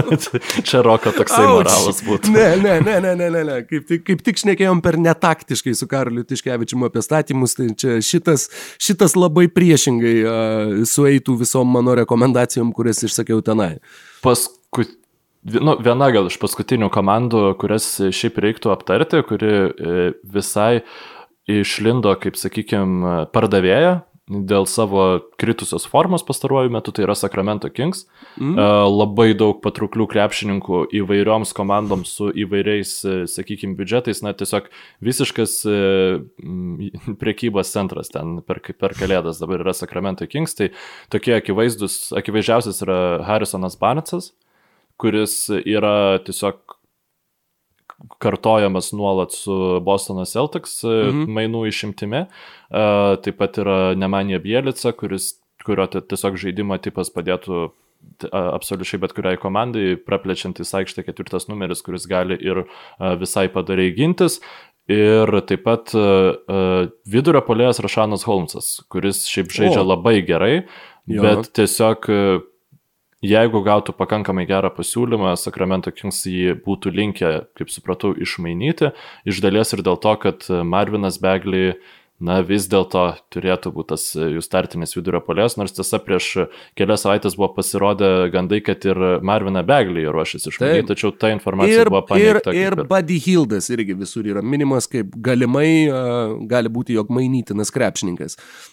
Čia 0.67 0.81
roko 0.85 1.13
toksai 1.15 1.43
Auč. 1.45 1.57
moralas 1.57 2.01
būtų. 2.05 2.33
Ne, 2.33 2.47
ne, 2.61 2.75
ne, 2.83 2.95
ne, 3.03 3.13
ne, 3.19 3.29
ne, 3.35 3.43
ne. 3.49 3.57
Kaip, 3.69 3.85
tik- 3.89 4.03
kaip 4.07 4.23
tik 4.25 4.41
šnekėjom 4.41 4.81
per 4.85 4.97
netaktiškai 5.01 5.75
su 5.77 5.87
Karliu 5.91 6.25
Tiškevičiu 6.27 6.81
apie 6.87 7.03
statymus, 7.05 7.57
tai 7.59 7.69
čia 7.79 7.99
šitas, 8.05 8.47
šitas 8.81 9.17
labai 9.19 9.47
priešingai 9.53 10.15
uh, 10.23 10.75
sueitų 10.89 11.37
visom 11.43 11.73
mano 11.73 11.95
rekomendacijom, 12.03 12.73
kurias 12.75 13.03
išsakiau 13.05 13.43
tenai. 13.45 13.77
Paskut... 14.25 14.99
Nu, 15.43 15.75
viena 15.83 16.07
gal 16.15 16.29
iš 16.29 16.37
paskutinių 16.39 16.87
komandų, 16.93 17.49
kurias 17.59 17.89
šiaip 18.15 18.37
reiktų 18.39 18.71
aptarti, 18.71 19.19
kuri 19.27 19.49
e, 19.51 20.05
visai 20.23 20.85
išlindo, 21.51 22.13
kaip 22.23 22.39
sakykime, 22.39 23.25
pardavėja 23.35 23.97
dėl 24.31 24.63
savo 24.71 25.19
kritusios 25.39 25.83
formos 25.89 26.23
pastaruoju 26.23 26.71
metu, 26.71 26.93
tai 26.95 27.03
yra 27.03 27.15
Sacramento 27.17 27.67
Kings. 27.73 28.05
Mm. 28.39 28.55
Labai 28.87 29.33
daug 29.35 29.59
patrauklių 29.63 30.07
krepšininkų 30.13 30.83
įvairioms 31.01 31.51
komandoms 31.57 32.13
su 32.17 32.29
įvairiais, 32.31 32.93
e, 33.03 33.15
sakykime, 33.27 33.75
biudžetais, 33.79 34.23
na 34.23 34.31
tiesiog 34.37 34.69
visiškas 35.03 35.57
e, 35.67 35.81
priekybos 37.21 37.73
centras 37.75 38.13
ten 38.13 38.37
per, 38.47 38.61
per 38.63 38.95
kalėdas 38.95 39.43
dabar 39.43 39.65
yra 39.65 39.75
Sacramento 39.75 40.27
Kings, 40.29 40.55
tai 40.55 40.71
tokie 41.11 41.35
akivaizdus, 41.35 42.13
akivaizdžiausias 42.15 42.79
yra 42.85 43.01
Harrisonas 43.27 43.75
Barnetsas, 43.79 44.31
kuris 45.01 45.35
yra 45.51 46.21
tiesiog 46.23 46.72
kartojamas 48.23 48.91
nuolat 48.93 49.31
su 49.35 49.79
Bostono 49.85 50.25
Celtics 50.29 50.81
mhm. 50.83 51.29
mainų 51.33 51.67
išimtimi. 51.69 52.25
Uh, 52.73 53.15
taip 53.23 53.37
pat 53.39 53.59
yra 53.61 53.77
Nemanija 53.99 54.41
Bielica, 54.43 54.91
kuris, 54.97 55.35
kurio 55.65 55.87
ti- 55.87 56.01
tiesiog 56.01 56.39
žaidimo 56.41 56.77
tipas 56.81 57.13
padėtų 57.13 57.69
absoliučiai 58.33 58.99
bet 58.99 59.13
kuriai 59.15 59.37
komandai, 59.39 59.93
praplečiantis 59.95 60.73
aikštę 60.75 61.05
ketvirtas 61.07 61.47
numeris, 61.47 61.79
kuris 61.85 62.03
gali 62.11 62.35
ir 62.35 62.65
a, 62.65 63.13
visai 63.15 63.45
padariai 63.47 63.93
gintis. 63.95 64.41
Ir 64.91 65.31
taip 65.47 65.61
pat 65.63 65.93
vidurio 67.07 67.39
polėjas 67.47 67.79
Rašanas 67.79 68.25
Holmsas, 68.27 68.73
kuris 68.91 69.21
šiaip 69.31 69.53
žaidžia 69.55 69.79
O. 69.79 69.87
labai 69.87 70.17
gerai, 70.27 70.65
Jo. 71.07 71.23
bet 71.23 71.53
tiesiog 71.55 72.09
jeigu 73.23 73.63
gautų 73.65 73.95
pakankamai 73.97 74.45
gerą 74.49 74.71
pasiūlymą, 74.75 75.33
Sacramento 75.39 75.93
Kings 75.95 76.23
jį 76.29 76.57
būtų 76.65 76.93
linkę, 76.93 77.33
kaip 77.57 77.73
supratau, 77.73 78.13
išmainyti, 78.13 78.93
iš 79.25 79.41
dalies 79.43 79.73
ir 79.73 79.83
dėl 79.85 79.99
to, 80.03 80.15
kad 80.21 80.47
Marvinas 80.67 81.19
Begley 81.23 81.73
Na, 82.23 82.37
vis 82.45 82.69
dėlto 82.71 83.01
turėtų 83.33 83.71
būti 83.75 83.89
tas 83.91 84.03
jų 84.15 84.39
startinis 84.45 84.93
vidurio 84.95 85.19
polės, 85.25 85.57
nors 85.59 85.73
tiesa 85.75 85.97
prieš 85.99 86.27
kelias 86.77 87.03
savaitės 87.03 87.35
buvo 87.35 87.49
pasirodę 87.57 88.29
gandai, 88.31 88.61
kad 88.63 88.85
ir 88.87 88.99
Marvina 89.25 89.63
Begley 89.65 90.05
ruošiasi 90.07 90.51
išmanyti, 90.53 90.87
tačiau 90.93 91.11
ta 91.11 91.33
informacija 91.33 91.81
Ir, 91.81 91.91
buvo 91.91 92.03
ir, 92.03 92.39
paneigta. 92.39 92.53
ir 92.55 92.77
kaip 92.79 92.91
Buddy 92.93 93.17
Hildas 93.25 93.67
irgi 93.73 93.97
visur 93.99 94.29
yra 94.29 94.45
minimas 94.45 94.87
kaip 94.87 95.17
galimai 95.25 95.89
uh, 95.89 96.37
gali 96.47 96.71
būti 96.71 96.95
jog 96.95 97.11
mainytinas 97.11 97.73
krepšininkas. 97.75 98.37
Bet 98.37 98.72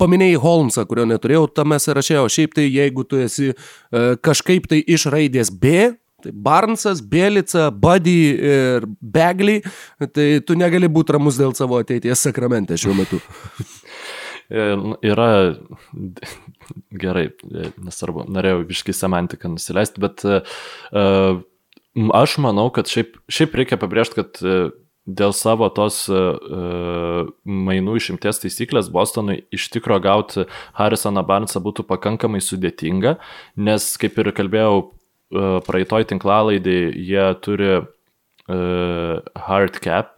Paminėjai 0.00 0.40
Holmesą, 0.42 0.86
kurio 0.88 1.06
neturėjau 1.10 1.46
tame 1.50 1.78
sąraše, 1.82 2.20
o 2.22 2.28
šiaip 2.32 2.56
tai 2.56 2.66
jeigu 2.68 3.06
tu 3.08 3.20
esi 3.22 3.52
uh, 3.52 4.14
kažkaip 4.22 4.68
tai 4.70 4.82
iš 4.82 5.08
raidės 5.12 5.50
B, 5.50 5.92
tai 6.22 6.32
Barnsas, 6.32 7.02
Bielica, 7.02 7.70
Buddy 7.70 8.20
ir 8.34 8.86
Begley, 9.00 9.62
tai 10.14 10.28
tu 10.46 10.56
negali 10.58 10.90
būti 10.90 11.16
ramus 11.16 11.40
dėl 11.40 11.54
savo 11.58 11.80
ateities 11.82 12.26
sakramente 12.28 12.78
šiuo 12.80 12.96
metu. 12.98 13.20
E, 14.46 14.62
Yra 15.02 15.56
gerai, 17.02 17.24
e, 17.34 17.70
nesvarbu, 17.82 18.28
norėjau 18.30 18.60
viškai 18.68 18.94
semantiką 18.94 19.50
nusileisti, 19.50 20.02
bet 20.04 20.22
uh, 20.22 21.40
aš 22.14 22.36
manau, 22.44 22.68
kad 22.74 22.86
šiaip, 22.90 23.16
šiaip 23.26 23.56
reikia 23.58 23.80
pabrėžti, 23.80 24.20
kad 24.20 24.38
uh, 24.46 24.68
dėl 25.06 25.32
savo 25.36 25.68
tos 25.74 26.04
uh, 26.10 27.30
mainų 27.46 27.96
išimties 28.00 28.42
taisyklės 28.42 28.90
Bostonui 28.92 29.44
iš 29.54 29.68
tikro 29.74 29.98
gauti 30.02 30.46
Harrisoną 30.78 31.22
Barnesą 31.26 31.62
būtų 31.64 31.86
pakankamai 31.86 32.42
sudėtinga, 32.44 33.16
nes 33.56 33.88
kaip 34.02 34.18
ir 34.22 34.32
kalbėjau 34.36 34.74
uh, 34.82 35.58
praeitoj 35.66 36.08
tinklalaidai, 36.12 36.80
jie 36.94 37.26
turi 37.46 37.72
uh, 37.78 39.22
hard 39.46 39.80
cap 39.82 40.16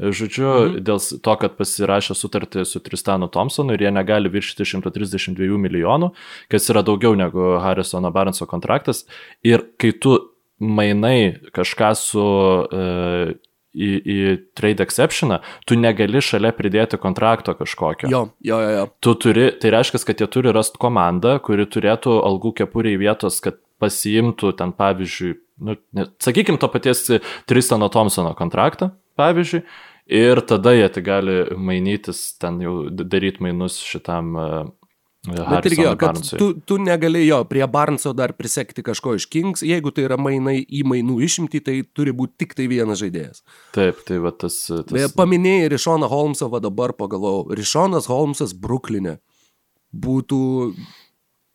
Žodžiu, 0.00 0.48
mhm. 0.48 0.76
dėl 0.84 1.00
to, 1.00 1.34
kad 1.42 1.56
pasirašė 1.58 2.16
sutartį 2.16 2.64
su 2.68 2.80
Tristanu 2.84 3.28
Thompsonu 3.32 3.76
ir 3.76 3.84
jie 3.84 3.92
negali 3.92 4.32
viršyti 4.32 4.64
132 4.64 5.60
milijonų, 5.60 6.10
kas 6.52 6.68
yra 6.72 6.82
daugiau 6.86 7.16
negu 7.18 7.58
Harrisono 7.60 8.12
Barnso 8.14 8.48
kontraktas. 8.48 9.04
Ir 9.44 9.66
kai 9.80 9.92
tu 9.92 10.16
mainai 10.60 11.36
kažką 11.56 11.92
su 11.96 12.24
uh, 12.24 13.36
į, 13.74 13.90
į 14.00 14.18
trade 14.58 14.84
exceptioną, 14.84 15.40
tu 15.68 15.78
negali 15.78 16.22
šalia 16.24 16.52
pridėti 16.56 16.98
kontrakto 17.00 17.54
kažkokio. 17.58 18.10
Jo, 18.10 18.22
jo, 18.44 18.60
jo, 18.64 18.70
jo. 18.76 18.86
Tu 19.02 19.14
turi, 19.24 19.46
tai 19.62 19.74
reiškia, 19.76 20.02
kad 20.08 20.22
jie 20.22 20.30
turi 20.30 20.54
rasti 20.56 20.80
komandą, 20.82 21.36
kuri 21.44 21.68
turėtų 21.70 22.20
algų 22.26 22.54
kepuriai 22.62 22.98
vietos, 23.00 23.40
kad 23.44 23.60
pasiimtų 23.80 24.54
ten, 24.58 24.74
pavyzdžiui, 24.76 25.36
nu, 25.66 25.76
ne, 25.96 26.08
sakykime, 26.20 26.60
to 26.60 26.68
paties 26.72 27.06
Tristano 27.48 27.88
Thompsono 27.92 28.34
kontraktą, 28.38 28.90
pavyzdžiui, 29.20 29.62
ir 30.20 30.42
tada 30.48 30.74
jie 30.76 30.90
tai 30.92 31.04
gali 31.06 31.38
mainytis, 31.56 32.22
ten 32.40 32.60
jau 32.64 32.74
daryti 32.90 33.44
mainus 33.46 33.78
šitam 33.84 34.34
uh, 34.36 34.60
Bet 35.28 35.66
irgi 35.68 35.82
jo, 35.84 35.90
kad 36.00 36.16
tu, 36.38 36.46
tu 36.64 36.78
negali 36.80 37.26
jo 37.26 37.42
prie 37.44 37.66
Barnso 37.68 38.14
dar 38.16 38.32
prisekti 38.32 38.80
kažko 38.82 39.18
iš 39.18 39.26
Kings, 39.28 39.60
jeigu 39.66 39.92
tai 39.92 40.06
yra 40.06 40.16
mainai 40.16 40.62
į 40.64 40.80
mainų 40.88 41.18
išimti, 41.26 41.60
tai 41.64 41.74
turi 41.84 42.14
būti 42.16 42.40
tik 42.40 42.56
tai 42.56 42.64
vienas 42.72 43.02
žaidėjas. 43.02 43.42
Taip, 43.76 44.00
tai 44.08 44.16
va 44.24 44.32
tas... 44.32 44.56
Beje, 44.88 45.10
tas... 45.10 45.16
paminėjai 45.20 45.68
Rišoną 45.74 46.08
Holmesą, 46.08 46.48
va 46.48 46.62
dabar 46.64 46.96
pagalvojau, 46.96 47.52
Rišonas 47.58 48.08
Holmesas 48.08 48.56
Bruklinė 48.56 49.18
būtų, 49.92 50.40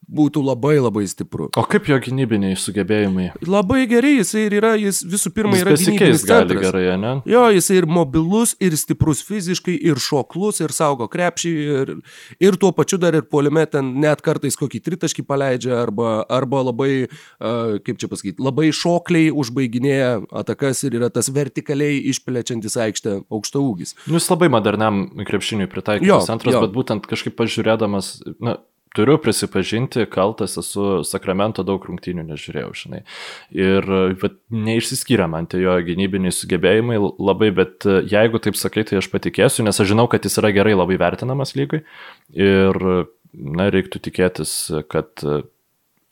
būtų 0.06 0.42
labai 0.46 0.76
labai 0.80 1.06
stipru. 1.10 1.50
O 1.58 1.64
kaip 1.70 1.88
jo 1.90 1.98
gynybiniai 2.02 2.58
sugebėjimai? 2.60 3.30
Labai 3.48 3.86
gerai, 3.90 4.16
jisai 4.20 4.46
ir 4.48 4.58
yra, 4.60 4.74
jis 4.80 5.02
visų 5.06 5.32
pirma 5.36 5.58
Jis 5.58 5.66
yra 5.66 5.76
gynybinis 5.80 6.26
centras. 6.26 6.62
gerai, 6.62 6.84
ne? 7.02 7.14
Jo, 7.30 7.46
jis 7.54 7.70
ir 7.74 7.88
mobilus, 7.90 8.56
ir 8.64 8.76
stiprus 8.78 9.24
fiziškai, 9.26 9.76
ir 9.90 10.02
šoklus, 10.02 10.62
ir 10.62 10.74
saugo 10.76 11.08
krepšį, 11.12 11.54
ir, 11.80 11.94
ir 12.44 12.60
tuo 12.62 12.72
pačiu 12.76 13.00
dar 13.02 13.18
ir 13.18 13.26
puolime 13.30 13.66
ten 13.70 13.96
net 14.04 14.22
kartais 14.26 14.58
kokį 14.60 14.84
tritaškį 14.86 15.26
paleidžia, 15.26 15.74
arba, 15.82 16.20
arba 16.30 16.64
labai, 16.70 16.92
kaip 17.40 18.02
čia 18.02 18.12
pasakyti, 18.12 18.44
labai 18.46 18.70
šokliai 18.76 19.34
užbaiginėja 19.34 20.12
atakas 20.44 20.84
ir 20.86 21.00
yra 21.00 21.10
tas 21.14 21.32
vertikaliai 21.34 21.98
išplečiantis 22.12 22.78
aikštę 22.86 23.18
aukšto 23.34 23.64
ūgis. 23.66 23.96
Nu, 24.06 24.20
jis 24.20 24.30
labai 24.32 24.52
moderniam 24.54 25.06
krepšiniui 25.26 25.70
pritaikytas 25.72 26.30
centras, 26.30 26.58
jo. 26.58 26.64
bet 26.66 26.76
būtent 26.76 27.10
kažkaip 27.10 27.38
pažiūrėdamas, 27.40 28.18
na, 28.44 28.60
turiu 28.96 29.18
prisipažinti, 29.22 30.06
kaltas 30.12 30.58
esu 30.62 31.04
Sakramento 31.08 31.66
daug 31.68 31.84
rungtynių 31.86 32.26
nežiūrėjau, 32.30 32.72
žinai. 32.82 33.02
Ir 33.56 33.90
neišsiskyrė 34.54 35.28
man 35.32 35.50
tie 35.52 35.62
jo 35.64 35.76
gynybiniai 35.86 36.34
sugebėjimai 36.36 37.00
labai, 37.02 37.52
bet 37.56 37.88
e, 37.88 38.00
jeigu 38.12 38.42
taip 38.44 38.60
sakai, 38.60 38.86
tai 38.88 39.00
aš 39.02 39.10
patikėsiu, 39.14 39.66
nes 39.68 39.82
aš 39.82 39.92
žinau, 39.94 40.08
kad 40.12 40.26
jis 40.26 40.40
yra 40.42 40.54
gerai 40.56 40.76
labai 40.78 41.00
vertinamas 41.02 41.56
lygui. 41.58 41.84
Ir, 42.36 42.82
na, 43.36 43.70
reiktų 43.74 44.02
tikėtis, 44.08 44.56
kad 44.92 45.26
e, 45.26 45.42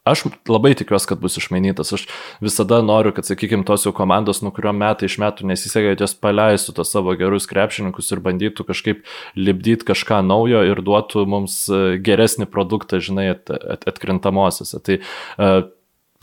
Aš 0.03 0.25
labai 0.51 0.73
tikiuosi, 0.75 1.07
kad 1.07 1.19
bus 1.23 1.37
išmainytas. 1.39 1.93
Aš 1.95 2.01
visada 2.43 2.81
noriu, 2.83 3.13
kad, 3.15 3.23
sakykime, 3.23 3.63
tos 3.63 3.85
jau 3.87 3.93
komandos, 3.95 4.41
nu 4.43 4.51
kurio 4.51 4.73
metai 4.75 5.07
iš 5.07 5.15
metų 5.23 5.47
nesiseka, 5.47 5.93
kad 5.93 6.01
jos 6.03 6.15
paleistų 6.19 6.73
tos 6.75 6.89
savo 6.91 7.13
gerus 7.15 7.45
krepšininkus 7.47 8.11
ir 8.11 8.19
bandytų 8.25 8.65
kažkaip 8.67 9.05
lipdyti 9.39 9.87
kažką 9.87 10.17
naujo 10.27 10.59
ir 10.67 10.81
duotų 10.83 11.23
mums 11.31 11.55
e, 11.71 11.95
geresnį 12.03 12.49
produktą, 12.51 12.99
žinai, 12.99 13.29
at, 13.37 13.47
at, 13.47 13.85
atkrintamosiose. 13.93 14.81
Tai 14.83 14.97
uh, 14.99 15.53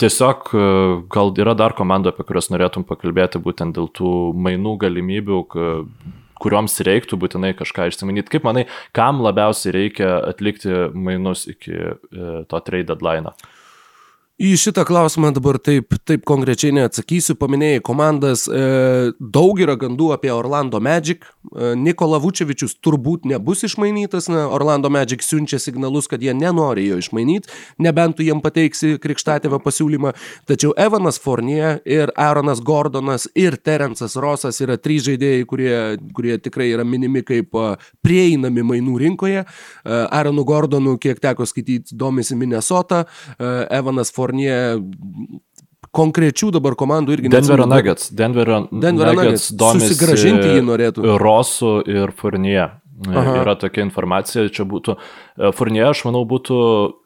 tiesiog 0.03 0.51
e, 0.53 0.65
gal 1.15 1.33
yra 1.41 1.55
dar 1.57 1.73
komandų, 1.73 2.11
apie 2.13 2.25
kurias 2.29 2.51
norėtum 2.53 2.85
pakalbėti 2.85 3.41
būtent 3.41 3.73
dėl 3.79 3.89
tų 3.97 4.11
mainų 4.37 4.75
galimybių, 4.83 5.39
kurioms 6.41 6.77
reiktų 6.85 7.17
būtinai 7.23 7.55
kažką 7.57 7.89
išsimanyti. 7.89 8.29
Kaip 8.35 8.45
manai, 8.45 8.67
kam 8.93 9.25
labiausiai 9.25 9.73
reikia 9.73 10.11
atlikti 10.29 10.85
mainus 10.93 11.47
iki 11.49 11.97
to 12.45 12.61
trade 12.69 12.89
deadline? 12.93 13.33
Į 14.41 14.55
šitą 14.57 14.81
klausimą 14.89 15.29
dabar 15.35 15.59
taip, 15.61 15.93
taip 16.07 16.23
konkrečiai 16.25 16.71
neatsakysiu. 16.73 17.35
Paminėjai 17.37 17.81
komandas. 17.85 18.47
E, 18.49 19.11
daug 19.21 19.59
yra 19.61 19.75
gandų 19.77 20.07
apie 20.15 20.31
Orlando 20.33 20.79
Magic. 20.81 21.27
E, 21.51 21.73
Nikola 21.77 22.17
Vučevičius 22.23 22.73
turbūt 22.81 23.27
nebus 23.29 23.61
išmainytas. 23.67 24.31
Na, 24.33 24.47
Orlando 24.49 24.89
Magic 24.89 25.21
siunčia 25.21 25.59
signalus, 25.61 26.07
kad 26.09 26.25
jie 26.25 26.33
nenori 26.33 26.87
jo 26.87 26.97
išmainyti, 26.97 27.51
nebent 27.85 28.17
tu 28.17 28.25
jiem 28.25 28.41
pateiksi 28.41 28.95
krikštatėvą 29.03 29.59
pasiūlymą. 29.61 30.15
Tačiau 30.49 30.73
Evanas 30.73 31.21
Fournier 31.21 31.77
ir 31.85 32.09
Aaronas 32.17 32.63
Gordonas 32.65 33.27
ir 33.37 33.59
Terence'as 33.61 34.17
Rosas 34.17 34.57
yra 34.65 34.79
trys 34.81 35.05
žaidėjai, 35.05 35.45
kurie, 35.45 35.75
kurie 36.17 36.39
tikrai 36.41 36.71
yra 36.71 36.87
minimi 36.87 37.21
kaip 37.27 37.53
prieinami 38.01 38.65
mainų 38.71 38.97
rinkoje. 39.05 39.45
E, 39.45 40.01
Aaronu 40.01 40.49
Gordonu, 40.49 40.97
kiek 40.97 41.21
teko 41.21 41.45
skaityti, 41.45 41.93
domisi 41.93 42.39
Minnesota. 42.39 43.05
E, 43.37 43.53
Evanas 43.77 44.09
Fournier 44.09 44.30
Fournier 44.31 44.79
konkrečių 45.95 46.51
dabar 46.55 46.75
komandų 46.79 47.17
irgi 47.17 47.31
Denverio 47.31 47.67
Nuggets. 47.67 48.11
Denverio, 48.15 48.61
Denverio 48.71 49.15
Nuggets 49.17 49.49
domisi. 49.59 49.91
Susigražinti 49.91 50.53
jį 50.55 50.61
norėtų. 50.69 51.17
Rosu 51.21 51.79
ir 51.89 52.15
Fournier. 52.15 52.77
Aha. 53.01 53.39
Yra 53.41 53.55
tokia 53.57 53.81
informacija, 53.81 54.45
čia 54.53 54.61
būtų. 54.69 54.93
E, 54.93 55.49
Fournier, 55.57 55.87
aš 55.89 56.03
manau, 56.05 56.21
būtų 56.29 56.57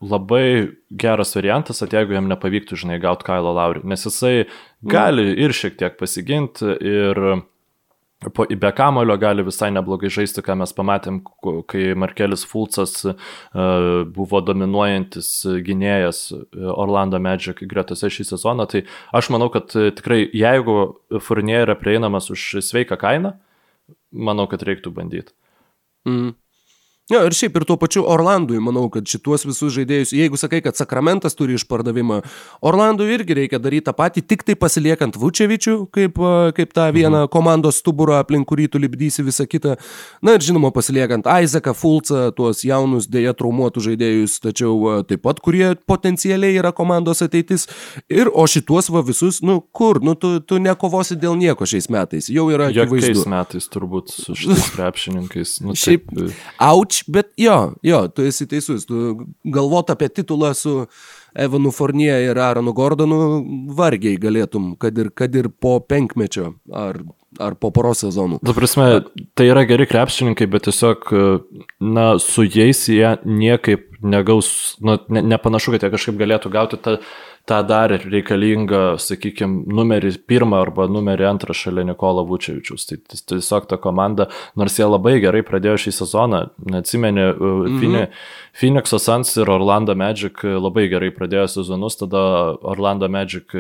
labai 0.04 0.76
geras 0.92 1.32
variantas, 1.38 1.80
at 1.86 1.96
jeigu 1.96 2.18
jam 2.18 2.28
nepavyktų, 2.28 2.76
žinai, 2.82 2.98
gauti 3.00 3.24
Kailo 3.30 3.54
Laurį, 3.56 3.86
nes 3.88 4.04
jisai 4.04 4.50
gali 4.84 5.30
ir 5.40 5.56
šiek 5.56 5.80
tiek 5.80 5.96
pasiginti, 5.96 6.76
ir 6.84 7.22
be 8.34 8.72
kamulio 8.76 9.18
gali 9.18 9.44
visai 9.46 9.72
neblogai 9.74 10.10
žaisti, 10.14 10.44
ką 10.46 10.58
mes 10.62 10.74
pamatėm, 10.76 11.20
kai 11.70 11.94
Markelis 11.98 12.46
Fulcas 12.48 12.98
uh, 13.06 13.16
buvo 14.16 14.42
dominuojantis 14.46 15.30
gynėjas 15.66 16.22
e, 16.36 16.40
Orlando 16.76 17.20
Magic 17.22 17.64
gretose 17.70 18.10
šį 18.12 18.28
sezoną. 18.32 18.68
Tai 18.72 18.84
aš 19.16 19.30
manau, 19.34 19.50
kad 19.54 19.74
e, 19.78 19.90
tikrai 19.96 20.24
jeigu 20.34 20.78
Fournier 21.24 21.66
yra 21.66 21.78
prieinamas 21.80 22.32
už 22.34 22.64
sveiką 22.66 22.98
kainą, 23.02 23.36
manau, 24.12 24.48
kad 24.52 24.64
reiktų 24.66 24.94
bandyti. 24.96 25.36
Mm. 26.08 26.34
Jo, 27.06 27.20
ir 27.22 27.36
šiaip 27.38 27.60
ir 27.60 27.64
tuo 27.70 27.76
pačiu 27.78 28.02
Orlandui, 28.10 28.58
manau, 28.66 28.88
kad 28.90 29.06
šituos 29.06 29.44
visus 29.46 29.76
žaidėjus, 29.76 30.10
jeigu 30.18 30.40
sakai, 30.42 30.58
kad 30.66 30.74
Sakramentas 30.74 31.36
turi 31.38 31.54
išpardavimą, 31.54 32.16
Orlandui 32.66 33.12
irgi 33.14 33.36
reikia 33.38 33.60
daryti 33.62 33.86
tą 33.86 33.94
patį, 33.94 34.24
tik 34.26 34.42
tai 34.48 34.56
pasiliekant 34.58 35.20
Vučevičių, 35.22 35.76
kaip, 35.94 36.18
kaip 36.58 36.74
tą 36.74 36.88
vieną 36.96 37.28
mhm. 37.28 37.32
komandos 37.36 37.78
stuburą, 37.84 38.18
aplink 38.24 38.50
kurį 38.50 38.66
tu 38.74 38.82
libdysi 38.82 39.22
visą 39.28 39.46
kitą. 39.46 39.76
Na 40.26 40.34
ir 40.34 40.42
žinoma, 40.42 40.72
pasiliekant 40.74 41.30
Aizeką, 41.30 41.76
Fulcą, 41.78 42.24
tuos 42.34 42.64
jaunus 42.66 43.06
dėja 43.06 43.36
traumuotų 43.38 43.86
žaidėjus, 43.92 44.40
tačiau 44.42 45.06
taip 45.06 45.22
pat, 45.30 45.44
kurie 45.46 45.76
potencialiai 45.86 46.58
yra 46.58 46.74
komandos 46.74 47.22
ateitis. 47.22 47.68
Ir 48.10 48.34
o 48.34 48.48
šituos 48.50 48.90
va 48.90 49.06
visus, 49.06 49.44
nu 49.46 49.60
kur, 49.62 50.02
nu 50.02 50.18
tu, 50.18 50.40
tu 50.42 50.58
nekovosi 50.58 51.20
dėl 51.22 51.38
nieko 51.38 51.70
šiais 51.70 51.86
metais, 51.94 52.34
jau 52.34 52.50
yra 52.50 52.72
akivaizdu. 52.74 53.14
Šiais 53.14 53.30
metais 53.30 53.70
turbūt 53.70 54.10
su 54.18 54.34
šitais 54.42 54.74
krepšininkais. 54.74 55.56
Nu, 55.62 55.78
šiaip, 55.78 56.10
auč 56.58 56.95
Ypač, 56.96 57.04
bet 57.08 57.32
jo, 57.38 57.74
jo, 57.84 58.08
tu 58.08 58.24
esi 58.24 58.48
teisus. 58.48 58.86
Tu 58.86 59.18
galvot 59.44 59.90
apie 59.90 60.10
titulą 60.10 60.54
su 60.54 60.88
Evanu 61.36 61.72
Fornie 61.72 62.14
ir 62.26 62.38
Aronu 62.38 62.74
Gordonu 62.74 63.44
vargiai 63.76 64.18
galėtum, 64.18 64.78
kad 64.78 64.98
ir, 64.98 65.12
kad 65.12 65.36
ir 65.36 65.50
po 65.50 65.80
penkmečio 65.80 66.56
ar, 66.72 67.02
ar 67.40 67.56
po 67.56 67.72
poros 67.72 68.04
sezonų. 68.04 68.40
Tu 68.46 68.54
prasme, 68.56 69.04
tai 69.36 69.50
yra 69.50 69.66
geri 69.66 69.86
krepšininkai, 69.86 70.48
bet 70.48 70.68
tiesiog, 70.70 71.12
na, 71.82 72.18
su 72.20 72.46
jais 72.46 72.88
jie 72.88 73.18
niekaip 73.26 73.92
negaus, 74.02 74.78
nu, 74.80 74.98
ne, 75.10 75.22
nepanašu, 75.22 75.76
kad 75.76 75.84
jie 75.84 75.94
kažkaip 75.96 76.20
galėtų 76.20 76.52
gauti 76.54 76.80
tą 76.80 77.00
tą 77.46 77.62
dar 77.68 77.94
reikalingą, 77.94 78.82
sakykime, 79.02 79.64
numerį 79.78 80.16
pirmą 80.30 80.64
arba 80.66 80.88
numerį 80.90 81.28
antrą 81.30 81.56
šalia 81.58 81.86
Nikola 81.86 82.26
Vučevičius. 82.26 82.88
Tai 82.90 82.98
tiesiog 83.32 83.70
ta 83.70 83.78
komanda, 83.82 84.30
nors 84.58 84.80
jie 84.80 84.88
labai 84.88 85.18
gerai 85.24 85.44
pradėjo 85.46 85.78
šį 85.86 85.96
sezoną, 86.00 86.42
neatsimeni, 86.74 87.30
mhm. 87.32 87.80
Fini, 87.82 88.04
Phoenix'o 88.58 89.00
Suns 89.02 89.36
ir 89.38 89.52
Orlando 89.52 89.96
Magic 89.96 90.44
labai 90.44 90.88
gerai 90.92 91.12
pradėjo 91.16 91.48
sezonus, 91.60 92.00
tada 92.02 92.26
Orlando 92.66 93.10
Magic 93.12 93.54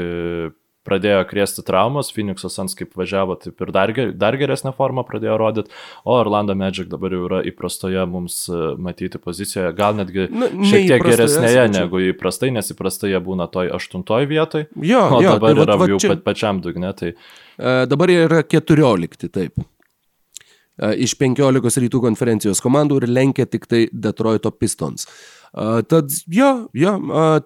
pradėjo 0.86 1.24
krėsti 1.30 1.64
traumas, 1.66 2.12
Phoenix'o 2.14 2.50
Suns 2.52 2.78
kaip 2.78 2.94
važiavo, 2.98 3.38
taip 3.42 3.62
ir 3.64 3.72
dar, 3.76 3.94
dar 4.16 4.38
geresnę 4.40 4.74
formą 4.78 5.06
pradėjo 5.08 5.38
rodyti, 5.42 5.74
o 6.06 6.16
Orlando 6.20 6.56
Magic 6.58 6.90
dabar 6.92 7.14
jau 7.16 7.26
yra 7.28 7.42
įprastoje 7.50 8.06
mums 8.10 8.44
e, 8.50 8.62
matyti 8.82 9.22
pozicijoje, 9.22 9.74
gal 9.78 9.98
netgi 10.00 10.28
Na, 10.32 10.50
šiek 10.50 10.90
tiek 10.92 11.06
geresnėje 11.06 11.68
negu 11.74 12.02
įprastai, 12.12 12.52
nes 12.56 12.72
įprastai 12.74 13.14
jie 13.14 13.22
būna 13.24 13.50
toj 13.52 13.74
aštuntoje 13.78 14.30
vietoje, 14.32 14.70
jo, 14.76 15.06
o 15.20 15.22
jo, 15.24 15.38
dabar 15.38 15.56
tai 15.56 15.66
yra 15.68 15.80
va, 15.82 15.90
jau 15.94 16.02
čia... 16.02 16.18
pačiam 16.26 16.62
dugne. 16.64 16.92
Tai... 16.98 17.16
E, 17.16 17.78
dabar 17.92 18.14
yra 18.14 18.44
keturiolikti, 18.48 19.32
taip 19.34 19.58
e, 19.62 20.94
iš 21.08 21.18
15 21.22 21.82
rytų 21.86 22.04
konferencijos 22.10 22.62
komandų 22.64 23.02
ir 23.02 23.10
lenkia 23.12 23.50
tik 23.50 23.68
tai 23.72 23.88
Detroito 23.92 24.54
Pistons. 24.54 25.10
Tad 25.56 26.12
jo, 26.28 26.50
jo, 26.76 26.94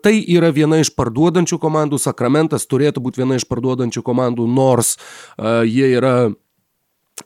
tai 0.01 0.15
yra 0.33 0.49
viena 0.55 0.79
iš 0.81 0.89
parduodančių 0.97 1.59
komandų, 1.61 1.99
Sakramentas 2.01 2.65
turėtų 2.65 3.03
būti 3.05 3.21
viena 3.21 3.37
iš 3.37 3.45
parduodančių 3.45 4.01
komandų, 4.05 4.47
nors 4.49 4.95
jie 5.69 5.91
yra 5.93 6.31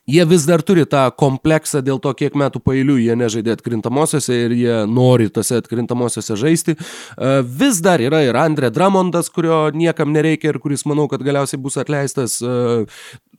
Jie 0.06 0.26
vis 0.28 0.44
dar 0.44 0.60
turi 0.66 0.84
tą 0.90 1.06
kompleksą 1.16 1.80
dėl 1.86 2.00
to, 2.04 2.12
kiek 2.18 2.34
metų 2.36 2.60
pailių 2.66 2.98
jie 3.00 3.16
nežaidė 3.16 3.54
atkrintamosiose 3.56 4.36
ir 4.36 4.56
jie 4.58 4.78
nori 4.92 5.30
tose 5.32 5.62
atkrintamosiose 5.62 6.36
žaisti. 6.40 6.76
E, 6.76 7.30
vis 7.48 7.80
dar 7.84 8.04
yra 8.04 8.20
ir 8.26 8.36
Andre 8.36 8.68
Dramondas, 8.74 9.32
kurio 9.32 9.70
niekam 9.72 10.12
nereikia 10.12 10.52
ir 10.52 10.60
kuris 10.60 10.84
manau, 10.90 11.08
kad 11.12 11.24
galiausiai 11.24 11.62
bus 11.64 11.80
atleistas. 11.80 12.42
E, 12.44 12.84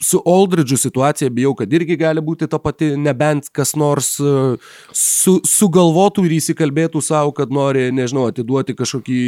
su 0.00 0.22
Aldridge'u 0.26 0.78
situacija 0.80 1.28
bijau, 1.30 1.52
kad 1.58 1.72
irgi 1.72 1.98
gali 2.00 2.24
būti 2.24 2.48
ta 2.50 2.58
pati, 2.58 2.94
nebent 2.96 3.52
kas 3.52 3.74
nors 3.76 4.14
e, 4.16 4.56
su, 4.96 5.36
sugalvotų 5.44 6.24
ir 6.24 6.38
įsikalbėtų 6.38 7.04
savo, 7.04 7.36
kad 7.36 7.52
nori, 7.52 7.90
nežinau, 7.92 8.30
atiduoti 8.32 8.72
kažkokį 8.78 9.20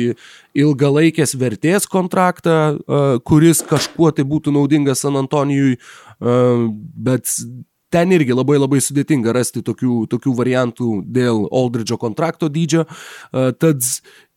ilgalaikės 0.56 1.36
vertės 1.36 1.84
kontraktą, 1.90 2.78
kuris 3.28 3.60
kažkuo 3.66 4.08
tai 4.16 4.24
būtų 4.24 4.54
naudingas 4.56 5.04
San 5.04 5.18
Antonijui 5.20 5.76
bet 6.20 7.30
ten 7.92 8.12
irgi 8.12 8.34
labai 8.34 8.58
labai 8.58 8.80
sudėtinga 8.82 9.34
rasti 9.36 9.62
tokių, 9.64 10.04
tokių 10.10 10.34
variantų 10.36 10.90
dėl 11.16 11.44
Aldridge'o 11.54 11.98
kontrakto 12.00 12.48
dydžio. 12.52 12.84
Tad 13.32 13.86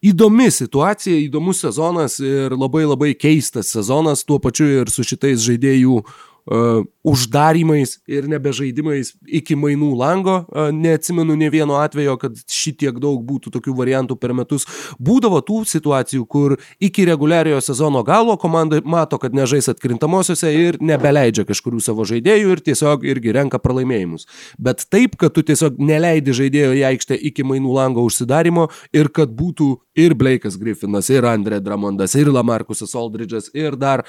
įdomi 0.06 0.50
situacija, 0.54 1.18
įdomus 1.26 1.64
sezonas 1.66 2.20
ir 2.24 2.56
labai 2.56 2.86
labai 2.86 3.14
keistas 3.18 3.74
sezonas, 3.74 4.24
tuo 4.24 4.40
pačiu 4.44 4.70
ir 4.84 4.94
su 4.94 5.04
šitais 5.08 5.42
žaidėjų 5.48 5.98
uh, 6.00 6.06
uždarimais 7.10 7.98
ir 8.10 8.28
nebežaidimais 8.30 9.14
iki 9.26 9.58
mainų 9.60 9.90
lango. 9.98 10.38
Neatsimenu 10.76 11.36
ne 11.40 11.50
vieno 11.54 11.80
atvejo, 11.82 12.16
kad 12.22 12.38
šitiek 12.50 13.00
daug 13.02 13.24
būtų 13.26 13.54
tokių 13.56 13.76
variantų 13.78 14.18
per 14.20 14.36
metus. 14.38 14.68
Būdavo 15.02 15.42
tų 15.46 15.64
situacijų, 15.70 16.26
kur 16.30 16.58
iki 16.84 17.08
reguliariojo 17.10 17.62
sezono 17.66 18.04
galo 18.08 18.38
komanda 18.40 18.82
mato, 18.86 19.20
kad 19.22 19.36
nežais 19.36 19.70
atkrintamosiose 19.72 20.52
ir 20.54 20.80
nebeleidžia 20.84 21.48
kažkurių 21.50 21.82
savo 21.84 22.06
žaidėjų 22.10 22.56
ir 22.56 22.64
tiesiog 22.70 23.06
irgi 23.10 23.36
renka 23.36 23.62
pralaimėjimus. 23.62 24.28
Bet 24.62 24.86
taip, 24.92 25.18
kad 25.20 25.34
tu 25.36 25.44
tiesiog 25.46 25.80
neleidi 25.82 26.36
žaidėjo 26.36 26.76
į 26.78 26.86
aikštę 26.94 27.18
iki 27.32 27.46
mainų 27.48 27.74
lango 27.80 28.06
užsidarimo 28.08 28.68
ir 28.96 29.10
kad 29.14 29.34
būtų 29.34 29.72
ir 30.00 30.16
Blake'as 30.20 30.60
Griffinas, 30.60 31.10
ir 31.12 31.26
Andre 31.28 31.60
Dramondas, 31.64 32.16
ir 32.20 32.30
Lamarkusas 32.32 32.96
Aldridge'as, 32.96 33.50
ir 33.58 33.76
dar 33.80 34.06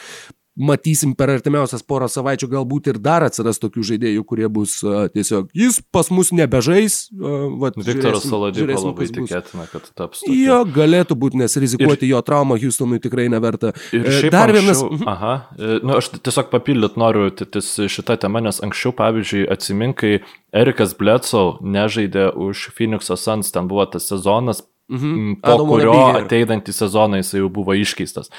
matysim 0.61 1.15
per 1.17 1.31
artimiausias 1.33 1.83
porą 1.87 2.09
savaičių 2.11 2.49
galbūt 2.51 2.90
ir 2.91 2.99
dar 3.03 3.25
atsiras 3.27 3.61
tokių 3.63 3.85
žaidėjų, 3.93 4.25
kurie 4.29 4.49
bus 4.53 4.79
uh, 4.85 5.07
tiesiog, 5.13 5.51
jis 5.57 5.81
pas 5.95 6.11
mus 6.13 6.33
nebežais. 6.37 7.03
Uh, 7.15 7.47
vat, 7.63 7.79
Viktoras 7.79 8.27
Saladžiukas 8.27 8.87
labai 8.87 9.09
tikėtina, 9.15 9.67
kad 9.71 9.89
taps. 9.95 10.25
Tokia. 10.25 10.37
Jo, 10.37 10.59
galėtų 10.69 11.17
būti, 11.21 11.41
nes 11.41 11.57
rizikuoti 11.61 12.09
ir, 12.09 12.15
jo 12.15 12.23
traumą 12.27 12.59
Houstonui 12.61 13.01
tikrai 13.03 13.29
neverta. 13.33 13.73
Ir 13.97 14.07
e, 14.07 14.33
dar 14.33 14.51
anksčiau, 14.51 14.59
vienas. 14.59 14.83
Mhm. 14.87 15.11
Aha, 15.11 15.35
e, 15.57 15.79
nu, 15.85 15.97
aš 16.01 16.11
tiesiog 16.19 16.51
papildyt 16.53 16.99
noriu 17.01 17.31
tis 17.41 17.73
šitą 17.93 18.19
temą, 18.21 18.43
nes 18.45 18.61
anksčiau, 18.65 18.95
pavyzdžiui, 18.99 19.47
atsiminkai, 19.55 20.15
Erikas 20.57 20.97
Bledsoe 20.99 21.61
nežaidė 21.63 22.31
už 22.35 22.71
Phoenix'o 22.75 23.17
Suns, 23.21 23.53
ten 23.55 23.71
buvo 23.71 23.87
tas 23.91 24.09
sezonas, 24.11 24.65
Mhm. 24.91 25.41
po 25.43 25.55
Adamo 25.55 25.77
kurio 25.77 25.95
ateinantį 26.25 26.75
sezoną 26.75 27.21
jis 27.23 27.37
jau 27.39 27.49
buvo 27.53 27.77
iškeistas. 27.79 28.31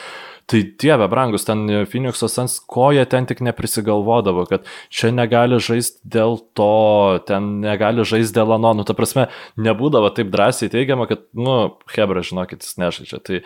Tai 0.52 0.60
dieve, 0.82 1.06
brangus, 1.08 1.46
ten 1.48 1.64
Phoenix'o 1.88 2.28
Sans, 2.28 2.58
ko 2.68 2.90
jie 2.92 3.06
ten 3.08 3.28
tik 3.30 3.40
neprisigalvodavo, 3.46 4.44
kad 4.50 4.66
čia 4.92 5.12
negali 5.16 5.62
žaisti 5.62 6.02
dėl 6.04 6.42
to, 6.58 7.22
ten 7.30 7.62
negali 7.64 8.04
žaisti 8.04 8.36
dėl 8.36 8.58
ano, 8.58 8.74
nu, 8.76 8.84
ta 8.84 8.96
prasme, 8.98 9.30
nebūdavo 9.56 10.10
taip 10.18 10.34
drąsiai 10.34 10.72
teigiama, 10.74 11.08
kad, 11.08 11.24
nu, 11.38 11.78
Hebra, 11.94 12.26
žinokit, 12.26 12.66
jis 12.66 12.76
nežaidžia. 12.82 13.22
Tai 13.24 13.40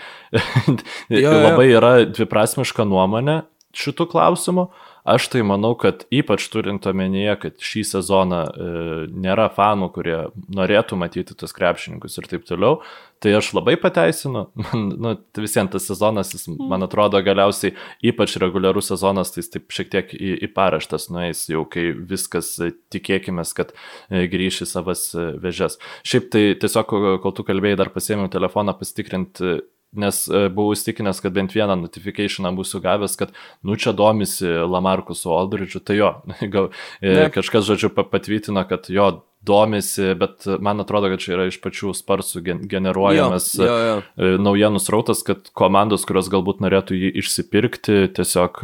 jo, 1.13 1.19
jo. 1.19 1.35
labai 1.45 1.67
yra 1.75 1.93
dviprasmiška 2.09 2.87
nuomonė 2.89 3.43
šitų 3.75 4.09
klausimų. 4.15 4.69
Aš 5.05 5.27
tai 5.29 5.43
manau, 5.45 5.75
kad 5.77 6.07
ypač 6.09 6.47
turint 6.49 6.85
omenyje, 6.89 7.35
kad 7.37 7.59
šį 7.61 7.81
sezoną 7.85 8.39
e, 8.41 8.69
nėra 9.13 9.51
fanų, 9.53 9.91
kurie 9.93 10.15
norėtų 10.57 10.97
matyti 10.97 11.35
tus 11.37 11.53
krepšininkus 11.53 12.17
ir 12.17 12.25
taip 12.31 12.47
toliau, 12.49 12.79
tai 13.21 13.35
aš 13.37 13.51
labai 13.53 13.75
pateisinu. 13.77 14.47
Man, 14.63 14.87
nu, 14.97 15.11
visiems 15.37 15.75
tas 15.75 15.85
sezonas, 15.91 16.33
jis, 16.33 16.47
mm. 16.49 16.65
man 16.71 16.87
atrodo, 16.87 17.21
galiausiai 17.21 17.75
ypač 18.01 18.33
reguliarus 18.41 18.89
sezonas, 18.95 19.29
tai 19.35 19.43
jis 19.43 19.53
taip 19.53 19.77
šiek 19.77 19.93
tiek 19.93 20.17
į, 20.17 20.31
į 20.47 20.49
paraštas 20.57 21.05
nueis, 21.13 21.45
jau 21.53 21.61
kai 21.69 21.91
viskas 21.93 22.55
e, 22.65 22.71
tikėkime, 22.95 23.45
kad 23.57 23.75
e, 24.09 24.25
grįš 24.31 24.63
į 24.65 24.69
savas 24.73 25.05
e, 25.13 25.27
vežes. 25.45 25.77
Šiaip 26.01 26.33
tai 26.33 26.43
tiesiog, 26.65 26.97
kol 27.21 27.37
tu 27.37 27.45
kalbėjai, 27.45 27.83
dar 27.83 27.93
pasėmiau 27.93 28.33
telefoną 28.33 28.73
pasitikrinti 28.81 29.59
nes 29.99 30.21
e, 30.29 30.45
buvau 30.53 30.75
įstikinęs, 30.75 31.21
kad 31.23 31.35
bent 31.35 31.55
vieną 31.55 31.77
notifikationą 31.81 32.51
būsiu 32.57 32.81
gavęs, 32.83 33.15
kad, 33.19 33.31
nu, 33.65 33.77
čia 33.79 33.95
domisi 33.95 34.47
Lamarkusu 34.47 35.33
Aldridžiu, 35.35 35.81
tai 35.85 35.99
jo, 35.99 36.11
gal 36.53 36.69
e, 37.01 37.15
ne. 37.15 37.29
kažkas, 37.33 37.67
žodžiu, 37.69 37.91
patvirtino, 37.95 38.65
kad 38.69 38.89
jo 38.91 39.09
domisi, 39.45 40.13
bet 40.17 40.47
man 40.63 40.81
atrodo, 40.81 41.11
kad 41.13 41.21
čia 41.21 41.35
yra 41.35 41.47
iš 41.49 41.59
pačių 41.61 41.93
sparsų 41.93 42.41
generuojamas 42.65 43.51
jo, 43.59 43.65
jo, 43.65 43.89
jo. 43.89 43.97
E, 44.17 44.37
naujienų 44.41 44.81
srautas, 44.81 45.21
kad 45.25 45.51
komandos, 45.57 46.07
kurios 46.09 46.31
galbūt 46.33 46.63
norėtų 46.65 46.97
jį 46.97 47.11
išsipirkti, 47.21 48.07
tiesiog, 48.17 48.63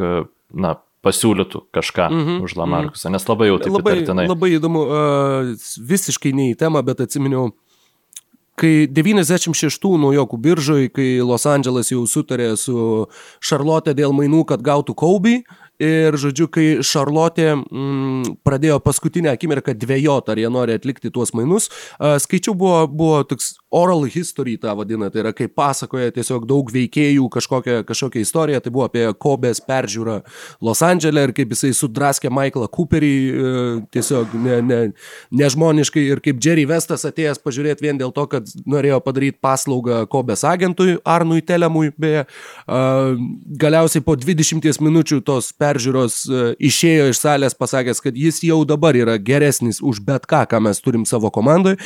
na, 0.52 0.78
pasiūlytų 1.02 1.64
kažką 1.74 2.08
mm 2.10 2.22
-hmm, 2.22 2.42
už 2.46 2.56
Lamarkusą, 2.56 3.08
mm 3.08 3.10
-hmm. 3.10 3.18
nes 3.18 3.28
labai 3.28 3.46
jau 3.48 3.58
taip 3.58 3.72
labai, 3.74 3.92
įtartinai. 3.96 4.28
Labai 4.28 4.50
įdomu, 4.58 4.80
uh, 4.86 5.54
visiškai 5.90 6.32
ne 6.32 6.52
į 6.52 6.56
temą, 6.56 6.82
bet 6.82 7.00
atsiminiau, 7.00 7.50
kai 8.60 8.86
96 8.90 9.96
naujokų 10.02 10.38
biržoj, 10.44 10.88
kai 10.94 11.08
Los 11.24 11.46
Andželas 11.48 11.92
jau 11.92 12.04
sutarė 12.06 12.52
su 12.60 13.06
Šarlotė 13.42 13.94
dėl 13.96 14.14
mainų, 14.16 14.44
kad 14.48 14.64
gautų 14.64 14.96
Kaubį, 14.98 15.36
Ir, 15.82 16.14
žodžiu, 16.14 16.46
kai 16.52 16.64
Šarlotė 16.86 17.48
mm, 17.56 18.36
pradėjo 18.46 18.76
paskutinę 18.84 19.32
akimirką 19.32 19.74
dvėjot, 19.74 20.28
ar 20.30 20.38
jie 20.38 20.50
nori 20.52 20.76
atlikti 20.78 21.10
tuos 21.10 21.32
mainus, 21.34 21.66
uh, 21.98 22.14
skaičiau 22.22 22.54
buvo, 22.54 22.84
buvo 22.86 23.22
toks 23.26 23.56
oral 23.74 24.04
history 24.06 24.54
tą 24.62 24.76
vadina, 24.78 25.08
tai 25.10 25.24
yra 25.24 25.32
kaip 25.34 25.56
pasakoja 25.58 26.12
tiesiog 26.14 26.44
daug 26.46 26.70
veikėjų 26.70 27.26
kažkokią, 27.34 27.80
kažkokią 27.88 28.22
istoriją, 28.22 28.60
tai 28.62 28.72
buvo 28.74 28.86
apie 28.86 29.08
Kobės 29.18 29.62
peržiūrą 29.66 30.20
Los 30.62 30.84
Andželė 30.86 31.26
ir 31.26 31.34
kaip 31.34 31.56
jisai 31.56 31.72
sudraskė 31.74 32.30
Michaelą 32.30 32.70
Cooperį 32.70 33.10
uh, 33.32 33.82
tiesiog 33.96 34.38
ne, 34.38 34.60
ne, 34.68 34.80
nežmoniškai 35.34 36.06
ir 36.12 36.22
kaip 36.22 36.38
Jerry 36.46 36.68
Vestas 36.70 37.08
atėjęs 37.10 37.42
pažiūrėti 37.42 37.88
vien 37.88 37.98
dėl 37.98 38.14
to, 38.14 38.28
kad 38.30 38.54
norėjo 38.70 39.00
padaryti 39.02 39.40
paslaugą 39.42 40.04
Kobės 40.12 40.46
agentui, 40.46 41.00
Arnui 41.02 41.42
Telemui, 41.42 41.90
beje, 41.98 42.28
uh, 42.68 43.18
galiausiai 43.66 44.06
po 44.06 44.14
20 44.14 44.62
minučių 44.86 45.22
tos 45.26 45.50
peržiūros 45.50 45.71
peržiūros 45.72 46.22
e, 46.28 46.42
išėjo 46.68 47.10
iš 47.12 47.22
salės 47.22 47.56
pasakęs, 47.58 48.02
kad 48.04 48.18
jis 48.18 48.42
jau 48.46 48.62
dabar 48.68 48.96
yra 48.98 49.18
geresnis 49.18 49.80
už 49.82 50.02
bet 50.06 50.28
ką, 50.30 50.44
ką 50.50 50.62
mes 50.68 50.82
turim 50.84 51.06
savo 51.08 51.32
komandai. 51.34 51.78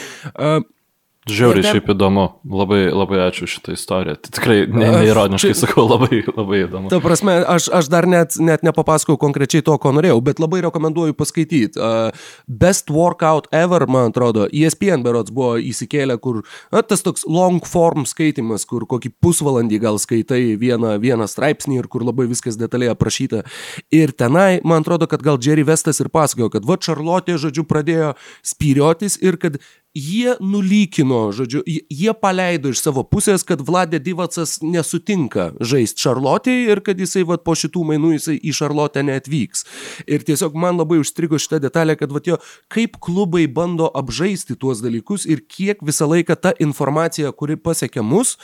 Žiauriai 1.27 1.65
ten... 1.65 1.74
šiaip 1.74 1.89
įdomu, 1.90 2.24
labai, 2.47 2.85
labai 2.94 3.19
ačiū 3.24 3.48
šitą 3.51 3.74
istoriją. 3.74 4.15
Tai 4.23 4.31
tikrai 4.36 4.59
ne, 4.70 4.90
neironiškai 5.03 5.51
aš, 5.57 5.62
sakau, 5.65 5.82
labai, 5.90 6.20
labai 6.23 6.61
įdomu. 6.62 6.90
Ta 6.93 7.01
prasme, 7.03 7.35
aš, 7.51 7.66
aš 7.74 7.89
dar 7.90 8.07
net, 8.07 8.36
net 8.39 8.62
nepapasakau 8.62 9.16
konkrečiai 9.19 9.65
to, 9.66 9.74
ko 9.82 9.90
norėjau, 9.97 10.20
bet 10.23 10.39
labai 10.39 10.61
rekomenduoju 10.69 11.16
paskaityti. 11.19 11.82
Uh, 11.82 12.15
Best 12.47 12.93
Workout 12.94 13.48
Ever, 13.51 13.89
man 13.90 14.12
atrodo, 14.12 14.44
ESPN 14.47 15.03
berots 15.03 15.35
buvo 15.35 15.57
įsikėlę, 15.59 16.15
kur 16.23 16.44
na, 16.70 16.85
tas 16.86 17.03
toks 17.03 17.27
long 17.27 17.59
form 17.66 18.07
skaitimas, 18.07 18.62
kur 18.70 18.86
kokį 18.86 19.11
pusvalandį 19.19 19.81
gal 19.82 19.98
skaitai 19.98 20.55
vieną, 20.61 20.94
vieną 21.03 21.27
straipsnį 21.31 21.81
ir 21.81 21.89
kur 21.90 22.07
labai 22.07 22.28
viskas 22.31 22.55
detaliai 22.61 22.93
aprašyta. 22.94 23.43
Ir 23.90 24.15
tenai, 24.15 24.61
man 24.62 24.86
atrodo, 24.86 25.11
kad 25.11 25.27
gal 25.27 25.43
Jerry 25.43 25.66
Vestas 25.66 25.98
ir 25.98 26.12
pasakojo, 26.15 26.53
kad 26.55 26.70
va 26.70 26.78
Charlotte, 26.78 27.35
žodžiu, 27.35 27.66
pradėjo 27.66 28.15
spyriotis 28.47 29.19
ir 29.27 29.40
kad 29.43 29.59
jie 29.97 30.35
nulykino, 30.44 31.31
žodžiu, 31.32 31.62
jie 31.64 32.12
paleido 32.20 32.68
iš 32.73 32.82
savo 32.85 33.05
pusės, 33.09 33.44
kad 33.47 33.62
Vladė 33.64 34.01
Divacas 34.02 34.59
nesutinka 34.60 35.48
žaisti 35.64 36.05
Šarlotėje 36.05 36.74
ir 36.74 36.82
kad 36.85 37.01
jisai 37.01 37.24
vat, 37.28 37.44
po 37.47 37.56
šitų 37.56 37.85
mainų 37.90 38.12
jisai 38.16 38.36
į 38.36 38.52
Šarlotę 38.59 39.05
neatvyks. 39.06 39.64
Ir 40.05 40.27
tiesiog 40.28 40.56
man 40.59 40.77
labai 40.81 41.01
užstrigo 41.01 41.40
šitą 41.40 41.62
detalę, 41.64 41.97
kad 41.97 42.12
vat, 42.12 42.28
jo, 42.28 42.36
kaip 42.73 42.98
klubai 43.01 43.47
bando 43.48 43.89
apžaisti 43.97 44.59
tuos 44.60 44.85
dalykus 44.85 45.24
ir 45.24 45.40
kiek 45.48 45.81
visą 45.86 46.10
laiką 46.12 46.36
ta 46.36 46.52
informacija, 46.60 47.32
kuri 47.32 47.56
pasiekia 47.56 48.05
mus, 48.05 48.36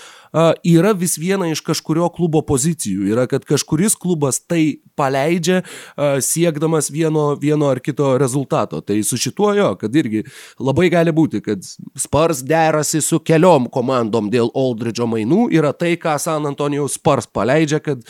yra 0.65 0.93
vis 0.97 1.19
viena 1.21 1.49
iš 1.51 1.61
kažkurio 1.65 2.09
klubo 2.15 2.43
pozicijų. 2.47 3.07
Yra, 3.13 3.27
kad 3.31 3.45
kažkuris 3.49 3.97
klubas 4.01 4.41
tai 4.41 4.81
paleidžia 4.97 5.63
siekdamas 6.21 6.91
vieno, 6.93 7.33
vieno 7.41 7.71
ar 7.73 7.81
kito 7.81 8.15
rezultato. 8.21 8.81
Tai 8.81 8.99
su 9.05 9.19
šituo 9.21 9.53
jo, 9.57 9.73
kad 9.81 9.95
irgi 9.97 10.25
labai 10.61 10.89
gali 10.93 11.13
būti, 11.13 11.43
kad 11.45 11.65
Spars 11.99 12.43
derasi 12.47 13.03
su 13.05 13.21
keliom 13.21 13.69
komandom 13.73 14.31
dėl 14.33 14.51
Aldridge'o 14.57 15.09
mainų, 15.11 15.47
yra 15.55 15.73
tai, 15.77 15.95
ką 16.01 16.17
San 16.23 16.49
Antonijaus 16.49 16.97
Spars 16.99 17.29
paleidžia, 17.29 17.83
kad 17.85 18.05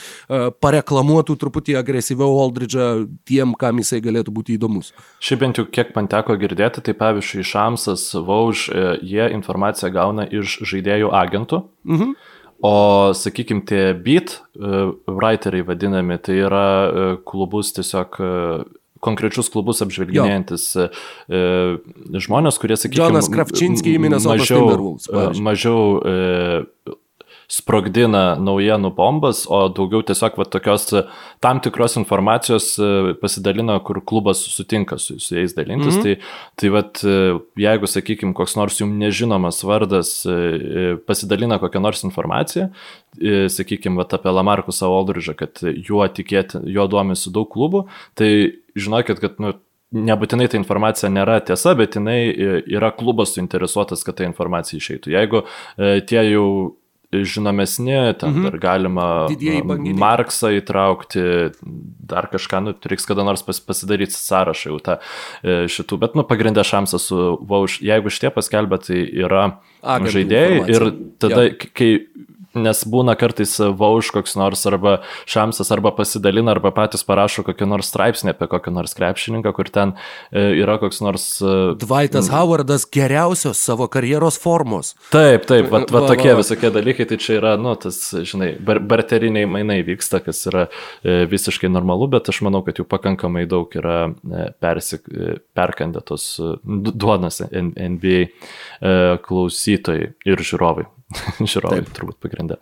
pareklamuotų 0.63 1.37
truputį 1.39 1.79
agresyviau 1.81 2.41
Aldridge'ą 2.45 2.89
tiem, 3.29 3.57
kam 3.59 3.83
jisai 3.83 4.03
galėtų 4.05 4.35
būti 4.35 4.57
įdomus. 4.59 4.93
Šiaip 5.23 5.43
bent 5.43 5.61
jau 5.61 5.67
kiek 5.69 5.93
man 5.97 6.09
teko 6.11 6.37
girdėti, 6.41 6.83
tai 6.87 6.95
pavyzdžiui, 6.99 7.47
Šamsas, 7.47 8.09
Vauž, 8.27 8.69
e, 8.69 8.87
jie 9.07 9.29
informaciją 9.35 9.93
gauna 9.95 10.27
iš 10.31 10.61
žaidėjų 10.69 11.13
agentų. 11.23 11.63
Mhm. 11.89 12.12
O, 12.63 13.11
sakykime, 13.19 13.65
tie 13.67 13.91
beat 13.99 14.37
uh, 14.55 14.95
writeriai 15.11 15.67
vadinami, 15.67 16.21
tai 16.23 16.37
yra 16.45 16.67
uh, 16.87 17.17
klubus 17.27 17.73
tiesiog 17.75 18.21
uh, 18.23 18.63
konkrečius 19.03 19.51
klubus 19.53 19.83
apžvelginėjantis 19.85 20.67
e, 20.79 20.89
žmonės, 22.23 22.59
kurie, 22.63 22.79
sakykime, 22.79 23.11
Jonas 23.11 23.31
Kravčinskis 23.33 23.97
įminės 23.99 24.27
mažiau, 24.31 24.95
e, 24.95 25.25
mažiau 25.43 25.81
e, 25.99 26.97
sprogdina 27.51 28.37
naujienų 28.41 28.93
bombas, 28.97 29.45
o 29.51 29.65
daugiau 29.73 30.03
tiesiog 30.07 30.39
va, 30.41 30.47
tokios 30.49 30.89
tam 31.43 31.61
tikros 31.65 31.97
informacijos 32.01 32.69
e, 32.79 33.15
pasidalina, 33.21 33.79
kur 33.85 34.03
klubas 34.05 34.43
sutinka 34.53 34.99
su, 35.03 35.19
su 35.23 35.37
jais 35.37 35.57
dalintis. 35.57 35.97
Mm 35.97 36.01
-hmm. 36.01 36.03
Tai, 36.03 36.17
tai 36.57 36.69
va, 36.69 36.83
e, 36.83 37.41
jeigu, 37.67 37.87
sakykime, 37.87 38.35
koks 38.35 38.57
nors 38.57 38.81
jums 38.81 38.99
nežinomas 38.99 39.63
vardas 39.65 40.27
e, 40.27 40.97
pasidalina 41.07 41.59
kokią 41.59 41.81
nors 41.81 42.05
informaciją, 42.05 42.69
sakykime, 43.49 43.97
va, 43.97 44.07
apie 44.11 44.31
Lamarkusą 44.31 44.87
Aldridžą, 44.87 45.35
kad 45.35 45.61
juo 45.89 46.09
tikėti, 46.09 46.63
juo 46.65 46.89
duomisi 46.89 47.31
daug 47.31 47.49
klubų, 47.49 47.87
tai 48.15 48.53
žinokit, 48.77 49.21
kad 49.21 49.41
nu, 49.41 49.53
nebūtinai 49.93 50.49
ta 50.49 50.59
informacija 50.59 51.11
nėra 51.13 51.39
tiesa, 51.45 51.75
bet 51.79 51.97
jinai 51.99 52.33
yra 52.71 52.93
klubas 52.97 53.35
suinteresuotas, 53.37 54.05
kad 54.07 54.19
ta 54.19 54.27
informacija 54.29 54.81
išeitų. 54.81 55.13
Jeigu 55.13 55.43
e, 55.43 56.01
tie 56.09 56.23
jau 56.31 56.47
žinomesni, 57.13 58.15
ten 58.19 58.33
mhm. 58.33 58.47
dar 58.49 58.59
galima 58.59 59.07
Marksą 60.01 60.53
įtraukti, 60.57 61.25
dar 62.13 62.29
kažką, 62.33 62.63
nu, 62.65 62.75
reiks 62.89 63.07
kada 63.09 63.27
nors 63.27 63.45
pas, 63.47 63.61
pasidaryti 63.61 64.17
sąrašą 64.17 64.73
jau 64.73 64.81
tą 64.85 64.99
e, 64.99 65.63
šitų, 65.73 66.01
bet, 66.03 66.17
nu, 66.19 66.25
pagrindę 66.29 66.65
šansą 66.67 67.01
su 67.03 67.21
Vauš, 67.49 67.81
jeigu 67.85 68.13
šitie 68.13 68.33
paskelbė, 68.35 68.81
tai 68.87 69.03
yra 69.05 69.45
Agentų 69.83 70.17
žaidėjai 70.17 70.59
informacija. 70.61 70.79
ir 70.79 71.17
tada, 71.23 71.47
ja. 71.49 71.71
kai 71.77 71.91
Nes 72.59 72.83
būna 72.85 73.15
kartais 73.17 73.55
vauš 73.59 74.11
koks 74.13 74.35
nors 74.37 74.67
arba 74.69 74.99
šamsas 75.31 75.71
arba 75.73 75.93
pasidalina 75.97 76.53
arba 76.53 76.73
patys 76.75 77.05
parašo 77.09 77.45
kokį 77.47 77.69
nors 77.71 77.89
straipsnį 77.89 78.35
apie 78.35 78.49
kokį 78.53 78.75
nors 78.77 78.93
krepšininką, 78.99 79.53
kur 79.57 79.71
ten 79.73 79.95
e, 80.29 80.45
yra 80.61 80.77
koks 80.83 81.01
nors... 81.05 81.27
E, 81.41 81.55
Dvaitas 81.81 82.29
Howardas 82.33 82.85
geriausios 82.93 83.61
savo 83.63 83.89
karjeros 83.93 84.37
formos. 84.43 84.93
Taip, 85.15 85.47
taip, 85.49 85.71
va, 85.73 85.83
va, 85.87 86.03
va 86.03 86.13
tokie 86.13 86.33
va. 86.35 86.41
visokie 86.43 86.73
dalykai, 86.75 87.09
tai 87.09 87.21
čia 87.23 87.39
yra, 87.39 87.55
nu, 87.61 87.73
tas, 87.81 87.99
žinai, 88.29 88.53
bar 88.61 88.83
barteriniai 88.93 89.49
mainai 89.49 89.81
vyksta, 89.87 90.21
kas 90.25 90.45
yra 90.53 90.67
e, 90.69 91.23
visiškai 91.31 91.73
normalu, 91.73 92.11
bet 92.13 92.29
aš 92.33 92.43
manau, 92.47 92.61
kad 92.67 92.81
jų 92.81 92.89
pakankamai 92.91 93.47
daug 93.51 93.73
yra 93.81 93.99
persik, 94.61 95.09
perkandę 95.57 96.03
tos 96.05 96.35
duonas 96.63 97.41
NBA 97.49 98.25
klausytojai 99.25 100.13
ir 100.29 100.45
žiūrovai. 100.53 100.87
Žiūrovai 101.53 101.85
turbūt 101.95 102.19
pagrindę. 102.23 102.59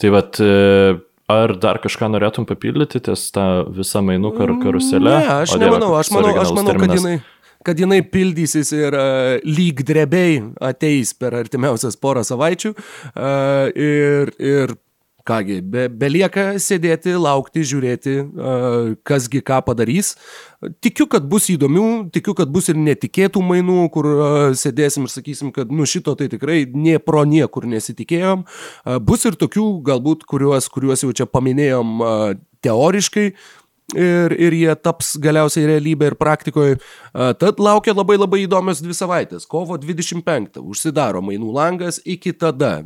Tai 0.00 0.10
vad, 0.14 0.40
e, 0.42 0.96
ar 1.30 1.54
dar 1.60 1.80
kažką 1.82 2.10
norėtum 2.12 2.48
papildyti 2.48 3.02
ties 3.04 3.28
tą 3.34 3.46
visą 3.74 4.02
mainų 4.04 4.34
kar 4.38 4.54
karuselę? 4.62 5.20
Ne, 5.20 5.30
aš 5.44 5.54
o, 5.56 5.60
nemanau, 5.62 5.94
aš 6.00 6.10
manau, 6.14 6.34
aš 6.42 6.54
manau 6.56 6.76
kad 6.82 6.96
jinai 6.98 7.18
kad 7.64 7.78
jinai 7.80 8.02
pildysis 8.04 8.74
ir 8.76 8.92
uh, 8.92 9.38
lyg 9.48 9.78
drebiai 9.88 10.36
ateis 10.68 11.14
per 11.16 11.32
artimiausias 11.38 11.96
porą 11.96 12.20
savaičių 12.26 12.74
uh, 12.74 13.70
ir, 13.72 14.34
ir 14.36 14.74
Kągi, 15.24 15.62
be, 15.64 15.86
belieka 15.88 16.58
sėdėti, 16.60 17.14
laukti, 17.16 17.62
žiūrėti, 17.64 18.12
kasgi 19.08 19.40
ką 19.40 19.62
padarys. 19.64 20.10
Tikiu, 20.84 21.06
kad 21.08 21.24
bus 21.28 21.48
įdomių, 21.48 21.86
tikiu, 22.12 22.34
kad 22.36 22.52
bus 22.52 22.68
ir 22.68 22.76
netikėtų 22.76 23.40
mainų, 23.40 23.78
kur 23.94 24.08
sėdėsim 24.60 25.08
ir 25.08 25.14
sakysim, 25.14 25.52
kad 25.56 25.72
nu 25.72 25.88
šito 25.88 26.12
tai 26.20 26.28
tikrai 26.32 26.66
nie 26.68 26.98
pro 27.00 27.24
niekur 27.24 27.64
nesitikėjom. 27.72 28.44
Bus 29.08 29.24
ir 29.24 29.40
tokių, 29.40 29.66
galbūt, 29.88 30.28
kuriuos, 30.28 30.68
kuriuos 30.68 31.06
jau 31.06 31.16
čia 31.16 31.24
paminėjom 31.24 31.96
teoriškai, 32.64 33.30
ir, 33.98 34.34
ir 34.36 34.56
jie 34.58 34.74
taps 34.76 35.14
galiausiai 35.22 35.68
realybė 35.70 36.12
ir 36.12 36.16
praktikoje. 36.20 36.78
Tad 37.14 37.60
laukia 37.62 37.94
labai 37.94 38.16
labai 38.18 38.42
įdomios 38.44 38.82
dvi 38.82 38.96
savaitės. 38.96 39.46
Kovo 39.50 39.78
25 39.80 40.58
užsidaro 40.62 41.22
mainų 41.24 41.52
langas, 41.54 42.00
iki 42.04 42.32
tada 42.34 42.82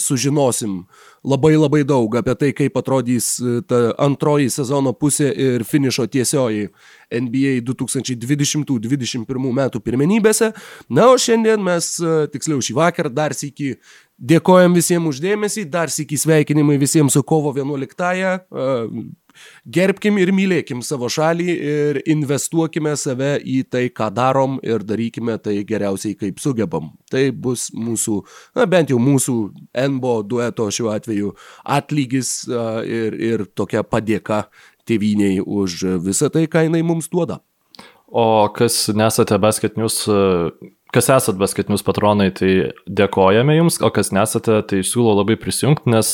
sužinosim 0.00 0.84
labai 1.24 1.54
labai 1.56 1.82
daug 1.88 2.14
apie 2.20 2.34
tai, 2.38 2.52
kaip 2.56 2.76
atrodys 2.78 3.34
ta 3.68 3.80
antroji 4.04 4.50
sezono 4.52 4.92
pusė 4.92 5.30
ir 5.32 5.64
finišo 5.66 6.06
tiesioji 6.12 6.68
NBA 7.14 7.62
2020-2021 7.64 9.50
metų 9.58 9.80
pirmenybėse. 9.84 10.52
Na, 10.92 11.08
o 11.12 11.18
šiandien 11.20 11.62
mes, 11.64 11.94
tiksliau 12.34 12.62
šį 12.64 12.78
vakarą, 12.78 13.12
dar 13.14 13.34
sėki 13.36 13.74
dėkojam 14.18 14.76
visiems 14.76 15.10
uždėmesį, 15.10 15.66
dar 15.70 15.90
sėki 15.90 16.18
sveikinimai 16.20 16.78
visiems 16.82 17.16
su 17.16 17.24
kovo 17.26 17.54
11-ąją. 17.56 18.38
Gerbkim 19.76 20.18
ir 20.22 20.32
mylėkim 20.34 20.82
savo 20.84 21.08
šalį 21.12 21.48
ir 21.54 22.00
investuokime 22.10 22.94
save 23.00 23.36
į 23.40 23.62
tai, 23.70 23.86
ką 23.94 24.10
darom 24.14 24.58
ir 24.64 24.84
darykime 24.86 25.36
tai 25.42 25.56
geriausiai, 25.68 26.16
kaip 26.18 26.42
sugebam. 26.42 26.92
Tai 27.10 27.24
bus 27.32 27.70
mūsų, 27.74 28.20
na 28.58 28.68
bent 28.70 28.92
jau 28.92 29.00
mūsų 29.02 29.38
NBO 29.94 30.20
dueto 30.28 30.68
šiuo 30.72 30.92
atveju 30.94 31.34
atlygis 31.76 32.36
ir, 32.48 33.18
ir 33.18 33.48
tokia 33.56 33.84
padėka 33.86 34.44
tėviniai 34.88 35.40
už 35.40 35.82
visą 36.04 36.30
tai, 36.32 36.46
ką 36.50 36.66
jinai 36.68 36.84
mums 36.86 37.10
duoda. 37.12 37.40
O 38.14 38.46
kas 38.54 38.88
nesate 38.94 39.38
Basket 39.42 39.78
News 39.80 40.04
kas 40.94 41.08
esat 41.10 41.38
basketinius 41.40 41.82
patronai, 41.86 42.28
tai 42.34 42.50
dėkojame 42.86 43.56
jums, 43.58 43.80
o 43.82 43.90
kas 43.94 44.12
nesate, 44.14 44.60
tai 44.70 44.82
siūlau 44.86 45.16
labai 45.18 45.36
prisijungti, 45.40 45.90
nes 45.90 46.12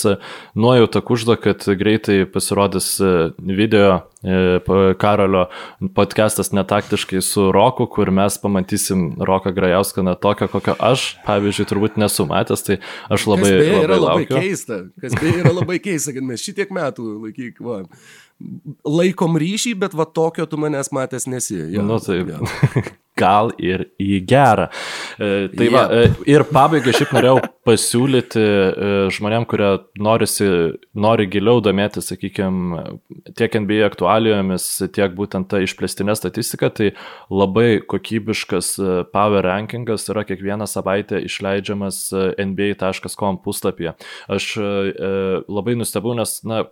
nuojauta 0.59 1.03
kužda, 1.05 1.37
kad 1.41 1.67
greitai 1.81 2.23
pasirodys 2.31 2.89
e, 3.05 3.11
video 3.39 4.01
e, 4.25 4.95
Karolio 5.01 5.47
podcastas 5.97 6.53
netaktiškai 6.57 7.21
su 7.25 7.51
Roku, 7.55 7.87
kur 7.93 8.13
mes 8.15 8.39
pamatysim 8.41 9.11
Roką 9.21 9.53
Grajauską 9.57 10.07
ne 10.07 10.17
tokią, 10.17 10.49
kokią 10.55 10.79
aš, 10.91 11.11
pavyzdžiui, 11.29 11.69
turbūt 11.71 12.01
nesu 12.01 12.27
matęs, 12.31 12.65
tai 12.67 12.81
aš 13.13 13.29
labai... 13.35 13.53
Kas 13.53 13.61
beje 13.61 13.77
labai 13.77 13.85
yra 13.85 14.01
laukiu. 14.01 14.33
labai 14.33 14.49
keista, 14.49 14.81
kas 15.05 15.21
beje 15.21 15.45
yra 15.45 15.55
labai 15.61 15.79
keista, 15.85 16.17
kad 16.17 16.29
mes 16.33 16.49
šitiek 16.49 16.73
metų 16.81 17.13
laikyk, 17.27 17.63
va, 17.65 17.83
laikom 18.87 19.39
ryšį, 19.41 19.77
bet 19.83 19.95
va 19.97 20.07
tokio 20.09 20.47
tu 20.49 20.61
manęs 20.61 20.93
matęs 20.97 21.29
nesi. 21.31 21.59
Ja, 21.75 21.85
nu, 21.85 22.01
tai 22.03 22.23
ja. 22.25 22.41
gal 23.21 23.53
ir 23.61 23.87
į 24.01 24.21
gerą. 24.29 24.69
E, 25.21 25.49
tai 25.53 25.67
yeah. 25.67 25.75
va, 25.75 25.83
e, 25.93 26.11
ir 26.31 26.45
pabaigai 26.49 26.95
šiaip 26.97 27.13
norėjau 27.17 27.37
pasiūlyti 27.69 28.41
e, 28.41 28.91
žmonėm, 29.15 29.47
kurie 29.51 29.71
norisi, 30.01 30.49
nori 30.97 31.27
giliau 31.31 31.61
domėti, 31.65 32.03
sakykime, 32.05 32.85
tiek 33.39 33.59
NBA 33.65 33.83
aktualijomis, 33.91 34.69
tiek 34.95 35.15
būtent 35.19 35.51
tą 35.51 35.63
išplėstinę 35.67 36.17
statistiką, 36.19 36.73
tai 36.77 36.91
labai 37.33 37.83
kokybiškas 37.91 38.73
power 39.13 39.45
rankingas 39.47 40.09
yra 40.13 40.25
kiekvieną 40.29 40.69
savaitę 40.71 41.21
išleidžiamas 41.27 42.03
nba.com 42.41 43.41
puslapyje. 43.45 43.97
Aš 44.33 44.53
labai 45.51 45.77
nustebau, 45.79 46.15
nes, 46.19 46.39
na, 46.47 46.65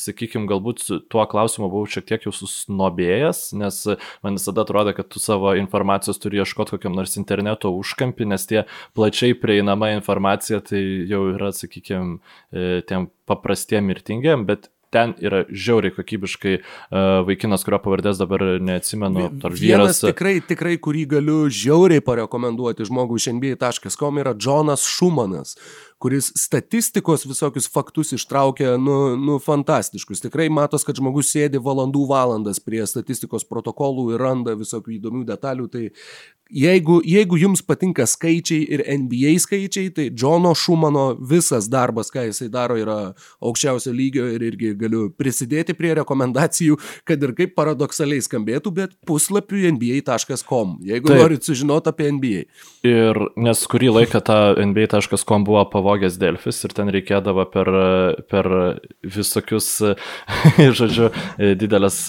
sakykime, 0.00 0.48
galbūt 0.50 0.84
tuo 1.10 1.26
klausimu 1.30 1.68
buvau 1.72 1.90
šiek 1.90 2.06
tiek 2.08 2.26
jau 2.28 2.32
susnobėjęs, 2.34 3.42
nes 3.58 3.82
man 4.24 4.38
visada 4.40 4.64
atrodo, 4.64 4.94
kad 4.96 5.10
tu 5.12 5.22
savo 5.22 5.54
informacijos 5.58 6.20
turi 6.22 6.40
ieškoti 6.42 6.76
kokiam 6.76 6.96
nors 6.96 7.18
interneto 7.20 7.72
užkampį, 7.76 8.30
nes 8.32 8.48
tie 8.48 8.64
plačiai 8.98 9.36
prieinama 9.38 9.92
informacija 9.96 10.62
tai 10.64 10.82
jau 11.10 11.26
yra, 11.34 11.52
sakykime, 11.54 12.18
tiem 12.88 13.10
paprastiem 13.28 13.88
mirtingiem, 13.90 14.46
bet 14.48 14.70
ten 14.90 15.12
yra 15.20 15.42
žiauriai 15.52 15.92
kokybiškai 15.96 16.54
uh, 16.58 17.20
vaikinas, 17.28 17.64
kurio 17.66 17.80
pavardės 17.84 18.20
dabar 18.20 18.44
neatsimenu. 18.64 19.26
Ar 19.44 19.56
vyras. 19.56 20.00
Tikrai, 20.04 20.38
tikrai, 20.48 20.76
kurį 20.80 21.04
galiu 21.16 21.38
žiauriai 21.52 22.04
parekomenduoti 22.04 22.88
žmogui 22.88 23.20
iš 23.20 23.30
nba.com 23.34 24.22
yra 24.22 24.34
Jonas 24.40 24.86
Šumanas 24.88 25.56
kuris 25.98 26.30
statistikos 26.38 27.26
visokius 27.26 27.68
faktus 27.72 28.12
ištraukia, 28.14 28.76
nu, 28.78 29.16
nu, 29.16 29.38
fantastiškus. 29.42 30.22
Tikrai 30.22 30.48
matos, 30.52 30.86
kad 30.86 30.98
žmogus 30.98 31.32
sėdi 31.34 31.58
valandų 31.62 32.04
valandas 32.10 32.62
prie 32.62 32.84
statistikos 32.86 33.46
protokolų 33.48 34.12
ir 34.14 34.22
randa 34.22 34.54
visokių 34.58 34.94
įdomių 34.98 35.24
detalių. 35.28 35.66
Tai 35.72 35.84
jeigu, 36.54 37.00
jeigu 37.04 37.38
jums 37.38 37.62
patinka 37.66 38.06
skaičiai 38.06 38.62
ir 38.76 38.84
NBA 39.02 39.34
skaičiai, 39.42 39.90
tai 39.94 40.08
Džono 40.14 40.54
Šumano 40.56 41.08
visas 41.18 41.68
darbas, 41.70 42.12
ką 42.14 42.28
jisai 42.28 42.48
daro, 42.52 42.78
yra 42.78 42.98
aukščiausio 43.42 43.92
lygio 43.94 44.28
ir 44.32 44.46
irgi 44.52 44.72
galiu 44.78 45.08
prisidėti 45.18 45.76
prie 45.78 45.96
rekomendacijų, 45.98 46.78
kad 47.08 47.22
ir 47.26 47.34
kaip 47.38 47.56
paradoksaliai 47.58 48.22
skambėtų, 48.24 48.74
bet 48.78 48.96
puslapiu 49.08 49.66
nba.com, 49.74 50.78
jeigu 50.86 51.10
Taip. 51.10 51.18
norit 51.18 51.46
sužinoti 51.48 51.90
apie 51.90 52.10
NBA. 52.14 52.46
Ir 52.86 53.22
nes 53.34 53.66
kurį 53.66 53.92
laiką 53.98 54.22
tą 54.24 54.40
nba.com 54.62 55.46
buvo 55.48 55.66
pavadinta 55.68 55.87
pavogęs 55.88 56.18
Delfis 56.20 56.60
ir 56.66 56.74
ten 56.76 56.90
reikėdavo 56.92 57.44
per, 57.52 57.68
per 58.28 58.48
visokius, 59.02 59.68
žodžiu, 60.78 61.08
didelės 61.58 62.00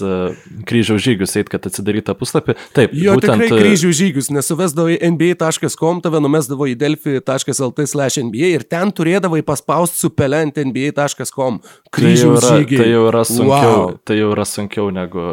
kryžiaus 0.67 1.03
žygius 1.05 1.37
eit, 1.39 1.51
kad 1.51 1.65
atsidarytų 1.69 2.15
puslapį. 2.19 2.55
Taip, 2.75 2.93
jo 2.93 3.15
būtent... 3.17 3.39
tikrai 3.39 3.63
kryžių 3.63 3.93
žygius, 4.01 4.31
nesuvesdavo 4.35 4.95
į 4.95 4.99
nba.com, 5.13 6.03
tave 6.03 6.21
numesdavo 6.23 6.67
į 6.69 6.75
delfi.lt 6.79 7.87
slash 7.89 8.21
nba 8.25 8.53
ir 8.57 8.67
ten 8.69 8.91
turėdavai 8.95 9.41
paspausti 9.47 10.03
su 10.03 10.11
pelent 10.13 10.59
nba.com. 10.59 11.61
Kryžių 11.95 12.35
tai 12.35 12.45
žygiai. 12.47 12.83
Tai 12.83 12.89
jau 12.91 13.05
yra 13.09 13.25
sunkiau, 13.27 13.75
wow. 13.85 13.99
tai 14.03 14.19
jau 14.19 14.33
yra 14.35 14.47
sunkiau 14.49 14.89
negu... 14.93 15.31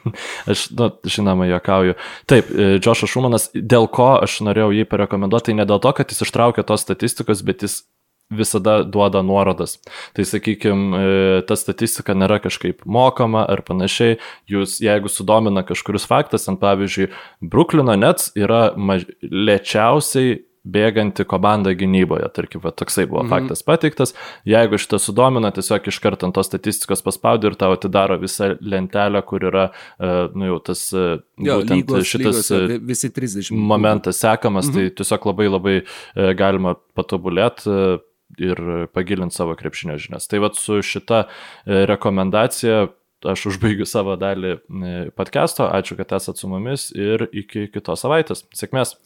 aš, 0.50 0.66
nu, 0.78 0.90
žinoma, 1.04 1.48
juokauju. 1.50 1.96
Taip, 2.30 2.52
Džošas 2.82 3.12
Šumanas, 3.12 3.48
dėl 3.54 3.88
ko 3.92 4.14
aš 4.18 4.40
norėjau 4.46 4.72
jį 4.76 4.86
parekomenduoti, 4.90 5.50
tai 5.50 5.58
ne 5.60 5.68
dėl 5.68 5.82
to, 5.82 5.94
kad 5.96 6.12
jis 6.12 6.24
ištraukė 6.26 6.66
tos 6.66 6.84
statistikos, 6.86 7.44
bet 7.46 7.66
jis 7.66 7.82
visada 8.32 8.82
duoda 8.82 9.22
nuorodas. 9.22 9.78
Tai 10.16 10.24
sakykime, 10.24 11.02
ta 11.48 11.56
statistika 11.58 12.16
nėra 12.16 12.40
kažkaip 12.42 12.84
mokama 12.88 13.44
ar 13.48 13.62
panašiai. 13.66 14.18
Jūs, 14.50 14.78
jeigu 14.82 15.12
sudomina 15.12 15.64
kažkuris 15.66 16.06
faktas, 16.08 16.48
ant 16.50 16.60
pavyzdžiui, 16.62 17.10
Bruklino 17.44 17.96
Nets 17.98 18.32
yra 18.38 18.70
maž... 18.76 19.04
lėčiausiai 19.22 20.40
bėganti 20.62 21.24
komanda 21.26 21.72
gynyboje, 21.74 22.28
tarkim, 22.36 22.62
va, 22.62 22.70
toksai 22.74 23.06
buvo 23.10 23.24
mhm. 23.24 23.32
faktas 23.32 23.64
pateiktas. 23.66 24.14
Jeigu 24.48 24.78
šitą 24.80 25.00
sudomina, 25.02 25.50
tiesiog 25.54 25.88
iš 25.90 25.98
karto 26.02 26.28
ant 26.28 26.36
tos 26.38 26.48
statistikos 26.50 27.02
paspaudi 27.02 27.50
ir 27.50 27.58
tau 27.58 27.74
atidaro 27.74 28.18
visą 28.22 28.52
lentelę, 28.60 29.24
kur 29.26 29.48
yra, 29.50 29.66
uh, 29.72 30.30
nu 30.38 30.52
jau 30.52 30.60
tas, 30.70 30.84
uh, 30.94 31.18
jo, 31.36 31.58
būtent 31.64 31.82
lygos, 31.82 32.06
šitas 32.12 32.46
lygos, 32.54 32.86
visi 32.92 33.10
30 33.10 33.52
momentas 33.58 34.22
sekamas, 34.22 34.70
tai 34.70 34.86
mhm. 34.86 34.94
tai 34.94 35.02
tiesiog 35.02 35.28
labai 35.32 35.50
labai 35.50 35.76
galima 36.38 36.78
patobulėti. 36.96 38.00
Ir 38.40 38.56
pagilinti 38.96 39.36
savo 39.36 39.52
krepšinio 39.60 39.98
žinias. 40.00 40.24
Tai 40.24 40.38
vad 40.40 40.54
su 40.56 40.78
šita 40.80 41.18
rekomendacija 41.68 42.86
aš 43.28 43.44
užbaigiu 43.50 43.84
savo 43.84 44.14
dalį 44.16 44.54
podcast'o. 45.18 45.66
Ačiū, 45.68 45.98
kad 46.00 46.14
esate 46.16 46.40
su 46.40 46.48
mumis 46.48 46.88
ir 46.96 47.26
iki 47.28 47.66
kitos 47.74 48.06
savaitės. 48.06 48.46
Sėkmės. 48.56 48.96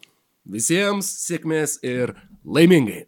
Visiems 0.47 1.09
sėkmės 1.27 1.78
ir 1.82 2.14
laimingai. 2.44 3.05